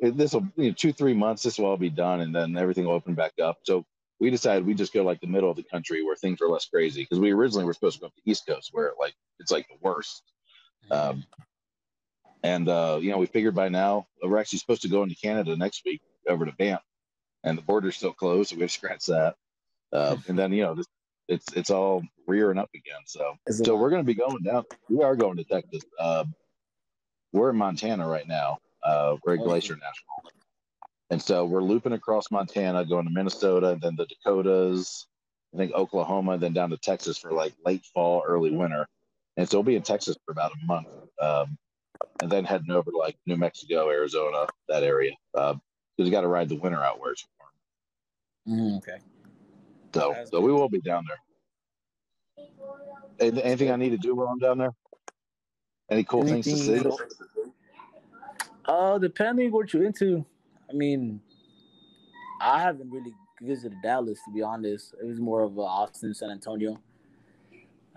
this 0.00 0.32
will 0.32 0.48
you 0.56 0.68
know, 0.68 0.74
two, 0.74 0.94
three 0.94 1.12
months. 1.12 1.42
This 1.42 1.58
will 1.58 1.66
all 1.66 1.76
be 1.76 1.90
done, 1.90 2.20
and 2.20 2.34
then 2.34 2.56
everything 2.56 2.86
will 2.86 2.94
open 2.94 3.14
back 3.14 3.32
up. 3.42 3.58
So 3.64 3.84
we 4.20 4.30
decided 4.30 4.64
we 4.64 4.72
just 4.72 4.94
go 4.94 5.02
like 5.02 5.20
the 5.20 5.26
middle 5.26 5.50
of 5.50 5.56
the 5.56 5.64
country 5.64 6.02
where 6.02 6.16
things 6.16 6.40
are 6.40 6.48
less 6.48 6.64
crazy. 6.66 7.02
Because 7.02 7.20
we 7.20 7.32
originally 7.32 7.66
were 7.66 7.74
supposed 7.74 7.96
to 7.96 8.00
go 8.00 8.06
up 8.06 8.14
the 8.24 8.30
East 8.30 8.46
Coast 8.46 8.70
where 8.72 8.92
like 8.98 9.14
it's 9.38 9.50
like 9.52 9.66
the 9.68 9.76
worst. 9.82 10.22
Um, 10.90 11.24
and 12.42 12.68
uh, 12.68 12.98
you 13.00 13.10
know, 13.10 13.18
we 13.18 13.26
figured 13.26 13.54
by 13.54 13.68
now 13.68 14.06
we're 14.22 14.38
actually 14.38 14.58
supposed 14.58 14.82
to 14.82 14.88
go 14.88 15.02
into 15.02 15.14
Canada 15.14 15.56
next 15.56 15.84
week 15.84 16.00
over 16.28 16.44
to 16.44 16.52
Banff, 16.52 16.82
and 17.44 17.56
the 17.56 17.62
border's 17.62 17.96
still 17.96 18.12
closed, 18.12 18.50
so 18.50 18.56
we 18.56 18.62
have 18.62 18.70
to 18.70 18.74
scratch 18.78 19.06
that. 19.06 19.36
Uh, 19.92 20.16
and 20.28 20.38
then 20.38 20.52
you 20.52 20.62
know, 20.62 20.74
this, 20.74 20.86
it's 21.28 21.46
it's 21.54 21.70
all 21.70 22.02
rearing 22.26 22.58
up 22.58 22.70
again. 22.74 23.00
So 23.06 23.34
so 23.50 23.76
we're 23.76 23.90
going 23.90 24.02
to 24.02 24.06
be 24.06 24.14
going 24.14 24.42
down. 24.42 24.64
We 24.88 25.02
are 25.02 25.16
going 25.16 25.36
to 25.36 25.44
Texas. 25.44 25.82
Uh, 25.98 26.24
we're 27.32 27.50
in 27.50 27.56
Montana 27.56 28.06
right 28.06 28.26
now. 28.26 28.58
Uh. 28.84 29.16
Glacier 29.24 29.74
National, 29.74 30.32
and 31.10 31.22
so 31.22 31.44
we're 31.44 31.62
looping 31.62 31.92
across 31.92 32.30
Montana, 32.30 32.84
going 32.84 33.04
to 33.04 33.12
Minnesota, 33.12 33.68
and 33.70 33.80
then 33.80 33.96
the 33.96 34.06
Dakotas. 34.06 35.06
I 35.54 35.58
think 35.58 35.72
Oklahoma, 35.72 36.38
then 36.38 36.54
down 36.54 36.70
to 36.70 36.78
Texas 36.78 37.18
for 37.18 37.32
like 37.32 37.52
late 37.66 37.84
fall, 37.84 38.22
early 38.26 38.50
winter. 38.50 38.86
And 39.36 39.48
so 39.48 39.58
we'll 39.58 39.64
be 39.64 39.76
in 39.76 39.82
Texas 39.82 40.16
for 40.24 40.32
about 40.32 40.52
a 40.52 40.66
month, 40.66 40.88
um, 41.20 41.58
and 42.20 42.30
then 42.30 42.44
heading 42.44 42.70
over 42.70 42.90
to 42.90 42.96
like 42.96 43.16
New 43.26 43.36
Mexico, 43.36 43.88
Arizona, 43.90 44.46
that 44.68 44.82
area. 44.82 45.12
Because 45.32 45.60
you 45.98 46.10
got 46.10 46.22
to 46.22 46.28
ride 46.28 46.48
the 46.48 46.56
winter 46.56 46.82
out 46.82 47.00
where 47.00 47.12
it's 47.12 47.26
warm. 48.46 48.60
Mhm, 48.60 48.78
okay. 48.78 48.98
So, 49.94 50.14
so 50.30 50.40
we 50.40 50.52
will 50.52 50.68
be 50.68 50.80
down 50.80 51.04
there. 51.08 52.46
Any- 53.20 53.42
Anything 53.42 53.70
I 53.70 53.76
need 53.76 53.90
to 53.90 53.98
do 53.98 54.14
while 54.14 54.28
I'm 54.28 54.38
down 54.38 54.58
there? 54.58 54.74
Any 55.90 56.04
cool 56.04 56.22
things 56.24 56.46
to 56.46 56.56
see? 56.56 56.72
Anything- 56.72 57.52
Uh, 58.64 58.96
depending 58.98 59.50
what 59.52 59.72
you're 59.72 59.84
into. 59.84 60.24
I 60.70 60.72
mean, 60.72 61.20
I 62.40 62.60
haven't 62.60 62.90
really 62.90 63.12
visited 63.42 63.76
Dallas 63.82 64.18
to 64.24 64.32
be 64.32 64.40
honest. 64.40 64.94
It 65.00 65.04
was 65.06 65.20
more 65.20 65.42
of 65.42 65.58
a 65.58 65.60
Austin, 65.62 66.14
San 66.14 66.30
Antonio. 66.30 66.80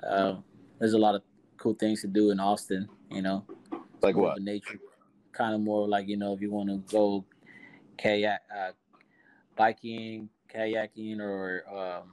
Uh, 0.04 0.38
there's 0.80 0.94
a 0.94 0.98
lot 0.98 1.16
of 1.16 1.22
cool 1.58 1.74
things 1.76 2.02
to 2.02 2.08
do 2.08 2.32
in 2.32 2.40
Austin. 2.40 2.90
You 3.10 3.22
know, 3.22 3.46
Like 4.02 4.16
what? 4.16 4.42
nature, 4.42 4.80
kind 5.32 5.56
of 5.56 5.62
more 5.62 5.88
like 5.88 6.08
you 6.08 6.18
know 6.18 6.34
if 6.34 6.42
you 6.42 6.52
want 6.52 6.70
to 6.70 6.78
go 6.94 7.26
kayak, 7.98 8.42
uh, 8.56 8.72
biking, 9.56 10.30
kayaking, 10.54 11.20
or 11.20 11.64
um, 11.70 12.12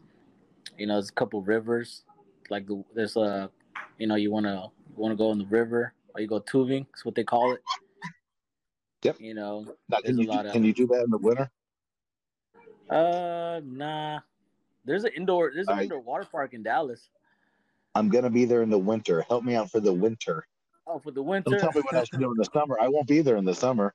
you 0.78 0.86
know, 0.86 0.94
there's 0.94 1.10
a 1.10 1.12
couple 1.12 1.42
rivers. 1.42 2.04
Like 2.50 2.66
the, 2.66 2.82
there's 2.94 3.16
a, 3.16 3.50
you 3.98 4.06
know, 4.06 4.14
you 4.16 4.30
want 4.30 4.46
to 4.46 4.68
want 4.96 5.12
to 5.12 5.16
go 5.16 5.32
in 5.32 5.38
the 5.38 5.46
river 5.46 5.92
or 6.14 6.20
you 6.20 6.26
go 6.26 6.38
tubing. 6.38 6.86
That's 6.92 7.04
what 7.04 7.14
they 7.14 7.24
call 7.24 7.52
it. 7.52 7.60
Yep. 9.02 9.16
You 9.20 9.34
know, 9.34 9.66
Now, 9.88 9.98
There's 10.04 10.16
a 10.18 10.22
you, 10.22 10.28
lot 10.28 10.42
do- 10.42 10.48
of- 10.48 10.52
can 10.52 10.64
you 10.64 10.72
do 10.72 10.86
that 10.88 11.02
in 11.04 11.10
the 11.10 11.18
winter? 11.18 11.50
uh, 12.90 13.60
nah. 13.64 14.20
There's 14.84 15.04
an 15.04 15.12
indoor. 15.16 15.50
There's 15.54 15.68
an 15.68 15.78
I- 15.78 15.82
indoor 15.82 16.00
water 16.00 16.26
park 16.30 16.54
in 16.54 16.62
Dallas. 16.62 17.08
I'm 17.94 18.08
gonna 18.08 18.30
be 18.30 18.44
there 18.46 18.62
in 18.62 18.70
the 18.70 18.78
winter. 18.78 19.22
Help 19.28 19.44
me 19.44 19.54
out 19.54 19.70
for 19.70 19.80
the 19.80 19.92
winter. 19.92 20.46
Oh, 20.86 20.98
for 20.98 21.10
the 21.10 21.22
winter. 21.22 21.50
Don't 21.50 21.60
tell 21.60 21.72
me 21.72 21.80
what 21.82 21.94
I 21.96 22.04
should 22.04 22.18
do 22.20 22.30
in 22.30 22.36
the 22.36 22.48
summer. 22.52 22.76
I 22.80 22.88
won't 22.88 23.06
be 23.06 23.20
there 23.22 23.36
in 23.36 23.44
the 23.44 23.54
summer. 23.54 23.94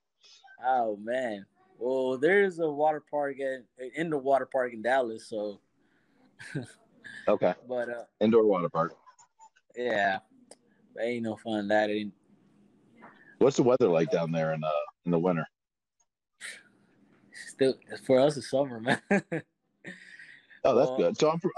oh 0.65 0.97
man. 0.97 1.45
Well, 1.79 2.17
there's 2.17 2.57
a 2.59 2.69
water 2.69 3.03
park 3.11 3.39
at 3.39 3.63
an 3.77 3.91
indoor 3.95 4.19
water 4.19 4.47
park 4.51 4.73
in 4.73 4.81
Dallas. 4.81 5.27
So, 5.27 5.59
Okay. 7.27 7.53
but 7.67 7.89
uh, 7.89 8.03
Indoor 8.19 8.45
water 8.45 8.69
park. 8.69 8.95
yeah, 9.75 10.19
ain't 10.99 11.23
no 11.23 11.35
fun 11.35 11.67
that. 11.67 11.89
Ain't 11.89 12.13
What's 13.39 13.57
the 13.57 13.63
weather 13.63 13.87
like 13.87 14.09
down 14.09 14.31
there 14.31 14.53
in 14.53 14.63
uh 14.63 14.69
in 15.05 15.11
the 15.11 15.19
winter? 15.19 15.45
still 17.49 17.75
for 18.05 18.19
us 18.19 18.35
it's 18.37 18.49
summer, 18.49 18.79
man. 18.79 19.01
Oh, 20.63 20.75
that's 20.75 20.91
good. 20.97 21.17
So 21.17 21.29
I'm 21.29 21.39
from 21.39 21.51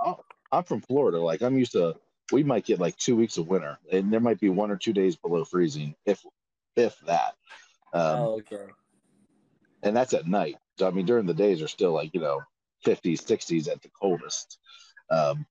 I'm 0.51 0.63
from 0.63 0.81
Florida. 0.81 1.19
Like 1.19 1.41
I'm 1.41 1.57
used 1.57 1.71
to. 1.71 1.95
We 2.31 2.43
might 2.43 2.65
get 2.65 2.79
like 2.79 2.95
two 2.97 3.15
weeks 3.15 3.37
of 3.37 3.47
winter, 3.47 3.77
and 3.91 4.11
there 4.11 4.19
might 4.19 4.39
be 4.39 4.49
one 4.49 4.71
or 4.71 4.77
two 4.77 4.93
days 4.93 5.15
below 5.15 5.43
freezing, 5.45 5.95
if 6.05 6.23
if 6.75 6.99
that. 7.01 7.33
Um, 7.93 8.19
oh, 8.19 8.39
okay. 8.39 8.65
And 9.83 9.95
that's 9.95 10.13
at 10.13 10.27
night. 10.27 10.57
So 10.77 10.87
I 10.87 10.91
mean, 10.91 11.05
during 11.05 11.25
the 11.25 11.33
days 11.33 11.61
are 11.61 11.67
still 11.67 11.93
like 11.93 12.13
you 12.13 12.21
know 12.21 12.41
50s, 12.85 13.21
60s 13.23 13.67
at 13.67 13.81
the 13.81 13.89
coldest. 13.89 14.59
Um, 15.09 15.45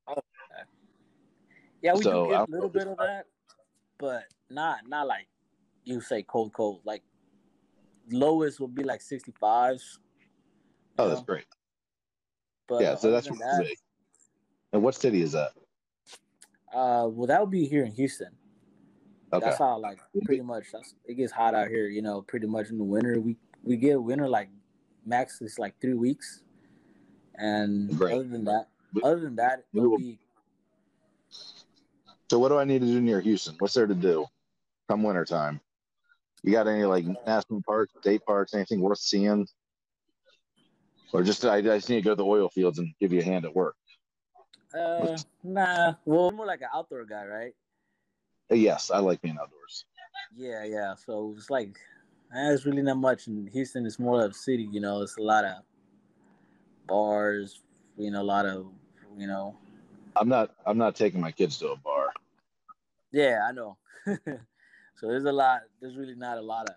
Yeah, 1.83 1.95
we 1.95 2.03
So, 2.03 2.25
do 2.25 2.31
get 2.31 2.49
a 2.49 2.51
little 2.51 2.69
bit 2.69 2.87
of 2.87 2.97
that, 2.99 3.27
but 3.99 4.25
not 4.51 4.89
not 4.89 5.07
like 5.07 5.29
you 5.85 6.01
say 6.01 6.23
cold, 6.23 6.53
cold. 6.53 6.81
Like 6.85 7.03
lowest 8.11 8.61
would 8.61 8.75
be 8.75 8.85
like 8.85 9.01
sixty 9.01 9.33
fives. 9.39 9.99
oh, 10.99 11.09
that's 11.09 11.23
great. 11.23 11.45
But 12.69 12.83
yeah, 12.83 12.95
so 12.97 13.11
that's 13.11 13.31
what 13.31 13.39
that, 13.39 13.77
And 14.73 14.83
what 14.83 14.95
city 14.95 15.23
is 15.23 15.33
that? 15.33 15.53
Uh, 16.75 17.09
well, 17.09 17.27
that 17.27 17.41
would 17.41 17.51
be 17.51 17.67
here 17.67 17.85
in 17.85 17.93
Houston. 17.93 18.29
Okay. 19.33 19.45
That's 19.45 19.59
how 19.59 19.79
like 19.79 19.99
pretty 20.25 20.43
much 20.43 20.65
that's 20.73 20.95
it 21.05 21.15
gets 21.15 21.33
hot 21.33 21.55
out 21.55 21.69
here. 21.69 21.89
You 21.89 22.03
know, 22.03 22.23
pretty 22.23 22.47
much 22.47 22.71
in 22.71 22.79
the 22.79 22.85
winter 22.85 23.21
we 23.21 23.37
we 23.63 23.77
get 23.77 24.03
winter 24.03 24.29
like 24.29 24.49
max 25.05 25.41
is 25.43 25.59
like 25.59 25.75
three 25.81 25.95
weeks, 25.95 26.43
and 27.35 27.97
Great. 27.99 28.15
other 28.15 28.25
than 28.25 28.45
that, 28.45 28.69
other 29.03 29.21
than 29.21 29.37
that, 29.37 29.65
it'll 29.75 29.91
will- 29.91 29.99
be 29.99 30.19
So 32.31 32.39
what 32.39 32.49
do 32.49 32.59
I 32.59 32.65
need 32.65 32.81
to 32.81 32.87
do 32.87 33.01
near 33.01 33.21
Houston? 33.21 33.55
What's 33.59 33.75
there 33.75 33.87
to 33.87 33.95
do 33.95 34.27
come 34.89 35.03
wintertime? 35.03 35.61
You 36.43 36.53
got 36.53 36.67
any 36.69 36.85
like 36.85 37.05
national 37.27 37.63
parks, 37.67 37.93
state 38.01 38.25
parks, 38.27 38.55
anything 38.55 38.81
worth 38.81 38.99
seeing? 38.99 39.47
Or 41.13 41.23
just 41.23 41.45
I, 41.45 41.57
I 41.57 41.63
just 41.63 41.89
need 41.89 41.97
to 41.97 42.03
go 42.03 42.11
to 42.11 42.17
the 42.17 42.25
oil 42.25 42.49
fields 42.49 42.79
and 42.79 42.95
give 43.01 43.13
you 43.13 43.21
a 43.21 43.25
hand 43.25 43.45
at 43.45 43.55
work. 43.55 43.77
Uh 44.75 45.17
nah. 45.43 45.95
Well, 46.05 46.29
I'm 46.29 46.37
more 46.37 46.47
like 46.47 46.61
an 46.61 46.69
outdoor 46.75 47.05
guy, 47.05 47.25
right? 47.25 47.55
Uh, 48.51 48.55
Yes, 48.55 48.91
I 48.91 48.99
like 48.99 49.21
being 49.21 49.39
outdoors. 49.41 49.85
Yeah, 50.37 50.65
yeah. 50.65 50.95
So 50.95 51.35
it's 51.37 51.51
like 51.51 51.79
it's 52.35 52.67
really 52.67 52.83
not 52.83 52.99
much 52.99 53.27
in 53.27 53.49
Houston. 53.53 53.87
It's 53.87 53.99
more 53.99 54.25
of 54.25 54.31
a 54.33 54.35
city, 54.35 54.69
you 54.71 54.81
know. 54.81 55.03
It's 55.03 55.17
a 55.17 55.23
lot 55.23 55.45
of 55.45 55.63
bars, 56.87 57.63
you 57.97 58.11
know, 58.11 58.23
a 58.23 58.25
lot 58.25 58.47
of, 58.47 58.67
you 59.17 59.27
know. 59.27 59.57
I'm 60.17 60.29
not 60.29 60.55
I'm 60.67 60.79
not 60.79 60.95
taking 60.97 61.21
my 61.21 61.33
kids 61.33 61.59
to 61.59 61.71
a 61.71 61.77
bar. 61.77 62.09
Yeah, 63.13 63.41
I 63.49 63.53
know. 63.53 63.77
so 64.07 65.03
there's 65.03 65.25
a 65.25 65.33
lot. 65.33 65.63
There's 65.81 65.97
really 65.97 66.15
not 66.15 66.39
a 66.39 66.43
lot 66.43 66.69
of. 66.69 66.75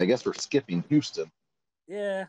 I 0.00 0.06
guess 0.06 0.26
we're 0.26 0.34
skipping 0.34 0.84
Houston. 0.88 1.30
Yeah, 1.86 2.24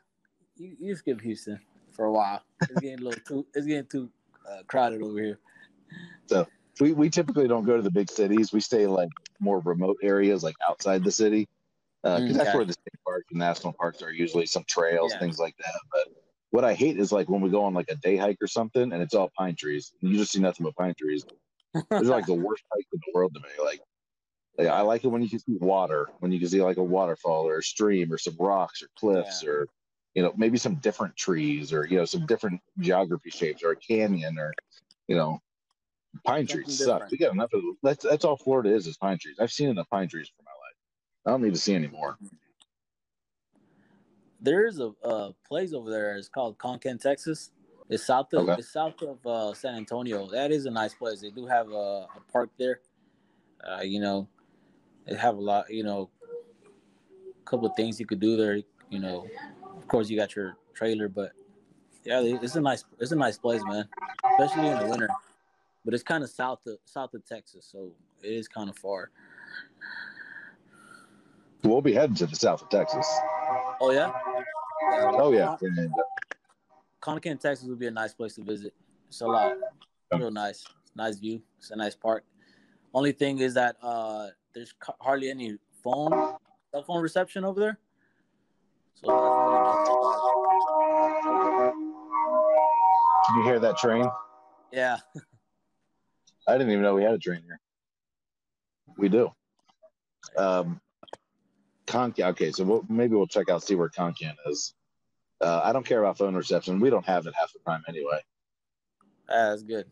you 0.55 0.75
you 0.79 0.95
skip 0.95 1.19
Houston 1.21 1.59
for 1.91 2.05
a 2.05 2.11
while. 2.11 2.41
It's 2.61 2.79
getting 2.79 2.99
a 2.99 3.03
little 3.03 3.23
too. 3.25 3.45
It's 3.53 3.65
getting 3.65 3.87
too 3.87 4.09
uh, 4.49 4.63
crowded 4.67 5.01
over 5.01 5.19
here. 5.19 5.39
So 6.27 6.47
we 6.79 6.93
we 6.93 7.09
typically 7.09 7.47
don't 7.47 7.65
go 7.65 7.75
to 7.77 7.81
the 7.83 7.91
big 7.91 8.09
cities. 8.09 8.51
We 8.51 8.59
stay 8.59 8.87
like 8.87 9.09
more 9.39 9.59
remote 9.59 9.97
areas, 10.01 10.43
like 10.43 10.55
outside 10.67 11.03
the 11.03 11.11
city, 11.11 11.47
because 12.03 12.29
Mm, 12.29 12.33
that's 12.33 12.53
where 12.53 12.65
the 12.65 12.73
state 12.73 12.99
parks 13.05 13.25
and 13.31 13.39
national 13.39 13.73
parks 13.73 14.01
are 14.01 14.11
usually 14.11 14.45
some 14.45 14.63
trails, 14.67 15.11
Yeah. 15.13 15.19
things 15.19 15.39
like 15.39 15.55
that. 15.57 15.75
But 15.91 16.13
what 16.51 16.63
I 16.65 16.73
hate 16.73 16.97
is 16.97 17.11
like 17.11 17.29
when 17.29 17.41
we 17.41 17.49
go 17.49 17.63
on 17.63 17.73
like 17.73 17.89
a 17.89 17.95
day 17.95 18.17
hike 18.17 18.37
or 18.41 18.47
something, 18.47 18.91
and 18.93 19.01
it's 19.01 19.13
all 19.13 19.31
pine 19.37 19.55
trees. 19.55 19.93
And 20.01 20.11
you 20.11 20.17
just 20.17 20.31
see 20.31 20.39
nothing 20.39 20.63
but 20.65 20.75
pine 20.75 20.93
trees. 20.99 21.25
Those 21.89 22.09
are 22.09 22.13
like 22.15 22.25
the 22.25 22.33
worst 22.33 22.63
hike 22.73 22.85
in 22.93 22.99
the 23.05 23.11
world 23.13 23.33
to 23.33 23.39
me. 23.41 23.63
Like, 23.63 23.81
like, 24.57 24.67
I 24.67 24.81
like 24.81 25.03
it 25.03 25.09
when 25.09 25.21
you 25.21 25.29
can 25.29 25.39
see 25.39 25.57
water, 25.59 26.09
when 26.19 26.31
you 26.31 26.39
can 26.39 26.47
see 26.49 26.61
like 26.61 26.77
a 26.77 26.83
waterfall 26.83 27.47
or 27.47 27.57
a 27.57 27.63
stream 27.63 28.11
or 28.11 28.17
some 28.17 28.35
rocks 28.39 28.81
or 28.81 28.87
cliffs 28.97 29.43
Yeah. 29.43 29.49
or 29.49 29.67
you 30.15 30.23
know 30.23 30.33
maybe 30.35 30.57
some 30.57 30.75
different 30.75 31.15
trees 31.15 31.71
or 31.71 31.85
you 31.85 31.97
know 31.97 32.05
some 32.05 32.25
different 32.25 32.59
geography 32.79 33.29
shapes 33.29 33.63
or 33.63 33.71
a 33.71 33.75
canyon 33.75 34.39
or 34.39 34.53
you 35.07 35.15
know 35.15 35.39
pine 36.23 36.47
Something 36.47 36.65
trees 36.65 36.83
suck. 36.83 37.11
We 37.11 37.17
got 37.17 37.33
enough 37.33 37.53
of 37.53 37.61
that's 37.83 38.03
that's 38.03 38.25
all 38.25 38.37
Florida 38.37 38.73
is 38.73 38.87
is 38.87 38.97
pine 38.97 39.19
trees. 39.19 39.35
I've 39.39 39.51
seen 39.51 39.69
enough 39.69 39.89
pine 39.89 40.07
trees 40.07 40.29
for 40.35 40.43
my 40.43 40.51
life. 40.51 41.27
I 41.27 41.31
don't 41.31 41.41
need 41.43 41.53
to 41.53 41.59
see 41.59 41.75
any 41.75 41.87
more. 41.87 42.17
There's 44.41 44.79
a, 44.79 44.91
a 45.03 45.33
place 45.47 45.73
over 45.73 45.89
there. 45.89 46.15
It's 46.15 46.29
called 46.29 46.57
Concan, 46.57 46.99
Texas. 46.99 47.51
It's 47.89 48.05
south 48.05 48.33
of 48.33 48.47
Okay. 48.49 48.59
it's 48.59 48.71
south 48.71 49.01
of 49.01 49.25
uh, 49.25 49.53
San 49.53 49.75
Antonio. 49.75 50.27
That 50.29 50.51
is 50.51 50.65
a 50.65 50.71
nice 50.71 50.93
place. 50.93 51.21
They 51.21 51.29
do 51.29 51.45
have 51.45 51.69
a, 51.69 52.07
a 52.15 52.21
park 52.31 52.49
there. 52.57 52.79
Uh, 53.67 53.81
you 53.81 53.99
know, 53.99 54.27
they 55.05 55.15
have 55.15 55.37
a 55.37 55.41
lot. 55.41 55.69
You 55.69 55.83
know, 55.83 56.09
a 57.29 57.49
couple 57.49 57.67
of 57.67 57.75
things 57.75 57.99
you 57.99 58.05
could 58.05 58.19
do 58.19 58.37
there. 58.37 58.61
You 58.89 58.99
know, 58.99 59.27
of 59.85 59.89
course 59.89 60.09
you 60.09 60.17
got 60.17 60.35
your 60.35 60.57
trailer, 60.73 61.07
but 61.07 61.33
yeah, 62.03 62.19
it's 62.23 62.55
a 62.55 62.61
nice 62.61 62.83
it's 62.99 63.11
a 63.11 63.15
nice 63.15 63.37
place, 63.37 63.61
man. 63.67 63.87
Especially 64.39 64.67
in 64.67 64.79
the 64.79 64.87
winter. 64.87 65.07
But 65.85 65.93
it's 65.93 66.01
kind 66.01 66.23
of 66.23 66.29
south 66.31 66.65
of 66.65 66.79
south 66.85 67.13
of 67.13 67.23
Texas, 67.23 67.69
so 67.71 67.91
it 68.23 68.31
is 68.31 68.47
kind 68.47 68.67
of 68.67 68.75
far. 68.75 69.11
We'll 71.63 71.83
be 71.83 71.93
heading 71.93 72.15
to 72.15 72.25
the 72.25 72.35
south 72.35 72.63
of 72.63 72.69
Texas. 72.69 73.07
Oh 73.79 73.91
yeah. 73.91 74.11
Oh 74.91 75.31
yeah. 75.31 75.51
Uh, 75.51 77.19
Texas 77.19 77.67
would 77.67 77.77
be 77.77 77.85
a 77.85 77.91
nice 77.91 78.15
place 78.15 78.33
to 78.35 78.43
visit. 78.43 78.73
It's 79.07 79.21
a 79.21 79.27
lot, 79.27 79.55
real 80.11 80.31
nice, 80.31 80.65
nice 80.95 81.19
view. 81.19 81.43
It's 81.59 81.69
a 81.69 81.75
nice 81.75 81.93
park. 81.93 82.25
Only 82.91 83.11
thing 83.11 83.37
is 83.37 83.53
that 83.53 83.75
uh, 83.83 84.29
there's 84.55 84.73
hardly 84.99 85.29
any 85.29 85.59
phone, 85.83 86.09
cell 86.71 86.81
phone 86.81 87.03
reception 87.03 87.45
over 87.45 87.59
there. 87.59 87.77
So 88.95 89.07
that's 89.07 89.87
the 89.87 89.93
only 89.93 90.57
downside. 91.23 91.73
Can 93.27 93.37
you 93.37 93.43
hear 93.43 93.59
that 93.59 93.77
train? 93.77 94.05
yeah, 94.71 94.97
I 96.47 96.53
didn't 96.53 96.71
even 96.71 96.83
know 96.83 96.95
we 96.95 97.03
had 97.03 97.13
a 97.13 97.17
train 97.17 97.41
here. 97.43 97.59
We 98.97 99.09
do. 99.09 99.31
Um, 100.37 100.79
Concan. 101.87 102.29
Okay, 102.29 102.51
so 102.51 102.63
we'll, 102.63 102.85
maybe 102.89 103.15
we'll 103.15 103.27
check 103.27 103.49
out 103.49 103.63
see 103.63 103.75
where 103.75 103.89
Concan 103.89 104.35
is. 104.47 104.73
Uh, 105.41 105.61
I 105.63 105.73
don't 105.73 105.85
care 105.85 105.99
about 105.99 106.17
phone 106.17 106.35
reception. 106.35 106.79
We 106.79 106.89
don't 106.89 107.05
have 107.05 107.27
it 107.27 107.33
half 107.39 107.51
the 107.53 107.59
time 107.59 107.83
anyway. 107.87 108.21
Ah, 109.29 109.49
that's 109.49 109.63
good. 109.63 109.85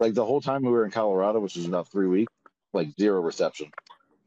Like 0.00 0.14
the 0.14 0.24
whole 0.24 0.40
time 0.40 0.62
we 0.62 0.70
were 0.70 0.84
in 0.84 0.90
Colorado, 0.90 1.40
which 1.40 1.56
was 1.56 1.66
about 1.66 1.90
three 1.90 2.06
weeks, 2.06 2.32
like 2.72 2.88
zero 3.00 3.20
reception, 3.20 3.70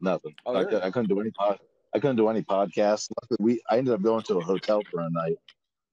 nothing. 0.00 0.34
Oh, 0.44 0.54
I, 0.54 0.62
really? 0.62 0.82
I 0.82 0.90
couldn't 0.90 1.08
do 1.08 1.20
any 1.20 1.30
pod. 1.30 1.58
I 1.94 1.98
couldn't 1.98 2.16
do 2.16 2.28
any 2.28 2.42
podcasts. 2.42 3.08
Luckily, 3.20 3.36
we 3.40 3.62
I 3.70 3.78
ended 3.78 3.94
up 3.94 4.02
going 4.02 4.22
to 4.24 4.38
a 4.38 4.42
hotel 4.42 4.82
for 4.90 5.00
a 5.00 5.10
night 5.10 5.36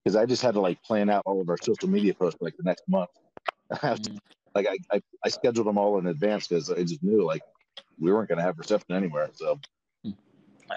because 0.03 0.15
I 0.15 0.25
just 0.25 0.41
had 0.41 0.53
to 0.55 0.61
like 0.61 0.81
plan 0.83 1.09
out 1.09 1.23
all 1.25 1.41
of 1.41 1.49
our 1.49 1.57
social 1.61 1.89
media 1.89 2.13
posts 2.13 2.37
for, 2.39 2.45
like 2.45 2.57
the 2.57 2.63
next 2.63 2.83
month. 2.87 3.09
Mm-hmm. 3.71 4.15
like 4.55 4.67
I, 4.67 4.77
I 4.95 5.01
I 5.23 5.29
scheduled 5.29 5.67
them 5.67 5.77
all 5.77 5.99
in 5.99 6.07
advance 6.07 6.47
because 6.47 6.71
I 6.71 6.81
just 6.83 7.03
knew 7.03 7.23
like 7.23 7.43
we 7.99 8.11
weren't 8.11 8.27
going 8.29 8.39
to 8.39 8.43
have 8.43 8.57
reception 8.57 8.95
anywhere. 8.95 9.29
So 9.33 9.59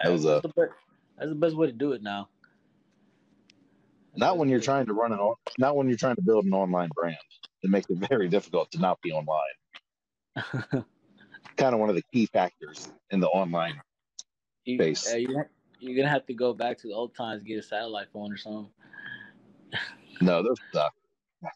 That 0.03 0.13
was, 0.13 0.27
uh, 0.27 0.41
that's, 0.41 0.43
the 0.43 0.49
best, 0.49 0.73
that's 1.19 1.29
the 1.31 1.35
best 1.37 1.57
way 1.57 1.69
to 1.69 1.73
do 1.73 1.93
it 1.93 2.03
now. 2.03 2.29
not 4.17 4.37
when 4.37 4.49
you're 4.51 4.61
trying 4.61 4.87
to 4.87 4.93
run 4.93 5.13
an 5.13 5.19
on- 5.21 5.37
not 5.59 5.77
when 5.77 5.89
you're 5.89 5.97
trying 5.97 6.17
to 6.17 6.23
build 6.23 6.45
an 6.45 6.53
online 6.53 6.91
brand. 6.95 7.17
It 7.63 7.71
makes 7.71 7.89
it 7.89 7.97
very 8.11 8.29
difficult 8.29 8.71
to 8.73 8.79
not 8.79 9.01
be 9.03 9.13
online. 9.13 9.57
Kind 11.57 11.75
of 11.75 11.81
one 11.81 11.89
of 11.89 11.95
the 11.95 12.03
key 12.13 12.27
factors 12.27 12.93
in 13.11 13.21
the 13.21 13.29
online. 13.29 13.81
You, 14.65 14.79
Base. 14.79 15.13
uh, 15.13 15.17
you, 15.17 15.45
you're 15.81 15.97
gonna 15.97 16.13
have 16.13 16.27
to 16.27 16.35
go 16.35 16.53
back 16.53 16.79
to 16.79 16.89
the 16.89 16.95
old 16.95 17.15
times, 17.15 17.43
get 17.43 17.59
a 17.59 17.63
satellite 17.63 18.09
phone 18.13 18.33
or 18.33 18.37
something. 18.37 18.69
No, 20.21 20.43
those 20.43 20.59
suck. 20.73 20.93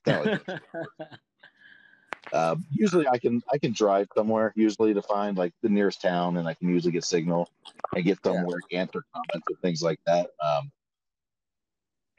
That 0.04 0.24
was- 0.24 0.60
uh, 2.32 2.56
usually, 2.72 3.06
I 3.06 3.18
can 3.18 3.40
I 3.52 3.58
can 3.58 3.72
drive 3.72 4.08
somewhere 4.16 4.52
usually 4.56 4.92
to 4.94 5.02
find 5.02 5.38
like 5.38 5.52
the 5.62 5.68
nearest 5.68 6.02
town, 6.02 6.38
and 6.38 6.48
I 6.48 6.54
can 6.54 6.68
usually 6.68 6.92
get 6.92 7.04
signal 7.04 7.48
and 7.94 8.04
get 8.04 8.18
somewhere 8.24 8.58
to 8.68 8.76
answer 8.76 9.04
comments 9.14 9.46
and 9.48 9.58
things 9.62 9.82
like 9.82 10.00
that. 10.06 10.30
Um, 10.44 10.72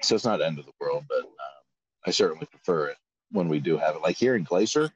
so 0.02 0.16
it's 0.16 0.24
not 0.24 0.42
end 0.42 0.60
of 0.60 0.66
the 0.66 0.72
world, 0.80 1.04
but 1.10 1.20
um, 1.20 1.64
I 2.06 2.12
certainly 2.12 2.46
prefer 2.46 2.88
it 2.88 2.98
when 3.32 3.50
we 3.50 3.60
do 3.60 3.78
have 3.78 3.96
it. 3.96 4.02
Like 4.02 4.16
here 4.16 4.36
in 4.36 4.44
Glacier, 4.44 4.90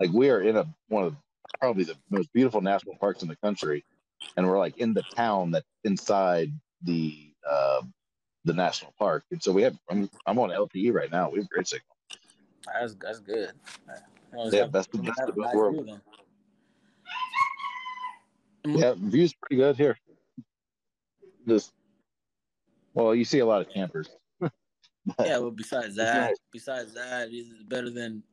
like 0.00 0.10
we 0.12 0.30
are 0.30 0.40
in 0.40 0.56
a 0.56 0.66
one 0.88 1.04
of 1.04 1.16
probably 1.60 1.84
the 1.84 1.96
most 2.10 2.32
beautiful 2.32 2.60
national 2.62 2.96
parks 2.96 3.22
in 3.22 3.28
the 3.28 3.36
country, 3.36 3.84
and 4.36 4.46
we're 4.46 4.58
like 4.58 4.76
in 4.78 4.94
the 4.94 5.02
town 5.14 5.50
that's 5.50 5.66
inside 5.84 6.52
the 6.82 7.32
uh, 7.48 7.82
the 8.44 8.52
national 8.52 8.92
park. 8.98 9.24
And 9.30 9.42
so 9.42 9.52
we 9.52 9.62
have 9.62 9.76
I'm, 9.90 10.08
I'm 10.26 10.38
on 10.38 10.50
LTE 10.50 10.92
right 10.92 11.10
now. 11.10 11.30
We 11.30 11.38
have 11.40 11.48
great 11.48 11.66
signal. 11.68 11.86
that's 12.72 12.94
that's 13.00 13.20
good. 13.20 13.52
Well, 14.32 14.50
Yeah, 14.52 14.62
have- 14.62 14.72
best 14.72 14.92
of 14.94 15.04
have 15.04 15.14
best 15.16 15.20
of 15.22 15.28
a 15.28 15.32
both 15.32 15.44
nice 15.46 15.54
worlds. 15.54 15.84
view. 15.84 16.00
Yeah, 18.78 18.94
view's 18.96 19.32
pretty 19.34 19.56
good 19.62 19.76
here. 19.76 19.96
Just 21.46 21.72
well, 22.94 23.14
you 23.14 23.24
see 23.24 23.38
a 23.40 23.46
lot 23.46 23.60
of 23.60 23.68
campers. 23.70 24.08
Yeah, 25.20 25.38
well, 25.38 25.52
besides 25.52 25.94
that, 25.94 26.30
nice. 26.30 26.36
besides 26.52 26.92
that, 26.94 27.28
it's 27.30 27.48
better 27.68 27.90
than 27.90 28.24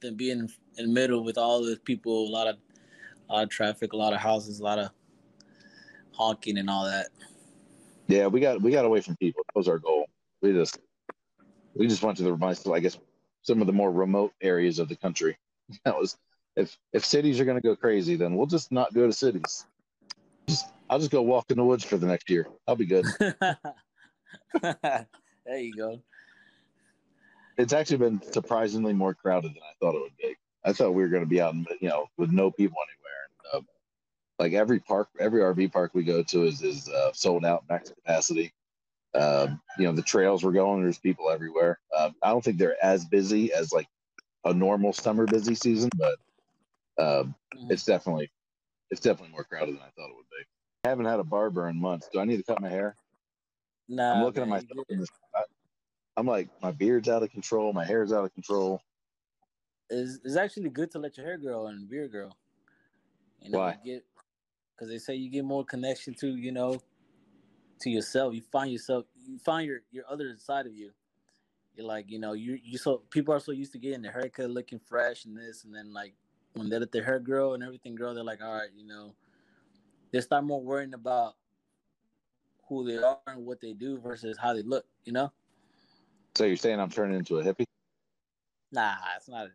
than 0.00 0.14
being 0.16 0.38
in, 0.38 0.48
in 0.78 0.86
the 0.86 0.92
middle 0.92 1.24
with 1.24 1.36
all 1.36 1.60
the 1.60 1.76
people, 1.84 2.28
a 2.28 2.30
lot 2.30 2.46
of 2.46 2.56
a 3.28 3.32
lot 3.32 3.42
of 3.42 3.48
traffic, 3.48 3.94
a 3.94 3.96
lot 3.96 4.12
of 4.12 4.20
houses, 4.20 4.60
a 4.60 4.62
lot 4.62 4.78
of 4.78 4.90
honking 6.20 6.58
and 6.58 6.68
all 6.68 6.84
that. 6.84 7.08
Yeah, 8.06 8.26
we 8.26 8.40
got 8.40 8.60
we 8.60 8.70
got 8.70 8.84
away 8.84 9.00
from 9.00 9.16
people. 9.16 9.42
That 9.46 9.58
was 9.58 9.68
our 9.68 9.78
goal. 9.78 10.06
We 10.42 10.52
just 10.52 10.78
we 11.74 11.86
just 11.86 12.02
went 12.02 12.18
to 12.18 12.24
the 12.24 12.72
I 12.72 12.80
guess, 12.80 12.98
some 13.42 13.60
of 13.60 13.66
the 13.66 13.72
more 13.72 13.90
remote 13.90 14.32
areas 14.42 14.78
of 14.78 14.88
the 14.88 14.96
country. 14.96 15.36
That 15.84 15.96
was 15.96 16.16
if 16.56 16.76
if 16.92 17.04
cities 17.04 17.38
are 17.38 17.44
going 17.44 17.56
to 17.56 17.62
go 17.62 17.76
crazy, 17.76 18.16
then 18.16 18.34
we'll 18.34 18.46
just 18.46 18.72
not 18.72 18.92
go 18.92 19.06
to 19.06 19.12
cities. 19.12 19.66
Just 20.48 20.66
I'll 20.90 20.98
just 20.98 21.12
go 21.12 21.22
walk 21.22 21.48
in 21.50 21.56
the 21.56 21.64
woods 21.64 21.84
for 21.84 21.96
the 21.96 22.08
next 22.08 22.28
year. 22.28 22.48
I'll 22.66 22.74
be 22.74 22.86
good. 22.86 23.06
there 24.60 25.06
you 25.58 25.76
go. 25.76 26.02
It's 27.56 27.72
actually 27.72 27.98
been 27.98 28.20
surprisingly 28.32 28.92
more 28.92 29.14
crowded 29.14 29.52
than 29.52 29.62
I 29.62 29.74
thought 29.78 29.94
it 29.94 30.00
would 30.00 30.16
be. 30.20 30.34
I 30.64 30.72
thought 30.72 30.90
we 30.90 31.02
were 31.02 31.08
going 31.08 31.22
to 31.22 31.28
be 31.28 31.40
out, 31.40 31.54
in, 31.54 31.64
you 31.80 31.88
know, 31.88 32.06
with 32.16 32.32
no 32.32 32.50
people 32.50 32.78
anywhere. 32.88 33.28
And, 33.54 33.62
uh, 33.62 33.66
like 34.40 34.54
every 34.54 34.80
park, 34.80 35.10
every 35.20 35.42
RV 35.42 35.70
park 35.70 35.90
we 35.92 36.02
go 36.02 36.22
to 36.22 36.44
is 36.44 36.62
is 36.62 36.88
uh, 36.88 37.12
sold 37.12 37.44
out 37.44 37.64
max 37.68 37.90
capacity. 37.90 38.52
Um, 39.14 39.60
you 39.78 39.84
know, 39.84 39.92
the 39.92 40.02
trails 40.02 40.42
we're 40.42 40.52
going, 40.52 40.82
there's 40.82 40.98
people 40.98 41.30
everywhere. 41.30 41.78
Um, 41.96 42.14
I 42.22 42.30
don't 42.30 42.42
think 42.42 42.56
they're 42.56 42.82
as 42.82 43.04
busy 43.04 43.52
as 43.52 43.70
like 43.72 43.86
a 44.44 44.54
normal 44.54 44.94
summer 44.94 45.26
busy 45.26 45.54
season, 45.54 45.90
but 45.96 46.16
um, 46.98 47.34
Mhm. 47.54 47.70
it's 47.70 47.84
definitely 47.84 48.32
it's 48.90 49.00
definitely 49.00 49.32
more 49.32 49.44
crowded 49.44 49.74
than 49.74 49.82
I 49.82 49.90
thought 49.90 50.08
it 50.08 50.16
would 50.16 50.30
be. 50.30 50.44
I 50.84 50.88
haven't 50.88 51.04
had 51.04 51.20
a 51.20 51.24
barber 51.24 51.68
in 51.68 51.76
months. 51.76 52.08
Do 52.10 52.18
I 52.18 52.24
need 52.24 52.38
to 52.38 52.42
cut 52.42 52.62
my 52.62 52.70
hair? 52.70 52.96
Nah, 53.88 54.14
I'm 54.14 54.22
looking 54.22 54.48
man, 54.48 54.62
at 54.62 54.88
myself. 54.88 55.10
I, 55.36 55.42
I'm 56.16 56.26
like, 56.26 56.48
my 56.62 56.70
beard's 56.70 57.10
out 57.10 57.22
of 57.22 57.30
control. 57.30 57.72
My 57.74 57.84
hair's 57.84 58.12
out 58.12 58.24
of 58.24 58.32
control. 58.32 58.80
It's, 59.90 60.18
it's 60.24 60.36
actually 60.36 60.70
good 60.70 60.90
to 60.92 60.98
let 60.98 61.16
your 61.18 61.26
hair 61.26 61.36
grow 61.36 61.66
and 61.66 61.88
beard 61.88 62.12
grow. 62.12 62.30
You 63.42 63.50
know, 63.50 63.58
Why? 63.58 63.78
you 63.84 63.94
get 63.94 64.04
because 64.80 64.90
they 64.90 64.98
say 64.98 65.14
you 65.14 65.30
get 65.30 65.44
more 65.44 65.62
connection 65.64 66.14
to 66.14 66.28
you 66.36 66.52
know 66.52 66.80
to 67.80 67.90
yourself. 67.90 68.34
You 68.34 68.40
find 68.50 68.72
yourself, 68.72 69.04
you 69.26 69.38
find 69.38 69.66
your 69.66 69.80
your 69.92 70.04
other 70.08 70.34
side 70.38 70.66
of 70.66 70.72
you. 70.72 70.90
You're 71.74 71.86
like, 71.86 72.10
you 72.10 72.18
know, 72.18 72.32
you 72.32 72.58
you 72.62 72.78
so 72.78 73.02
people 73.10 73.34
are 73.34 73.40
so 73.40 73.52
used 73.52 73.72
to 73.72 73.78
getting 73.78 74.00
their 74.02 74.12
haircut 74.12 74.50
looking 74.50 74.80
fresh 74.80 75.26
and 75.26 75.36
this, 75.36 75.64
and 75.64 75.74
then 75.74 75.92
like 75.92 76.14
when 76.54 76.70
they 76.70 76.78
let 76.78 76.92
their 76.92 77.04
hair 77.04 77.18
grow 77.18 77.52
and 77.52 77.62
everything 77.62 77.94
grow, 77.94 78.14
they're 78.14 78.24
like, 78.24 78.42
all 78.42 78.54
right, 78.54 78.70
you 78.74 78.86
know, 78.86 79.14
they 80.12 80.20
start 80.20 80.44
more 80.44 80.62
worrying 80.62 80.94
about 80.94 81.34
who 82.68 82.84
they 82.84 82.96
are 82.96 83.18
and 83.26 83.44
what 83.44 83.60
they 83.60 83.74
do 83.74 83.98
versus 83.98 84.38
how 84.38 84.54
they 84.54 84.62
look. 84.62 84.86
You 85.04 85.12
know, 85.12 85.32
So 86.36 86.44
you're 86.44 86.56
saying 86.56 86.80
I'm 86.80 86.90
turning 86.90 87.18
into 87.18 87.38
a 87.38 87.44
hippie? 87.44 87.66
nah, 88.72 88.94
it's 89.16 89.28
not. 89.28 89.48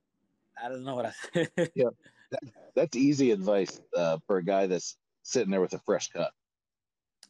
I 0.64 0.70
don't 0.70 0.84
know 0.84 0.96
what 0.96 1.08
I 1.08 1.14
said. 1.34 1.72
That's 2.76 2.96
easy 2.96 3.32
advice 3.32 3.82
uh, 3.96 4.18
for 4.28 4.38
a 4.38 4.44
guy 4.44 4.68
that's 4.68 4.98
sitting 5.26 5.50
there 5.52 5.60
with 5.62 5.74
a 5.74 5.80
fresh 5.80 6.10
cut. 6.10 6.32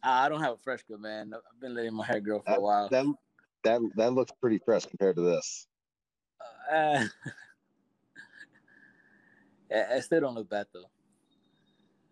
I 0.03 0.29
don't 0.29 0.41
have 0.41 0.53
a 0.53 0.57
fresh 0.57 0.81
cut, 0.87 0.99
man. 0.99 1.33
I've 1.33 1.59
been 1.59 1.73
letting 1.73 1.93
my 1.95 2.05
hair 2.05 2.19
grow 2.19 2.41
for 2.41 2.57
a 2.57 2.61
while. 2.61 2.89
That 2.89 3.05
that 3.63 3.81
that 3.95 4.13
looks 4.13 4.31
pretty 4.39 4.59
fresh 4.59 4.85
compared 4.85 5.15
to 5.15 5.21
this. 5.21 5.65
Uh, 6.71 7.05
I 9.73 9.99
still 10.01 10.21
don't 10.21 10.35
look 10.35 10.49
bad 10.49 10.67
though. 10.73 10.81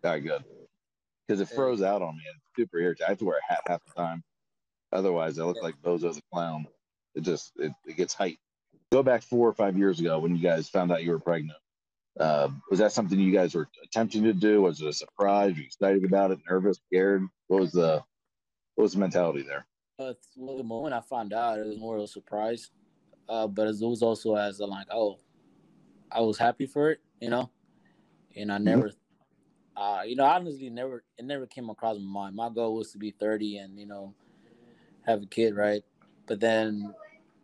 All 0.04 0.10
right, 0.10 0.22
good. 0.22 0.42
Because 1.26 1.40
it 1.40 1.48
Yeah. 1.50 1.56
froze 1.56 1.82
out 1.82 2.02
on 2.02 2.16
me. 2.16 2.22
It's 2.34 2.40
super 2.56 2.78
irritating. 2.78 3.06
I 3.06 3.10
have 3.10 3.18
to 3.18 3.24
wear 3.26 3.38
a 3.38 3.52
hat 3.52 3.60
half 3.66 3.84
the 3.84 3.92
time. 3.92 4.24
Otherwise, 4.92 5.38
I 5.38 5.44
look 5.44 5.56
Yeah. 5.56 5.62
like 5.64 5.80
Bozo 5.82 6.14
the 6.14 6.22
clown. 6.32 6.66
It 7.14 7.20
just 7.22 7.52
it, 7.56 7.72
it 7.86 7.96
gets 7.96 8.14
height. 8.14 8.38
Go 8.90 9.02
back 9.02 9.22
four 9.22 9.48
or 9.48 9.54
five 9.54 9.76
years 9.78 10.00
ago 10.00 10.18
when 10.18 10.34
you 10.34 10.42
guys 10.42 10.68
found 10.68 10.90
out 10.90 11.04
you 11.04 11.12
were 11.12 11.20
pregnant. 11.20 11.58
Uh, 12.18 12.48
was 12.70 12.78
that 12.78 12.92
something 12.92 13.18
you 13.18 13.32
guys 13.32 13.54
were 13.54 13.68
attempting 13.82 14.22
to 14.22 14.32
do? 14.32 14.62
Was 14.62 14.80
it 14.80 14.88
a 14.88 14.92
surprise? 14.92 15.56
You 15.56 15.64
excited 15.64 16.04
about 16.04 16.30
it? 16.30 16.38
Nervous? 16.48 16.78
Scared? 16.86 17.26
What 17.48 17.60
was 17.60 17.72
the 17.72 18.02
what 18.76 18.82
was 18.82 18.92
the 18.92 19.00
mentality 19.00 19.42
there? 19.42 19.66
But 19.98 20.18
well, 20.36 20.56
the 20.56 20.64
moment 20.64 20.94
I 20.94 21.00
found 21.00 21.32
out, 21.32 21.58
it 21.58 21.66
was 21.66 21.78
more 21.78 21.96
of 21.96 22.02
a 22.02 22.08
surprise. 22.08 22.70
Uh, 23.28 23.46
but 23.46 23.68
it 23.68 23.76
was 23.80 24.02
also 24.02 24.36
as 24.36 24.60
a, 24.60 24.66
like, 24.66 24.86
oh, 24.90 25.18
I 26.12 26.20
was 26.20 26.36
happy 26.36 26.66
for 26.66 26.90
it, 26.90 27.00
you 27.20 27.30
know, 27.30 27.50
and 28.36 28.52
I 28.52 28.58
never, 28.58 28.92
uh, 29.76 30.02
you 30.06 30.14
know, 30.14 30.24
honestly, 30.24 30.68
never 30.70 31.04
it 31.18 31.24
never 31.24 31.46
came 31.46 31.70
across 31.70 31.96
my 31.98 32.04
mind. 32.04 32.36
My 32.36 32.50
goal 32.50 32.76
was 32.76 32.92
to 32.92 32.98
be 32.98 33.10
thirty 33.10 33.56
and 33.58 33.78
you 33.78 33.86
know, 33.86 34.14
have 35.06 35.22
a 35.22 35.26
kid, 35.26 35.56
right? 35.56 35.82
But 36.26 36.40
then 36.40 36.94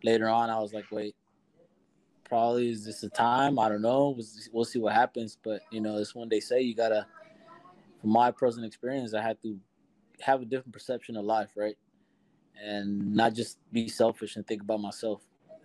later 0.03 0.29
on, 0.29 0.49
I 0.49 0.59
was 0.59 0.73
like, 0.73 0.85
wait, 0.91 1.15
probably 2.31 2.69
is 2.71 2.85
this 2.85 3.01
the 3.01 3.09
time? 3.09 3.59
I 3.59 3.67
don't 3.67 3.81
know. 3.81 4.15
We'll 4.15 4.23
see- 4.23 4.79
what 4.79 4.93
happens. 4.93 5.37
But 5.43 5.63
you 5.69 5.81
know, 5.81 5.97
it's 5.97 6.15
when 6.15 6.29
they 6.29 6.39
say 6.39 6.61
you 6.61 6.73
gotta. 6.73 7.05
From 7.99 8.11
my 8.11 8.31
personal 8.31 8.65
experience, 8.65 9.13
I 9.13 9.21
had 9.21 9.41
to 9.43 9.59
have 10.21 10.41
a 10.41 10.45
different 10.45 10.71
perception 10.73 11.17
of 11.17 11.25
life, 11.25 11.49
right? 11.57 11.77
And 12.63 13.13
not 13.13 13.33
just 13.33 13.59
be 13.73 13.89
selfish 13.89 14.37
and 14.37 14.47
think 14.47 14.61
about 14.61 14.79
myself. 14.79 15.21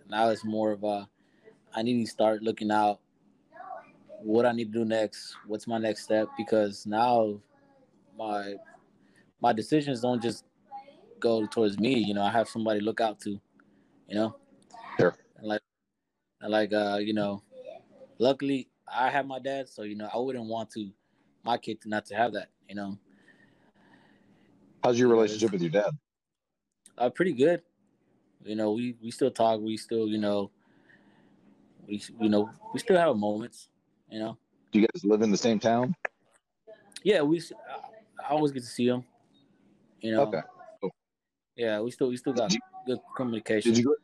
Now 0.09 0.29
it's 0.29 0.43
more 0.43 0.71
of 0.73 0.83
a, 0.83 1.07
I 1.73 1.83
need 1.83 2.03
to 2.05 2.11
start 2.11 2.43
looking 2.43 2.69
out 2.69 2.99
what 4.21 4.45
I 4.45 4.51
need 4.51 4.73
to 4.73 4.79
do 4.79 4.85
next. 4.85 5.35
What's 5.47 5.67
my 5.67 5.77
next 5.79 6.03
step? 6.03 6.27
Because 6.37 6.85
now 6.85 7.39
my 8.17 8.55
my 9.41 9.53
decisions 9.53 10.01
don't 10.01 10.21
just 10.21 10.45
go 11.19 11.47
towards 11.47 11.79
me. 11.79 11.95
You 11.97 12.13
know, 12.13 12.23
I 12.23 12.31
have 12.31 12.49
somebody 12.49 12.79
to 12.81 12.85
look 12.85 13.01
out 13.01 13.19
to. 13.21 13.31
You 14.09 14.15
know, 14.15 14.35
Sure. 14.99 15.15
Like, 16.41 16.73
uh, 16.73 16.99
you 17.01 17.13
know, 17.13 17.41
luckily 18.19 18.69
I 18.87 19.09
have 19.09 19.25
my 19.25 19.39
dad, 19.39 19.69
so 19.69 19.83
you 19.83 19.95
know, 19.95 20.09
I 20.13 20.17
wouldn't 20.17 20.45
want 20.45 20.69
to 20.71 20.89
my 21.43 21.57
kid 21.57 21.81
to 21.81 21.89
not 21.89 22.05
to 22.07 22.15
have 22.15 22.33
that. 22.33 22.49
You 22.69 22.75
know, 22.75 22.97
How's 24.83 24.99
your 24.99 25.09
relationship 25.09 25.51
with 25.51 25.61
your 25.61 25.71
dad? 25.71 25.91
uh, 26.97 27.09
pretty 27.09 27.33
good. 27.33 27.61
You 28.43 28.55
know, 28.55 28.71
we 28.73 28.95
we 29.01 29.11
still 29.11 29.31
talk. 29.31 29.59
We 29.61 29.77
still, 29.77 30.07
you 30.07 30.17
know, 30.17 30.51
we 31.87 32.01
you 32.19 32.29
know 32.29 32.49
we 32.73 32.79
still 32.79 32.97
have 32.97 33.15
moments. 33.17 33.69
You 34.09 34.19
know, 34.19 34.37
Do 34.71 34.79
you 34.79 34.87
guys 34.87 35.03
live 35.03 35.21
in 35.21 35.31
the 35.31 35.37
same 35.37 35.59
town? 35.59 35.93
yeah, 37.03 37.21
we. 37.21 37.41
I 38.23 38.29
always 38.29 38.51
get 38.51 38.61
to 38.63 38.69
see 38.69 38.87
him. 38.87 39.03
You 40.01 40.11
know, 40.11 40.21
Okay. 40.23 40.41
yeah, 41.55 41.79
we 41.81 41.91
still 41.91 42.09
we 42.09 42.17
still 42.17 42.33
got 42.33 42.49
Did 42.49 42.61
good 42.85 42.99
communication. 43.15 43.73
Did 43.73 43.83
you 43.83 43.97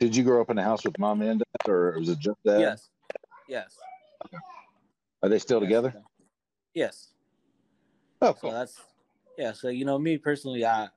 did 0.00 0.14
you 0.14 0.24
grow 0.24 0.40
up 0.40 0.50
in 0.50 0.58
a 0.58 0.62
house 0.62 0.84
with 0.84 0.98
mom 0.98 1.22
and 1.22 1.40
dad, 1.40 1.70
or 1.70 1.98
was 1.98 2.08
it 2.08 2.18
just 2.18 2.38
dad? 2.44 2.60
Yes, 2.60 2.90
yes. 3.48 3.76
Are 5.22 5.28
they 5.28 5.38
still 5.38 5.60
yes, 5.60 5.66
together? 5.66 5.94
Yes. 6.74 7.12
Oh, 8.20 8.32
So 8.32 8.38
cool. 8.40 8.52
that's 8.52 8.80
yeah. 9.38 9.52
So 9.52 9.68
you 9.68 9.84
know, 9.84 9.98
me 9.98 10.18
personally, 10.18 10.64
I 10.64 10.88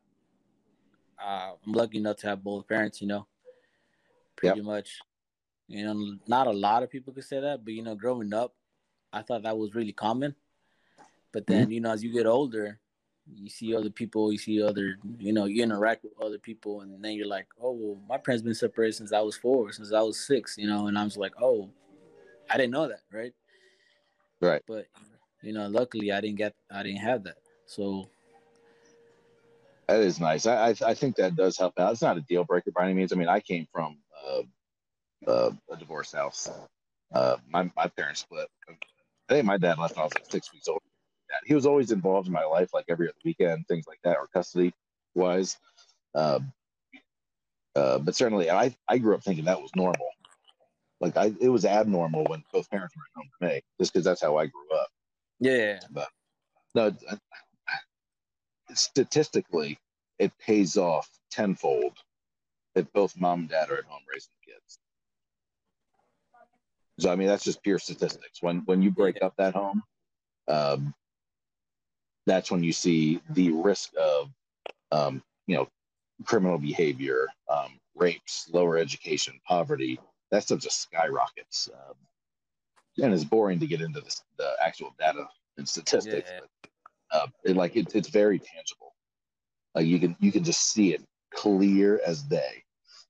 uh, 1.24 1.52
I'm 1.66 1.74
lucky 1.74 1.98
enough 1.98 2.18
to 2.18 2.28
have 2.28 2.44
both 2.44 2.68
parents. 2.68 3.02
You 3.02 3.08
know, 3.08 3.28
pretty 4.36 4.62
much. 4.62 5.00
You 5.70 5.84
know, 5.84 6.18
not 6.28 6.48
a 6.48 6.52
lot 6.52 6.84
of 6.84 6.90
people 6.90 7.14
could 7.14 7.26
say 7.26 7.42
that, 7.42 7.66
but 7.66 7.74
you 7.74 7.84
know, 7.84 7.94
growing 7.94 8.34
up, 8.34 8.56
I 9.12 9.22
thought 9.22 9.44
that 9.44 9.58
was 9.58 9.76
really 9.76 9.92
common. 9.92 10.34
But 11.34 11.46
then, 11.46 11.70
you 11.72 11.82
know, 11.82 11.92
as 11.92 12.02
you 12.02 12.14
get 12.14 12.26
older, 12.26 12.80
you 13.36 13.50
see 13.50 13.76
other 13.76 13.90
people, 13.90 14.32
you 14.32 14.38
see 14.38 14.62
other, 14.62 14.98
you 15.20 15.34
know, 15.34 15.46
you 15.46 15.64
interact 15.64 16.04
with 16.04 16.14
other 16.22 16.40
people, 16.40 16.82
and 16.82 17.04
then 17.04 17.14
you're 17.14 17.28
like, 17.28 17.48
oh, 17.62 17.72
well, 17.72 17.98
my 18.08 18.18
parents 18.18 18.44
been 18.44 18.56
separated 18.56 18.94
since 18.94 19.14
I 19.14 19.22
was 19.22 19.36
four, 19.36 19.72
since 19.72 19.94
I 19.94 20.02
was 20.02 20.20
six, 20.20 20.58
you 20.58 20.68
know, 20.68 20.88
and 20.88 20.98
I 20.98 21.04
was 21.04 21.18
like, 21.18 21.34
oh, 21.42 21.70
I 22.50 22.58
didn't 22.58 22.72
know 22.72 22.88
that, 22.88 23.02
right? 23.12 23.34
Right. 24.42 24.62
But 24.68 24.88
you 25.42 25.54
know, 25.54 25.68
luckily, 25.68 26.12
I 26.12 26.22
didn't 26.22 26.38
get, 26.38 26.54
I 26.72 26.84
didn't 26.84 27.00
have 27.00 27.24
that, 27.24 27.38
so 27.66 28.10
That 29.88 30.02
is 30.02 30.20
nice. 30.20 30.46
I, 30.46 30.70
I 30.70 30.76
I 30.88 30.94
think 30.94 31.16
that 31.16 31.36
does 31.36 31.58
help 31.58 31.80
out. 31.80 31.92
It's 31.94 32.02
not 32.02 32.18
a 32.18 32.22
deal 32.22 32.44
breaker 32.44 32.72
by 32.72 32.86
any 32.86 32.94
means. 32.94 33.14
I 33.14 33.16
mean, 33.16 33.30
I 33.30 33.40
came 33.40 33.68
from 33.72 33.98
uh, 34.28 34.42
uh, 35.30 35.52
a 35.72 35.78
divorced 35.78 36.16
house. 36.16 36.50
Uh, 37.14 37.38
my 37.50 37.72
my 37.76 37.88
parents 37.88 38.22
split. 38.22 38.48
I 39.30 39.34
think 39.34 39.46
my 39.46 39.58
dad 39.58 39.78
left 39.78 39.96
when 39.96 40.02
I 40.02 40.06
was 40.06 40.14
like 40.14 40.30
six 40.30 40.52
weeks 40.54 40.68
old. 40.68 40.82
He 41.46 41.56
was 41.56 41.66
always 41.66 41.92
involved 41.92 42.28
in 42.28 42.34
my 42.34 42.46
life, 42.46 42.70
like 42.74 42.86
every 42.90 43.08
other 43.08 43.18
weekend, 43.24 43.68
things 43.68 43.86
like 43.88 44.00
that, 44.04 44.18
or 44.18 44.28
custody 44.28 44.74
wise. 45.16 45.58
Uh, 46.16 46.40
uh, 47.76 48.00
but 48.00 48.16
certainly, 48.16 48.50
I 48.50 48.76
I 48.88 48.98
grew 48.98 49.16
up 49.16 49.24
thinking 49.24 49.46
that 49.46 49.62
was 49.62 49.72
normal. 49.76 50.10
Like 51.00 51.16
I, 51.16 51.34
it 51.40 51.50
was 51.50 51.66
abnormal 51.66 52.26
when 52.26 52.44
both 52.52 52.70
parents 52.70 52.96
were 52.96 53.04
at 53.04 53.16
home 53.16 53.30
to 53.42 53.48
me, 53.56 53.62
just 53.80 53.94
because 53.94 54.04
that's 54.06 54.22
how 54.22 54.38
I 54.38 54.48
grew 54.48 54.70
up. 54.76 54.88
Yeah. 55.40 55.80
But 55.92 56.08
no, 56.74 56.92
statistically, 58.74 59.80
it 60.20 60.32
pays 60.40 60.78
off 60.78 61.10
tenfold 61.30 61.98
if 62.76 62.92
both 62.94 63.20
mom 63.20 63.42
and 63.42 63.50
dad 63.50 63.70
are 63.70 63.78
at 63.78 63.86
home 63.86 64.02
raising 64.12 64.32
the 64.46 64.54
kids. 64.54 64.80
So 67.00 67.12
I 67.12 67.16
mean, 67.16 67.28
that's 67.28 67.44
just 67.44 67.62
pure 67.64 67.80
statistics. 67.80 68.42
When 68.42 68.60
when 68.66 68.82
you 68.82 68.92
break 68.92 69.22
up 69.22 69.36
that 69.38 69.54
home, 69.54 69.84
um, 70.48 70.94
that's 72.28 72.52
when 72.52 72.64
you 72.64 72.74
see 72.74 73.22
the 73.32 73.52
risk 73.52 73.92
of, 74.00 74.30
um, 74.92 75.24
you 75.48 75.56
know, 75.56 75.68
criminal 76.26 76.58
behavior, 76.58 77.28
um, 77.50 77.80
rapes, 77.96 78.50
lower 78.54 78.78
education, 78.78 79.40
poverty. 79.48 80.00
That 80.30 80.44
stuff 80.44 80.60
just 80.60 80.82
skyrockets. 80.82 81.70
Um, 81.74 81.96
and 83.04 83.14
it's 83.14 83.24
boring 83.24 83.60
to 83.60 83.68
get 83.68 83.82
into 83.82 84.02
this, 84.02 84.24
the 84.38 84.54
actual 84.62 84.94
data 85.00 85.26
and 85.58 85.68
statistics, 85.68 86.30
Yeah. 86.30 86.40
but 86.42 86.70
uh, 87.12 87.28
it, 87.46 87.56
like 87.56 87.76
it, 87.78 87.96
it's 87.96 88.10
very 88.10 88.40
tangible. 88.40 88.94
Like 89.74 89.86
you 89.86 90.00
can 90.00 90.16
you 90.20 90.32
can 90.32 90.44
just 90.44 90.72
see 90.72 90.94
it 90.94 91.04
clear 91.34 92.02
as 92.06 92.24
day. 92.24 92.64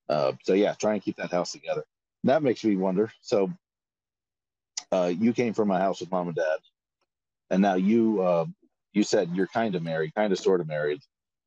Uh, 0.09 0.33
so 0.43 0.53
yeah, 0.53 0.73
try 0.73 0.93
and 0.93 1.01
keep 1.01 1.15
that 1.17 1.31
house 1.31 1.51
together. 1.51 1.83
And 2.23 2.29
that 2.29 2.43
makes 2.43 2.63
me 2.63 2.75
wonder. 2.75 3.11
So 3.21 3.51
uh, 4.91 5.11
you 5.17 5.33
came 5.33 5.53
from 5.53 5.69
my 5.69 5.79
house 5.79 6.01
with 6.01 6.11
mom 6.11 6.27
and 6.27 6.35
dad, 6.35 6.59
and 7.49 7.61
now 7.61 7.75
you 7.75 8.21
uh, 8.21 8.45
you 8.93 9.03
said 9.03 9.29
you're 9.33 9.47
kind 9.47 9.75
of 9.75 9.83
married, 9.83 10.13
kind 10.15 10.31
of 10.31 10.39
sort 10.39 10.61
of 10.61 10.67
married, 10.67 10.99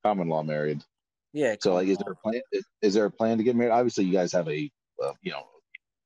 common 0.04 0.28
law 0.28 0.42
married. 0.42 0.82
Yeah. 1.32 1.56
So 1.60 1.74
like, 1.74 1.88
is 1.88 1.98
there 1.98 2.12
a 2.12 2.16
plan? 2.16 2.40
Is, 2.52 2.64
is 2.82 2.94
there 2.94 3.04
a 3.04 3.10
plan 3.10 3.38
to 3.38 3.44
get 3.44 3.56
married? 3.56 3.72
Obviously, 3.72 4.04
you 4.04 4.12
guys 4.12 4.32
have 4.32 4.48
a 4.48 4.70
uh, 5.02 5.12
you 5.22 5.32
know 5.32 5.44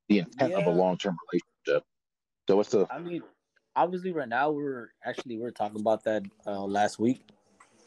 the 0.08 0.18
intent 0.20 0.54
of 0.54 0.66
a 0.66 0.70
long 0.70 0.98
term 0.98 1.16
relationship. 1.32 1.84
So 2.48 2.56
what's 2.56 2.70
the 2.70 2.86
I 2.90 2.98
mean, 2.98 3.22
obviously, 3.74 4.12
right 4.12 4.28
now 4.28 4.50
we're 4.50 4.90
actually 5.04 5.38
we're 5.38 5.50
talking 5.50 5.80
about 5.80 6.04
that 6.04 6.22
uh, 6.46 6.64
last 6.64 6.98
week, 6.98 7.26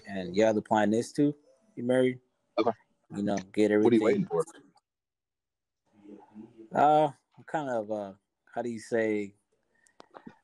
and 0.07 0.35
yeah, 0.35 0.51
the 0.51 0.61
plan 0.61 0.93
is 0.93 1.11
to 1.13 1.33
be 1.75 1.81
married. 1.81 2.19
Okay. 2.59 2.71
You 3.15 3.23
know, 3.23 3.37
get 3.53 3.71
everything. 3.71 3.83
what 3.83 3.93
are 3.93 3.95
you 3.95 4.03
waiting 4.03 4.25
for? 4.25 4.45
Uh, 6.73 7.09
kind 7.45 7.69
of 7.69 7.91
uh, 7.91 8.11
how 8.53 8.61
do 8.61 8.69
you 8.69 8.79
say? 8.79 9.33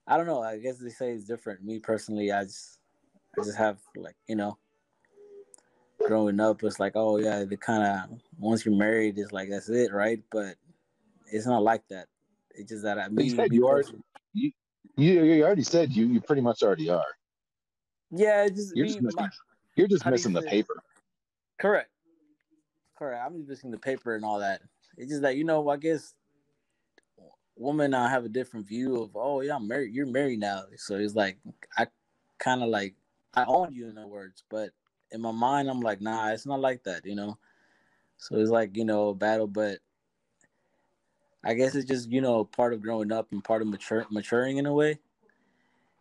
I 0.08 0.18
don't 0.18 0.28
know. 0.28 0.41
I 0.41 0.58
guess 0.60 0.80
they 0.80 0.89
say 0.89 1.12
it's 1.12 1.26
different. 1.26 1.64
Me 1.64 1.80
personally, 1.80 2.32
I 2.32 2.43
just, 2.43 2.80
I 3.39 3.43
just 3.43 3.57
have 3.57 3.77
like 3.95 4.15
you 4.27 4.36
know, 4.36 4.57
growing 6.05 6.39
up, 6.39 6.63
it's 6.63 6.79
like 6.79 6.93
oh 6.95 7.17
yeah, 7.17 7.43
the 7.43 7.57
kind 7.57 7.84
of 8.11 8.19
once 8.39 8.65
you're 8.65 8.75
married, 8.75 9.17
it's 9.17 9.31
like 9.31 9.49
that's 9.49 9.69
it, 9.69 9.91
right? 9.91 10.21
But 10.31 10.55
it's 11.31 11.45
not 11.47 11.63
like 11.63 11.84
that. 11.89 12.07
It's 12.55 12.69
just 12.69 12.84
that 12.84 12.99
I 12.99 13.07
But 13.09 13.25
you 13.25 13.47
you 13.51 13.67
are- 13.67 13.75
personally- 13.77 14.03
You 14.34 14.51
you 15.23 15.43
already 15.43 15.63
said 15.63 15.91
you 15.91 16.05
you 16.07 16.21
pretty 16.21 16.41
much 16.41 16.61
already 16.61 16.89
are. 16.89 17.05
Yeah, 18.11 18.43
it's 18.45 18.55
just 18.57 18.75
You're 18.75 18.86
me. 18.86 18.91
just 18.91 19.01
missing, 19.01 19.21
my- 19.23 19.29
you're 19.75 19.88
just 19.88 20.05
you 20.05 20.11
missing 20.11 20.34
the 20.34 20.41
it? 20.41 20.47
paper. 20.49 20.84
Correct. 21.59 21.89
Correct. 22.97 23.23
I'm 23.25 23.36
just 23.38 23.47
missing 23.49 23.71
the 23.71 23.79
paper 23.79 24.15
and 24.15 24.23
all 24.23 24.39
that. 24.39 24.61
It's 24.97 25.09
just 25.09 25.23
that 25.23 25.36
you 25.36 25.43
know, 25.45 25.67
I 25.69 25.77
guess 25.77 26.13
women 27.55 27.91
now 27.91 28.07
have 28.07 28.25
a 28.25 28.29
different 28.29 28.67
view 28.67 29.01
of 29.01 29.15
oh 29.15 29.41
yeah, 29.41 29.55
I'm 29.55 29.67
married. 29.67 29.93
You're 29.95 30.05
married 30.05 30.39
now, 30.39 30.65
so 30.77 30.95
it's 30.97 31.15
like 31.15 31.39
I 31.75 31.88
kind 32.38 32.61
of 32.61 32.69
like 32.69 32.93
I 33.36 33.45
own 33.45 33.73
you 33.73 33.88
in 33.89 33.95
the 33.95 34.07
words, 34.07 34.43
but 34.49 34.71
in 35.11 35.21
my 35.21 35.31
mind 35.31 35.69
I'm 35.69 35.81
like 35.81 36.01
nah, 36.01 36.29
it's 36.31 36.45
not 36.45 36.59
like 36.61 36.84
that, 36.86 37.05
you 37.05 37.15
know. 37.15 37.38
So 38.17 38.38
it's 38.38 38.51
like 38.51 38.77
you 38.77 38.86
know 38.86 39.09
a 39.09 39.15
battle, 39.15 39.47
but 39.47 39.79
I 41.43 41.53
guess 41.53 41.75
it's 41.75 41.88
just 41.88 42.09
you 42.11 42.21
know 42.21 42.45
part 42.45 42.73
of 42.73 42.81
growing 42.81 43.11
up 43.11 43.31
and 43.31 43.43
part 43.43 43.61
of 43.61 43.67
mature 43.67 44.05
maturing 44.11 44.57
in 44.57 44.65
a 44.65 44.73
way 44.73 44.99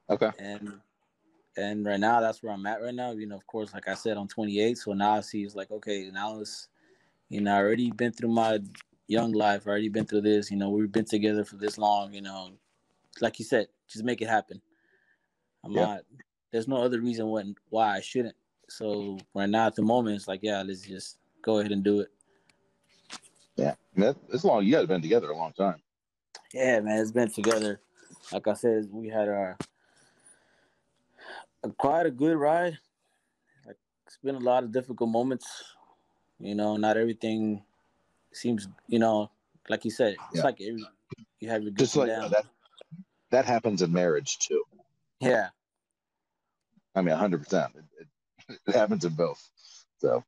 Okay. 0.08 0.30
and 0.38 0.80
and 1.56 1.84
right 1.86 2.00
now 2.00 2.20
that's 2.20 2.42
where 2.42 2.52
I'm 2.52 2.66
at 2.66 2.82
right 2.82 2.94
now. 2.94 3.12
You 3.12 3.26
know, 3.26 3.36
of 3.36 3.46
course, 3.46 3.74
like 3.74 3.88
I 3.88 3.94
said, 3.94 4.16
I'm 4.16 4.28
28, 4.28 4.78
so 4.78 4.92
now 4.92 5.12
I 5.12 5.20
see 5.20 5.44
it's 5.44 5.54
like 5.54 5.70
okay, 5.70 6.10
now 6.12 6.40
it's 6.40 6.68
you 7.28 7.40
know 7.40 7.54
I 7.54 7.58
already 7.58 7.90
been 7.92 8.12
through 8.12 8.30
my 8.30 8.60
young 9.08 9.32
life, 9.32 9.66
I 9.66 9.70
already 9.70 9.88
been 9.88 10.06
through 10.06 10.22
this. 10.22 10.50
You 10.50 10.56
know, 10.58 10.70
we've 10.70 10.92
been 10.92 11.04
together 11.06 11.44
for 11.44 11.56
this 11.56 11.78
long. 11.78 12.14
You 12.14 12.22
know, 12.22 12.52
like 13.20 13.38
you 13.38 13.44
said, 13.44 13.68
just 13.88 14.04
make 14.04 14.22
it 14.22 14.28
happen. 14.28 14.62
I'm 15.64 15.74
Yeah. 15.74 15.88
not. 15.88 16.02
There's 16.52 16.68
no 16.68 16.76
other 16.76 17.00
reason 17.00 17.28
when 17.30 17.54
why 17.70 17.96
I 17.96 18.00
shouldn't. 18.00 18.36
So 18.68 19.18
right 19.34 19.48
now 19.48 19.66
at 19.66 19.74
the 19.74 19.82
moment, 19.82 20.16
it's 20.16 20.28
like 20.28 20.40
yeah, 20.42 20.62
let's 20.62 20.82
just 20.82 21.18
go 21.42 21.58
ahead 21.58 21.72
and 21.72 21.82
do 21.82 22.00
it. 22.00 22.08
Yeah. 23.56 23.74
I 23.96 24.00
mean, 24.00 24.14
it's 24.32 24.44
long. 24.44 24.64
You 24.64 24.72
guys 24.72 24.80
have 24.82 24.88
been 24.88 25.02
together 25.02 25.30
a 25.30 25.36
long 25.36 25.52
time. 25.52 25.82
Yeah, 26.54 26.80
man, 26.80 26.98
it's 26.98 27.10
been 27.12 27.30
together. 27.30 27.80
Like 28.32 28.46
I 28.48 28.54
said, 28.54 28.88
we 28.90 29.08
had 29.08 29.28
our 29.28 29.56
a, 31.64 31.70
quite 31.70 32.06
a 32.06 32.10
good 32.10 32.36
ride. 32.36 32.78
Like 33.66 33.76
it's 34.06 34.18
been 34.22 34.34
a 34.34 34.40
lot 34.40 34.64
of 34.64 34.72
difficult 34.72 35.10
moments. 35.10 35.46
You 36.38 36.54
know, 36.54 36.76
not 36.76 36.96
everything 36.96 37.62
seems. 38.32 38.68
You 38.88 38.98
know, 38.98 39.30
like 39.68 39.84
you 39.84 39.90
said, 39.90 40.16
it's 40.30 40.38
Yeah. 40.38 40.42
like 40.44 40.60
every, 40.60 40.84
you 41.40 41.48
have 41.48 41.62
your 41.62 41.72
good 41.72 41.78
Just 41.78 41.96
like 41.96 42.08
down. 42.08 42.30
that. 42.30 42.46
That 43.30 43.44
happens 43.46 43.80
in 43.82 43.92
marriage 43.92 44.38
too. 44.38 44.62
Yeah, 45.20 45.48
I 46.94 47.00
mean, 47.00 47.10
100. 47.10 47.42
percent 47.42 47.72
it, 47.76 47.84
it, 48.48 48.58
it 48.66 48.74
happens 48.74 49.04
in 49.04 49.14
both. 49.14 49.48
So 49.98 50.24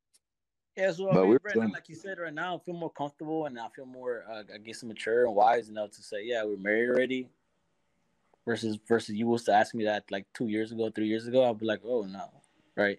yeah. 0.77 0.91
So 0.93 1.07
But 1.07 1.11
I 1.13 1.21
mean, 1.23 1.31
we're 1.31 1.39
Brandon, 1.39 1.71
like 1.71 1.89
you 1.89 1.95
said, 1.95 2.19
right 2.19 2.35
now 2.35 2.57
I 2.57 2.59
feel 2.59 2.75
more 2.75 2.91
comfortable 2.91 3.47
and 3.47 3.59
I 3.59 3.69
feel 3.69 3.87
more, 3.87 4.25
uh, 4.31 4.43
I 4.53 4.59
guess, 4.59 4.83
mature 4.83 5.27
and 5.27 5.35
wise 5.35 5.69
enough 5.69 5.91
to 5.93 6.03
say, 6.03 6.25
yeah, 6.25 6.45
we're 6.45 6.57
married 6.57 6.91
already. 6.91 7.29
Versus, 8.47 8.79
versus, 8.87 9.15
you 9.15 9.27
was 9.27 9.45
to 9.45 9.55
ask 9.55 9.75
me 9.75 9.85
that 9.85 10.05
like 10.11 10.27
two 10.35 10.49
years 10.49 10.71
ago, 10.71 10.91
three 10.91 11.07
years 11.07 11.27
ago, 11.27 11.49
I'd 11.49 11.59
be 11.59 11.65
like, 11.65 11.81
oh 11.85 12.03
no, 12.03 12.29
right? 12.77 12.99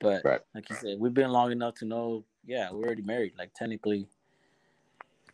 But 0.00 0.24
Right. 0.24 0.40
like 0.54 0.68
you 0.70 0.76
said, 0.76 0.98
we've 0.98 1.14
been 1.14 1.30
long 1.30 1.52
enough 1.52 1.74
to 1.76 1.84
know, 1.84 2.24
yeah, 2.44 2.70
we're 2.72 2.86
already 2.86 3.02
married. 3.02 3.34
Like 3.38 3.54
technically, 3.54 4.08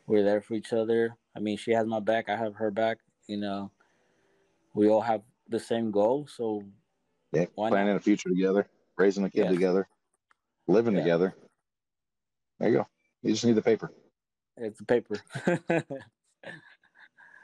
we're 0.07 0.23
there 0.23 0.43
for 0.43 0.55
each 0.55 0.73
other. 0.75 1.17
I 1.35 1.41
mean, 1.41 1.57
she 1.57 1.71
has 1.71 1.87
my 1.87 2.01
back, 2.01 2.29
I 2.29 2.37
have 2.37 2.57
her 2.57 2.71
back. 2.71 2.99
You 3.27 3.39
know, 3.39 3.71
we 4.75 4.89
all 4.89 5.01
have 5.01 5.23
the 5.49 5.61
same 5.61 5.91
goal, 5.91 6.27
so 6.27 6.63
yeah, 7.33 7.47
Why 7.55 7.71
not? 7.71 7.77
planning 7.77 7.97
a 7.97 8.01
future 8.01 8.29
together, 8.29 8.69
raising 8.97 9.25
a 9.25 9.31
kid 9.31 9.45
Yeah. 9.45 9.51
together, 9.51 9.89
living 10.67 10.95
Yeah. 10.95 11.01
together. 11.01 11.35
There 12.59 12.69
you 12.71 12.77
go. 12.79 12.87
You 13.23 13.33
just 13.33 13.45
need 13.45 13.55
the 13.57 13.63
paper. 13.63 13.93
it's 14.57 14.81
a 14.81 14.85
paper. 14.85 15.17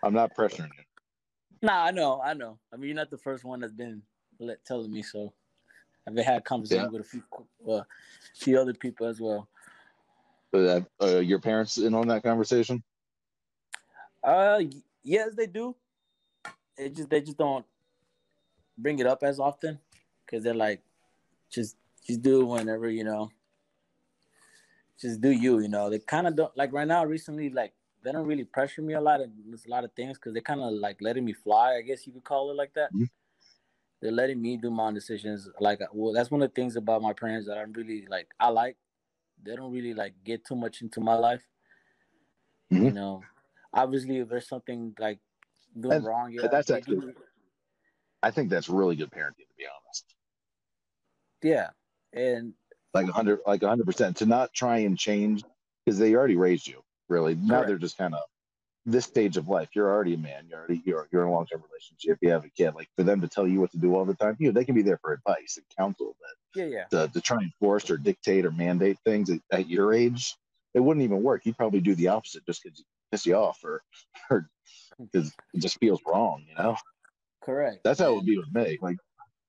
I'm 0.03 0.15
not 0.15 0.35
pressuring 0.35 0.71
you. 0.77 0.85
nah, 1.63 1.85
I 1.85 1.91
know, 1.91 2.21
I 2.21 2.35
know. 2.35 2.59
I 2.73 2.77
mean, 2.77 2.89
you're 2.89 2.97
not 2.97 3.11
the 3.11 3.19
first 3.19 3.45
one 3.45 3.61
that's 3.61 3.73
been 3.73 4.03
let, 4.39 4.65
telling 4.65 4.93
me 4.93 5.03
so. 5.03 5.33
I've 6.07 6.15
been 6.15 6.25
had 6.25 6.45
conversations 6.45 6.85
Yeah. 6.85 6.99
with 6.99 7.01
a 7.03 7.05
few, 7.05 7.25
uh, 7.69 7.83
few 8.35 8.59
other 8.61 8.75
people 8.75 9.07
as 9.07 9.21
well. 9.21 9.49
Uh, 10.53 10.81
uh, 11.03 11.19
your 11.19 11.41
parents 11.41 11.77
in 11.79 11.95
on 11.95 12.09
that 12.09 12.23
conversation? 12.23 12.83
Uh, 14.23 14.59
y- 14.61 14.83
yes, 15.03 15.35
they 15.35 15.47
do. 15.47 15.77
It 16.77 16.95
just 16.95 17.11
they 17.11 17.21
just 17.21 17.37
don't 17.37 17.67
bring 18.79 18.99
it 19.01 19.07
up 19.07 19.23
as 19.23 19.39
often 19.41 19.79
because 20.25 20.43
they're 20.45 20.55
like, 20.55 20.83
just 21.51 21.77
just 22.07 22.23
do 22.23 22.41
it 22.41 22.45
whenever 22.45 22.89
you 22.89 23.05
know. 23.05 23.31
Just 25.01 25.21
do 25.21 25.31
you, 25.31 25.61
you 25.61 25.69
know. 25.69 25.91
They 25.91 25.99
kind 25.99 26.27
of 26.27 26.35
don't 26.37 26.57
like 26.57 26.73
right 26.73 26.87
now. 26.89 27.05
Recently, 27.05 27.51
like 27.51 27.73
they 28.03 28.13
don't 28.13 28.27
really 28.27 28.45
pressure 28.45 28.83
me 28.83 28.95
a 28.95 29.01
lot 29.01 29.21
and 29.21 29.33
there's 29.47 29.67
a 29.67 29.71
lot 29.71 29.85
of 29.85 29.93
things 29.93 30.17
because 30.17 30.33
they 30.35 30.41
kind 30.41 30.61
of 30.61 30.73
like 30.73 31.01
letting 31.01 31.25
me 31.25 31.33
fly. 31.33 31.75
I 31.77 31.83
guess 31.83 32.07
you 32.07 32.13
could 32.13 32.25
call 32.25 32.51
it 32.51 32.55
like 32.55 32.73
that. 32.75 32.93
Mhm. 32.95 33.09
They're 34.01 34.13
letting 34.13 34.41
me 34.41 34.57
do 34.57 34.71
my 34.71 34.85
own 34.87 34.95
decisions. 34.95 35.49
Like, 35.59 35.81
well, 35.93 36.13
that's 36.13 36.31
one 36.31 36.41
of 36.43 36.49
the 36.51 36.55
things 36.55 36.77
about 36.77 37.03
my 37.03 37.13
parents 37.13 37.49
that 37.49 37.59
I'm 37.59 37.73
really 37.73 38.07
like. 38.09 38.29
I 38.39 38.49
like. 38.49 38.77
They 39.43 39.55
don't 39.57 39.73
really 39.73 39.95
like 39.95 40.15
get 40.25 40.45
too 40.45 40.57
much 40.57 40.83
into 40.83 41.01
my 41.01 41.15
life. 41.15 41.43
You 42.71 42.81
Mhm. 42.83 42.95
know, 42.95 43.23
obviously, 43.73 44.19
if 44.19 44.29
there's 44.29 44.47
something 44.49 44.95
like 44.99 45.19
doing 45.79 45.97
And- 45.97 46.07
wrong, 46.07 46.33
yeah, 46.33 46.49
that's 46.49 46.69
they 46.69 46.75
actually- 46.77 47.15
I 48.23 48.31
think 48.31 48.51
that's 48.51 48.69
really 48.69 48.97
good 48.97 49.11
parenting, 49.11 49.47
to 49.49 49.55
be 49.57 49.65
honest. 49.67 50.05
yeah, 51.43 51.71
and 52.13 52.55
Like 52.95 53.07
100, 53.07 53.41
like 53.47 53.63
100 53.63 53.87
percent 53.87 54.17
to 54.19 54.27
not 54.27 54.53
try 54.53 54.79
and 54.79 54.99
change 54.99 55.45
because 55.85 55.99
they 55.99 56.15
already 56.15 56.37
raised 56.37 56.67
you. 56.67 56.83
Really, 57.09 57.35
now 57.35 57.57
Correct. 57.57 57.69
they're 57.69 57.79
just 57.79 57.97
kind 57.97 58.15
of 58.15 58.21
this 58.87 59.05
stage 59.05 59.37
of 59.37 59.49
life, 59.49 59.69
you're 59.75 59.89
already 59.91 60.15
a 60.15 60.19
man. 60.19 60.47
You're 60.49 60.59
already 60.59 60.83
you're 60.85 61.09
you're 61.13 61.23
in 61.23 61.29
a 61.29 61.33
long 61.33 61.47
term 61.47 61.63
relationship. 61.71 62.19
You 62.23 62.31
have 62.31 62.45
a 62.45 62.49
kid. 62.51 62.75
Like 62.75 62.89
for 62.97 63.03
them 63.03 63.21
to 63.21 63.29
tell 63.29 63.47
you 63.47 63.61
what 63.61 63.71
to 63.73 63.79
do 63.79 63.95
all 63.95 64.05
the 64.05 64.15
time, 64.15 64.37
you 64.39 64.49
know, 64.49 64.53
they 64.53 64.65
can 64.65 64.75
be 64.75 64.83
there 64.83 64.99
for 64.99 65.13
advice 65.13 65.57
and 65.59 65.67
counsel, 65.77 66.17
but 66.21 66.61
Yeah, 66.61 66.67
yeah. 66.67 66.85
to, 67.07 67.13
to 67.13 67.21
try 67.21 67.39
and 67.39 67.53
force 67.61 67.91
or 67.91 67.97
dictate 67.99 68.47
or 68.47 68.51
mandate 68.51 68.99
things 69.05 69.31
at, 69.31 69.41
at 69.53 69.69
your 69.69 69.93
age, 69.93 70.35
it 70.75 70.81
wouldn't 70.81 71.05
even 71.05 71.23
work. 71.23 71.45
You'd 71.45 71.57
probably 71.57 71.81
do 71.81 71.95
the 71.95 72.09
opposite 72.09 72.45
just 72.47 72.63
because 72.63 72.79
you 72.79 72.85
piss 73.13 73.27
you 73.27 73.35
off 73.37 73.63
or 73.65 73.83
or 74.31 74.49
because 74.99 75.35
it 75.55 75.61
just 75.61 75.79
feels 75.79 76.01
wrong. 76.07 76.45
You 76.49 76.55
know, 76.55 76.77
Correct. 77.49 77.83
that's 77.83 77.99
how 77.99 78.11
it 78.11 78.15
would 78.17 78.27
be 78.27 78.37
with 78.37 78.55
me. 78.55 78.79
Like 78.83 78.99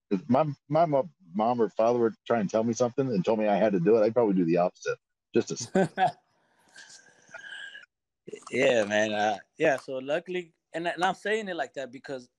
if 0.09 0.21
my 0.29 0.45
my 0.69 0.85
mom 0.85 1.61
or 1.61 1.67
father 1.67 1.99
would 1.99 2.13
try 2.25 2.39
and 2.39 2.49
tell 2.49 2.63
me 2.63 2.71
something 2.71 3.05
and 3.05 3.25
told 3.25 3.39
me 3.39 3.47
I 3.47 3.57
had 3.57 3.73
to 3.73 3.79
do 3.81 3.97
it, 3.97 4.05
I'd 4.05 4.13
probably 4.13 4.35
do 4.35 4.45
the 4.45 4.55
opposite. 4.55 4.97
Just 5.33 5.49
to 5.73 5.89
yeah, 8.51 8.85
man. 8.85 9.11
Uh, 9.11 9.37
yeah. 9.57 9.75
So 9.75 9.97
luckily, 9.97 10.53
and, 10.73 10.87
and 10.87 11.03
I'm 11.03 11.13
saying 11.13 11.49
it 11.49 11.57
like 11.57 11.73
that 11.73 11.91
because 11.91 12.29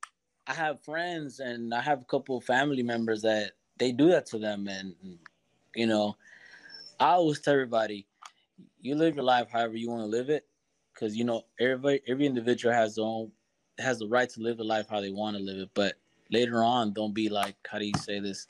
I 0.46 0.54
have 0.54 0.82
friends 0.82 1.40
and 1.40 1.74
I 1.74 1.82
have 1.82 2.00
a 2.00 2.04
couple 2.04 2.38
of 2.38 2.44
family 2.44 2.82
members 2.82 3.20
that 3.20 3.52
they 3.76 3.92
do 3.92 4.08
that 4.12 4.24
to 4.28 4.38
them, 4.38 4.66
and 4.66 4.94
you 5.76 5.86
know, 5.86 6.16
I 6.98 7.11
always 7.11 7.38
tell 7.40 7.52
everybody, 7.52 8.06
you 8.80 8.94
live 8.94 9.14
your 9.14 9.24
life 9.24 9.50
however 9.52 9.76
you 9.76 9.90
want 9.90 10.04
to 10.04 10.06
live 10.06 10.30
it, 10.30 10.46
because 10.94 11.14
you 11.16 11.24
know 11.24 11.42
everybody, 11.61 12.00
every 12.08 12.24
individual 12.24 12.72
has 12.74 12.94
their 12.94 13.04
own 13.04 13.30
has 13.78 13.98
the 13.98 14.08
right 14.08 14.28
to 14.30 14.40
live 14.40 14.56
the 14.58 14.64
life 14.64 14.86
how 14.88 15.00
they 15.00 15.10
want 15.10 15.36
to 15.36 15.42
live 15.42 15.58
it, 15.58 15.70
but 15.74 15.94
later 16.30 16.62
on, 16.62 16.92
don't 16.92 17.14
be 17.14 17.28
like, 17.28 17.56
how 17.68 17.78
do 17.78 17.84
you 17.84 17.92
say 17.98 18.20
this? 18.20 18.46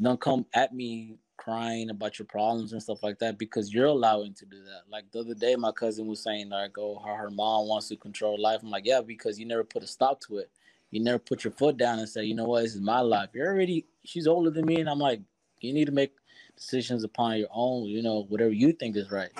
Don't 0.00 0.20
come 0.20 0.46
at 0.54 0.74
me 0.74 1.16
crying 1.36 1.90
about 1.90 2.18
your 2.18 2.26
problems 2.26 2.72
and 2.72 2.82
stuff 2.82 3.02
like 3.02 3.18
that 3.18 3.38
because 3.38 3.72
you're 3.72 3.86
allowing 3.86 4.34
to 4.34 4.46
do 4.46 4.62
that. 4.64 4.82
Like 4.90 5.10
the 5.12 5.20
other 5.20 5.34
day, 5.34 5.56
my 5.56 5.72
cousin 5.72 6.06
was 6.06 6.22
saying 6.22 6.48
like, 6.50 6.76
"Oh, 6.78 7.00
how 7.04 7.14
her 7.14 7.30
mom 7.30 7.68
wants 7.68 7.88
to 7.88 7.96
control 7.96 8.40
life." 8.40 8.60
I'm 8.62 8.70
like, 8.70 8.86
"Yeah, 8.86 9.00
because 9.00 9.38
you 9.38 9.46
never 9.46 9.64
put 9.64 9.82
a 9.82 9.86
stop 9.86 10.20
to 10.22 10.38
it. 10.38 10.50
You 10.90 11.00
never 11.00 11.18
put 11.18 11.42
your 11.42 11.52
foot 11.52 11.78
down 11.78 11.98
and 11.98 12.08
say, 12.08 12.24
you 12.24 12.34
know 12.34 12.44
what, 12.44 12.62
this 12.62 12.74
is 12.74 12.80
my 12.80 13.00
life. 13.00 13.30
You're 13.32 13.48
already. 13.48 13.86
She's 14.04 14.26
older 14.26 14.50
than 14.50 14.66
me, 14.66 14.78
and 14.78 14.88
I'm 14.90 14.98
like, 14.98 15.20
you 15.60 15.72
need 15.72 15.86
to 15.86 15.92
make 15.92 16.12
decisions 16.56 17.02
upon 17.02 17.38
your 17.38 17.48
own. 17.50 17.86
You 17.86 18.02
know, 18.02 18.24
whatever 18.28 18.52
you 18.52 18.72
think 18.72 18.96
is 18.96 19.10
right. 19.10 19.30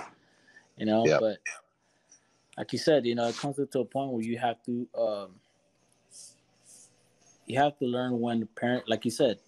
You 0.79 0.87
know, 0.87 1.07
Yeah. 1.07 1.19
but 1.21 1.39
like 2.57 2.73
you 2.73 2.79
said, 2.79 3.07
you 3.07 3.15
know, 3.15 3.29
it 3.29 3.37
comes 3.37 3.57
to 3.57 3.81
a 3.81 3.85
point 3.85 4.13
where 4.13 4.23
you 4.23 4.39
have 4.39 4.63
to, 4.65 4.87
um, 4.99 5.29
you 7.47 7.59
have 7.59 7.79
to 7.79 7.87
learn 7.87 8.21
when 8.21 8.41
the 8.41 8.47
parent, 8.47 8.89
like 8.89 9.05
you 9.05 9.11
said, 9.11 9.39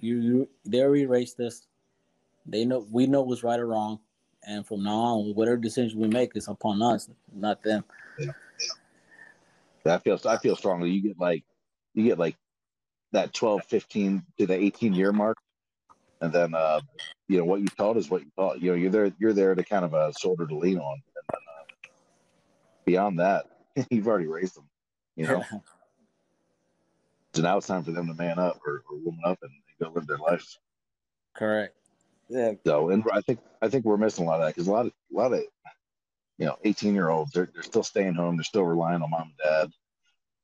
you 0.00 0.16
you 0.16 0.48
they 0.64 0.80
already 0.80 1.06
raised. 1.06 1.40
They 2.46 2.64
know 2.64 2.86
we 2.90 3.06
know 3.06 3.22
what's 3.22 3.42
right 3.42 3.58
or 3.58 3.66
wrong, 3.66 3.98
and 4.46 4.66
from 4.66 4.84
now 4.84 4.90
on, 4.90 5.34
whatever 5.34 5.56
decision 5.56 5.98
we 5.98 6.08
make 6.08 6.36
is 6.36 6.48
upon 6.48 6.80
us, 6.82 7.08
not 7.34 7.62
them. 7.62 7.84
I 9.86 9.98
feel 9.98 10.20
I 10.26 10.36
feel 10.38 10.56
strongly. 10.56 10.90
You 10.90 11.02
get 11.02 11.18
like 11.18 11.44
you 11.94 12.04
get 12.04 12.18
like 12.18 12.36
that 13.12 13.32
12, 13.32 13.64
15 13.64 14.22
to 14.38 14.46
the 14.46 14.54
18 14.54 14.92
year 14.92 15.12
mark. 15.12 15.38
And 16.20 16.32
then 16.32 16.54
uh 16.54 16.80
you 17.28 17.38
know 17.38 17.44
what 17.44 17.60
you 17.60 17.68
taught 17.68 17.96
is 17.96 18.10
what 18.10 18.22
you 18.22 18.30
taught. 18.36 18.60
You 18.60 18.70
know, 18.70 18.76
you're 18.76 18.90
there 18.90 19.12
you're 19.18 19.32
there 19.32 19.54
to 19.54 19.62
kind 19.62 19.84
of 19.84 19.94
a 19.94 20.12
shoulder 20.20 20.46
to 20.46 20.56
lean 20.56 20.78
on. 20.78 21.00
And 22.88 23.16
then 23.16 23.16
beyond 23.16 23.18
that, 23.20 23.46
you've 23.90 24.08
already 24.08 24.26
raised 24.26 24.56
them. 24.56 24.68
You 25.16 25.26
know. 25.26 25.44
So 27.34 27.42
now 27.42 27.58
it's 27.58 27.66
time 27.66 27.84
for 27.84 27.92
them 27.92 28.06
to 28.06 28.14
man 28.14 28.38
up 28.38 28.60
or, 28.66 28.82
or 28.90 28.98
woman 28.98 29.20
up 29.24 29.38
and 29.42 29.50
go 29.80 29.90
live 29.94 30.06
their 30.06 30.18
life. 30.18 30.58
Correct. 31.36 31.74
Yeah. 32.28 32.52
So, 32.66 32.90
and 32.90 33.04
I 33.12 33.20
think 33.20 33.40
I 33.62 33.68
think 33.68 33.84
we're 33.84 33.96
missing 33.96 34.24
a 34.24 34.28
lot 34.28 34.40
of 34.40 34.46
that 34.46 34.54
because 34.54 34.66
a 34.66 34.72
lot 34.72 34.86
of 34.86 34.92
a 35.12 35.16
lot 35.16 35.32
of 35.32 35.40
you 36.38 36.46
know 36.46 36.56
18 36.64 36.94
year 36.94 37.10
olds 37.10 37.32
they're, 37.32 37.48
they're 37.52 37.62
still 37.62 37.82
staying 37.82 38.14
home. 38.14 38.36
They're 38.36 38.44
still 38.44 38.64
relying 38.64 39.02
on 39.02 39.10
mom 39.10 39.22
and 39.22 39.32
dad. 39.42 39.70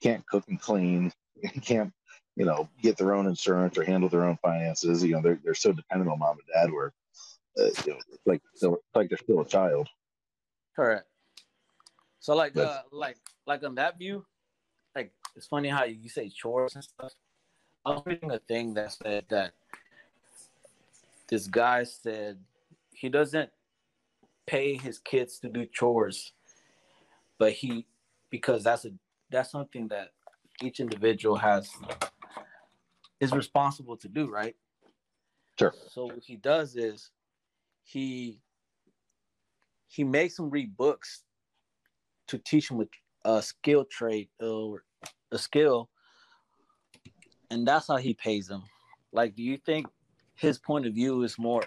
Can't 0.02 0.26
cook 0.26 0.44
and 0.48 0.60
clean. 0.60 1.12
Can't 1.62 1.92
you 2.36 2.44
know 2.44 2.68
get 2.82 2.96
their 2.96 3.14
own 3.14 3.26
insurance 3.26 3.76
or 3.78 3.84
handle 3.84 4.08
their 4.08 4.24
own 4.24 4.38
finances. 4.42 5.02
You 5.02 5.14
know 5.14 5.22
they're 5.22 5.40
they're 5.42 5.54
so 5.54 5.72
dependent 5.72 6.10
on 6.10 6.18
mom 6.18 6.36
and 6.38 6.48
dad 6.54 6.72
where 6.72 6.92
uh, 7.58 7.70
you 7.86 7.92
know 7.92 7.98
it's 8.12 8.26
like 8.26 8.42
still 8.54 8.74
it's 8.74 8.94
like 8.94 9.08
they're 9.08 9.18
still 9.18 9.40
a 9.40 9.46
child. 9.46 9.88
Correct. 10.76 11.06
So 12.24 12.34
like 12.34 12.56
uh 12.56 12.80
like 12.90 13.18
like 13.46 13.62
on 13.64 13.74
that 13.74 13.98
view, 13.98 14.24
like 14.96 15.12
it's 15.36 15.46
funny 15.46 15.68
how 15.68 15.84
you 15.84 16.08
say 16.08 16.30
chores 16.30 16.74
and 16.74 16.82
stuff. 16.82 17.12
I 17.84 17.90
was 17.90 18.02
reading 18.06 18.30
a 18.30 18.38
thing 18.38 18.72
that 18.74 18.92
said 18.94 19.26
that 19.28 19.52
this 21.28 21.46
guy 21.46 21.84
said 21.84 22.38
he 22.94 23.10
doesn't 23.10 23.50
pay 24.46 24.74
his 24.74 24.98
kids 24.98 25.38
to 25.40 25.50
do 25.50 25.66
chores, 25.66 26.32
but 27.38 27.52
he 27.52 27.84
because 28.30 28.64
that's 28.64 28.86
a 28.86 28.92
that's 29.28 29.50
something 29.50 29.88
that 29.88 30.12
each 30.62 30.80
individual 30.80 31.36
has 31.36 31.70
is 33.20 33.32
responsible 33.32 33.98
to 33.98 34.08
do, 34.08 34.30
right? 34.30 34.56
Sure. 35.58 35.74
So 35.90 36.06
what 36.06 36.22
he 36.24 36.36
does 36.36 36.74
is 36.74 37.10
he 37.82 38.40
he 39.88 40.04
makes 40.04 40.36
them 40.36 40.48
read 40.48 40.74
books 40.74 41.22
to 42.28 42.38
teach 42.38 42.68
them 42.68 42.80
a, 43.24 43.30
a 43.30 43.42
skill 43.42 43.84
trade 43.84 44.28
or 44.40 44.84
a 45.30 45.38
skill, 45.38 45.90
and 47.50 47.66
that's 47.66 47.88
how 47.88 47.96
he 47.96 48.14
pays 48.14 48.46
them. 48.46 48.64
Like, 49.12 49.34
do 49.34 49.42
you 49.42 49.56
think 49.56 49.86
his 50.34 50.58
point 50.58 50.86
of 50.86 50.94
view 50.94 51.22
is 51.22 51.38
more 51.38 51.62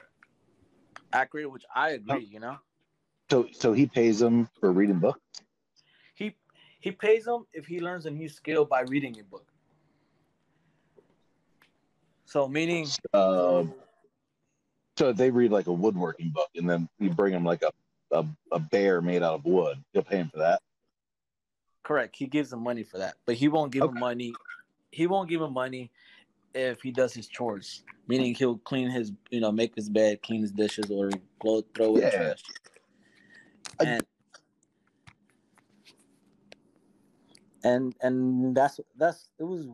accurate? 1.13 1.51
Which 1.51 1.65
I 1.73 1.91
agree. 1.91 2.23
You 2.25 2.39
know, 2.39 2.57
So 3.31 3.47
so 3.53 3.71
he 3.73 3.85
pays 3.85 4.19
them 4.19 4.49
for 4.59 4.71
reading 4.71 4.99
books. 4.99 5.21
he 6.15 6.37
he 6.79 6.91
pays 6.91 7.25
them 7.25 7.47
if 7.53 7.65
he 7.65 7.79
learns 7.79 8.05
a 8.05 8.11
new 8.11 8.27
skill 8.29 8.65
by 8.65 8.81
reading 8.81 9.17
a 9.19 9.23
book. 9.23 9.47
So 12.25 12.47
meaning, 12.47 12.95
Um, 13.13 13.73
so 14.97 15.09
if 15.09 15.17
they 15.17 15.29
read 15.31 15.51
like 15.51 15.67
a 15.67 15.73
woodworking 15.73 16.31
book 16.31 16.49
and 16.55 16.69
then 16.69 16.89
you 16.99 17.09
bring 17.09 17.33
them 17.33 17.43
like 17.43 17.61
a, 17.61 17.71
a, 18.11 18.25
a 18.51 18.59
bear 18.59 19.01
made 19.01 19.23
out 19.23 19.35
of 19.35 19.45
wood, 19.45 19.83
you'll 19.93 20.03
pay 20.03 20.17
him 20.17 20.29
for 20.29 20.39
that. 20.39 20.61
correct. 21.83 22.15
He 22.17 22.27
gives 22.27 22.51
him 22.51 22.61
money 22.63 22.83
for 22.83 22.97
that, 22.97 23.15
but 23.25 23.35
he 23.35 23.47
won't 23.47 23.71
give 23.71 23.83
Okay. 23.83 23.93
him 23.93 23.99
money. 23.99 24.35
He 24.91 25.07
won't 25.07 25.29
give 25.29 25.41
him 25.41 25.53
money 25.53 25.91
if 26.53 26.81
he 26.81 26.91
does 26.91 27.13
his 27.13 27.27
chores. 27.27 27.83
Meaning 28.07 28.33
he'll 28.35 28.57
clean 28.59 28.89
his, 28.89 29.11
you 29.29 29.41
know, 29.41 29.51
make 29.51 29.75
his 29.75 29.89
bed, 29.89 30.21
clean 30.21 30.41
his 30.41 30.51
dishes, 30.51 30.89
or 30.89 31.11
throw 31.41 31.85
away 31.85 32.01
the 32.01 32.07
Yeah. 32.07 32.09
trash. 32.17 32.43
I- 33.79 33.85
And 33.85 34.03
and 37.63 37.95
and 38.01 38.55
that's 38.55 38.79
that's 38.95 39.29
it 39.39 39.43
was 39.43 39.67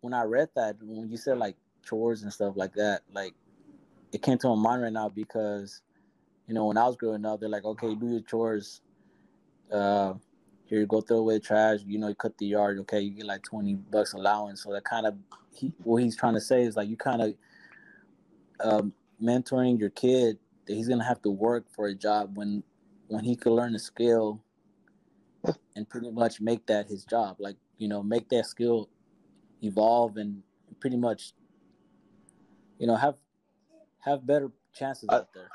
when 0.00 0.14
I 0.14 0.22
read 0.24 0.48
that 0.56 0.76
when 0.82 1.08
you 1.10 1.16
said 1.16 1.38
like 1.38 1.56
chores 1.84 2.22
and 2.22 2.32
stuff 2.32 2.54
like 2.56 2.74
that, 2.74 3.02
like 3.12 3.34
it 4.12 4.22
came 4.22 4.38
to 4.38 4.48
my 4.48 4.54
mind 4.54 4.82
right 4.82 4.92
now 4.92 5.08
because 5.08 5.82
you 6.46 6.54
know 6.54 6.66
when 6.66 6.76
I 6.76 6.86
was 6.86 6.96
growing 6.96 7.24
up, 7.24 7.40
they're 7.40 7.48
like, 7.48 7.64
okay, 7.64 7.94
do 7.94 8.08
your 8.08 8.20
chores. 8.20 8.80
Uh, 9.72 10.14
here 10.66 10.80
you 10.80 10.86
go 10.86 11.00
throw 11.00 11.18
away 11.18 11.34
the 11.34 11.40
trash. 11.40 11.80
You 11.86 11.98
know, 11.98 12.08
you 12.08 12.14
cut 12.14 12.36
the 12.38 12.46
yard. 12.46 12.78
Okay, 12.80 13.00
you 13.00 13.10
get 13.10 13.26
like 13.26 13.42
twenty 13.42 13.74
bucks 13.74 14.12
allowance. 14.12 14.62
So 14.62 14.72
that 14.72 14.84
kind 14.84 15.06
of 15.06 15.14
he, 15.54 15.72
what 15.82 16.02
he's 16.02 16.16
trying 16.16 16.34
to 16.34 16.40
say 16.40 16.62
is 16.62 16.76
like 16.76 16.88
you 16.88 16.96
kind 16.96 17.22
of 17.22 17.34
um, 18.60 18.92
mentoring 19.22 19.78
your 19.78 19.90
kid 19.90 20.38
that 20.66 20.74
he's 20.74 20.88
gonna 20.88 21.04
have 21.04 21.22
to 21.22 21.30
work 21.30 21.66
for 21.74 21.86
a 21.86 21.94
job 21.94 22.36
when 22.36 22.62
when 23.08 23.24
he 23.24 23.36
could 23.36 23.52
learn 23.52 23.74
a 23.74 23.78
skill 23.78 24.42
and 25.76 25.88
pretty 25.88 26.10
much 26.10 26.40
make 26.40 26.66
that 26.66 26.86
his 26.86 27.04
job. 27.04 27.36
Like 27.38 27.56
you 27.78 27.88
know, 27.88 28.02
make 28.02 28.28
that 28.30 28.46
skill 28.46 28.88
evolve 29.62 30.16
and 30.16 30.42
pretty 30.80 30.96
much 30.96 31.32
you 32.78 32.86
know 32.86 32.96
have 32.96 33.16
have 34.00 34.26
better 34.26 34.50
chances 34.74 35.08
I- 35.10 35.16
out 35.16 35.28
there. 35.34 35.50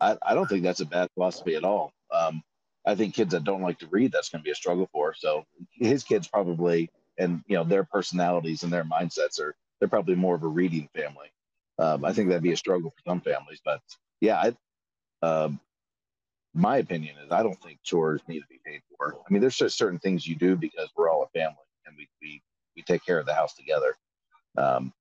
I, 0.00 0.16
I 0.22 0.34
don't 0.34 0.48
think 0.48 0.62
that's 0.62 0.80
a 0.80 0.86
bad 0.86 1.08
philosophy 1.14 1.54
at 1.56 1.64
all. 1.64 1.92
Um, 2.12 2.42
I 2.86 2.94
think 2.94 3.14
kids 3.14 3.32
that 3.32 3.44
don't 3.44 3.62
like 3.62 3.78
to 3.80 3.86
read, 3.88 4.12
that's 4.12 4.30
going 4.30 4.40
to 4.40 4.44
be 4.44 4.50
a 4.50 4.54
struggle 4.54 4.88
for. 4.92 5.14
So 5.14 5.44
his 5.72 6.02
kids 6.02 6.26
probably, 6.28 6.90
and 7.18 7.42
you 7.46 7.56
know, 7.56 7.64
their 7.64 7.84
personalities 7.84 8.62
and 8.62 8.72
their 8.72 8.84
mindsets 8.84 9.38
are, 9.40 9.54
they're 9.78 9.88
probably 9.88 10.14
more 10.14 10.34
of 10.34 10.42
a 10.42 10.48
reading 10.48 10.88
family. 10.94 11.28
Um, 11.78 12.04
I 12.04 12.12
think 12.12 12.28
that'd 12.28 12.42
be 12.42 12.52
a 12.52 12.56
struggle 12.56 12.90
for 12.90 13.02
some 13.10 13.20
families, 13.20 13.60
but 13.64 13.80
yeah, 14.20 14.52
I, 15.22 15.26
um, 15.26 15.60
my 16.54 16.78
opinion 16.78 17.16
is 17.24 17.30
I 17.30 17.42
don't 17.42 17.60
think 17.62 17.78
chores 17.82 18.20
need 18.26 18.40
to 18.40 18.46
be 18.48 18.60
paid 18.64 18.80
for. 18.96 19.14
I 19.14 19.32
mean, 19.32 19.40
there's 19.40 19.56
just 19.56 19.78
certain 19.78 19.98
things 19.98 20.26
you 20.26 20.34
do 20.34 20.56
because 20.56 20.88
we're 20.96 21.10
all 21.10 21.22
a 21.22 21.38
family 21.38 21.56
and 21.86 21.94
we, 21.96 22.08
we, 22.22 22.42
we 22.76 22.82
take 22.82 23.04
care 23.04 23.18
of 23.18 23.26
the 23.26 23.34
house 23.34 23.54
together. 23.54 23.94
Um, 24.56 24.92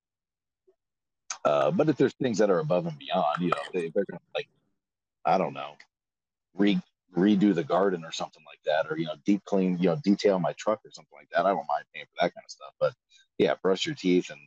uh, 1.45 1.71
but 1.71 1.89
if 1.89 1.97
there's 1.97 2.13
things 2.21 2.37
that 2.37 2.49
are 2.49 2.59
above 2.59 2.85
and 2.85 2.97
beyond, 2.99 3.41
you 3.41 3.47
know, 3.49 3.57
if 3.65 3.71
they- 3.71 3.85
if 3.87 3.93
they're 3.93 4.05
like, 4.35 4.47
I 5.29 5.37
don't 5.37 5.53
know, 5.53 5.73
re 6.55 6.81
redo 7.15 7.53
the 7.53 7.63
garden 7.63 8.03
or 8.03 8.11
something 8.11 8.43
like 8.45 8.59
that, 8.65 8.91
or 8.91 8.97
you 8.97 9.05
know, 9.05 9.15
deep 9.25 9.43
clean, 9.45 9.77
you 9.77 9.89
know, 9.89 9.97
detail 10.03 10.39
my 10.39 10.53
truck 10.53 10.79
or 10.83 10.91
something 10.91 11.17
like 11.17 11.29
that. 11.31 11.45
I 11.45 11.49
don't 11.49 11.67
mind 11.67 11.85
paying 11.93 12.05
for 12.05 12.23
that 12.23 12.33
kind 12.33 12.45
of 12.45 12.51
stuff. 12.51 12.73
But 12.79 12.93
yeah, 13.37 13.55
brush 13.61 13.85
your 13.85 13.95
teeth 13.95 14.31
and, 14.31 14.39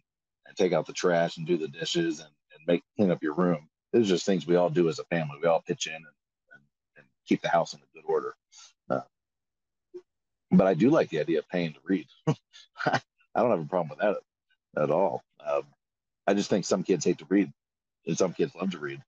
and 0.46 0.56
take 0.56 0.72
out 0.72 0.86
the 0.86 0.92
trash 0.92 1.36
and 1.36 1.46
do 1.46 1.56
the 1.56 1.68
dishes 1.68 2.18
and, 2.18 2.28
and 2.28 2.66
make 2.66 2.82
clean 2.96 3.10
up 3.12 3.22
your 3.22 3.34
room. 3.34 3.68
Those 3.92 4.06
are 4.06 4.14
just 4.14 4.26
things 4.26 4.46
we 4.46 4.56
all 4.56 4.70
do 4.70 4.88
as 4.88 4.98
a 4.98 5.04
family. 5.04 5.38
We 5.40 5.48
all 5.48 5.62
pitch 5.64 5.86
in 5.86 5.94
and, 5.94 6.04
and, 6.04 6.62
and 6.96 7.06
keep 7.28 7.42
the 7.42 7.48
house 7.48 7.74
in 7.74 7.80
a 7.80 7.94
good 7.94 8.04
order. 8.06 8.34
Uh, 8.90 9.02
but 10.50 10.66
I 10.66 10.74
do 10.74 10.90
like 10.90 11.10
the 11.10 11.20
idea 11.20 11.40
of 11.40 11.48
paying 11.48 11.72
to 11.74 11.80
read. 11.84 12.06
I 12.26 13.00
don't 13.36 13.50
have 13.50 13.60
a 13.60 13.68
problem 13.68 13.90
with 13.90 13.98
that 14.00 14.82
at 14.82 14.90
all. 14.90 15.22
Um, 15.44 15.62
I 16.26 16.34
just 16.34 16.50
think 16.50 16.64
some 16.64 16.82
kids 16.82 17.04
hate 17.04 17.18
to 17.18 17.26
read, 17.28 17.52
and 18.06 18.18
some 18.18 18.32
kids 18.32 18.54
love 18.54 18.70
to 18.72 18.78
read, 18.78 19.02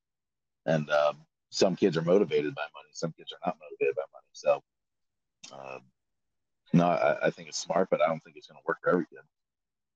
and 0.66 0.88
um, 0.90 1.16
some 1.54 1.76
kids 1.76 1.96
are 1.96 2.02
motivated 2.02 2.54
by 2.54 2.62
money. 2.74 2.88
Some 2.92 3.12
kids 3.16 3.32
are 3.32 3.46
not 3.46 3.56
motivated 3.60 3.94
by 3.94 4.02
money. 4.12 4.26
So, 4.32 4.62
um, 5.52 5.82
no, 6.72 6.86
I, 6.86 7.26
I, 7.26 7.30
think 7.30 7.48
it's 7.48 7.58
smart, 7.58 7.88
but 7.90 8.02
I 8.02 8.08
don't 8.08 8.20
think 8.24 8.36
it's 8.36 8.48
going 8.48 8.58
to 8.58 8.64
work 8.66 8.78
for 8.82 8.90
every 8.90 9.06
kid. 9.06 9.20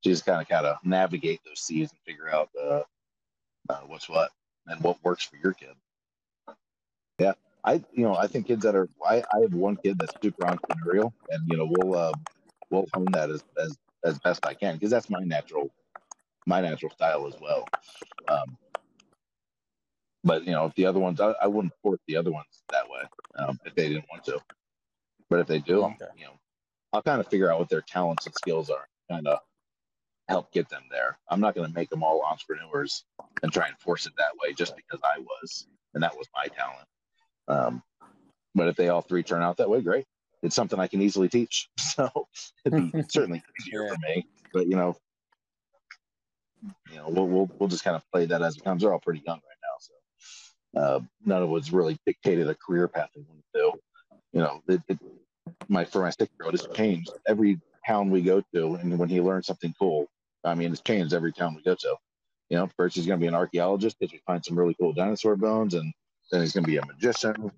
You 0.03 0.13
just 0.13 0.25
kind 0.25 0.41
of 0.41 0.49
kind 0.49 0.67
of 0.67 0.77
navigate 0.85 1.41
those 1.45 1.59
seas 1.61 1.91
and 1.91 2.01
figure 2.07 2.31
out 2.31 2.51
uh, 2.61 2.83
uh, 3.69 3.81
what's 3.87 4.09
what 4.09 4.31
and 4.69 4.81
what 4.83 5.03
works 5.03 5.25
for 5.25 5.37
your 5.43 5.53
kid. 5.53 5.75
Yeah, 7.19 7.33
I 7.65 7.83
you 7.93 8.05
know 8.05 8.15
I 8.15 8.29
think 8.29 8.47
kids 8.47 8.63
that 8.63 8.77
are 8.77 8.89
I, 9.05 9.17
I 9.17 9.41
have 9.43 9.53
one 9.53 9.77
kid 9.77 9.99
that's 9.99 10.15
super 10.23 10.45
entrepreneurial, 10.45 11.13
and 11.31 11.43
you 11.49 11.57
know 11.57 11.69
we'll 11.69 11.99
uh, 11.99 12.13
we'll 12.71 12.87
hone 12.95 13.11
that 13.13 13.31
as 13.31 13.43
as 13.61 13.77
as 14.05 14.19
best 14.21 14.47
I 14.47 14.55
can 14.55 14.75
because 14.75 14.91
that's 14.91 15.11
my 15.11 15.21
natural 15.25 15.71
my 16.47 16.61
natural 16.61 16.93
style 16.93 17.27
as 17.27 17.35
well. 17.41 17.67
Um, 18.29 18.57
but 20.25 20.45
you 20.45 20.53
know, 20.53 20.67
if 20.67 20.75
the 20.75 20.87
other 20.87 21.01
ones, 21.01 21.21
I, 21.21 21.35
I 21.41 21.47
wouldn't 21.47 21.75
force 21.83 22.01
the 22.07 22.17
other 22.17 22.33
ones 22.33 22.63
that 22.71 22.89
way 22.89 23.03
um, 23.39 23.59
if 23.65 23.75
they 23.75 23.89
didn't 23.89 24.07
want 24.11 24.25
to. 24.25 24.41
But 25.31 25.41
if 25.41 25.47
they 25.47 25.59
do, 25.59 25.85
okay. 25.85 26.07
you 26.17 26.25
know, 26.25 26.39
I'll 26.93 27.03
kind 27.03 27.21
of 27.21 27.29
figure 27.29 27.53
out 27.53 27.59
what 27.59 27.69
their 27.69 27.83
talents 27.83 28.27
and 28.27 28.35
skills 28.35 28.71
are, 28.71 28.89
kind 29.11 29.27
of 29.27 29.41
help 30.29 30.53
get 30.53 30.69
them 30.69 30.83
there. 30.91 31.19
I'm 31.31 31.41
not 31.41 31.55
going 31.55 31.69
to 31.69 31.75
make 31.75 31.91
them 31.91 32.03
all 32.03 32.23
entrepreneurs 32.23 33.05
and 33.43 33.53
try 33.53 33.67
and 33.67 33.79
force 33.79 34.07
it 34.07 34.13
that 34.19 34.33
way 34.43 34.53
just 34.55 34.75
because 34.77 35.01
I 35.05 35.21
was 35.21 35.67
and 35.95 36.03
that 36.03 36.17
was 36.17 36.27
my 36.35 36.47
talent. 36.47 36.89
Um, 37.49 37.83
but 38.55 38.69
if 38.69 38.77
they 38.77 38.89
all 38.89 39.03
three 39.03 39.23
turn 39.23 39.43
out 39.43 39.57
that 39.59 39.71
way, 39.71 39.81
great. 39.81 40.05
It's 40.43 40.55
something 40.55 40.79
I 40.79 40.87
can 40.87 41.03
easily 41.03 41.29
teach. 41.29 41.69
So 41.79 42.29
it'd 42.65 42.93
be 42.93 43.03
certainly 43.09 43.43
easier 43.61 43.85
yeah. 43.85 43.89
for 43.89 43.99
me. 44.07 44.27
But 44.53 44.67
you 44.69 44.77
know, 44.77 44.97
you 46.91 46.97
know, 46.97 47.09
we'll 47.09 47.27
we'll 47.27 47.51
we'll 47.59 47.69
just 47.69 47.83
kind 47.83 47.97
of 47.97 48.03
play 48.13 48.27
that 48.27 48.41
as 48.41 48.57
it 48.57 48.63
comes. 48.63 48.83
They're 48.83 48.93
all 48.93 49.01
pretty 49.01 49.23
young 49.27 49.37
right 49.39 49.43
now, 49.43 49.48
so 49.48 49.48
uh, 50.77 51.01
none 51.25 51.43
of 51.43 51.51
it's 51.57 51.73
really 51.73 51.99
dictated 52.07 52.49
a 52.49 52.55
career 52.55 52.89
path 52.89 53.11
they 53.15 53.23
want 53.23 53.41
to 53.55 53.61
do. 53.61 53.73
You 54.33 54.41
know, 54.41 54.63
it, 54.69 54.83
it, 54.89 54.99
my 55.69 55.85
for 55.85 56.03
my 56.03 56.11
six 56.11 56.31
year 56.39 56.47
old, 56.47 56.55
it's 56.55 56.67
changed 56.75 57.11
every 57.27 57.59
town 57.87 58.11
we 58.11 58.21
go 58.21 58.43
to, 58.55 58.75
and 58.75 58.99
when 58.99 59.09
he 59.09 59.21
learns 59.21 59.47
something 59.47 59.75
cool, 59.79 60.09
I 60.45 60.55
mean, 60.55 60.73
it's 60.73 60.83
changed 60.83 61.15
every 61.15 61.33
town 61.33 61.55
we 61.55 61.63
go 61.63 61.75
to. 61.75 61.97
You 62.51 62.57
know, 62.59 62.69
first 62.77 62.97
he's 62.97 63.07
going 63.07 63.19
to 63.19 63.23
be 63.23 63.29
an 63.29 63.35
archaeologist 63.35 63.99
because 63.99 64.13
we 64.13 64.21
find 64.27 64.45
some 64.45 64.59
really 64.59 64.75
cool 64.75 64.93
dinosaur 64.93 65.37
bones, 65.37 65.75
and 65.75 65.93
then 66.31 66.41
he's 66.41 66.53
going 66.53 66.65
to 66.65 66.71
be 66.71 66.79
a 66.79 66.87
magician, 66.87 67.51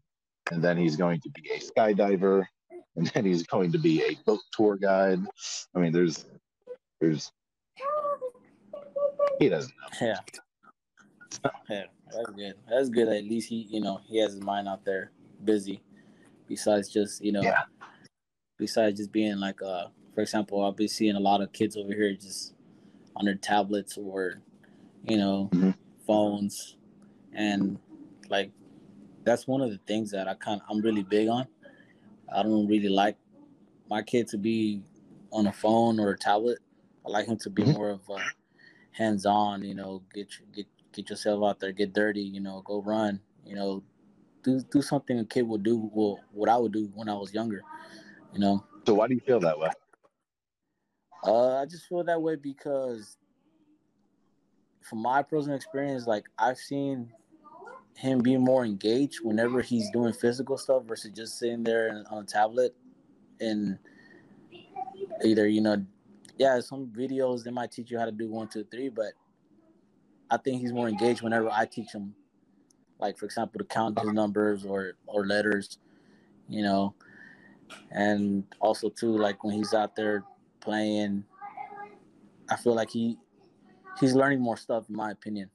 and 0.51 0.63
then 0.63 0.77
he's 0.77 0.97
going 0.97 1.21
to 1.21 1.31
be 1.31 1.51
a 1.51 1.59
skydiver, 1.59 2.47
and 2.97 3.07
then 3.09 3.25
he's 3.25 3.45
going 3.45 3.73
to 3.73 3.79
be 3.79 4.03
a 4.03 4.17
boat 4.27 4.41
tour 4.53 4.77
guide. 4.77 5.21
I 5.75 5.79
mean, 5.79 5.93
there's, 5.93 6.25
there's, 7.01 7.31
he 9.39 9.49
doesn't 9.49 9.73
know. 10.01 10.07
Yeah. 10.07 11.49
yeah, 11.69 11.85
that's 12.13 12.31
good. 12.31 12.55
That's 12.69 12.89
good. 12.89 13.09
At 13.09 13.25
least 13.25 13.49
he, 13.49 13.67
you 13.71 13.81
know, 13.81 14.01
he 14.07 14.19
has 14.19 14.33
his 14.33 14.43
mind 14.43 14.69
out 14.69 14.85
there, 14.85 15.11
busy. 15.45 15.83
Besides 16.47 16.89
just, 16.89 17.25
you 17.25 17.33
know, 17.33 17.43
yeah. 17.43 17.63
besides 18.59 18.99
just 18.99 19.13
being 19.13 19.39
like, 19.39 19.63
uh, 19.63 19.87
for 20.15 20.21
example, 20.21 20.65
I'll 20.65 20.73
be 20.73 20.89
seeing 20.89 21.17
a 21.17 21.21
lot 21.21 21.41
of 21.41 21.53
kids 21.53 21.77
over 21.77 21.93
here 21.93 22.13
just 22.15 22.55
on 23.17 23.25
their 23.25 23.37
tablets 23.37 23.97
or, 23.97 24.41
you 25.05 25.17
know, 25.17 25.49
mm-hmm. 25.53 25.71
phones, 26.07 26.77
and 27.33 27.79
like 28.29 28.51
that's 29.25 29.47
one 29.47 29.61
of 29.61 29.71
the 29.71 29.79
things 29.87 30.11
that 30.11 30.27
I 30.27 30.35
kind 30.35 30.61
I'm 30.69 30.81
really 30.81 31.05
big 31.05 31.29
on. 31.29 31.47
I 32.33 32.43
don't 32.43 32.67
really 32.67 32.89
like 32.89 33.17
my 33.89 34.03
kid 34.03 34.29
to 34.29 34.39
be 34.39 34.83
on 35.33 35.47
a 35.47 35.53
phone 35.53 36.01
or 36.01 36.11
a 36.11 36.19
tablet. 36.19 36.59
I 37.07 37.11
like 37.11 37.27
him 37.27 37.39
to 37.39 37.51
be 37.51 37.63
mm-hmm. 37.63 37.73
more 37.73 37.91
of 37.91 38.01
a 38.09 38.19
hands-on. 38.93 39.63
You 39.63 39.75
know, 39.75 40.03
get 40.13 40.29
get 40.53 40.67
get 40.93 41.11
yourself 41.11 41.45
out 41.45 41.61
there, 41.61 41.73
get 41.73 41.93
dirty. 41.93 42.23
You 42.23 42.41
know, 42.41 42.63
go 42.65 42.83
run. 42.83 43.21
You 43.45 43.57
know, 43.57 43.83
do 44.43 44.61
do 44.71 44.83
something 44.83 45.19
a 45.19 45.25
kid 45.25 45.43
would 45.43 45.63
do. 45.63 45.91
Well, 45.93 46.21
what 46.33 46.49
I 46.49 46.57
would 46.57 46.73
do 46.73 46.91
when 46.95 47.09
I 47.09 47.15
was 47.15 47.33
younger. 47.33 47.63
You 48.33 48.41
know. 48.41 48.65
So 48.87 48.95
why 48.95 49.09
do 49.09 49.15
you 49.15 49.21
feel 49.21 49.41
that 49.41 49.59
way? 49.59 49.71
Uh, 51.23 51.57
I 51.57 51.67
just 51.67 51.87
feel 51.87 52.03
that 52.05 52.21
way 52.21 52.37
because, 52.37 53.17
from 54.81 55.03
my 55.03 55.23
personal 55.23 55.57
experience, 55.57 56.07
like 56.07 56.25
I've 56.39 56.57
seen 56.57 57.13
him 57.97 58.21
be 58.21 58.37
more 58.37 58.65
engaged 58.65 59.21
whenever 59.23 59.61
he's 59.61 59.91
doing 59.91 60.13
physical 60.13 60.57
stuff 60.57 60.85
versus 60.85 61.11
just 61.15 61.39
sitting 61.39 61.63
there 61.63 62.03
on 62.11 62.23
a 62.23 62.27
tablet 62.27 62.75
and 63.41 63.79
either 65.25 65.47
you 65.47 65.61
know 65.61 65.85
yeah 66.39 66.59
some 66.61 66.87
videos 66.87 67.45
they 67.45 67.51
might 67.51 67.71
teach 67.71 67.91
you 67.91 67.99
how 67.99 68.07
to 68.07 68.13
do 68.13 68.31
one 68.31 68.49
two 68.49 68.65
three 68.71 68.89
but 68.89 69.13
i 70.31 70.37
think 70.37 70.61
he's 70.61 70.73
more 70.73 70.89
engaged 70.89 71.23
whenever 71.23 71.49
i 71.51 71.65
teach 71.65 71.93
him 71.93 72.15
like 72.99 73.17
for 73.19 73.25
example 73.25 73.59
to 73.59 73.65
count 73.65 73.99
his 73.99 74.13
numbers 74.13 74.65
or 74.65 74.95
or 75.07 75.27
letters 75.27 75.79
you 76.49 76.63
know 76.63 76.95
and 77.93 78.45
also 78.61 78.89
too 78.89 79.17
like 79.17 79.43
when 79.45 79.55
he's 79.55 79.75
out 79.75 79.95
there 79.97 80.25
playing 80.61 81.25
i 82.51 82.57
feel 82.57 82.75
like 82.75 82.91
he 82.91 83.17
he's 83.99 84.15
learning 84.15 84.41
more 84.41 84.57
stuff 84.57 84.89
in 84.89 84.97
my 84.97 85.11
opinion 85.11 85.51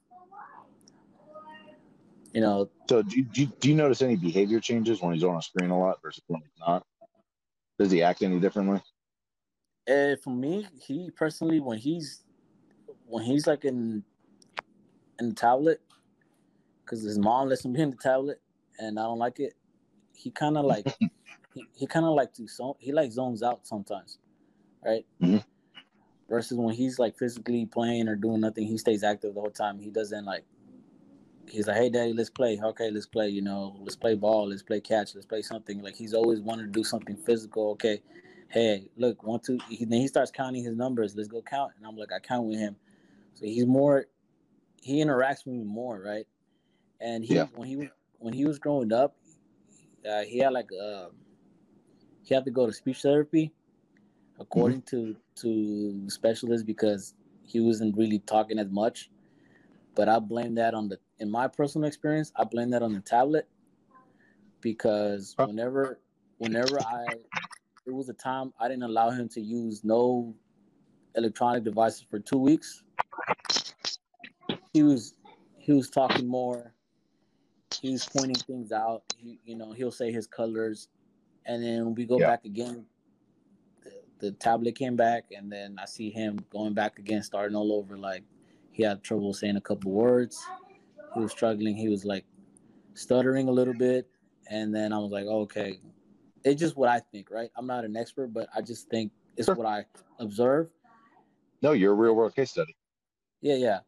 you 2.36 2.42
know. 2.42 2.68
So 2.88 3.02
do 3.02 3.16
you, 3.16 3.24
do 3.24 3.40
you, 3.40 3.52
do 3.60 3.68
you 3.70 3.74
notice 3.74 4.02
any 4.02 4.14
behavior 4.14 4.60
changes 4.60 5.00
when 5.00 5.14
he's 5.14 5.24
on 5.24 5.36
a 5.36 5.42
screen 5.42 5.70
a 5.70 5.78
lot 5.78 6.02
versus 6.02 6.22
when 6.26 6.42
he's 6.42 6.60
not? 6.60 6.84
Does 7.78 7.90
he 7.90 8.02
act 8.02 8.22
any 8.22 8.38
differently? 8.38 8.82
Uh, 9.88 10.16
for 10.22 10.30
me, 10.30 10.66
he 10.86 11.10
personally, 11.10 11.60
when 11.60 11.78
he's 11.78 12.24
when 13.06 13.24
he's 13.24 13.46
like 13.46 13.64
in 13.64 14.04
in 15.20 15.30
the 15.30 15.34
tablet, 15.34 15.80
because 16.84 17.02
his 17.02 17.18
mom 17.18 17.48
lets 17.48 17.64
him 17.64 17.72
be 17.72 17.80
in 17.80 17.90
the 17.90 17.96
tablet, 17.96 18.40
and 18.78 18.98
I 18.98 19.02
don't 19.02 19.18
like 19.18 19.40
it. 19.40 19.54
He 20.14 20.30
kind 20.30 20.56
of 20.56 20.64
like 20.64 20.86
he, 21.54 21.64
he 21.74 21.86
kind 21.86 22.06
of 22.06 22.14
like 22.14 22.32
to 22.34 22.46
so 22.48 22.76
he 22.80 22.92
like 22.92 23.12
zones 23.12 23.42
out 23.42 23.66
sometimes, 23.66 24.18
right? 24.84 25.04
Mm-hmm. 25.22 25.38
Versus 26.28 26.58
when 26.58 26.74
he's 26.74 26.98
like 26.98 27.16
physically 27.16 27.66
playing 27.66 28.08
or 28.08 28.16
doing 28.16 28.40
nothing, 28.40 28.66
he 28.66 28.78
stays 28.78 29.04
active 29.04 29.34
the 29.34 29.40
whole 29.40 29.50
time. 29.50 29.78
He 29.78 29.90
doesn't 29.90 30.24
like 30.24 30.44
he's 31.48 31.66
like, 31.66 31.76
"Hey, 31.76 31.90
daddy, 31.90 32.12
let's 32.12 32.30
play. 32.30 32.58
Okay, 32.62 32.90
let's 32.90 33.06
play. 33.06 33.28
You 33.28 33.42
know, 33.42 33.76
let's 33.80 33.96
play 33.96 34.14
ball. 34.14 34.48
Let's 34.48 34.62
play 34.62 34.80
catch. 34.80 35.14
Let's 35.14 35.26
play 35.26 35.42
something." 35.42 35.82
Like 35.82 35.96
he's 35.96 36.14
always 36.14 36.40
wanted 36.40 36.62
to 36.64 36.72
do 36.72 36.84
something 36.84 37.16
physical. 37.16 37.70
Okay, 37.70 38.02
hey, 38.48 38.88
look, 38.96 39.22
one, 39.22 39.40
two. 39.40 39.58
He, 39.68 39.84
then 39.84 40.00
he 40.00 40.08
starts 40.08 40.30
counting 40.30 40.64
his 40.64 40.76
numbers. 40.76 41.14
Let's 41.16 41.28
go 41.28 41.42
count. 41.42 41.72
And 41.76 41.86
I'm 41.86 41.96
like, 41.96 42.12
I 42.12 42.18
count 42.18 42.46
with 42.46 42.58
him. 42.58 42.76
So 43.34 43.46
he's 43.46 43.66
more. 43.66 44.06
He 44.82 45.02
interacts 45.02 45.44
with 45.44 45.54
me 45.54 45.64
more, 45.64 46.00
right? 46.00 46.26
And 47.00 47.24
he 47.24 47.34
yeah. 47.34 47.46
when 47.54 47.68
he 47.68 47.88
when 48.18 48.32
he 48.32 48.46
was 48.46 48.58
growing 48.58 48.92
up, 48.92 49.16
uh, 50.08 50.22
he 50.22 50.38
had 50.38 50.52
like 50.52 50.68
uh, 50.72 51.06
he 52.22 52.34
had 52.34 52.44
to 52.44 52.50
go 52.50 52.66
to 52.66 52.72
speech 52.72 53.02
therapy, 53.02 53.52
according 54.38 54.82
mm-hmm. 54.82 55.12
to 55.12 55.16
to 55.42 56.10
specialists, 56.10 56.64
because 56.64 57.14
he 57.44 57.60
wasn't 57.60 57.96
really 57.96 58.18
talking 58.20 58.58
as 58.58 58.70
much. 58.70 59.10
But 59.94 60.08
I 60.08 60.18
blame 60.18 60.54
that 60.56 60.74
on 60.74 60.88
the 60.88 60.98
in 61.18 61.30
my 61.30 61.48
personal 61.48 61.86
experience, 61.86 62.32
I 62.36 62.44
blame 62.44 62.70
that 62.70 62.82
on 62.82 62.92
the 62.92 63.00
tablet 63.00 63.48
because 64.60 65.34
whenever 65.38 66.00
whenever 66.38 66.80
I 66.80 67.06
it 67.86 67.94
was 67.94 68.08
a 68.08 68.14
time 68.14 68.52
I 68.60 68.68
didn't 68.68 68.82
allow 68.82 69.10
him 69.10 69.28
to 69.30 69.40
use 69.40 69.84
no 69.84 70.34
electronic 71.14 71.64
devices 71.64 72.04
for 72.10 72.18
two 72.18 72.38
weeks. 72.38 72.82
He 74.76 74.82
was 74.82 75.14
he 75.56 75.72
was 75.72 75.88
talking 75.88 76.26
more. 76.26 76.74
He 77.80 77.92
was 77.92 78.04
pointing 78.04 78.36
things 78.36 78.72
out. 78.72 79.04
He, 79.16 79.40
you 79.46 79.56
know, 79.56 79.72
he'll 79.72 79.90
say 79.90 80.12
his 80.12 80.26
colors, 80.26 80.88
and 81.46 81.64
then 81.64 81.94
we 81.94 82.04
go 82.04 82.18
yeah. 82.20 82.26
back 82.26 82.44
again. 82.44 82.84
The, 83.82 83.92
the 84.18 84.32
tablet 84.32 84.74
came 84.74 84.94
back, 84.94 85.24
and 85.34 85.50
then 85.50 85.78
I 85.80 85.86
see 85.86 86.10
him 86.10 86.38
going 86.50 86.74
back 86.74 86.98
again, 86.98 87.22
starting 87.22 87.56
all 87.56 87.72
over. 87.72 87.96
Like 87.96 88.24
he 88.70 88.82
had 88.82 89.02
trouble 89.02 89.32
saying 89.32 89.56
a 89.56 89.62
couple 89.62 89.92
words 89.92 90.44
he 91.14 91.20
was 91.20 91.32
struggling. 91.32 91.74
He 91.74 91.88
was 91.88 92.04
like 92.04 92.26
stuttering 92.92 93.48
a 93.48 93.50
little 93.50 93.72
bit, 93.72 94.06
and 94.50 94.74
then 94.74 94.92
I 94.92 94.98
was 94.98 95.10
like, 95.10 95.24
okay, 95.24 95.80
it's 96.44 96.60
just 96.60 96.76
what 96.76 96.90
I 96.90 97.00
think, 97.00 97.30
right? 97.30 97.48
I'm 97.56 97.66
not 97.66 97.86
an 97.86 97.96
expert, 97.96 98.34
but 98.34 98.48
I 98.54 98.60
just 98.60 98.90
think 98.90 99.10
it's 99.38 99.46
sure. 99.46 99.54
what 99.54 99.66
I 99.66 99.86
observe. 100.18 100.68
No, 101.62 101.72
you're 101.72 101.92
a 101.92 101.96
real 101.96 102.14
world 102.14 102.36
case 102.36 102.50
study. 102.50 102.76
Yeah, 103.40 103.56
yeah, 103.56 103.78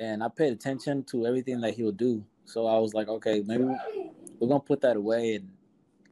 and 0.00 0.22
I 0.22 0.28
paid 0.28 0.52
attention 0.52 1.04
to 1.04 1.26
everything 1.26 1.60
that 1.60 1.74
he'll 1.74 1.92
do. 1.92 2.24
So 2.44 2.66
I 2.66 2.78
was 2.78 2.94
like, 2.94 3.08
okay, 3.08 3.42
maybe 3.46 3.64
we're 4.38 4.48
gonna 4.48 4.60
put 4.60 4.80
that 4.82 4.96
away 4.96 5.36
and 5.36 5.48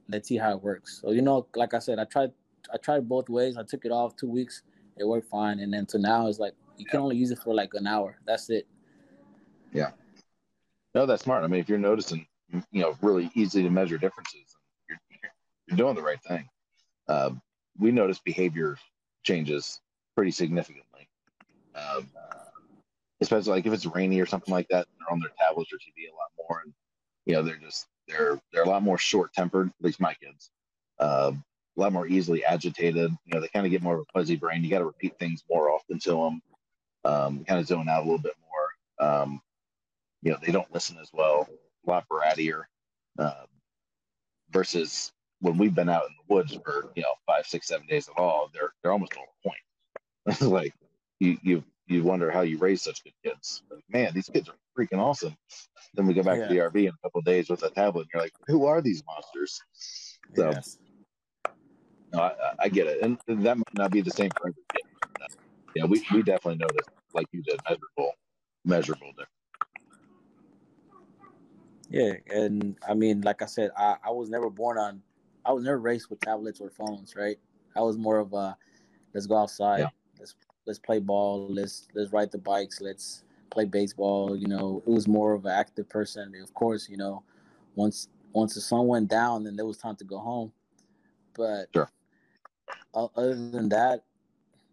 let's 0.08 0.28
see 0.28 0.36
how 0.36 0.52
it 0.52 0.62
works. 0.62 1.00
So 1.02 1.10
you 1.10 1.22
know, 1.22 1.46
like 1.54 1.74
I 1.74 1.78
said, 1.78 1.98
I 1.98 2.04
tried 2.04 2.32
I 2.72 2.76
tried 2.78 3.08
both 3.08 3.28
ways. 3.28 3.56
I 3.56 3.62
took 3.64 3.84
it 3.84 3.92
off 3.92 4.16
two 4.16 4.30
weeks, 4.30 4.62
it 4.96 5.04
worked 5.04 5.28
fine, 5.28 5.60
and 5.60 5.72
then 5.72 5.86
to 5.86 5.98
now 5.98 6.28
it's 6.28 6.38
like 6.38 6.54
you 6.76 6.86
can 6.86 7.00
only 7.00 7.16
use 7.16 7.30
it 7.30 7.38
for 7.38 7.54
like 7.54 7.74
an 7.74 7.86
hour. 7.86 8.18
That's 8.26 8.50
it. 8.50 8.66
Yeah. 9.72 9.90
No, 10.94 11.06
that's 11.06 11.24
smart. 11.24 11.44
I 11.44 11.46
mean, 11.46 11.60
if 11.60 11.68
you're 11.68 11.78
noticing, 11.78 12.26
you 12.70 12.82
know, 12.82 12.96
really 13.00 13.30
easy 13.34 13.62
to 13.62 13.70
measure 13.70 13.96
differences, 13.96 14.56
you're, 14.88 14.98
you're 15.66 15.76
doing 15.76 15.94
the 15.94 16.02
right 16.02 16.22
thing. 16.22 16.48
Um, 17.08 17.40
we 17.78 17.90
notice 17.90 18.18
behavior 18.18 18.76
changes 19.22 19.80
pretty 20.14 20.30
significantly. 20.30 21.08
Um, 21.74 22.10
especially 23.22 23.52
like 23.52 23.66
if 23.66 23.72
it's 23.72 23.86
rainy 23.86 24.20
or 24.20 24.26
something 24.26 24.52
like 24.52 24.68
that, 24.68 24.86
they're 24.98 25.12
on 25.12 25.20
their 25.20 25.32
tablets 25.38 25.72
or 25.72 25.76
TV 25.76 26.08
a 26.10 26.14
lot 26.14 26.30
more, 26.48 26.62
and 26.64 26.74
you 27.24 27.34
know 27.34 27.42
they're 27.42 27.56
just 27.56 27.86
they're 28.08 28.40
they're 28.52 28.64
a 28.64 28.68
lot 28.68 28.82
more 28.82 28.98
short 28.98 29.32
tempered. 29.32 29.68
At 29.68 29.84
least 29.84 30.00
my 30.00 30.14
kids, 30.14 30.50
uh, 30.98 31.32
a 31.76 31.80
lot 31.80 31.92
more 31.92 32.06
easily 32.06 32.44
agitated. 32.44 33.10
You 33.24 33.34
know, 33.34 33.40
they 33.40 33.48
kind 33.48 33.64
of 33.64 33.70
get 33.70 33.82
more 33.82 33.94
of 33.94 34.00
a 34.00 34.18
fuzzy 34.18 34.36
brain. 34.36 34.62
You 34.62 34.70
got 34.70 34.80
to 34.80 34.86
repeat 34.86 35.18
things 35.18 35.44
more 35.48 35.70
often 35.70 35.98
to 36.00 36.10
them. 36.10 36.42
Um, 37.04 37.44
kind 37.44 37.60
of 37.60 37.66
zone 37.66 37.88
out 37.88 38.00
a 38.00 38.04
little 38.04 38.18
bit 38.18 38.34
more. 38.40 39.08
Um, 39.08 39.40
you 40.22 40.30
know, 40.30 40.38
they 40.44 40.52
don't 40.52 40.72
listen 40.72 40.98
as 41.00 41.10
well. 41.12 41.48
A 41.86 41.90
lot 41.90 42.06
brattier. 42.08 42.64
Uh, 43.18 43.44
versus 44.50 45.12
when 45.40 45.58
we've 45.58 45.74
been 45.74 45.88
out 45.88 46.04
in 46.04 46.14
the 46.16 46.34
woods 46.34 46.56
for 46.64 46.90
you 46.94 47.02
know 47.02 47.14
five, 47.26 47.46
six, 47.46 47.68
seven 47.68 47.86
days 47.86 48.08
at 48.08 48.20
all, 48.20 48.50
they're 48.52 48.72
they're 48.82 48.92
almost 48.92 49.16
on 49.16 49.24
point. 49.44 49.58
It's 50.26 50.42
like 50.42 50.74
you 51.20 51.38
you 51.42 51.64
you 51.86 52.02
wonder 52.04 52.30
how 52.30 52.42
you 52.42 52.58
raise 52.58 52.82
such 52.82 53.02
good 53.04 53.12
kids. 53.24 53.62
Like, 53.70 53.84
man, 53.88 54.12
these 54.14 54.28
kids 54.28 54.48
are 54.48 54.54
freaking 54.78 54.98
awesome. 54.98 55.36
Then 55.94 56.06
we 56.06 56.14
go 56.14 56.22
back 56.22 56.38
Yeah. 56.38 56.48
to 56.48 56.54
the 56.54 56.60
RV 56.60 56.76
in 56.82 56.88
a 56.88 56.98
couple 57.02 57.18
of 57.18 57.24
days 57.24 57.50
with 57.50 57.62
a 57.62 57.70
tablet, 57.70 58.02
and 58.02 58.10
you're 58.14 58.22
like, 58.22 58.32
who 58.46 58.66
are 58.66 58.80
these 58.80 59.02
monsters? 59.06 59.60
So 60.34 60.50
Yes. 60.50 60.78
no, 62.12 62.20
I, 62.20 62.28
I- 62.28 62.54
I 62.60 62.68
get 62.68 62.86
it, 62.86 63.02
and 63.02 63.18
that 63.44 63.56
might 63.56 63.74
not 63.74 63.90
be 63.90 64.00
the 64.00 64.10
same 64.10 64.30
for 64.30 64.48
every 64.48 64.62
kid. 64.72 64.82
uh, 65.20 65.26
Yeah, 65.74 65.84
we, 65.86 66.04
we 66.12 66.22
definitely 66.22 66.58
noticed, 66.58 66.90
like 67.14 67.26
you 67.32 67.42
did, 67.42 67.60
measurable, 67.68 68.12
measurable 68.64 69.08
difference. 69.10 69.28
Yeah, 71.90 72.14
and 72.34 72.76
I 72.88 72.94
mean, 72.94 73.20
like 73.20 73.42
I 73.42 73.46
said, 73.46 73.70
I, 73.76 73.96
I 74.04 74.10
was 74.10 74.30
never 74.30 74.48
born 74.48 74.78
on, 74.78 75.02
I 75.44 75.52
was 75.52 75.64
never 75.64 75.78
raised 75.78 76.08
with 76.08 76.20
tablets 76.20 76.60
or 76.60 76.70
phones, 76.70 77.14
right? 77.16 77.38
I 77.76 77.80
was 77.80 77.98
more 77.98 78.18
of 78.18 78.32
a, 78.32 78.56
let's 79.12 79.26
go 79.26 79.36
outside, 79.36 79.80
Yeah. 79.80 79.88
let's 80.18 80.34
let's 80.66 80.78
play 80.78 80.98
ball, 80.98 81.46
let's 81.48 81.88
let's 81.94 82.12
ride 82.12 82.30
the 82.30 82.38
bikes, 82.38 82.80
let's 82.80 83.24
play 83.50 83.64
baseball. 83.64 84.36
You 84.36 84.48
know, 84.48 84.82
it 84.86 84.90
was 84.90 85.06
more 85.08 85.32
of 85.34 85.44
an 85.44 85.52
active 85.52 85.88
person. 85.88 86.34
Of 86.42 86.54
course, 86.54 86.88
you 86.88 86.96
know, 86.96 87.22
once 87.74 88.08
once 88.32 88.54
the 88.54 88.60
sun 88.60 88.86
went 88.86 89.08
down, 89.08 89.44
then 89.44 89.56
there 89.56 89.66
was 89.66 89.78
time 89.78 89.96
to 89.96 90.04
go 90.04 90.18
home. 90.18 90.52
But 91.34 91.66
Sure. 91.74 91.90
other 92.94 93.34
than 93.34 93.68
that, 93.70 94.04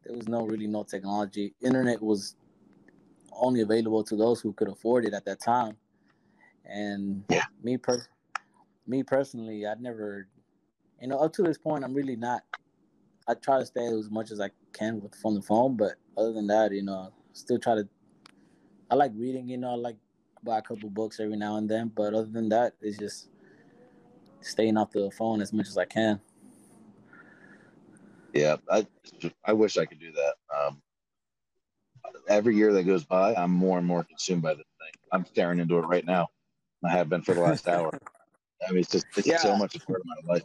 there 0.03 0.15
was 0.15 0.27
no 0.27 0.45
really 0.45 0.67
no 0.67 0.83
technology. 0.83 1.53
Internet 1.61 2.01
was 2.01 2.35
only 3.31 3.61
available 3.61 4.03
to 4.03 4.15
those 4.15 4.41
who 4.41 4.53
could 4.53 4.67
afford 4.67 5.05
it 5.05 5.13
at 5.13 5.25
that 5.25 5.39
time. 5.39 5.77
And 6.65 7.23
Yeah. 7.29 7.45
me 7.63 7.77
per 7.77 8.05
me 8.87 9.03
personally, 9.03 9.67
I 9.67 9.75
never, 9.75 10.27
you 10.99 11.07
know, 11.07 11.19
up 11.19 11.33
to 11.33 11.43
this 11.43 11.57
point, 11.57 11.83
I'm 11.83 11.93
really 11.93 12.15
not. 12.15 12.43
I 13.29 13.35
try 13.35 13.59
to 13.59 13.65
stay 13.65 13.85
as 13.85 14.09
much 14.09 14.31
as 14.31 14.41
I 14.41 14.49
can 14.73 14.99
with 14.99 15.13
from 15.13 15.35
the 15.35 15.41
phone, 15.41 15.77
but 15.77 15.93
other 16.17 16.33
than 16.33 16.47
that, 16.47 16.73
you 16.73 16.81
know, 16.81 17.13
still 17.33 17.59
try 17.59 17.75
to. 17.75 17.87
I 18.89 18.95
like 18.95 19.11
reading, 19.15 19.47
you 19.47 19.57
know, 19.57 19.69
I 19.69 19.75
like 19.75 19.97
buy 20.43 20.57
a 20.57 20.61
couple 20.63 20.89
books 20.89 21.19
every 21.19 21.37
now 21.37 21.57
and 21.57 21.69
then, 21.69 21.91
but 21.95 22.15
other 22.15 22.25
than 22.25 22.49
that, 22.49 22.73
it's 22.81 22.97
just 22.97 23.29
staying 24.41 24.77
off 24.77 24.89
the 24.91 25.11
phone 25.11 25.41
as 25.41 25.53
much 25.53 25.67
as 25.67 25.77
I 25.77 25.85
can. 25.85 26.19
Yeah, 28.33 28.57
I 28.67 28.87
I 29.45 29.53
wish 29.53 29.77
I 29.77 29.85
could 29.85 29.99
do 29.99 30.11
that. 30.11 30.33
Um, 30.57 30.81
every 32.27 32.55
year 32.55 32.73
that 32.73 32.83
goes 32.83 33.03
by, 33.03 33.35
I'm 33.35 33.51
more 33.51 33.77
and 33.77 33.85
more 33.85 34.03
consumed 34.03 34.41
by 34.41 34.55
this 34.55 34.65
thing. 34.79 35.01
I'm 35.11 35.25
staring 35.27 35.59
into 35.59 35.77
it 35.77 35.81
right 35.81 36.05
now. 36.05 36.29
I 36.83 36.89
have 36.89 37.09
been 37.09 37.21
for 37.21 37.35
the 37.35 37.41
last 37.41 37.67
hour. 37.67 37.91
I 38.67 38.71
mean, 38.71 38.79
it's 38.79 38.89
just 38.89 39.05
it's 39.15 39.41
so 39.43 39.55
much 39.55 39.75
a 39.75 39.79
part 39.79 39.99
of 39.99 40.05
my 40.05 40.33
life. 40.33 40.43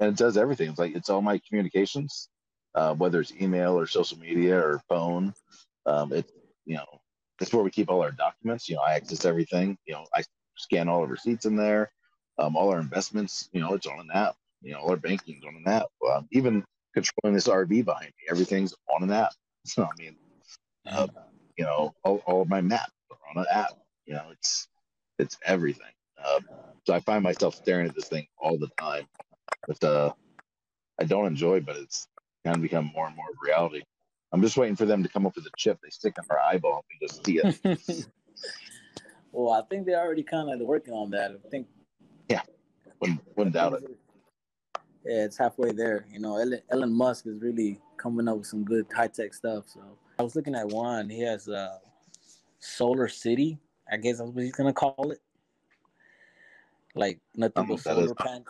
And 0.00 0.10
it 0.10 0.16
does 0.16 0.36
everything. 0.36 0.70
It's 0.70 0.78
like 0.78 0.94
it's 0.94 1.10
all 1.10 1.22
my 1.22 1.40
communications, 1.48 2.28
uh, 2.74 2.94
whether 2.94 3.20
it's 3.20 3.32
email 3.40 3.78
or 3.78 3.86
social 3.86 4.18
media 4.18 4.58
or 4.58 4.80
phone. 4.88 5.34
Um, 5.86 6.12
it's 6.12 6.32
you 6.66 6.76
know 6.76 6.86
it's 7.40 7.52
where 7.52 7.64
we 7.64 7.70
keep 7.70 7.90
all 7.90 8.02
our 8.02 8.12
documents. 8.12 8.68
You 8.68 8.76
know, 8.76 8.82
I 8.82 8.94
access 8.94 9.24
everything. 9.24 9.76
You 9.86 9.94
know, 9.94 10.06
I 10.14 10.22
scan 10.56 10.88
all 10.88 11.00
our 11.00 11.06
receipts 11.06 11.46
in 11.46 11.56
there. 11.56 11.90
Um, 12.38 12.56
all 12.56 12.70
our 12.70 12.80
investments. 12.80 13.48
You 13.52 13.60
know, 13.60 13.74
it's 13.74 13.86
on 13.86 14.00
an 14.00 14.10
app. 14.12 14.36
You 14.62 14.72
know, 14.72 14.80
all 14.80 14.90
our 14.90 14.96
banking's 14.96 15.44
on 15.44 15.56
an 15.56 15.72
app. 15.72 15.86
Um, 16.12 16.28
even 16.32 16.64
controlling 16.94 17.34
this 17.34 17.48
RV 17.48 17.84
behind 17.84 18.06
me, 18.06 18.26
everything's 18.30 18.74
on 18.94 19.02
an 19.02 19.12
app. 19.12 19.32
So 19.66 19.84
I 19.84 19.90
mean, 19.98 20.16
uh, 20.86 21.08
you 21.58 21.64
know, 21.64 21.92
all, 22.02 22.22
all 22.26 22.40
of 22.40 22.48
my 22.48 22.62
maps 22.62 22.92
are 23.10 23.18
on 23.36 23.42
an 23.42 23.46
app. 23.52 23.72
You 24.06 24.14
know, 24.14 24.24
it's 24.32 24.66
it's 25.18 25.36
everything. 25.44 25.92
Uh, 26.24 26.40
so 26.86 26.94
I 26.94 27.00
find 27.00 27.22
myself 27.22 27.54
staring 27.56 27.86
at 27.86 27.94
this 27.94 28.08
thing 28.08 28.26
all 28.38 28.56
the 28.56 28.68
time. 28.80 29.06
But 29.68 29.84
uh, 29.84 30.12
I 30.98 31.04
don't 31.04 31.26
enjoy, 31.26 31.60
but 31.60 31.76
it's 31.76 32.08
kind 32.44 32.56
of 32.56 32.62
become 32.62 32.90
more 32.94 33.06
and 33.06 33.14
more 33.14 33.26
of 33.30 33.36
reality. 33.44 33.82
I'm 34.32 34.42
just 34.42 34.56
waiting 34.56 34.76
for 34.76 34.86
them 34.86 35.02
to 35.02 35.08
come 35.08 35.26
up 35.26 35.36
with 35.36 35.46
a 35.46 35.50
chip 35.56 35.78
they 35.82 35.90
stick 35.90 36.14
in 36.18 36.24
our 36.30 36.40
eyeball 36.40 36.84
and 36.90 37.00
we 37.00 37.06
just 37.06 37.24
see 37.24 37.40
it. 37.42 38.06
well, 39.32 39.52
I 39.52 39.62
think 39.68 39.86
they're 39.86 40.00
already 40.00 40.22
kind 40.22 40.50
of 40.50 40.66
working 40.66 40.94
on 40.94 41.10
that. 41.10 41.32
I 41.32 41.48
think. 41.50 41.66
Yeah, 42.28 42.42
Wouldn't, 43.00 43.20
wouldn't 43.36 43.54
doubt 43.54 43.74
it. 43.74 43.84
Yeah, 45.04 45.24
it's 45.24 45.38
halfway 45.38 45.72
there. 45.72 46.06
You 46.10 46.18
know, 46.18 46.36
Elon, 46.36 46.60
Elon 46.70 46.92
Musk 46.92 47.26
is 47.26 47.40
really 47.40 47.80
coming 47.96 48.28
up 48.28 48.38
with 48.38 48.46
some 48.46 48.64
good 48.64 48.86
high 48.94 49.08
tech 49.08 49.32
stuff. 49.32 49.64
So 49.68 49.80
I 50.18 50.22
was 50.22 50.34
looking 50.34 50.54
at 50.54 50.68
one. 50.68 51.08
He 51.08 51.22
has 51.22 51.48
a 51.48 51.78
Solar 52.58 53.08
City. 53.08 53.58
I 53.90 53.96
guess 53.96 54.18
that's 54.18 54.30
what 54.30 54.44
he's 54.44 54.52
gonna 54.52 54.72
call 54.72 55.10
it. 55.12 55.20
Like 56.94 57.20
nothing 57.34 57.66
but 57.66 57.76
that 57.76 57.82
solar 57.82 58.14
panels. 58.14 58.46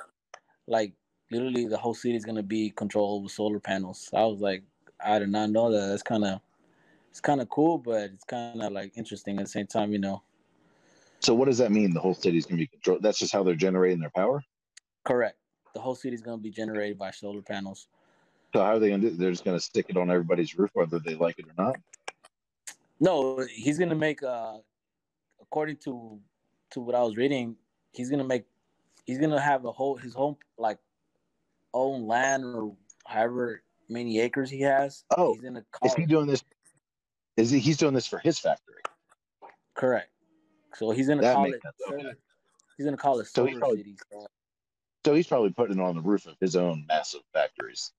Like 0.66 0.92
literally, 1.31 1.66
the 1.66 1.79
whole 1.79 1.95
city 1.95 2.16
is 2.16 2.24
gonna 2.24 2.43
be 2.43 2.70
controlled 2.70 3.24
with 3.24 3.33
solar 3.33 3.61
panels. 3.61 4.11
I 4.14 4.24
was 4.24 4.41
like, 4.41 4.62
I 5.05 5.18
did 5.18 5.31
not 5.31 5.51
know 5.51 5.70
that. 5.70 5.87
That's 5.89 6.03
kind 6.03 6.24
of, 6.24 6.41
it's 7.11 7.20
kind 7.20 7.41
of 7.41 7.49
cool, 7.49 7.79
but 7.79 8.11
it's 8.12 8.24
kind 8.24 8.62
of 8.62 8.72
like 8.72 8.93
interesting 8.97 9.39
at 9.39 9.45
the 9.45 9.51
same 9.51 9.66
time. 9.66 9.93
You 9.93 9.99
know, 9.99 10.22
So 11.20 11.35
what 11.35 11.47
does 11.47 11.59
that 11.59 11.72
mean? 11.72 11.93
The 11.95 12.01
whole 12.01 12.14
city's 12.14 12.47
going 12.47 12.59
to 12.59 12.62
be 12.62 12.66
controlled. 12.68 13.03
That's 13.03 13.18
just 13.18 13.33
how 13.33 13.43
they're 13.43 13.55
generating 13.55 14.01
their 14.01 14.11
power. 14.11 14.43
correct. 15.05 15.39
The 15.74 15.81
whole 15.81 15.95
city 15.95 16.14
is 16.14 16.22
gonna 16.22 16.39
be 16.39 16.51
generated 16.51 16.99
by 16.99 17.11
solar 17.11 17.43
panels. 17.43 17.89
So 18.55 18.61
how 18.61 18.74
are 18.74 18.79
they 18.79 18.89
going 18.89 19.03
to 19.03 19.11
do? 19.11 19.16
They're 19.16 19.31
just 19.31 19.45
going 19.45 19.57
to 19.57 19.62
stick 19.64 19.87
it 19.89 19.97
on 19.97 20.11
everybody's 20.11 20.59
roof, 20.59 20.70
whether 20.74 20.99
they 20.99 21.14
like 21.14 21.39
it 21.39 21.47
or 21.47 21.62
not. 21.62 21.76
No, 23.01 23.47
he's 23.51 23.79
gonna 23.79 23.95
make 23.95 24.22
uh 24.22 24.59
according 25.41 25.76
to 25.79 26.20
to 26.70 26.81
what 26.81 26.95
I 26.95 27.03
was 27.03 27.16
reading, 27.16 27.57
he's 27.93 28.11
gonna 28.11 28.24
make 28.24 28.45
he's 29.07 29.18
gonna 29.18 29.41
have 29.41 29.64
a 29.64 29.72
whole 29.72 29.97
his 29.97 30.14
whole 30.14 30.39
like 30.59 30.79
own 31.74 32.06
land 32.06 32.44
or 32.44 32.76
however 33.06 33.62
many 33.88 34.20
acres 34.20 34.50
he 34.50 34.60
has. 34.60 35.04
Oh, 35.16 35.32
he's 35.34 35.42
gonna 35.42 35.64
call 35.72 35.88
Is 35.88 35.95
he 35.95 36.07
doing 36.07 36.26
this? 36.26 36.42
Is 37.36 37.50
he? 37.50 37.58
He's 37.58 37.76
doing 37.76 37.95
this 37.95 38.07
for 38.07 38.18
his 38.18 38.38
factory. 38.38 38.82
correct. 39.74 40.11
So 40.74 40.90
he's 40.90 41.08
in 41.08 41.18
a 41.18 41.22
That 41.22 41.34
call 41.34 41.45
makes 41.45 41.57
it 41.57 41.62
sense, 41.62 41.74
solar, 41.86 41.99
okay. 42.11 42.18
he's 42.76 42.84
gonna 42.84 42.96
call 42.96 43.20
it 43.20 43.26
So 43.26 43.45
he's 43.46 43.58
probably- 43.58 43.78
city. 43.78 43.96
So, 44.12 44.26
So 45.07 45.14
he's 45.14 45.26
probably 45.26 45.50
putting 45.50 45.78
it 45.78 45.82
on 45.82 45.95
the 45.95 46.03
roof 46.03 46.26
of 46.26 46.36
his 46.40 46.57
own 46.57 46.84
massive 46.86 47.22
factories. 47.32 47.92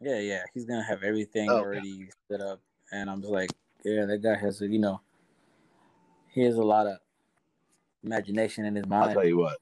yeah, 0.00 0.18
yeah, 0.18 0.42
he's 0.54 0.64
gonna 0.66 0.82
have 0.84 1.02
everything 1.02 1.50
Oh, 1.50 1.56
okay. 1.56 1.64
already 1.64 2.10
set 2.30 2.40
up, 2.40 2.60
and 2.92 3.10
I'm 3.10 3.20
just 3.20 3.32
like, 3.32 3.50
yeah, 3.84 4.04
that 4.06 4.18
guy 4.22 4.36
has 4.36 4.60
a 4.62 4.68
you 4.68 4.78
know, 4.78 5.00
he 6.28 6.42
has 6.42 6.56
a 6.56 6.62
lot 6.62 6.86
of 6.86 6.98
imagination 8.04 8.64
in 8.66 8.74
his 8.76 8.86
mind. 8.86 9.08
I'll 9.10 9.14
tell 9.14 9.24
you 9.26 9.38
what. 9.38 9.58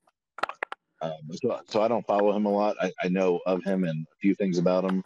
Um, 1.04 1.12
so, 1.42 1.60
so 1.68 1.82
I 1.82 1.88
don't 1.88 2.06
follow 2.06 2.32
him 2.32 2.46
a 2.46 2.50
lot. 2.50 2.76
I, 2.80 2.90
I 3.02 3.08
know 3.08 3.40
of 3.44 3.62
him 3.62 3.84
and 3.84 4.06
a 4.06 4.16
few 4.20 4.34
things 4.34 4.56
about 4.56 4.84
him. 4.84 5.04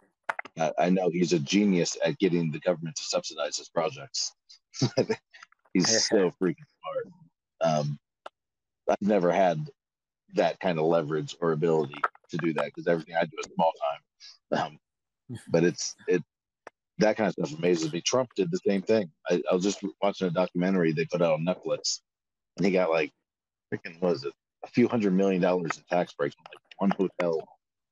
I, 0.57 0.73
I 0.79 0.91
know 0.91 1.11
he's 1.11 1.33
a 1.33 1.41
genius 1.41 1.97
at 2.05 2.19
getting 2.19 2.53
the 2.53 2.61
government 2.61 2.95
to 2.97 3.03
subsidize 3.03 3.57
his 3.57 3.69
projects. 3.69 4.33
he's 5.75 6.09
so 6.09 6.31
freaking 6.41 6.67
smart. 6.81 7.07
Um, 7.61 7.99
I've 8.89 8.97
never 9.01 9.33
had 9.33 9.69
that 10.35 10.61
kind 10.61 10.79
of 10.79 10.85
leverage 10.85 11.35
or 11.41 11.53
ability 11.53 12.01
to 12.31 12.37
do 12.37 12.53
that 12.55 12.67
because 12.67 12.87
everything 12.87 13.17
I 13.17 13.25
do 13.25 13.37
is 13.41 13.51
small 13.55 13.73
time. 14.53 14.61
Um, 14.61 14.79
but 15.49 15.65
it's 15.65 15.97
it 16.07 16.23
that 16.99 17.17
kind 17.17 17.29
of 17.29 17.33
stuff 17.33 17.59
amazes 17.59 17.93
me. 17.93 18.01
Trump 18.01 18.31
did 18.37 18.51
the 18.51 18.61
same 18.67 18.83
thing. 18.83 19.11
I, 19.29 19.43
I 19.51 19.55
was 19.55 19.65
just 19.65 19.83
watching 20.01 20.29
a 20.29 20.31
documentary 20.31 20.93
they 20.93 21.07
put 21.07 21.23
out 21.23 21.35
on 21.35 21.45
Netflix, 21.45 22.01
and 22.57 22.65
he 22.65 22.73
got 22.73 22.91
like 22.91 23.13
freaking 23.73 24.01
what 24.01 24.13
was 24.13 24.25
it 24.25 24.33
a 24.65 24.69
few 24.69 24.89
hundred 24.89 25.13
million 25.15 25.41
dollars 25.41 25.77
in 25.77 25.85
tax 25.89 26.13
breaks 26.13 26.35
on 26.39 26.47
like 26.53 26.97
one 26.99 27.09
hotel 27.21 27.49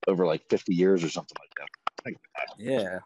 over 0.07 0.27
like 0.27 0.43
50 0.51 0.75
years 0.75 1.03
or 1.05 1.09
something 1.09 1.37
like 1.41 1.51
that. 1.59 1.69
Like, 2.05 2.17
Yeah, 2.59 2.99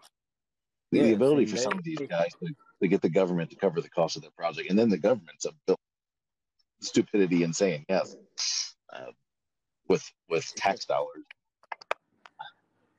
the, 0.92 0.98
Yeah, 0.98 1.04
the 1.04 1.12
ability 1.14 1.46
for 1.46 1.56
some 1.56 1.72
of 1.74 1.84
these 1.84 2.00
guys 2.00 2.28
to, 2.42 2.52
to 2.82 2.88
get 2.88 3.00
the 3.02 3.08
government 3.08 3.50
to 3.50 3.56
cover 3.56 3.80
the 3.80 3.90
cost 3.90 4.16
of 4.16 4.22
their 4.22 4.30
project, 4.36 4.70
and 4.70 4.78
then 4.78 4.88
the 4.88 4.98
government's 4.98 5.44
a 5.46 5.52
bill 5.66 5.76
stupidity 6.82 7.42
in 7.42 7.52
saying 7.52 7.84
yes 7.90 8.16
uh, 8.92 9.10
with 9.88 10.10
with 10.28 10.46
tax 10.56 10.86
dollars. 10.86 11.24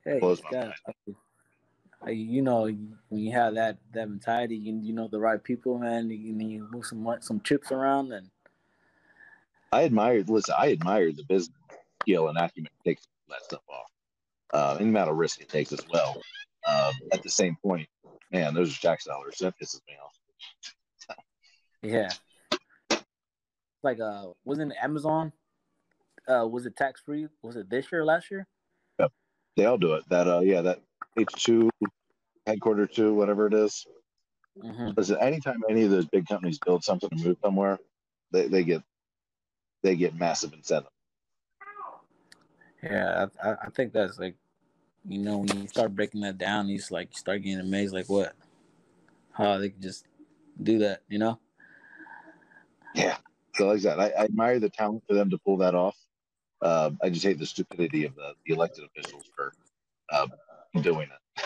Hey, 0.04 0.20
Blows 0.20 0.42
my 0.42 0.50
yeah, 0.52 0.72
I- 0.86 2.10
you 2.10 2.42
know, 2.42 2.62
when 2.64 2.98
you 3.20 3.30
have 3.32 3.54
that 3.54 3.78
that 3.92 4.08
mentality, 4.08 4.56
you, 4.56 4.76
you 4.82 4.92
know 4.92 5.06
the 5.06 5.20
right 5.20 5.42
people, 5.42 5.78
man. 5.78 6.10
You, 6.10 6.16
you 6.16 6.68
move 6.72 6.84
some 6.84 7.06
some 7.20 7.40
chips 7.42 7.70
around, 7.70 8.12
and 8.12 8.28
I 9.72 9.82
admired. 9.82 10.28
Listen, 10.28 10.54
I 10.58 10.66
admired 10.66 11.16
the 11.16 11.24
business 11.24 11.56
skill 12.02 12.28
and 12.28 12.38
acumen 12.38 12.70
to 12.70 12.90
take 12.90 12.98
that 13.28 13.42
stuff 13.42 13.62
off. 13.68 13.86
uh, 14.52 14.76
and 14.78 14.86
the 14.86 14.90
amount 14.90 15.10
of 15.10 15.16
risk 15.16 15.40
it 15.40 15.48
takes 15.48 15.72
as 15.72 15.80
well. 15.92 16.20
Uh, 16.66 16.92
at 17.12 17.22
the 17.22 17.30
same 17.30 17.56
point, 17.64 17.88
man, 18.30 18.54
those 18.54 18.76
are 18.76 18.80
tax 18.80 19.04
dollars. 19.04 19.36
That 19.40 19.54
pisses 19.60 19.80
me 19.88 19.94
off. 20.04 20.16
Yeah. 21.82 22.10
Like 23.82 23.98
uh 23.98 24.26
wasn't 24.44 24.70
it 24.72 24.78
Amazon? 24.80 25.32
Uh 26.28 26.46
was 26.46 26.66
it 26.66 26.76
tax 26.76 27.00
free? 27.00 27.26
Was 27.42 27.56
it 27.56 27.68
this 27.68 27.90
year 27.90 28.02
or 28.02 28.04
last 28.04 28.30
year? 28.30 28.46
They 29.56 29.66
all 29.66 29.76
do 29.76 29.94
it. 29.94 30.04
That 30.08 30.28
uh, 30.28 30.40
yeah, 30.40 30.62
that 30.62 30.80
H 31.18 31.28
two 31.36 31.68
headquarter 32.46 32.86
two, 32.86 33.12
whatever 33.14 33.46
it 33.48 33.54
is. 33.54 33.84
Mm-hmm. 34.56 34.90
Listen, 34.96 35.18
anytime 35.20 35.60
any 35.68 35.82
of 35.84 35.90
those 35.90 36.06
big 36.06 36.26
companies 36.26 36.58
build 36.64 36.84
something 36.84 37.10
to 37.10 37.16
move 37.16 37.36
somewhere, 37.42 37.78
they, 38.30 38.48
they 38.48 38.64
get 38.64 38.82
they 39.82 39.96
get 39.96 40.14
massive 40.14 40.52
incentive. 40.52 40.90
Yeah, 42.82 43.26
I, 43.42 43.50
I- 43.50 43.70
think 43.70 43.92
that's 43.92 44.18
like, 44.18 44.34
you 45.08 45.18
know, 45.18 45.38
when 45.38 45.60
you 45.60 45.68
start 45.68 45.94
breaking 45.94 46.20
that 46.22 46.38
down, 46.38 46.68
you 46.68 46.78
just 46.78 46.90
like 46.90 47.08
you 47.12 47.18
start 47.18 47.42
getting 47.42 47.60
amazed, 47.60 47.92
like 47.94 48.08
what, 48.08 48.34
how 49.32 49.58
they 49.58 49.70
can 49.70 49.80
just 49.80 50.06
do 50.62 50.78
that, 50.80 51.02
you 51.08 51.18
know? 51.18 51.38
Yeah. 52.94 53.16
So 53.54 53.68
like 53.68 53.82
that, 53.82 54.00
I, 54.00 54.08
I 54.10 54.24
admire 54.24 54.58
the 54.58 54.70
talent 54.70 55.04
for 55.08 55.14
them 55.14 55.30
to 55.30 55.38
pull 55.44 55.56
that 55.58 55.74
off. 55.74 55.96
Uh, 56.60 56.90
I 57.02 57.10
just 57.10 57.24
hate 57.24 57.38
the 57.38 57.46
stupidity 57.46 58.04
of 58.04 58.14
the, 58.14 58.34
the 58.46 58.54
elected 58.54 58.84
officials 58.84 59.24
for 59.34 59.52
uh, 60.12 60.28
doing 60.80 61.08
it. 61.08 61.44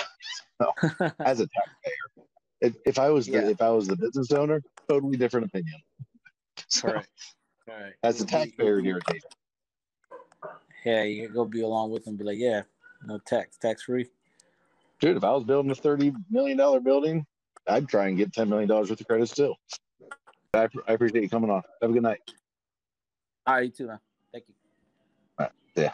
As 1.21 1.41
a 1.41 1.47
taxpayer, 1.49 2.27
if, 2.61 2.75
if 2.87 2.99
I 2.99 3.11
was 3.11 3.27
the, 3.27 3.33
Yeah. 3.33 3.49
if 3.51 3.61
I 3.61 3.71
was 3.71 3.87
the 3.89 3.97
business 3.97 4.33
owner, 4.33 4.63
totally 4.89 5.17
different 5.17 5.47
opinion. 5.47 5.81
So, 6.69 7.01
Right. 7.66 7.82
Right. 7.82 7.93
As 8.02 8.20
a 8.20 8.26
taxpayer, 8.26 8.78
it 8.78 8.86
irritates. 8.86 9.24
me. 9.24 10.51
Yeah, 10.84 11.02
you 11.02 11.28
go 11.28 11.44
be 11.44 11.62
along 11.62 11.90
with 11.90 12.05
them, 12.05 12.16
be 12.16 12.24
like, 12.24 12.38
yeah, 12.38 12.62
no 13.05 13.18
tax, 13.18 13.56
tax 13.56 13.82
free. 13.82 14.09
Dude, 15.01 15.16
if 15.16 15.24
I 15.24 15.32
was 15.32 15.44
building 15.44 15.70
a 15.70 15.74
thirty 15.74 16.12
million 16.30 16.56
dollar 16.56 16.80
building, 16.80 17.26
I'd 17.66 17.88
try 17.88 18.06
and 18.06 18.16
get 18.16 18.32
ten 18.32 18.48
million 18.48 18.68
dollars 18.68 18.90
worth 18.90 19.01
of 19.01 19.06
credits 19.06 19.34
too. 19.34 19.55
I, 20.55 20.68
I 20.86 20.93
appreciate 20.93 21.22
you 21.22 21.28
coming 21.28 21.51
on. 21.51 21.62
Have 21.82 21.90
a 21.90 21.93
good 21.93 22.02
night. 22.02 22.20
All 23.47 23.55
right, 23.56 23.64
you 23.64 23.70
too, 23.70 23.86
man. 23.88 23.98
Thank 24.32 24.44
you. 24.48 25.47
Yeah. 25.76 25.93